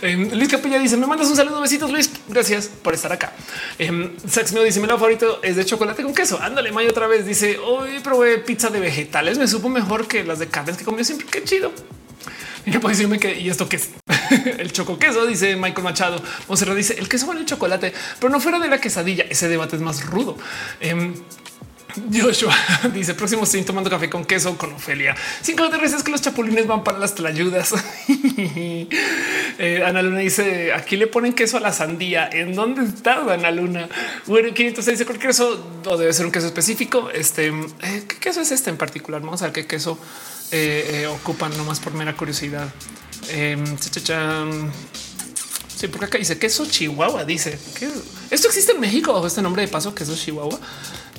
[0.02, 2.10] Eh, Luis Capilla dice: Me mandas un saludo, besitos, Luis.
[2.28, 3.34] Gracias por estar acá.
[3.80, 6.40] Eh, Sex me dice: Mi favorito es de chocolate con queso.
[6.42, 7.26] Ándale, Mayo otra vez.
[7.26, 9.38] Dice: Hoy probé pizza de vegetales.
[9.38, 11.28] Me supo mejor que las de carnes que comió siempre.
[11.28, 11.72] Qué chido.
[12.66, 13.92] Y no puedo decirme que y esto que es
[14.58, 16.22] el choco queso, dice Michael Machado.
[16.50, 19.26] Monserrat dice el queso con el chocolate, pero no fuera de la quesadilla.
[19.30, 20.38] Ese debate es más rudo.
[20.82, 21.14] Eh,
[22.14, 22.56] Joshua
[22.94, 25.16] dice próximo estoy tomando café con queso con Ofelia.
[25.42, 27.74] Cinco veces que los chapulines van para las tlayudas.
[29.60, 32.30] Eh, Ana Luna dice aquí le ponen queso a la sandía.
[32.32, 33.90] ¿En dónde está Ana Luna?
[34.28, 37.10] Bueno, 500 dice cualquier queso o debe ser un queso específico.
[37.10, 39.22] Este eh, qué queso es este en particular.
[39.22, 39.98] Vamos a ver qué queso
[40.52, 42.68] eh, eh, ocupan nomás por mera curiosidad.
[43.30, 43.58] Eh,
[45.78, 47.24] Sí, porque acá dice queso Chihuahua.
[47.24, 47.88] Dice que
[48.32, 50.60] esto existe en México bajo este nombre de paso, queso Chihuahua,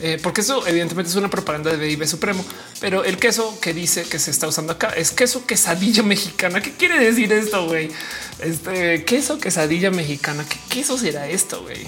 [0.00, 2.44] eh, porque eso evidentemente es una propaganda de BIB Supremo,
[2.80, 6.60] pero el queso que dice que se está usando acá es queso quesadilla mexicana.
[6.60, 7.66] ¿Qué quiere decir esto?
[7.66, 7.90] Güey,
[8.40, 10.44] este queso quesadilla mexicana.
[10.48, 11.62] ¿Qué queso será esto?
[11.62, 11.86] Güey?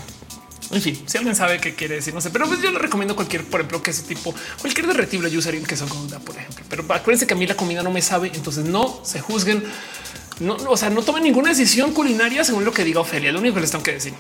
[0.73, 3.17] En fin, si alguien sabe qué quiere decir, no sé, pero pues yo le recomiendo
[3.17, 5.31] cualquier, por ejemplo, queso tipo cualquier derretible.
[5.31, 7.91] Yo usaría un queso gouda, por ejemplo, pero acuérdense que a mí la comida no
[7.91, 9.65] me sabe, entonces no se juzguen
[10.41, 13.31] no, o sea, no tomen ninguna decisión culinaria según lo que diga Ofelia.
[13.31, 14.15] Lo único que les tengo que decir.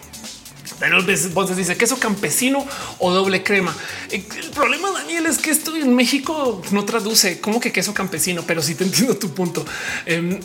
[0.81, 2.67] Entonces dice queso campesino
[2.99, 3.75] o doble crema.
[4.11, 4.23] El
[4.55, 8.75] problema, Daniel, es que esto en México no traduce como que queso campesino, pero sí
[8.75, 9.65] te entiendo tu punto.
[10.07, 10.41] Eh,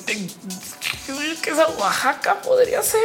[1.41, 3.01] queso Oaxaca podría ser.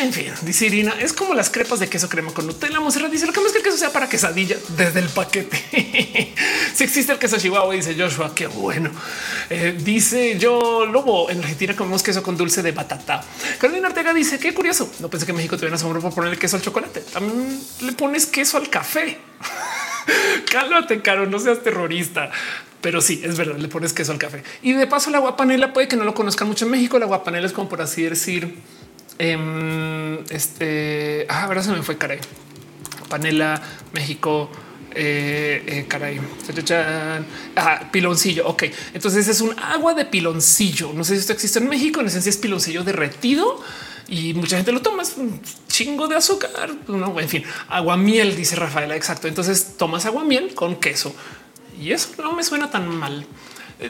[0.00, 2.80] En fin, dice Irina, es como las crepas de queso crema con Nutella.
[2.80, 5.56] Monserrat dice lo que más que el queso sea para quesadilla desde el paquete.
[6.74, 8.90] si existe el queso Chihuahua, dice Joshua, qué bueno.
[9.50, 13.24] Eh, dice yo lobo en Argentina comemos queso con dulce de batata.
[13.58, 14.90] Carolina Ortega dice qué curioso.
[15.00, 17.00] No pensé que México tuviera asombro por ponerle queso al chocolate.
[17.00, 19.18] También le pones queso al café.
[20.52, 22.30] Cálmate, caro, no seas terrorista.
[22.80, 24.42] Pero sí, es verdad, le pones queso al café.
[24.62, 26.98] Y de paso, la guapanela puede que no lo conozcan mucho en México.
[26.98, 28.54] La guapanela es como por así decir,
[29.18, 32.20] eh, este, ah, ahora se me fue caray.
[33.08, 33.60] Panela,
[33.94, 34.50] México,
[34.94, 36.20] eh, eh, caray,
[37.56, 38.46] ah, piloncillo.
[38.46, 38.64] Ok,
[38.94, 40.92] entonces es un agua de piloncillo.
[40.92, 42.00] No sé si esto existe en México.
[42.00, 43.62] En esencia es piloncillo derretido
[44.08, 45.02] y mucha gente lo toma.
[45.02, 46.70] Es un chingo de azúcar.
[46.88, 48.96] No, en fin, agua miel, dice Rafaela.
[48.96, 49.28] Exacto.
[49.28, 51.14] Entonces tomas agua miel con queso
[51.80, 53.26] y eso no me suena tan mal.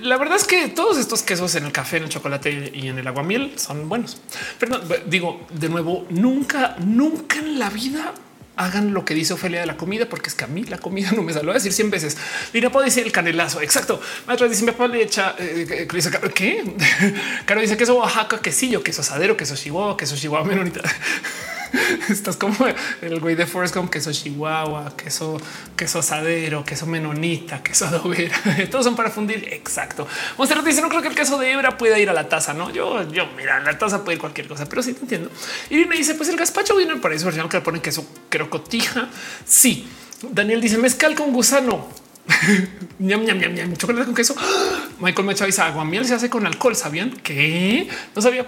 [0.03, 2.99] La verdad es que todos estos quesos en el café, en el chocolate y en
[2.99, 4.19] el agua miel son buenos.
[4.59, 8.13] Pero digo de nuevo, nunca, nunca en la vida
[8.59, 11.13] hagan lo que dice Ofelia de la comida, porque es que a mí la comida
[11.17, 12.17] no me salió a decir 100 veces.
[12.53, 13.63] Mira, puedo decir el canelazo.
[13.63, 14.01] Exacto.
[14.27, 15.89] Maestro dice: Mi papá le echa eh,
[16.35, 16.65] qué?
[17.47, 20.83] Caro dice queso Oaxaca, quesillo, queso asadero, queso Chihuahua, queso Chihuahua menonita.
[22.09, 22.57] Estás como
[23.03, 25.41] el güey de Forrest Gump, queso Chihuahua, queso,
[25.77, 28.37] queso asadero, queso menonita, queso adobera.
[28.71, 29.49] Todos son para fundir.
[29.53, 30.07] Exacto.
[30.37, 32.55] Monserrat dice: No creo que el queso de hebra pueda ir a la taza.
[32.55, 35.31] No, yo, yo, mira, la taza puede ir cualquier cosa, pero sí te entiendo.
[35.71, 39.09] Y me dice: Pues el gazpacho viene para eso, que le ponen queso crocotija.
[39.45, 39.89] Sí.
[40.31, 41.89] Daniel dice: Mezcal con gusano.
[42.99, 44.35] ñam, ñam, ñam, ñam, chocolate con queso.
[45.01, 46.77] Michael Mecha dice agua miel se hace con alcohol.
[46.77, 48.47] Sabían que no sabía.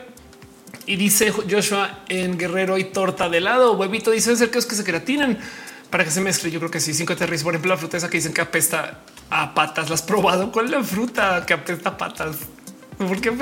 [0.86, 3.72] Y dice Joshua en Guerrero y torta de helado.
[3.72, 5.38] Huevito dice ser que es que se gratinan
[5.90, 6.50] para que se mezcle.
[6.50, 6.94] Yo creo que sí.
[6.94, 7.42] Cinco terris.
[7.42, 9.00] Por ejemplo, la fruta esa que dicen que apesta
[9.30, 9.88] a patas.
[9.88, 10.50] ¿La has probado?
[10.50, 12.36] ¿Cuál es la fruta que apesta a patas?
[13.08, 13.32] Porque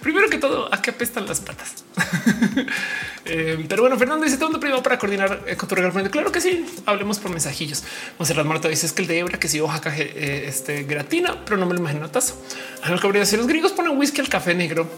[0.00, 1.84] primero que todo, ¿a qué apestan las patas?
[3.24, 6.10] eh, pero bueno, Fernando dice todo privado para coordinar eh, con tu regalo.
[6.10, 7.82] Claro que sí, hablemos por mensajillos.
[8.20, 11.56] Monserrat Marta dice es que el de Ebra que si Oaxaca eh, este gratina, pero
[11.56, 12.34] no me lo imagino a taza.
[12.84, 14.88] A lo que habría decir los gringos ponen whisky al café negro.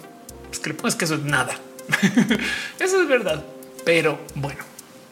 [0.48, 1.54] Pues que pones que eso es nada.
[2.78, 3.44] Eso es verdad.
[3.84, 4.60] Pero bueno,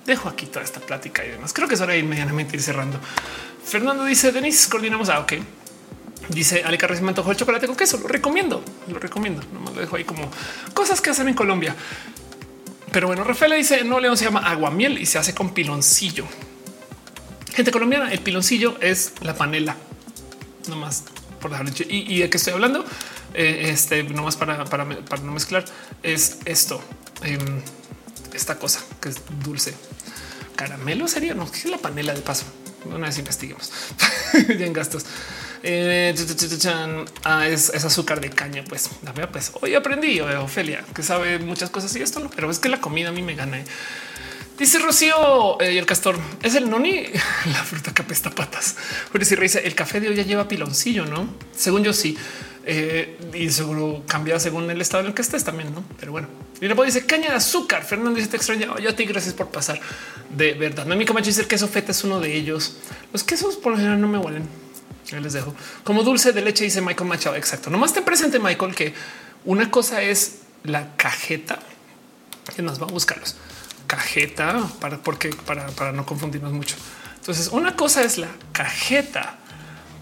[0.07, 1.53] dejo aquí toda esta plática y demás.
[1.53, 2.99] Creo que es hora de inmediatamente ir cerrando.
[3.65, 5.09] Fernando dice: Denis, coordinamos.
[5.09, 5.35] Ah, ok.
[6.29, 7.99] Dice Ale Carres, me antojó el chocolate con queso.
[7.99, 9.43] Lo recomiendo, lo recomiendo.
[9.53, 10.31] No lo dejo ahí como
[10.75, 11.75] cosas que hacen en Colombia.
[12.93, 16.25] Pero bueno, Rafaela dice: No, León se llama aguamiel y se hace con piloncillo.
[17.53, 19.77] Gente colombiana, el piloncillo es la panela.
[20.69, 21.05] No más
[21.41, 22.85] por dejarlo y, y de qué estoy hablando,
[23.35, 25.65] eh, este nomás para, para, para, no mezclar
[26.03, 26.83] es esto,
[27.25, 27.39] eh,
[28.35, 29.75] esta cosa que es dulce.
[30.57, 32.45] Caramelo sería no es la panela de paso.
[32.85, 33.71] Una vez investiguemos
[34.49, 35.05] ya en gastos.
[35.63, 36.15] Eh,
[37.25, 38.65] ah, es, es, azúcar de caña.
[38.69, 42.51] Pues la verdad, pues hoy aprendí Ofelia que sabe muchas cosas y esto no, pero
[42.51, 43.59] es que la comida a mí me gana.
[43.59, 43.65] ¿eh?
[44.59, 47.07] Dice Rocío eh, y el castor es el noni,
[47.47, 48.77] la fruta que apesta patas.
[49.13, 51.35] Pero si dice el café de hoy ya lleva piloncillo, no?
[51.57, 52.17] Según yo, sí.
[52.65, 55.83] Eh, y seguro cambia según el estado en el que estés también, no?
[55.99, 56.29] Pero bueno,
[56.61, 57.85] y luego dice caña de azúcar.
[57.85, 58.79] Fernando dice te extraña.
[58.79, 59.81] Yo a ti gracias por pasar
[60.31, 60.87] de verdad.
[60.87, 62.77] No, mi Camacho dice el queso feta es uno de ellos.
[63.13, 64.47] Los quesos por lo general no me huelen.
[65.07, 67.37] Yo les dejo como dulce de leche, dice Michael Machado.
[67.37, 67.71] Exacto.
[67.71, 68.95] Nomás te presente, Michael, que
[69.45, 71.59] una cosa es la cajeta
[72.55, 73.37] que nos va a buscarlos
[73.91, 76.77] cajeta para porque para, para no confundirnos mucho.
[77.17, 79.37] Entonces, una cosa es la cajeta,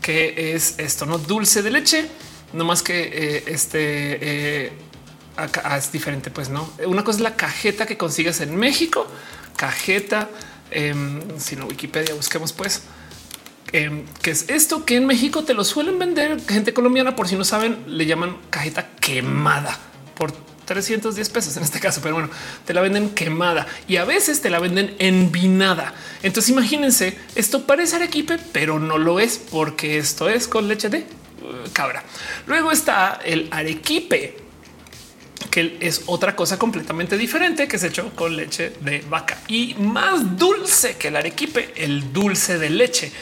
[0.02, 2.10] que es esto, no dulce de leche,
[2.52, 4.18] no más que eh, este
[4.66, 4.72] eh,
[5.36, 6.30] acá es diferente.
[6.30, 9.06] Pues no, una cosa es la cajeta que consigues en México,
[9.56, 10.28] cajeta.
[10.70, 10.94] Eh,
[11.38, 12.82] si no, Wikipedia, busquemos pues
[13.72, 17.16] eh, que es esto que en México te lo suelen vender gente colombiana.
[17.16, 19.78] Por si no saben, le llaman cajeta quemada
[20.16, 20.32] por
[20.64, 22.28] 310 pesos en este caso, pero bueno,
[22.66, 25.94] te la venden quemada y a veces te la venden envinada.
[26.22, 31.06] Entonces imagínense, esto parece arequipe, pero no lo es porque esto es con leche de
[31.72, 32.02] cabra.
[32.46, 34.36] Luego está el arequipe,
[35.50, 40.36] que es otra cosa completamente diferente que es hecho con leche de vaca y más
[40.36, 43.12] dulce que el arequipe, el dulce de leche.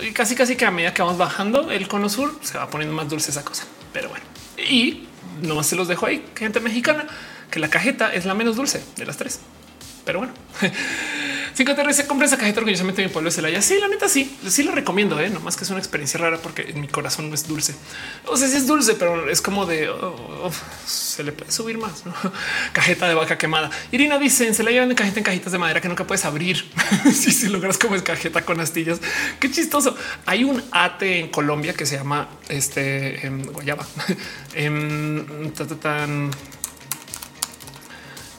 [0.00, 2.94] Y casi casi que a medida que vamos bajando el cono sur se va poniendo
[2.94, 3.64] más dulce esa cosa.
[3.92, 4.24] Pero bueno,
[4.58, 5.06] y
[5.42, 7.06] no se los dejo ahí, gente mexicana,
[7.50, 9.40] que la cajeta es la menos dulce de las tres.
[10.04, 10.34] Pero bueno,
[11.54, 11.64] si
[11.94, 13.62] se compra esa cajeta orgullosamente en mi pueblo de Celaya.
[13.62, 15.30] Sí, la neta sí, sí lo recomiendo, ¿eh?
[15.30, 17.74] no más que es una experiencia rara porque en mi corazón no es dulce.
[18.26, 20.50] O sea, sí es dulce, pero es como de oh, oh,
[20.86, 22.04] se le puede subir más.
[22.72, 23.70] Cajeta de vaca quemada.
[23.90, 26.64] Irina dice la llevan de cajeta en cajitas de madera que nunca puedes abrir.
[27.12, 29.00] si, si logras como es cajeta con astillas,
[29.40, 29.96] qué chistoso.
[30.26, 33.86] Hay un ate en Colombia que se llama este em, guayaba.
[34.54, 35.24] Em,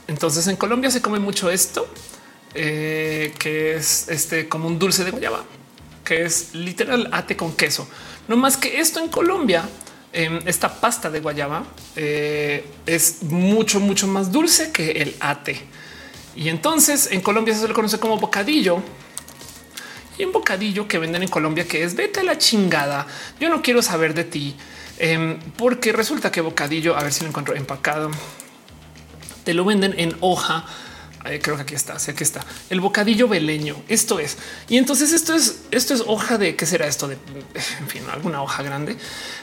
[0.07, 1.91] entonces en Colombia se come mucho esto
[2.55, 5.43] eh, que es este como un dulce de guayaba,
[6.03, 7.87] que es literal ate con queso.
[8.27, 9.67] No más que esto en Colombia,
[10.11, 11.63] em, esta pasta de guayaba
[11.95, 15.61] eh, es mucho, mucho más dulce que el ate.
[16.35, 18.81] Y entonces en Colombia se le conoce como bocadillo.
[20.17, 23.07] Y un bocadillo que venden en Colombia que es vete a la chingada.
[23.39, 24.55] Yo no quiero saber de ti.
[24.99, 28.11] Em, porque resulta que bocadillo, a ver si lo encuentro empacado,
[29.43, 30.65] te lo venden en hoja
[31.41, 33.75] creo que aquí está, sé que está el bocadillo beleño.
[33.87, 34.37] Esto es.
[34.67, 37.17] Y entonces esto es, esto es hoja de qué será esto de,
[37.79, 38.97] en fin, alguna hoja grande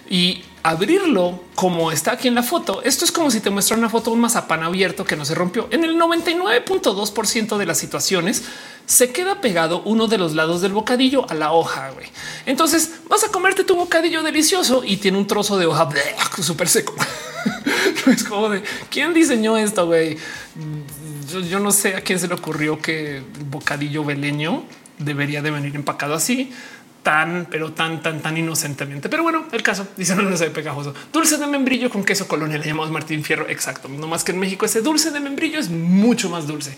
[0.09, 2.83] y abrirlo como está aquí en la foto.
[2.83, 5.35] Esto es como si te muestra una foto de un mazapán abierto que no se
[5.35, 5.69] rompió.
[5.71, 8.43] En el 99.2% de las situaciones
[8.87, 11.91] se queda pegado uno de los lados del bocadillo a la hoja.
[12.45, 15.89] Entonces vas a comerte tu bocadillo delicioso y tiene un trozo de hoja
[16.43, 16.95] súper seco.
[18.07, 20.19] es como de quién diseñó esto, güey
[21.33, 24.65] yo, no sé a quién se le ocurrió que el bocadillo beleño
[24.99, 26.53] debería de venir empacado así
[27.03, 29.09] tan, pero tan, tan, tan inocentemente.
[29.09, 30.95] Pero bueno, el caso dice no, no pegajoso.
[31.13, 33.49] Dulce de membrillo con queso colonial, le llamamos Martín Fierro.
[33.49, 33.89] Exacto.
[33.89, 36.77] No más que en México ese dulce de membrillo es mucho más dulce.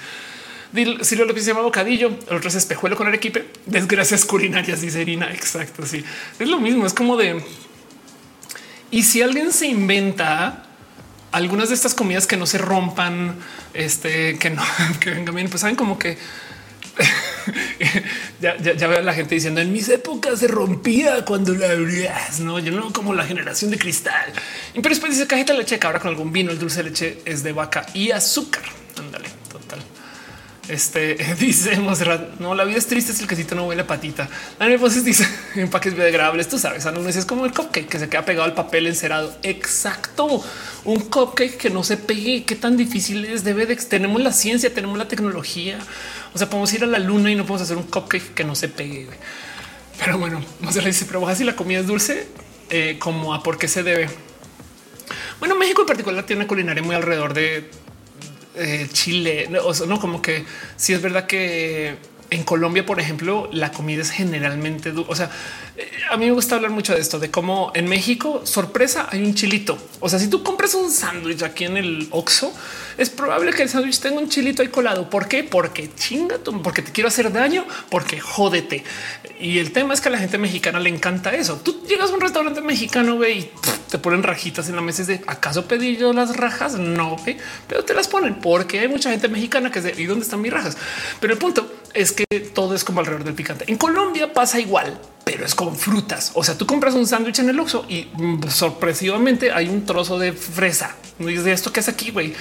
[1.02, 3.46] Si lo que se llama bocadillo, el otro es espejuelo con arequipe.
[3.66, 5.30] Desgracias culinarias, dice Irina.
[5.32, 5.84] Exacto.
[5.84, 6.04] Sí,
[6.38, 6.86] es lo mismo.
[6.86, 7.42] Es como de
[8.92, 10.66] y si alguien se inventa
[11.32, 13.36] algunas de estas comidas que no se rompan,
[13.74, 14.62] este, que no,
[15.00, 16.18] que vengan bien, pues saben como que
[18.40, 22.40] ya, veo a la gente diciendo en mis épocas se rompía cuando la abrías.
[22.40, 24.32] No, yo no como la generación de cristal.
[24.74, 26.50] Pero después dice cajeta de leche cabra con algún vino.
[26.50, 28.62] El dulce de leche es de vaca y azúcar.
[28.98, 29.41] Ándale.
[30.72, 31.78] Este dice
[32.38, 34.26] no, la vida es triste, es el quesito no huele a patita.
[34.58, 36.48] Daniel pues dice empaques biodegradables.
[36.48, 39.36] Tú sabes, no es como el cupcake que se queda pegado al papel encerado.
[39.42, 40.42] Exacto.
[40.84, 42.44] Un cupcake que no se pegue.
[42.44, 43.44] Qué tan difícil es.
[43.44, 45.78] Debe de tenemos la ciencia, tenemos la tecnología.
[46.32, 48.54] O sea, podemos ir a la luna y no podemos hacer un cupcake que no
[48.54, 49.08] se pegue.
[49.98, 52.26] Pero bueno, no se le dice, pero si la comida es dulce,
[52.70, 54.08] eh, como a por qué se debe.
[55.38, 57.68] Bueno, México en particular tiene una culinaria muy alrededor de
[58.54, 60.44] eh, Chile, no, como que
[60.76, 61.96] si es verdad que
[62.30, 65.30] en Colombia, por ejemplo, la comida es generalmente, o sea,
[65.76, 69.22] eh, a mí me gusta hablar mucho de esto, de cómo en México, sorpresa, hay
[69.22, 69.76] un chilito.
[70.00, 72.52] O sea, si tú compras un sándwich aquí en el Oxxo,
[72.96, 75.10] es probable que el sándwich tenga un chilito ahí colado.
[75.10, 75.44] ¿Por qué?
[75.44, 78.82] Porque chinga, porque te quiero hacer daño, porque jódete.
[79.42, 81.56] Y el tema es que a la gente mexicana le encanta eso.
[81.56, 83.50] Tú llegas a un restaurante mexicano y
[83.90, 85.02] te ponen rajitas en la mesa.
[85.02, 86.74] de acaso pedí yo las rajas?
[86.74, 87.16] No,
[87.66, 90.40] pero te las ponen porque hay mucha gente mexicana que es de y dónde están
[90.40, 90.76] mis rajas.
[91.18, 93.64] Pero el punto es que todo es como alrededor del picante.
[93.66, 96.30] En Colombia pasa igual, pero es con frutas.
[96.34, 100.20] O sea, tú compras un sándwich en el Oxxo y mm, sorpresivamente hay un trozo
[100.20, 100.94] de fresa.
[101.18, 102.32] Y de esto que es aquí, güey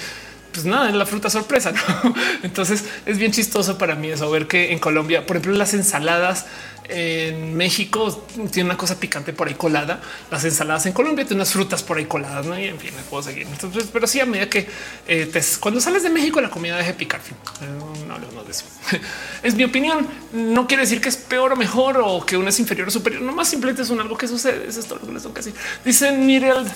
[0.52, 1.72] pues nada, es la fruta sorpresa.
[2.42, 6.46] Entonces es bien chistoso para mí eso ver que en Colombia, por ejemplo, las ensaladas
[6.88, 10.00] en México tiene una cosa picante por ahí colada.
[10.30, 12.46] Las ensaladas en Colombia tienen unas frutas por ahí coladas.
[12.46, 12.58] ¿no?
[12.58, 13.46] Y en fin, me puedo seguir.
[13.46, 14.68] Entonces, pero sí, a medida que
[15.06, 15.30] eh,
[15.60, 17.20] cuando sales de México, la comida deje picar.
[17.20, 18.64] Eh, no hablemos de eso.
[19.42, 20.06] es mi opinión.
[20.32, 23.22] No quiere decir que es peor o mejor o que uno es inferior o superior.
[23.22, 24.68] No más simplemente es un algo que sucede.
[24.68, 25.54] Eso es todo lo que les tengo que decir.
[25.84, 26.66] Dicen Mirel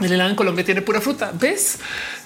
[0.00, 1.32] el helado en Colombia tiene pura fruta.
[1.32, 1.78] ¿Ves?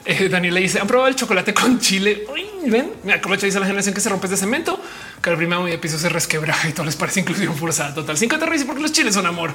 [0.04, 2.24] Eh, Daniel le dice, ¿han probado el chocolate con chile?
[2.32, 4.80] Uy, ven, me aprovecha, dice la generación que se rompe de cemento,
[5.22, 8.16] que el primer piso se resquebra y todo les parece inclusión forzada total.
[8.16, 9.52] Cinco te porque los chiles son amor.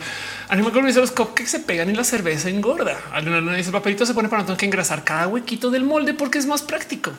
[0.50, 3.00] Animal dice los cupcakes se pegan y la cerveza engorda.
[3.12, 6.14] Alguna dice el papelito se pone para no tener que engrasar cada huequito del molde
[6.14, 7.12] porque es más práctico.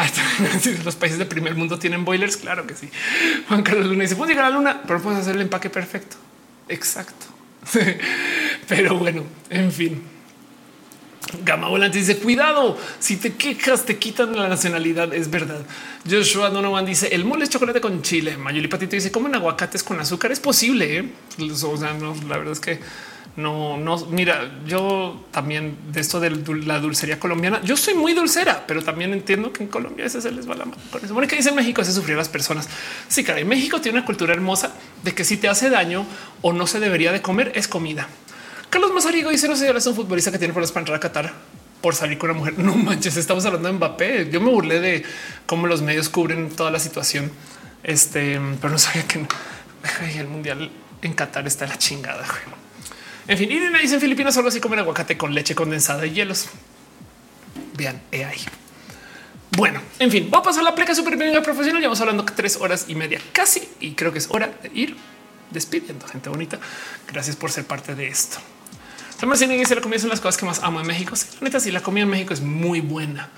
[0.84, 2.36] Los países del primer mundo tienen boilers.
[2.36, 2.88] Claro que sí.
[3.48, 6.16] Juan Carlos Luna dice: Puedes llegar a la luna, pero puedes hacer el empaque perfecto.
[6.68, 7.26] Exacto.
[8.68, 10.02] pero bueno, en fin.
[11.44, 15.60] Gama Volante dice cuidado, si te quejas te quitan la nacionalidad, es verdad.
[16.08, 18.36] Joshua Donovan dice el mole es chocolate con chile.
[18.36, 20.98] Mayuli Patito dice comen aguacates con azúcar, es posible.
[20.98, 21.10] ¿eh?
[21.38, 22.80] O sea, no, la verdad es que
[23.36, 28.64] no, no, mira, yo también de esto de la dulcería colombiana, yo soy muy dulcera,
[28.66, 30.82] pero también entiendo que en Colombia ese se les va la mano.
[31.02, 32.68] Eso, que dice en México se sufrir las personas.
[33.08, 36.06] Sí, cara, en México tiene una cultura hermosa de que si te hace daño
[36.42, 38.08] o no se debería de comer es comida.
[38.70, 41.32] Carlos Mazarigo dice no sé, es un futbolista que tiene problemas para entrar a Qatar
[41.80, 42.54] por salir con una mujer.
[42.58, 44.30] No manches, estamos hablando de Mbappé.
[44.30, 45.02] Yo me burlé de
[45.46, 47.30] cómo los medios cubren toda la situación.
[47.82, 49.26] Este, pero no sabía que
[50.18, 50.70] el mundial
[51.02, 52.24] en Qatar está la chingada.
[53.26, 56.46] En fin, Irina dice en Filipinas solo así comer aguacate con leche condensada y hielos.
[57.76, 58.40] Vean, he ahí.
[59.56, 61.80] Bueno, en fin, voy a pasar la pleca súper bien profesional.
[61.80, 64.96] Llevamos hablando tres horas y media casi y creo que es hora de ir
[65.50, 66.58] despidiendo gente bonita.
[67.10, 68.38] Gracias por ser parte de esto.
[69.20, 71.14] También dice la comida son las cosas que más amo en México.
[71.14, 73.28] Sí, la la comida en México es muy buena.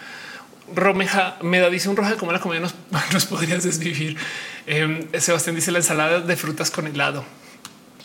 [0.75, 4.17] Romeja me da dice un roja de cómo la comida nos, podrías desvivir.
[4.67, 7.25] Eh, Sebastián dice la ensalada de frutas con helado.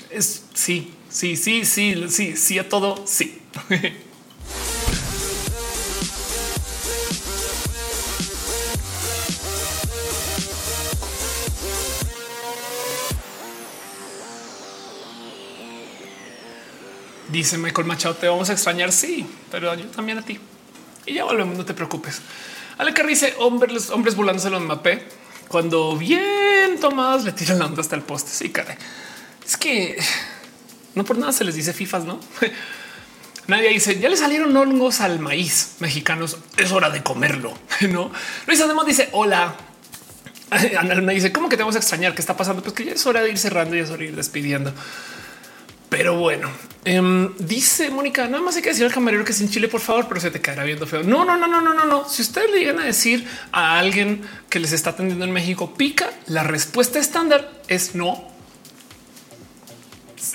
[0.10, 3.04] Es sí, sí, sí, sí, sí, sí a todo.
[3.06, 3.40] Sí.
[17.38, 18.92] Dice Michael Machado, te vamos a extrañar.
[18.92, 20.40] Sí, pero yo también a ti.
[21.06, 22.20] Y ya volvemos, no te preocupes.
[22.80, 25.08] Ale que dice hombres, hombres volándose los mapé
[25.48, 28.32] cuando bien tomados le tiran la onda hasta el poste.
[28.32, 28.76] Sí, caray.
[29.46, 30.00] Es que
[30.96, 32.20] no por nada se les dice FIFAs, no?
[33.46, 36.38] Nadie dice ya le salieron hongos al maíz mexicanos.
[36.58, 37.54] Es hora de comerlo,
[37.88, 38.12] no?
[38.48, 39.56] Luis además dice hola.
[40.80, 42.16] Ana dice cómo que te vamos a extrañar?
[42.16, 42.64] ¿Qué está pasando?
[42.64, 44.74] Pues que ya es hora de ir cerrando y es hora de ir despidiendo.
[45.90, 46.50] Pero bueno,
[46.84, 49.80] em, dice Mónica, nada más hay que decir al camarero que es en Chile, por
[49.80, 51.04] favor, pero se te caerá viendo feo.
[51.04, 52.10] No, no, no, no, no, no, no.
[52.10, 56.10] Si ustedes le llegan a decir a alguien que les está atendiendo en México, pica,
[56.26, 58.36] la respuesta estándar es no.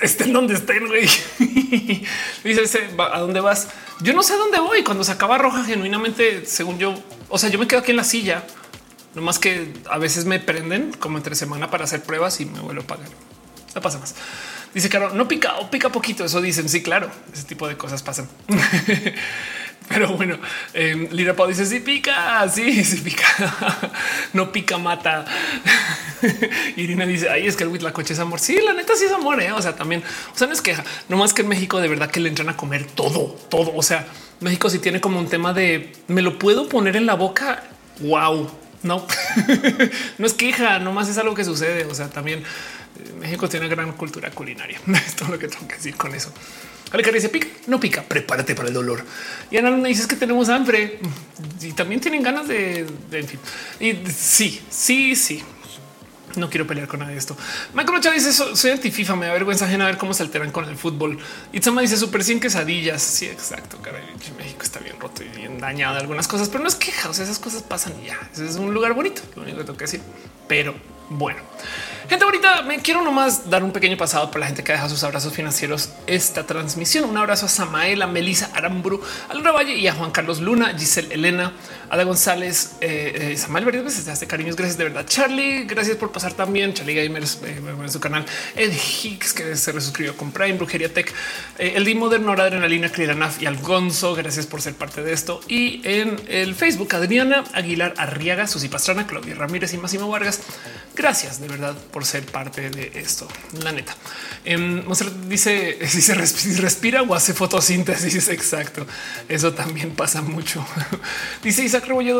[0.01, 1.07] Estén donde estén, güey.
[2.43, 3.67] dice, ¿a dónde vas?
[4.01, 4.83] Yo no sé a dónde voy.
[4.83, 6.95] Cuando se acaba roja, genuinamente, según yo,
[7.29, 8.43] o sea, yo me quedo aquí en la silla.
[9.13, 12.59] No más que a veces me prenden como entre semana para hacer pruebas y me
[12.59, 13.07] vuelvo a pagar.
[13.75, 14.15] No pasa más.
[14.73, 16.25] Dice claro, no pica o pica poquito.
[16.25, 16.67] Eso dicen.
[16.69, 18.27] Sí, claro, ese tipo de cosas pasan.
[19.89, 20.37] Pero bueno,
[20.73, 23.25] eh, Lira Pau dice: Sí, pica, sí, sí pica,
[24.33, 25.25] no pica, mata.
[26.77, 28.39] Irina dice: Ay, es que el coche es amor.
[28.39, 29.41] Sí, la neta sí es amor.
[29.41, 29.51] ¿eh?
[29.51, 30.03] O sea, también,
[30.33, 32.49] o sea, no es queja, no más que en México de verdad que le entran
[32.49, 33.73] a comer todo, todo.
[33.75, 34.07] O sea,
[34.39, 37.63] México sí tiene como un tema de me lo puedo poner en la boca.
[37.99, 38.49] Wow,
[38.83, 39.05] no,
[40.17, 41.85] no es queja, nomás es algo que sucede.
[41.85, 42.43] O sea, también
[43.19, 44.79] México tiene una gran cultura culinaria.
[45.05, 46.31] Esto es lo que tengo que decir con eso.
[46.93, 49.03] Ale dice pica, no pica, prepárate para el dolor.
[49.49, 50.99] Y Ana me dices que tenemos hambre
[51.59, 53.39] y también tienen ganas de, en fin.
[53.79, 55.43] Y sí, sí, sí.
[56.35, 57.35] No quiero pelear con nadie de esto.
[57.73, 60.75] Michael Chávez dice soy antififa, me da vergüenza ajena ver cómo se alteran con el
[60.75, 61.17] fútbol.
[61.51, 63.01] Itzama dice super sin quesadillas.
[63.01, 63.79] Sí, exacto.
[63.81, 64.03] Caray,
[64.37, 67.09] México está bien roto y bien dañado algunas cosas, pero no es queja.
[67.09, 68.19] O sea, esas cosas pasan y ya.
[68.33, 69.23] es un lugar bonito.
[69.35, 70.01] Lo único que tengo que decir,
[70.47, 70.75] pero
[71.09, 71.39] bueno,
[72.09, 75.03] gente ahorita me quiero nomás dar un pequeño pasado por la gente que deja sus
[75.03, 77.09] abrazos financieros esta transmisión.
[77.09, 81.13] Un abrazo a Samaela, Melissa Aramburu, a Laura Valle y a Juan Carlos Luna, Giselle
[81.13, 81.53] Elena,
[81.89, 84.55] Ada González, eh, eh Samuel Verdes, hace cariños.
[84.55, 85.05] Gracias de verdad.
[85.07, 86.73] Charlie, gracias por pasar también.
[86.73, 88.25] Charlie Gamers eh, en su canal.
[88.55, 91.13] Ed Hicks, que se resuscribió con Prime, Brujería Tech,
[91.57, 94.15] eh, el D Moderno, Adrenalina, Cliranaf y Algonzo.
[94.15, 95.39] Gracias por ser parte de esto.
[95.47, 100.41] Y en el Facebook, Adriana Aguilar Arriaga, Susi Pastrana, Claudia Ramírez y Máximo Vargas.
[100.95, 103.27] Gracias de verdad por ser parte de esto.
[103.63, 103.95] La neta.
[104.45, 104.83] Eh,
[105.27, 108.27] dice, dice respira o hace fotosíntesis.
[108.29, 108.85] Exacto.
[109.27, 110.65] Eso también pasa mucho.
[111.43, 111.63] dice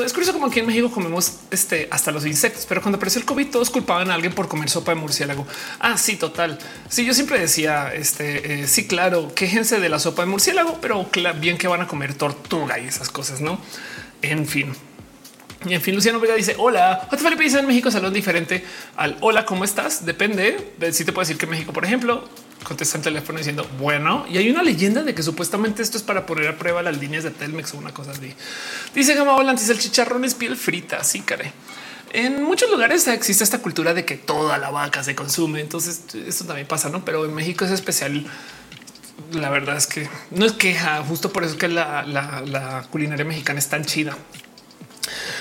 [0.01, 3.25] Es curioso como aquí en México comemos este hasta los insectos, pero cuando apareció el
[3.25, 5.45] COVID todos culpaban a alguien por comer sopa de murciélago.
[5.79, 6.57] Ah, sí, total.
[6.89, 11.07] Sí, yo siempre decía este eh, sí, claro, quéjense de la sopa de murciélago, pero
[11.39, 13.59] bien que van a comer tortuga y esas cosas, no?
[14.21, 14.73] En fin.
[15.65, 17.07] Y en fin, Luciano Vega dice hola.
[17.17, 18.63] Felipe dice en México salón diferente
[18.95, 20.05] al hola, ¿cómo estás?
[20.05, 22.27] Depende de si te puedo decir que México, por ejemplo,
[22.63, 24.25] contesta el teléfono diciendo bueno.
[24.29, 27.23] Y hay una leyenda de que supuestamente esto es para poner a prueba las líneas
[27.23, 28.33] de Telmex o una cosa así.
[28.93, 31.03] Dice Gama Volantis, el chicharrón es piel frita.
[31.03, 31.51] Sí, caray.
[32.13, 35.61] En muchos lugares existe esta cultura de que toda la vaca se consume.
[35.61, 37.03] Entonces, esto también pasa, no?
[37.03, 38.25] Pero en México es especial.
[39.31, 43.59] La verdad es que no es queja, justo por eso que la, la culinaria mexicana
[43.59, 44.17] es tan chida.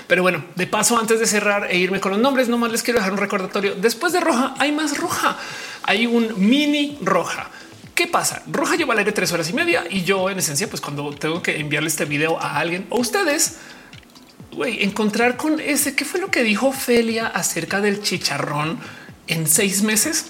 [0.06, 2.98] Pero bueno, de paso, antes de cerrar e irme con los nombres, nomás les quiero
[2.98, 3.74] dejar un recordatorio.
[3.74, 5.36] Después de roja hay más roja.
[5.84, 7.50] Hay un mini roja
[7.94, 8.42] ¿Qué pasa?
[8.50, 11.42] Roja lleva al aire tres horas y media y yo en esencia, pues cuando tengo
[11.42, 13.58] que enviarle este video a alguien o ustedes,
[14.50, 18.78] güey, encontrar con ese, ¿qué fue lo que dijo Felia acerca del chicharrón
[19.26, 20.28] en seis meses?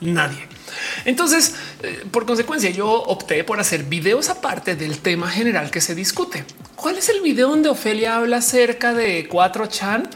[0.00, 0.46] Nadie.
[1.04, 5.94] Entonces, eh, por consecuencia, yo opté por hacer videos aparte del tema general que se
[5.94, 6.44] discute.
[6.76, 10.08] ¿Cuál es el video donde Ofelia habla acerca de 4chan?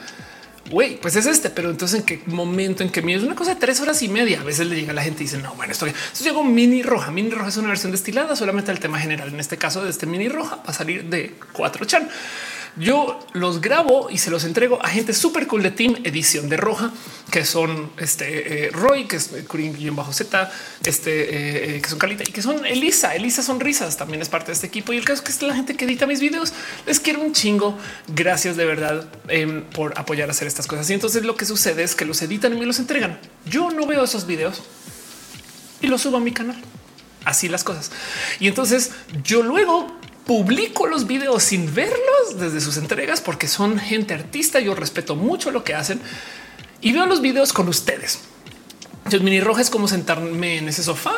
[0.70, 3.60] Güey, pues es este, pero entonces en qué momento en que es una cosa de
[3.60, 4.40] tres horas y media.
[4.40, 5.90] A veces le llega la gente y dice, no, bueno, estoy.
[5.90, 7.10] Entonces llegó mini roja.
[7.10, 9.28] Mini roja es una versión destilada solamente al tema general.
[9.28, 12.08] En este caso, de este mini roja va a salir de 4chan.
[12.76, 16.56] Yo los grabo y se los entrego a gente súper cool de Team Edición de
[16.56, 16.92] Roja,
[17.30, 20.50] que son este eh, Roy, que es Curín bajo Z,
[20.84, 23.14] este eh, eh, que son Calita y que son Elisa.
[23.14, 24.92] Elisa Sonrisas también es parte de este equipo.
[24.92, 26.52] Y el caso es que es la gente que edita mis videos.
[26.84, 27.78] Les quiero un chingo.
[28.08, 30.90] Gracias de verdad em, por apoyar a hacer estas cosas.
[30.90, 33.20] Y entonces lo que sucede es que los editan y me los entregan.
[33.46, 34.62] Yo no veo esos videos
[35.80, 36.60] y los subo a mi canal.
[37.24, 37.92] Así las cosas.
[38.40, 38.90] Y entonces
[39.22, 39.86] yo luego
[40.26, 44.60] publico los videos sin verlos desde sus entregas porque son gente artista.
[44.60, 46.00] Yo respeto mucho lo que hacen
[46.80, 48.20] y veo los videos con ustedes.
[48.98, 51.12] Entonces, mini roja es como sentarme en ese sofá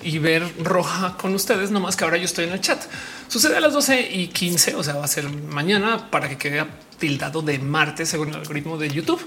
[0.00, 2.80] y ver roja con ustedes, no más que ahora yo estoy en el chat.
[3.26, 6.64] Sucede a las 12 y 15, o sea, va a ser mañana para que quede
[7.02, 9.20] tildado de martes según el algoritmo de YouTube.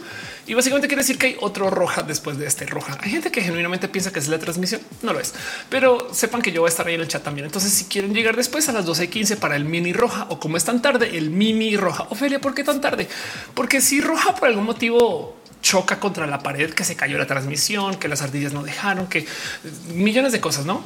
[0.48, 2.98] Y básicamente quiere decir que hay otro roja después de este roja.
[3.02, 5.34] Hay gente que genuinamente piensa que es la transmisión, no lo es,
[5.70, 7.46] pero sepan que yo voy a estar ahí en el chat también.
[7.46, 10.40] Entonces, si quieren llegar después a las 12 y 15 para el mini roja o
[10.40, 12.08] como es tan tarde, el mini roja.
[12.12, 13.10] Ofelia, ¿por qué tan tarde?
[13.54, 17.96] Porque si roja por algún motivo choca contra la pared, que se cayó la transmisión,
[17.96, 19.28] que las ardillas no dejaron, que
[19.94, 20.82] millones de cosas, no?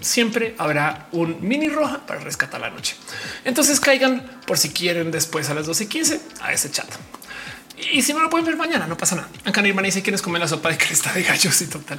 [0.00, 2.96] Siempre habrá un mini roja para rescatar la noche.
[3.44, 6.88] Entonces caigan por si quieren después a las 12 y 15 a ese chat.
[7.92, 9.28] Y si no lo pueden ver mañana, no pasa nada.
[9.44, 11.98] Acá Nirvana dice quienes comen la sopa de cresta de gallos y total.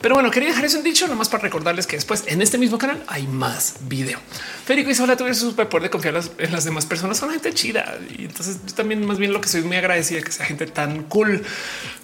[0.00, 2.78] Pero bueno, quería dejar eso en dicho, nomás para recordarles que después en este mismo
[2.78, 4.18] canal hay más video.
[4.64, 7.18] Federico dice: Hola, tuve su superpoder de confiar en las demás personas.
[7.18, 7.98] Son gente chida.
[8.16, 11.04] Y entonces yo también, más bien, lo que soy muy agradecida que sea gente tan
[11.04, 11.42] cool.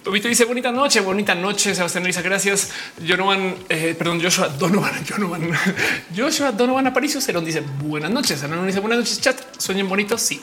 [0.03, 1.73] Tobito dice: Bonita noche, bonita noche.
[1.73, 2.71] Sebastián dice: Gracias.
[2.97, 5.51] Donovan, eh, perdón, Joshua Donovan, Donovan,
[6.15, 7.19] Joshua Donovan Aparicio.
[7.19, 8.43] Serón dice: Buenas noches.
[8.43, 9.39] Ana dice: Buenas noches, chat.
[9.57, 10.21] Sueñen bonitos.
[10.21, 10.39] Sí.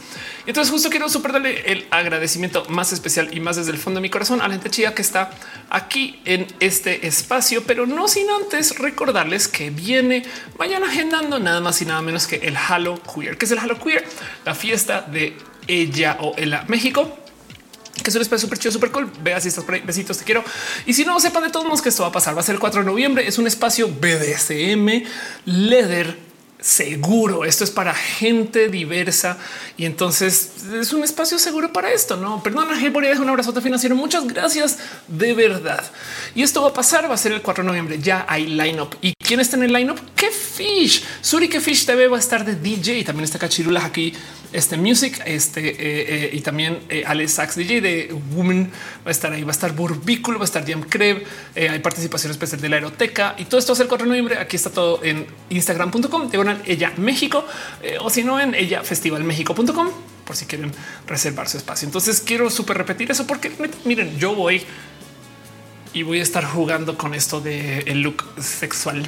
[0.46, 3.98] Y entonces, justo quiero super darle el agradecimiento más especial y más desde el fondo
[3.98, 5.30] de mi corazón a la gente chida que está
[5.70, 10.24] aquí en este espacio, pero no sin antes recordarles que viene
[10.58, 13.78] vayan agendando nada más y nada menos que el Halo Queer, que es el Halo
[13.78, 14.04] Queer,
[14.44, 15.36] la fiesta de
[15.66, 17.24] ella o el México
[18.02, 19.10] que es un espacio súper chido, súper cool.
[19.22, 19.80] Vea si estás por ahí.
[19.80, 20.44] Besitos, te quiero.
[20.84, 22.36] Y si no, sepan de todos modos que esto va a pasar.
[22.36, 23.26] Va a ser el 4 de noviembre.
[23.26, 25.04] Es un espacio BDSM,
[25.46, 26.18] leather,
[26.64, 27.44] seguro.
[27.44, 29.36] Esto es para gente diversa
[29.76, 32.16] y entonces es un espacio seguro para esto.
[32.16, 33.94] No, perdona, voy a dejar un abrazote financiero.
[33.94, 35.84] Muchas gracias de verdad.
[36.34, 37.98] Y esto va a pasar, va a ser el 4 de noviembre.
[38.00, 39.98] Ya hay lineup y quién está en el lineup?
[40.16, 41.04] ¿Qué Fish?
[41.20, 43.04] Suri que Fish TV va a estar de DJ.
[43.04, 44.14] También está Cachirula aquí
[44.54, 48.70] este Music, este eh, eh, y también eh, Alex Sax DJ de Woman
[49.04, 51.24] va a estar ahí, va a estar Burbículo, va a estar Jam Creb,
[51.56, 54.38] hay participación especial de la aeroteca y todo esto es el 4 de noviembre.
[54.38, 57.44] Aquí está todo en instagram.com, diagonal ella México
[58.00, 59.88] o si no en ella festivalmexico.com
[60.24, 60.72] por si quieren
[61.06, 61.86] reservar su espacio.
[61.86, 63.50] Entonces quiero súper repetir eso porque
[63.84, 64.62] miren, yo voy
[65.92, 69.02] y voy a estar jugando con esto de el look sexual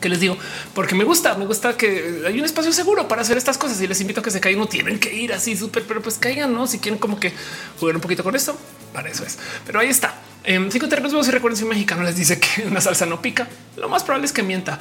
[0.00, 0.36] que les digo,
[0.74, 3.86] porque me gusta, me gusta que hay un espacio seguro para hacer estas cosas y
[3.86, 6.52] les invito a que se caigan, no tienen que ir así súper, pero pues caigan,
[6.52, 6.66] no?
[6.66, 7.32] Si quieren como que
[7.78, 8.56] jugar un poquito con esto,
[8.92, 9.38] para eso es.
[9.66, 10.14] Pero ahí está.
[10.44, 13.20] En em, cinco terrenos, si recuerden si un mexicano les dice que una salsa no
[13.20, 14.78] pica, lo más probable es que mienta.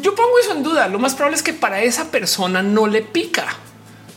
[0.00, 0.88] Yo pongo eso en duda.
[0.88, 3.46] Lo más probable es que para esa persona no le pica,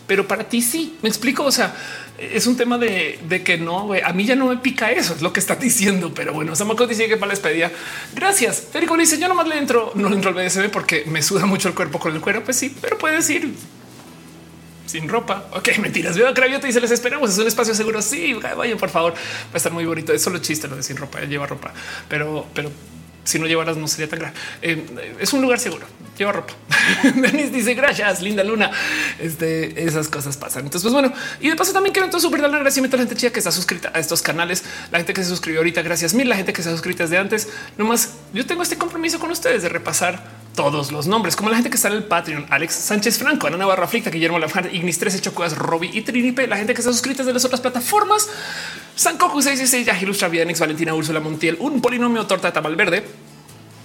[0.07, 0.98] pero para ti sí.
[1.01, 1.43] Me explico.
[1.43, 1.73] O sea,
[2.17, 5.33] es un tema de, que no, a mí ya no me pica eso, es lo
[5.33, 6.14] que está diciendo.
[6.14, 7.72] Pero bueno, Samako dice que para la despedida.
[8.16, 8.67] Gracias.
[8.72, 11.67] Federico dice: Yo nomás le entro, no le entro al BDSM porque me suda mucho
[11.67, 12.43] el cuerpo con el cuero.
[12.43, 13.53] Pues sí, pero puedes ir
[14.85, 15.48] sin ropa.
[15.53, 16.16] Ok, mentiras.
[16.17, 17.32] Veo a Craviote y se les esperamos.
[17.32, 18.01] Es un espacio seguro.
[18.01, 19.14] Sí, vayan, por favor.
[19.14, 20.14] Va a estar muy bonito.
[20.14, 21.22] Es solo chiste lo de sin ropa.
[21.22, 21.74] Lleva ropa,
[22.08, 22.72] pero, pero
[23.24, 24.35] si no llevaras no sería tan grave.
[24.61, 25.85] Eh, es un lugar seguro.
[26.18, 26.53] Lleva ropa.
[27.16, 28.72] Denis dice gracias, linda luna.
[29.19, 30.66] Este, esas cosas pasan.
[30.66, 33.19] Entonces, pues bueno, y de paso también quiero entonces súper dar agradecimiento a la gente
[33.19, 36.30] chida que está suscrita a estos canales, la gente que se suscribió ahorita, gracias mil,
[36.30, 37.50] la gente que se ha suscrito desde antes.
[37.77, 41.69] Nomás yo tengo este compromiso con ustedes de repasar todos los nombres, como la gente
[41.69, 45.22] que está en el Patreon, Alex Sánchez Franco, Ana Navarra Flicta, Guillermo Lafar, Ignis 13,
[45.22, 48.30] Chocuas, Robbie y Trinipe, la gente que está suscrita de las otras plataformas,
[48.95, 53.03] Sankoku 666, Yahilus Travianix, Valentina Úrsula Montiel, un polinomio torta de tamal verde,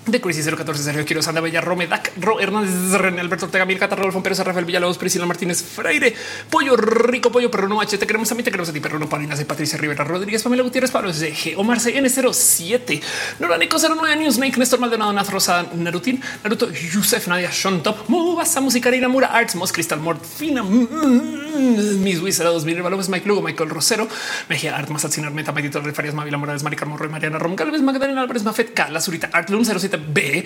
[0.06, 3.86] de Crisis 014, Sergio Quiero, Sandra Bella, Rome, Dac, Ro Hernández, René Alberto Ortega, Mirka,
[3.88, 6.14] Rolfo Pérez, Rafael Villalobos, Priscila Martínez, Freire,
[6.50, 9.08] Pollo Rico, Pollo Perro No H, te queremos también, te queremos a ti, Perro No
[9.08, 13.02] Palinas, Patricia Rivera Rodríguez, Pamela Gutiérrez, Pablo G, Omar CN07,
[13.38, 18.60] Nora Nico 09, Newsnake, Néstor Maldonado, Naz Rosa, Narutin, Naruto, Yusef, Nadia, Sean Top, Mubasa,
[18.60, 23.68] Música, Karina Mura, Arts, Mos, Crystal Mort, Fina, Mis Wizardos, Miguel López, Mike Lugo, Michael
[23.68, 24.08] Rosero,
[24.48, 28.42] Mejía, Art, Mazacinar, Meta, Medito, Farias, Mavila Morales, Maricar Morro, Mariana Rom, Galvez, Magdalena Álvarez,
[28.44, 30.44] Mafet, Carla, Zurita, Art, Lun 07, B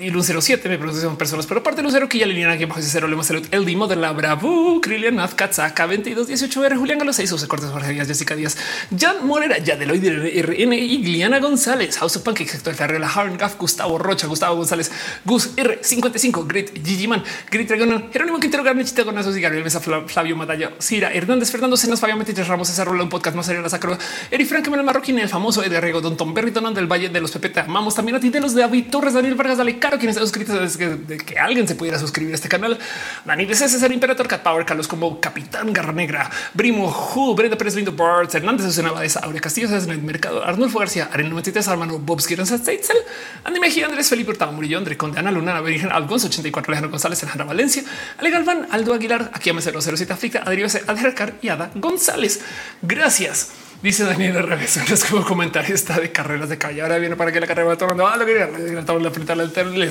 [0.00, 2.80] y Lun 07 me producen personas, pero aparte de Lucero que ya Liliana que bajo
[2.82, 6.98] cero le salud el Dimo de la Bravo, Krilian Math, Katzaka 22 18 R, Julián
[6.98, 8.56] Galo 6, José Cortés, Jorge Díaz, Jessica Díaz,
[8.96, 13.98] Jan Morera, Yadeloid RN y Gliana González, House of Pancake, Sector Ferrera, Harn Gaff, Gustavo
[13.98, 14.90] Rocha, Gustavo González,
[15.24, 20.36] Gus R55, Grit, Gigi Man, Grit Dragon, Jerónimo Quintero, Garnechita Gonazos y Gabriel Mesa, Flavio
[20.36, 23.68] Madalla, Cira, Hernández, Fernando Cenas, Fabián Metiches Ramos, César Rola, un podcast más de la
[23.68, 23.96] sacro,
[24.30, 27.20] Eri Frank, Mel Marroquín, el famoso Edgar Rego, Don Tom Berry, Don del Valle de
[27.20, 29.78] los Pepe, te amamos también a ti de los de David Torres, Daniel Vargas, Dale
[29.78, 32.78] Caro, quien está suscrito desde que, que alguien se pudiera suscribir a este canal.
[33.26, 37.74] Dani de César Imperator, Cat Power, Carlos como Capitán Garra Negra, Brimo, Ju, Brenda Pérez,
[37.76, 42.22] Lindo Barts, Hernández, Susana Baeza, Aurea Castillo, en mercado, Arnulfo García, Aren 93, Armando, Bob
[42.22, 42.96] Skiren, Steitzel,
[43.44, 47.22] Andy Mejía, Andrés Felipe Hurtado Murillo, André Conde, Ana Luna, Virgen, Algonzo 84, Alejandro González,
[47.22, 47.82] Alejandra Valencia,
[48.16, 52.40] Ale Galván, Aldo Aguilar, aquí a 007 África, Adrián Adhercar y Ada González.
[52.80, 53.63] Gracias.
[53.84, 54.48] Dice Daniel.
[54.48, 56.80] No es como comentar esta de carreras de calle.
[56.80, 59.32] Ahora viene para que la carrera va tomando ah, lo que la frente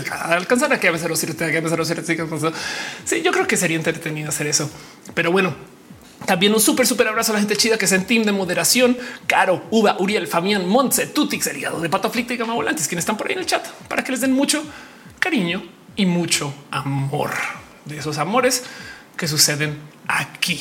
[0.09, 1.07] alcanzar a que a veces
[3.05, 4.67] Sí, yo creo que sería entretenido hacer eso,
[5.13, 5.53] pero bueno,
[6.25, 8.97] también un súper, súper abrazo a la gente chida que es en team de moderación.
[9.27, 13.15] Caro, Uva, Uriel, Fabián, Montse, Tutix, el de Pato Aflicta y Gama Volantes, quienes están
[13.15, 14.63] por ahí en el chat para que les den mucho
[15.19, 15.63] cariño
[15.95, 17.29] y mucho amor
[17.85, 18.63] de esos amores
[19.15, 20.59] que suceden aquí.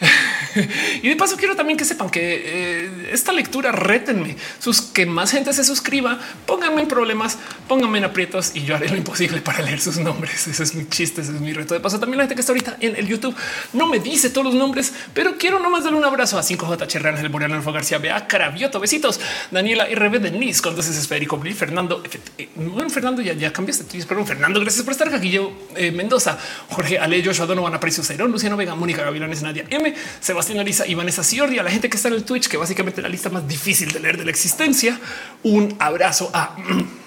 [1.02, 5.30] y de paso quiero también que sepan que eh, esta lectura rétenme sus que más
[5.30, 9.62] gente se suscriba, pónganme en problemas, pónganme en aprietos y yo haré lo imposible para
[9.62, 10.46] leer sus nombres.
[10.46, 11.74] Ese es mi chiste, ese es mi reto.
[11.74, 13.34] De paso también la gente que está ahorita en el YouTube
[13.72, 17.18] no me dice todos los nombres, pero quiero nomás darle un abrazo a 5J Cherran,
[17.18, 22.02] el Boreal Alfa García, Bea, Carabioto, besitos, Daniela RB Denise, dos esférico, Fernando,
[22.38, 22.48] eh,
[22.88, 25.30] Fernando ya, ya cambiaste, perdón, Fernando, gracias por estar aquí.
[25.30, 29.94] Yo, eh, Mendoza, Jorge Ale, Joshua Donovan, Aparicio Ceirón, Luciano Vega, Mónica Gavilanes, Nadia M,
[30.20, 33.00] Sebastián Arisa y Vanessa Ciordi, a la gente que está en el Twitch, que básicamente
[33.02, 34.98] la lista más difícil de leer de la existencia.
[35.42, 36.56] Un abrazo a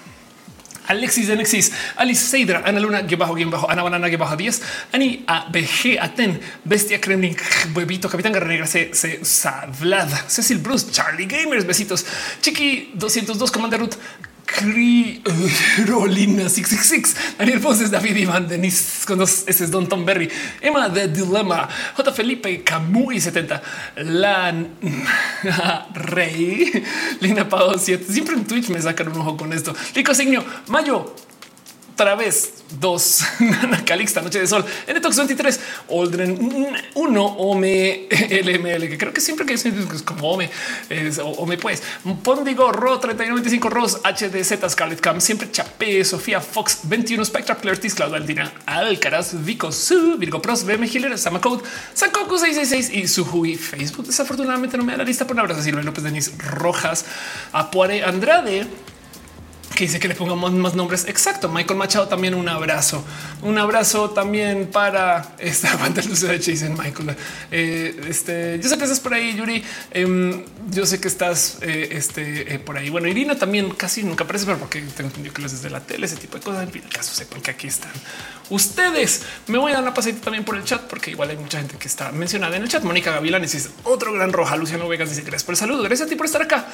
[0.88, 4.36] Alexis de Nexis, Alice Seidra, Ana Luna, que bajo, bien bajo, Ana Banana, que bajo
[4.36, 7.36] 10, Ani A, BG, Aten, Bestia Kremlin,
[7.74, 9.20] Huevito, Capitán Guerra Negra, C, C,
[9.80, 12.06] Vlad, Cecil Bruce, Charlie Gamers, besitos,
[12.40, 13.96] Chiqui 202, Commander Ruth,
[14.56, 21.08] Carolina 666, Daniel Poses, David Iván, Denis con dos S Don Tom Berry, Emma de
[21.08, 22.12] Dilemma, J.
[22.12, 23.62] Felipe, Camuy 70,
[23.96, 24.54] La
[25.94, 26.82] Rey,
[27.20, 28.12] Lina Pau 7.
[28.12, 29.74] Siempre en Twitch me sacan un ojo con esto.
[29.94, 31.14] Lico Signo, Mayo,
[31.98, 33.24] otra vez dos
[33.84, 36.38] Calixta, Noche de Sol, N-Tox 23, Oldren
[36.94, 39.64] 1, Ome LML, que creo que siempre que es
[40.04, 40.48] como Ome,
[40.90, 41.82] es Ome, pues
[42.22, 48.18] Pondigo, Ro 3125, Ros, HDZ, Scarlet Cam, siempre Chapé, Sofía Fox 21, Spectra, Clartis, Claudia
[48.18, 54.06] Aldina, Alcaraz, Vico, Su, Virgo Pros, BM Hiller, Samacode, Sankoku 666 y Suhui Facebook.
[54.06, 55.62] Desafortunadamente no me da la lista por un abrazo.
[55.64, 57.04] Silvia López, Denis Rojas,
[57.52, 58.68] Apuare Andrade
[59.74, 61.06] que dice que le pongamos más nombres.
[61.06, 61.48] Exacto.
[61.48, 63.04] Michael Machado también un abrazo.
[63.42, 67.16] Un abrazo también para esta banda de dicen Michael.
[67.50, 69.62] Eh, este, yo sé que estás por ahí, Yuri.
[69.92, 72.90] Em, yo sé que estás eh, este, eh, por ahí.
[72.90, 76.06] Bueno, Irina también casi nunca aparece, pero porque tengo entendido que los desde la tele,
[76.06, 76.62] ese tipo de cosas.
[76.62, 77.92] En fin, el caso sepan que aquí están
[78.50, 79.22] ustedes.
[79.46, 81.76] Me voy a dar una pasadita también por el chat, porque igual hay mucha gente
[81.76, 82.82] que está mencionada en el chat.
[82.82, 84.56] Mónica Gavilán dice otro gran roja.
[84.56, 85.82] Luciano Vegas dice gracias por el saludo.
[85.82, 86.66] Gracias a ti por estar acá.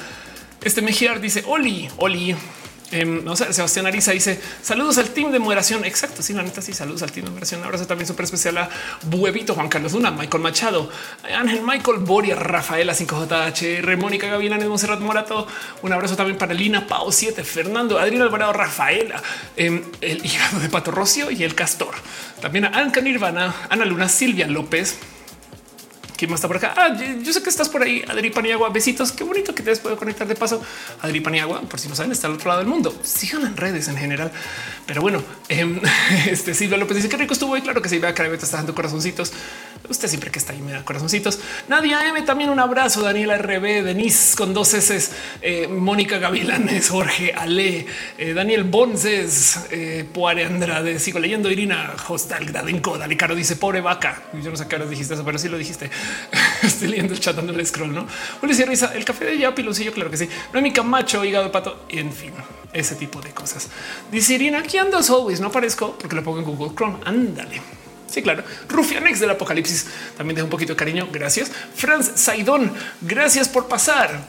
[0.63, 2.35] Este Mejiar dice Oli, Oli.
[2.91, 5.83] Em, no sé, Sebastián Ariza dice saludos al team de moderación.
[5.85, 6.21] Exacto.
[6.21, 7.61] Sí, la neta, sí, saludos al team de moderación.
[7.61, 8.69] Un abrazo también súper especial a
[9.03, 10.89] Buevito, Juan Carlos Luna, Michael Machado,
[11.35, 15.47] Ángel Michael Boria, Rafaela 5JHR, Mónica Gavilanes, Monserrat Morato.
[15.81, 19.21] Un abrazo también para Lina Pau 7, Fernando, Adrián Alvarado, Rafaela,
[19.55, 21.95] em, el hígado de Pato Rocio y el Castor.
[22.39, 24.97] También a Anca Nirvana, Ana Luna, Silvia López,
[26.17, 26.73] ¿Quién más está por acá?
[26.77, 28.69] Ah, yo sé que estás por ahí, Adri Paniagua.
[28.69, 29.11] Besitos.
[29.11, 30.61] Qué bonito que te has podido conectar de paso.
[31.01, 32.97] Adri Paniagua, por si no saben, está al otro lado del mundo.
[33.03, 34.31] Sigan en redes en general.
[34.85, 35.81] Pero bueno, eh,
[36.27, 38.57] este Silvia López dice que rico estuvo y claro que se iba a te está
[38.57, 39.33] dando corazoncitos.
[39.89, 41.39] Usted siempre que está ahí me da corazoncitos.
[41.67, 43.01] Nadia M también un abrazo.
[43.01, 45.11] Daniela RB, Denise con dos S,
[45.41, 47.85] eh, Mónica Gavilanes, Jorge Ale,
[48.17, 50.97] eh, Daniel Bonces, eh, Poare Andrade.
[50.99, 52.97] Sigo leyendo Irina Hostal Gradenco.
[52.97, 54.23] Dale Caro dice pobre vaca.
[54.41, 55.89] Yo no sé qué ahora dijiste eso, pero sí lo dijiste.
[56.63, 58.07] Estoy leyendo el chat dándole scroll, ¿no?
[58.41, 60.29] Ulises Risa, el café de ya piloncillo, claro que sí.
[60.53, 62.33] No mi camacho, hígado de pato, en fin,
[62.73, 63.69] ese tipo de cosas.
[64.11, 66.97] Dice Irina, ando always, no aparezco porque lo pongo en Google Chrome.
[67.05, 67.61] Ándale.
[68.15, 68.43] Sí, claro.
[68.69, 71.09] Rufianex del apocalipsis también deja un poquito de cariño.
[71.11, 71.51] Gracias.
[71.75, 74.27] Franz Saidón, gracias por pasar.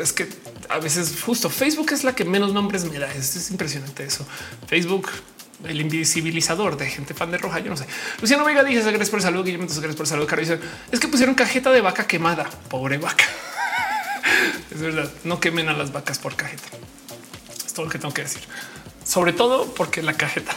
[0.00, 0.26] Es que
[0.68, 3.12] a veces justo Facebook es la que menos nombres me da.
[3.12, 4.26] Es, impresionante eso.
[4.66, 5.10] Facebook,
[5.64, 7.58] el invisibilizador de gente fan de roja.
[7.60, 7.86] Yo no sé.
[8.20, 9.44] Luciano Vega dice gracias por el saludo.
[9.44, 10.26] Guillermo, gracias por el saludo.
[10.26, 10.58] Caro dice
[10.90, 12.44] es que pusieron cajeta de vaca quemada.
[12.68, 13.24] Pobre vaca.
[14.70, 15.10] es verdad.
[15.24, 16.68] No quemen a las vacas por cajeta.
[17.64, 18.42] Es todo lo que tengo que decir
[19.06, 20.56] sobre todo porque la cajeta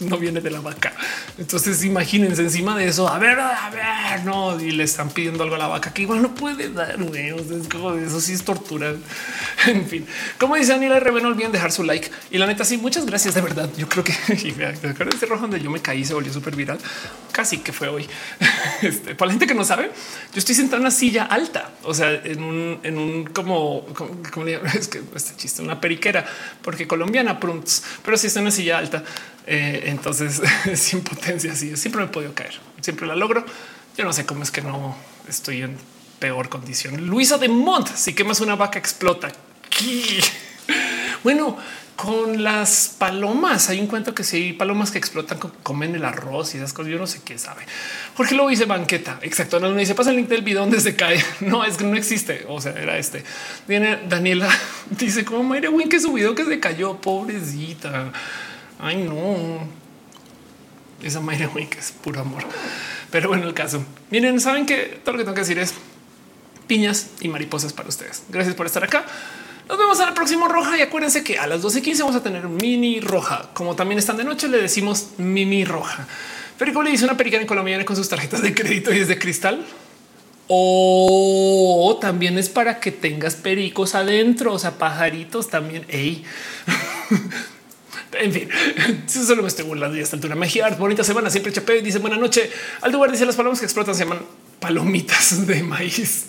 [0.00, 0.94] no, viene de la vaca.
[1.38, 5.56] Entonces imagínense encima de eso, a ver, a ver, no, y le están pidiendo algo
[5.56, 7.28] a la vaca que igual no puede dar, güey.
[7.28, 8.94] es como eso sí es tortura.
[9.66, 10.04] En fin,
[10.40, 12.10] como dice Daniela RB, no olviden dejar su like.
[12.32, 13.70] Y la neta, sí, muchas gracias de verdad.
[13.76, 16.78] Yo creo que este rojo donde yo me caí se volvió súper viral.
[17.30, 18.08] Casi que fue hoy.
[18.82, 19.92] Este, para la gente que no sabe,
[20.32, 24.46] yo estoy sentado en una silla alta, o sea, en un, en un como, como,
[24.46, 26.26] es que este chiste, una periquera,
[26.62, 27.38] porque colombiana
[28.04, 29.04] pero si está en una silla alta,
[29.46, 30.40] eh, entonces
[30.74, 33.44] sin potencia, así siempre me he podido caer, siempre la logro.
[33.96, 34.96] Yo no sé cómo es que no
[35.28, 35.76] estoy en
[36.18, 37.06] peor condición.
[37.06, 39.30] Luisa de Mont, si quemas una vaca explota.
[41.22, 41.56] Bueno,
[41.96, 46.54] con las palomas hay un cuento que si hay palomas que explotan, comen el arroz
[46.54, 46.90] y esas cosas.
[46.90, 47.62] Yo no sé qué sabe.
[48.16, 49.18] Jorge lo dice banqueta.
[49.22, 49.60] Exacto.
[49.60, 51.22] No dice pasa el link del video donde se cae.
[51.40, 52.44] No es que no existe.
[52.48, 53.24] O sea, era este.
[53.68, 54.48] Viene Daniela.
[54.90, 57.00] Dice como Mayre Win que su video que se cayó.
[57.00, 58.12] Pobrecita.
[58.78, 59.66] Ay, no.
[61.02, 62.44] Esa Mayre Win es puro amor.
[63.10, 63.84] Pero bueno, el caso.
[64.10, 65.74] Miren, saben que todo lo que tengo que decir es
[66.66, 68.22] piñas y mariposas para ustedes.
[68.28, 69.04] Gracias por estar acá.
[69.72, 72.46] Nos vemos a la próxima roja y acuérdense que a las 12.15 vamos a tener
[72.46, 73.48] mini roja.
[73.54, 76.06] Como también están de noche, le decimos mimi roja.
[76.58, 79.18] Pero le dice una perica en Colombia con sus tarjetas de crédito y es de
[79.18, 79.64] cristal.
[80.46, 85.86] O también es para que tengas pericos adentro, o sea, pajaritos también.
[85.88, 86.22] Ey.
[88.20, 88.46] En fin,
[89.06, 90.34] solo me estoy burlando y a esta altura.
[90.34, 91.30] Mejía, bonita semana.
[91.30, 92.50] Siempre Chapé dice buena noche.
[92.82, 94.20] Aldubar dice las palomas que explotan se llaman
[94.60, 96.26] palomitas de maíz.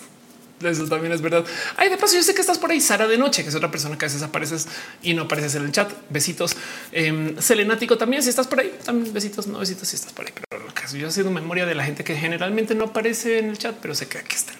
[0.62, 1.44] Eso también es verdad.
[1.76, 3.70] Ay, de paso, yo sé que estás por ahí, Sara de Noche, que es otra
[3.70, 4.68] persona que a veces apareces
[5.02, 5.90] y no apareces en el chat.
[6.10, 6.56] Besitos.
[6.92, 10.32] Eh, Selenático también, si estás por ahí, también besitos, no besitos si estás por ahí.
[10.48, 13.58] Pero lo que yo haciendo memoria de la gente que generalmente no aparece en el
[13.58, 14.56] chat, pero sé que aquí están.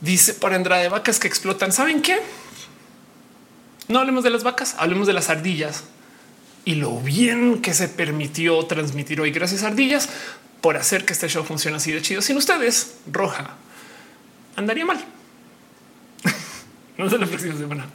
[0.00, 1.72] Dice por Andrade vacas que explotan.
[1.72, 2.18] ¿Saben qué?
[3.88, 5.84] No hablemos de las vacas, hablemos de las ardillas
[6.64, 9.30] y lo bien que se permitió transmitir hoy.
[9.30, 10.08] Gracias ardillas
[10.62, 12.22] por hacer que este show funcione así de chido.
[12.22, 13.58] Sin ustedes, roja
[14.56, 14.98] andaría mal.
[16.98, 17.86] Nos vemos la próxima semana.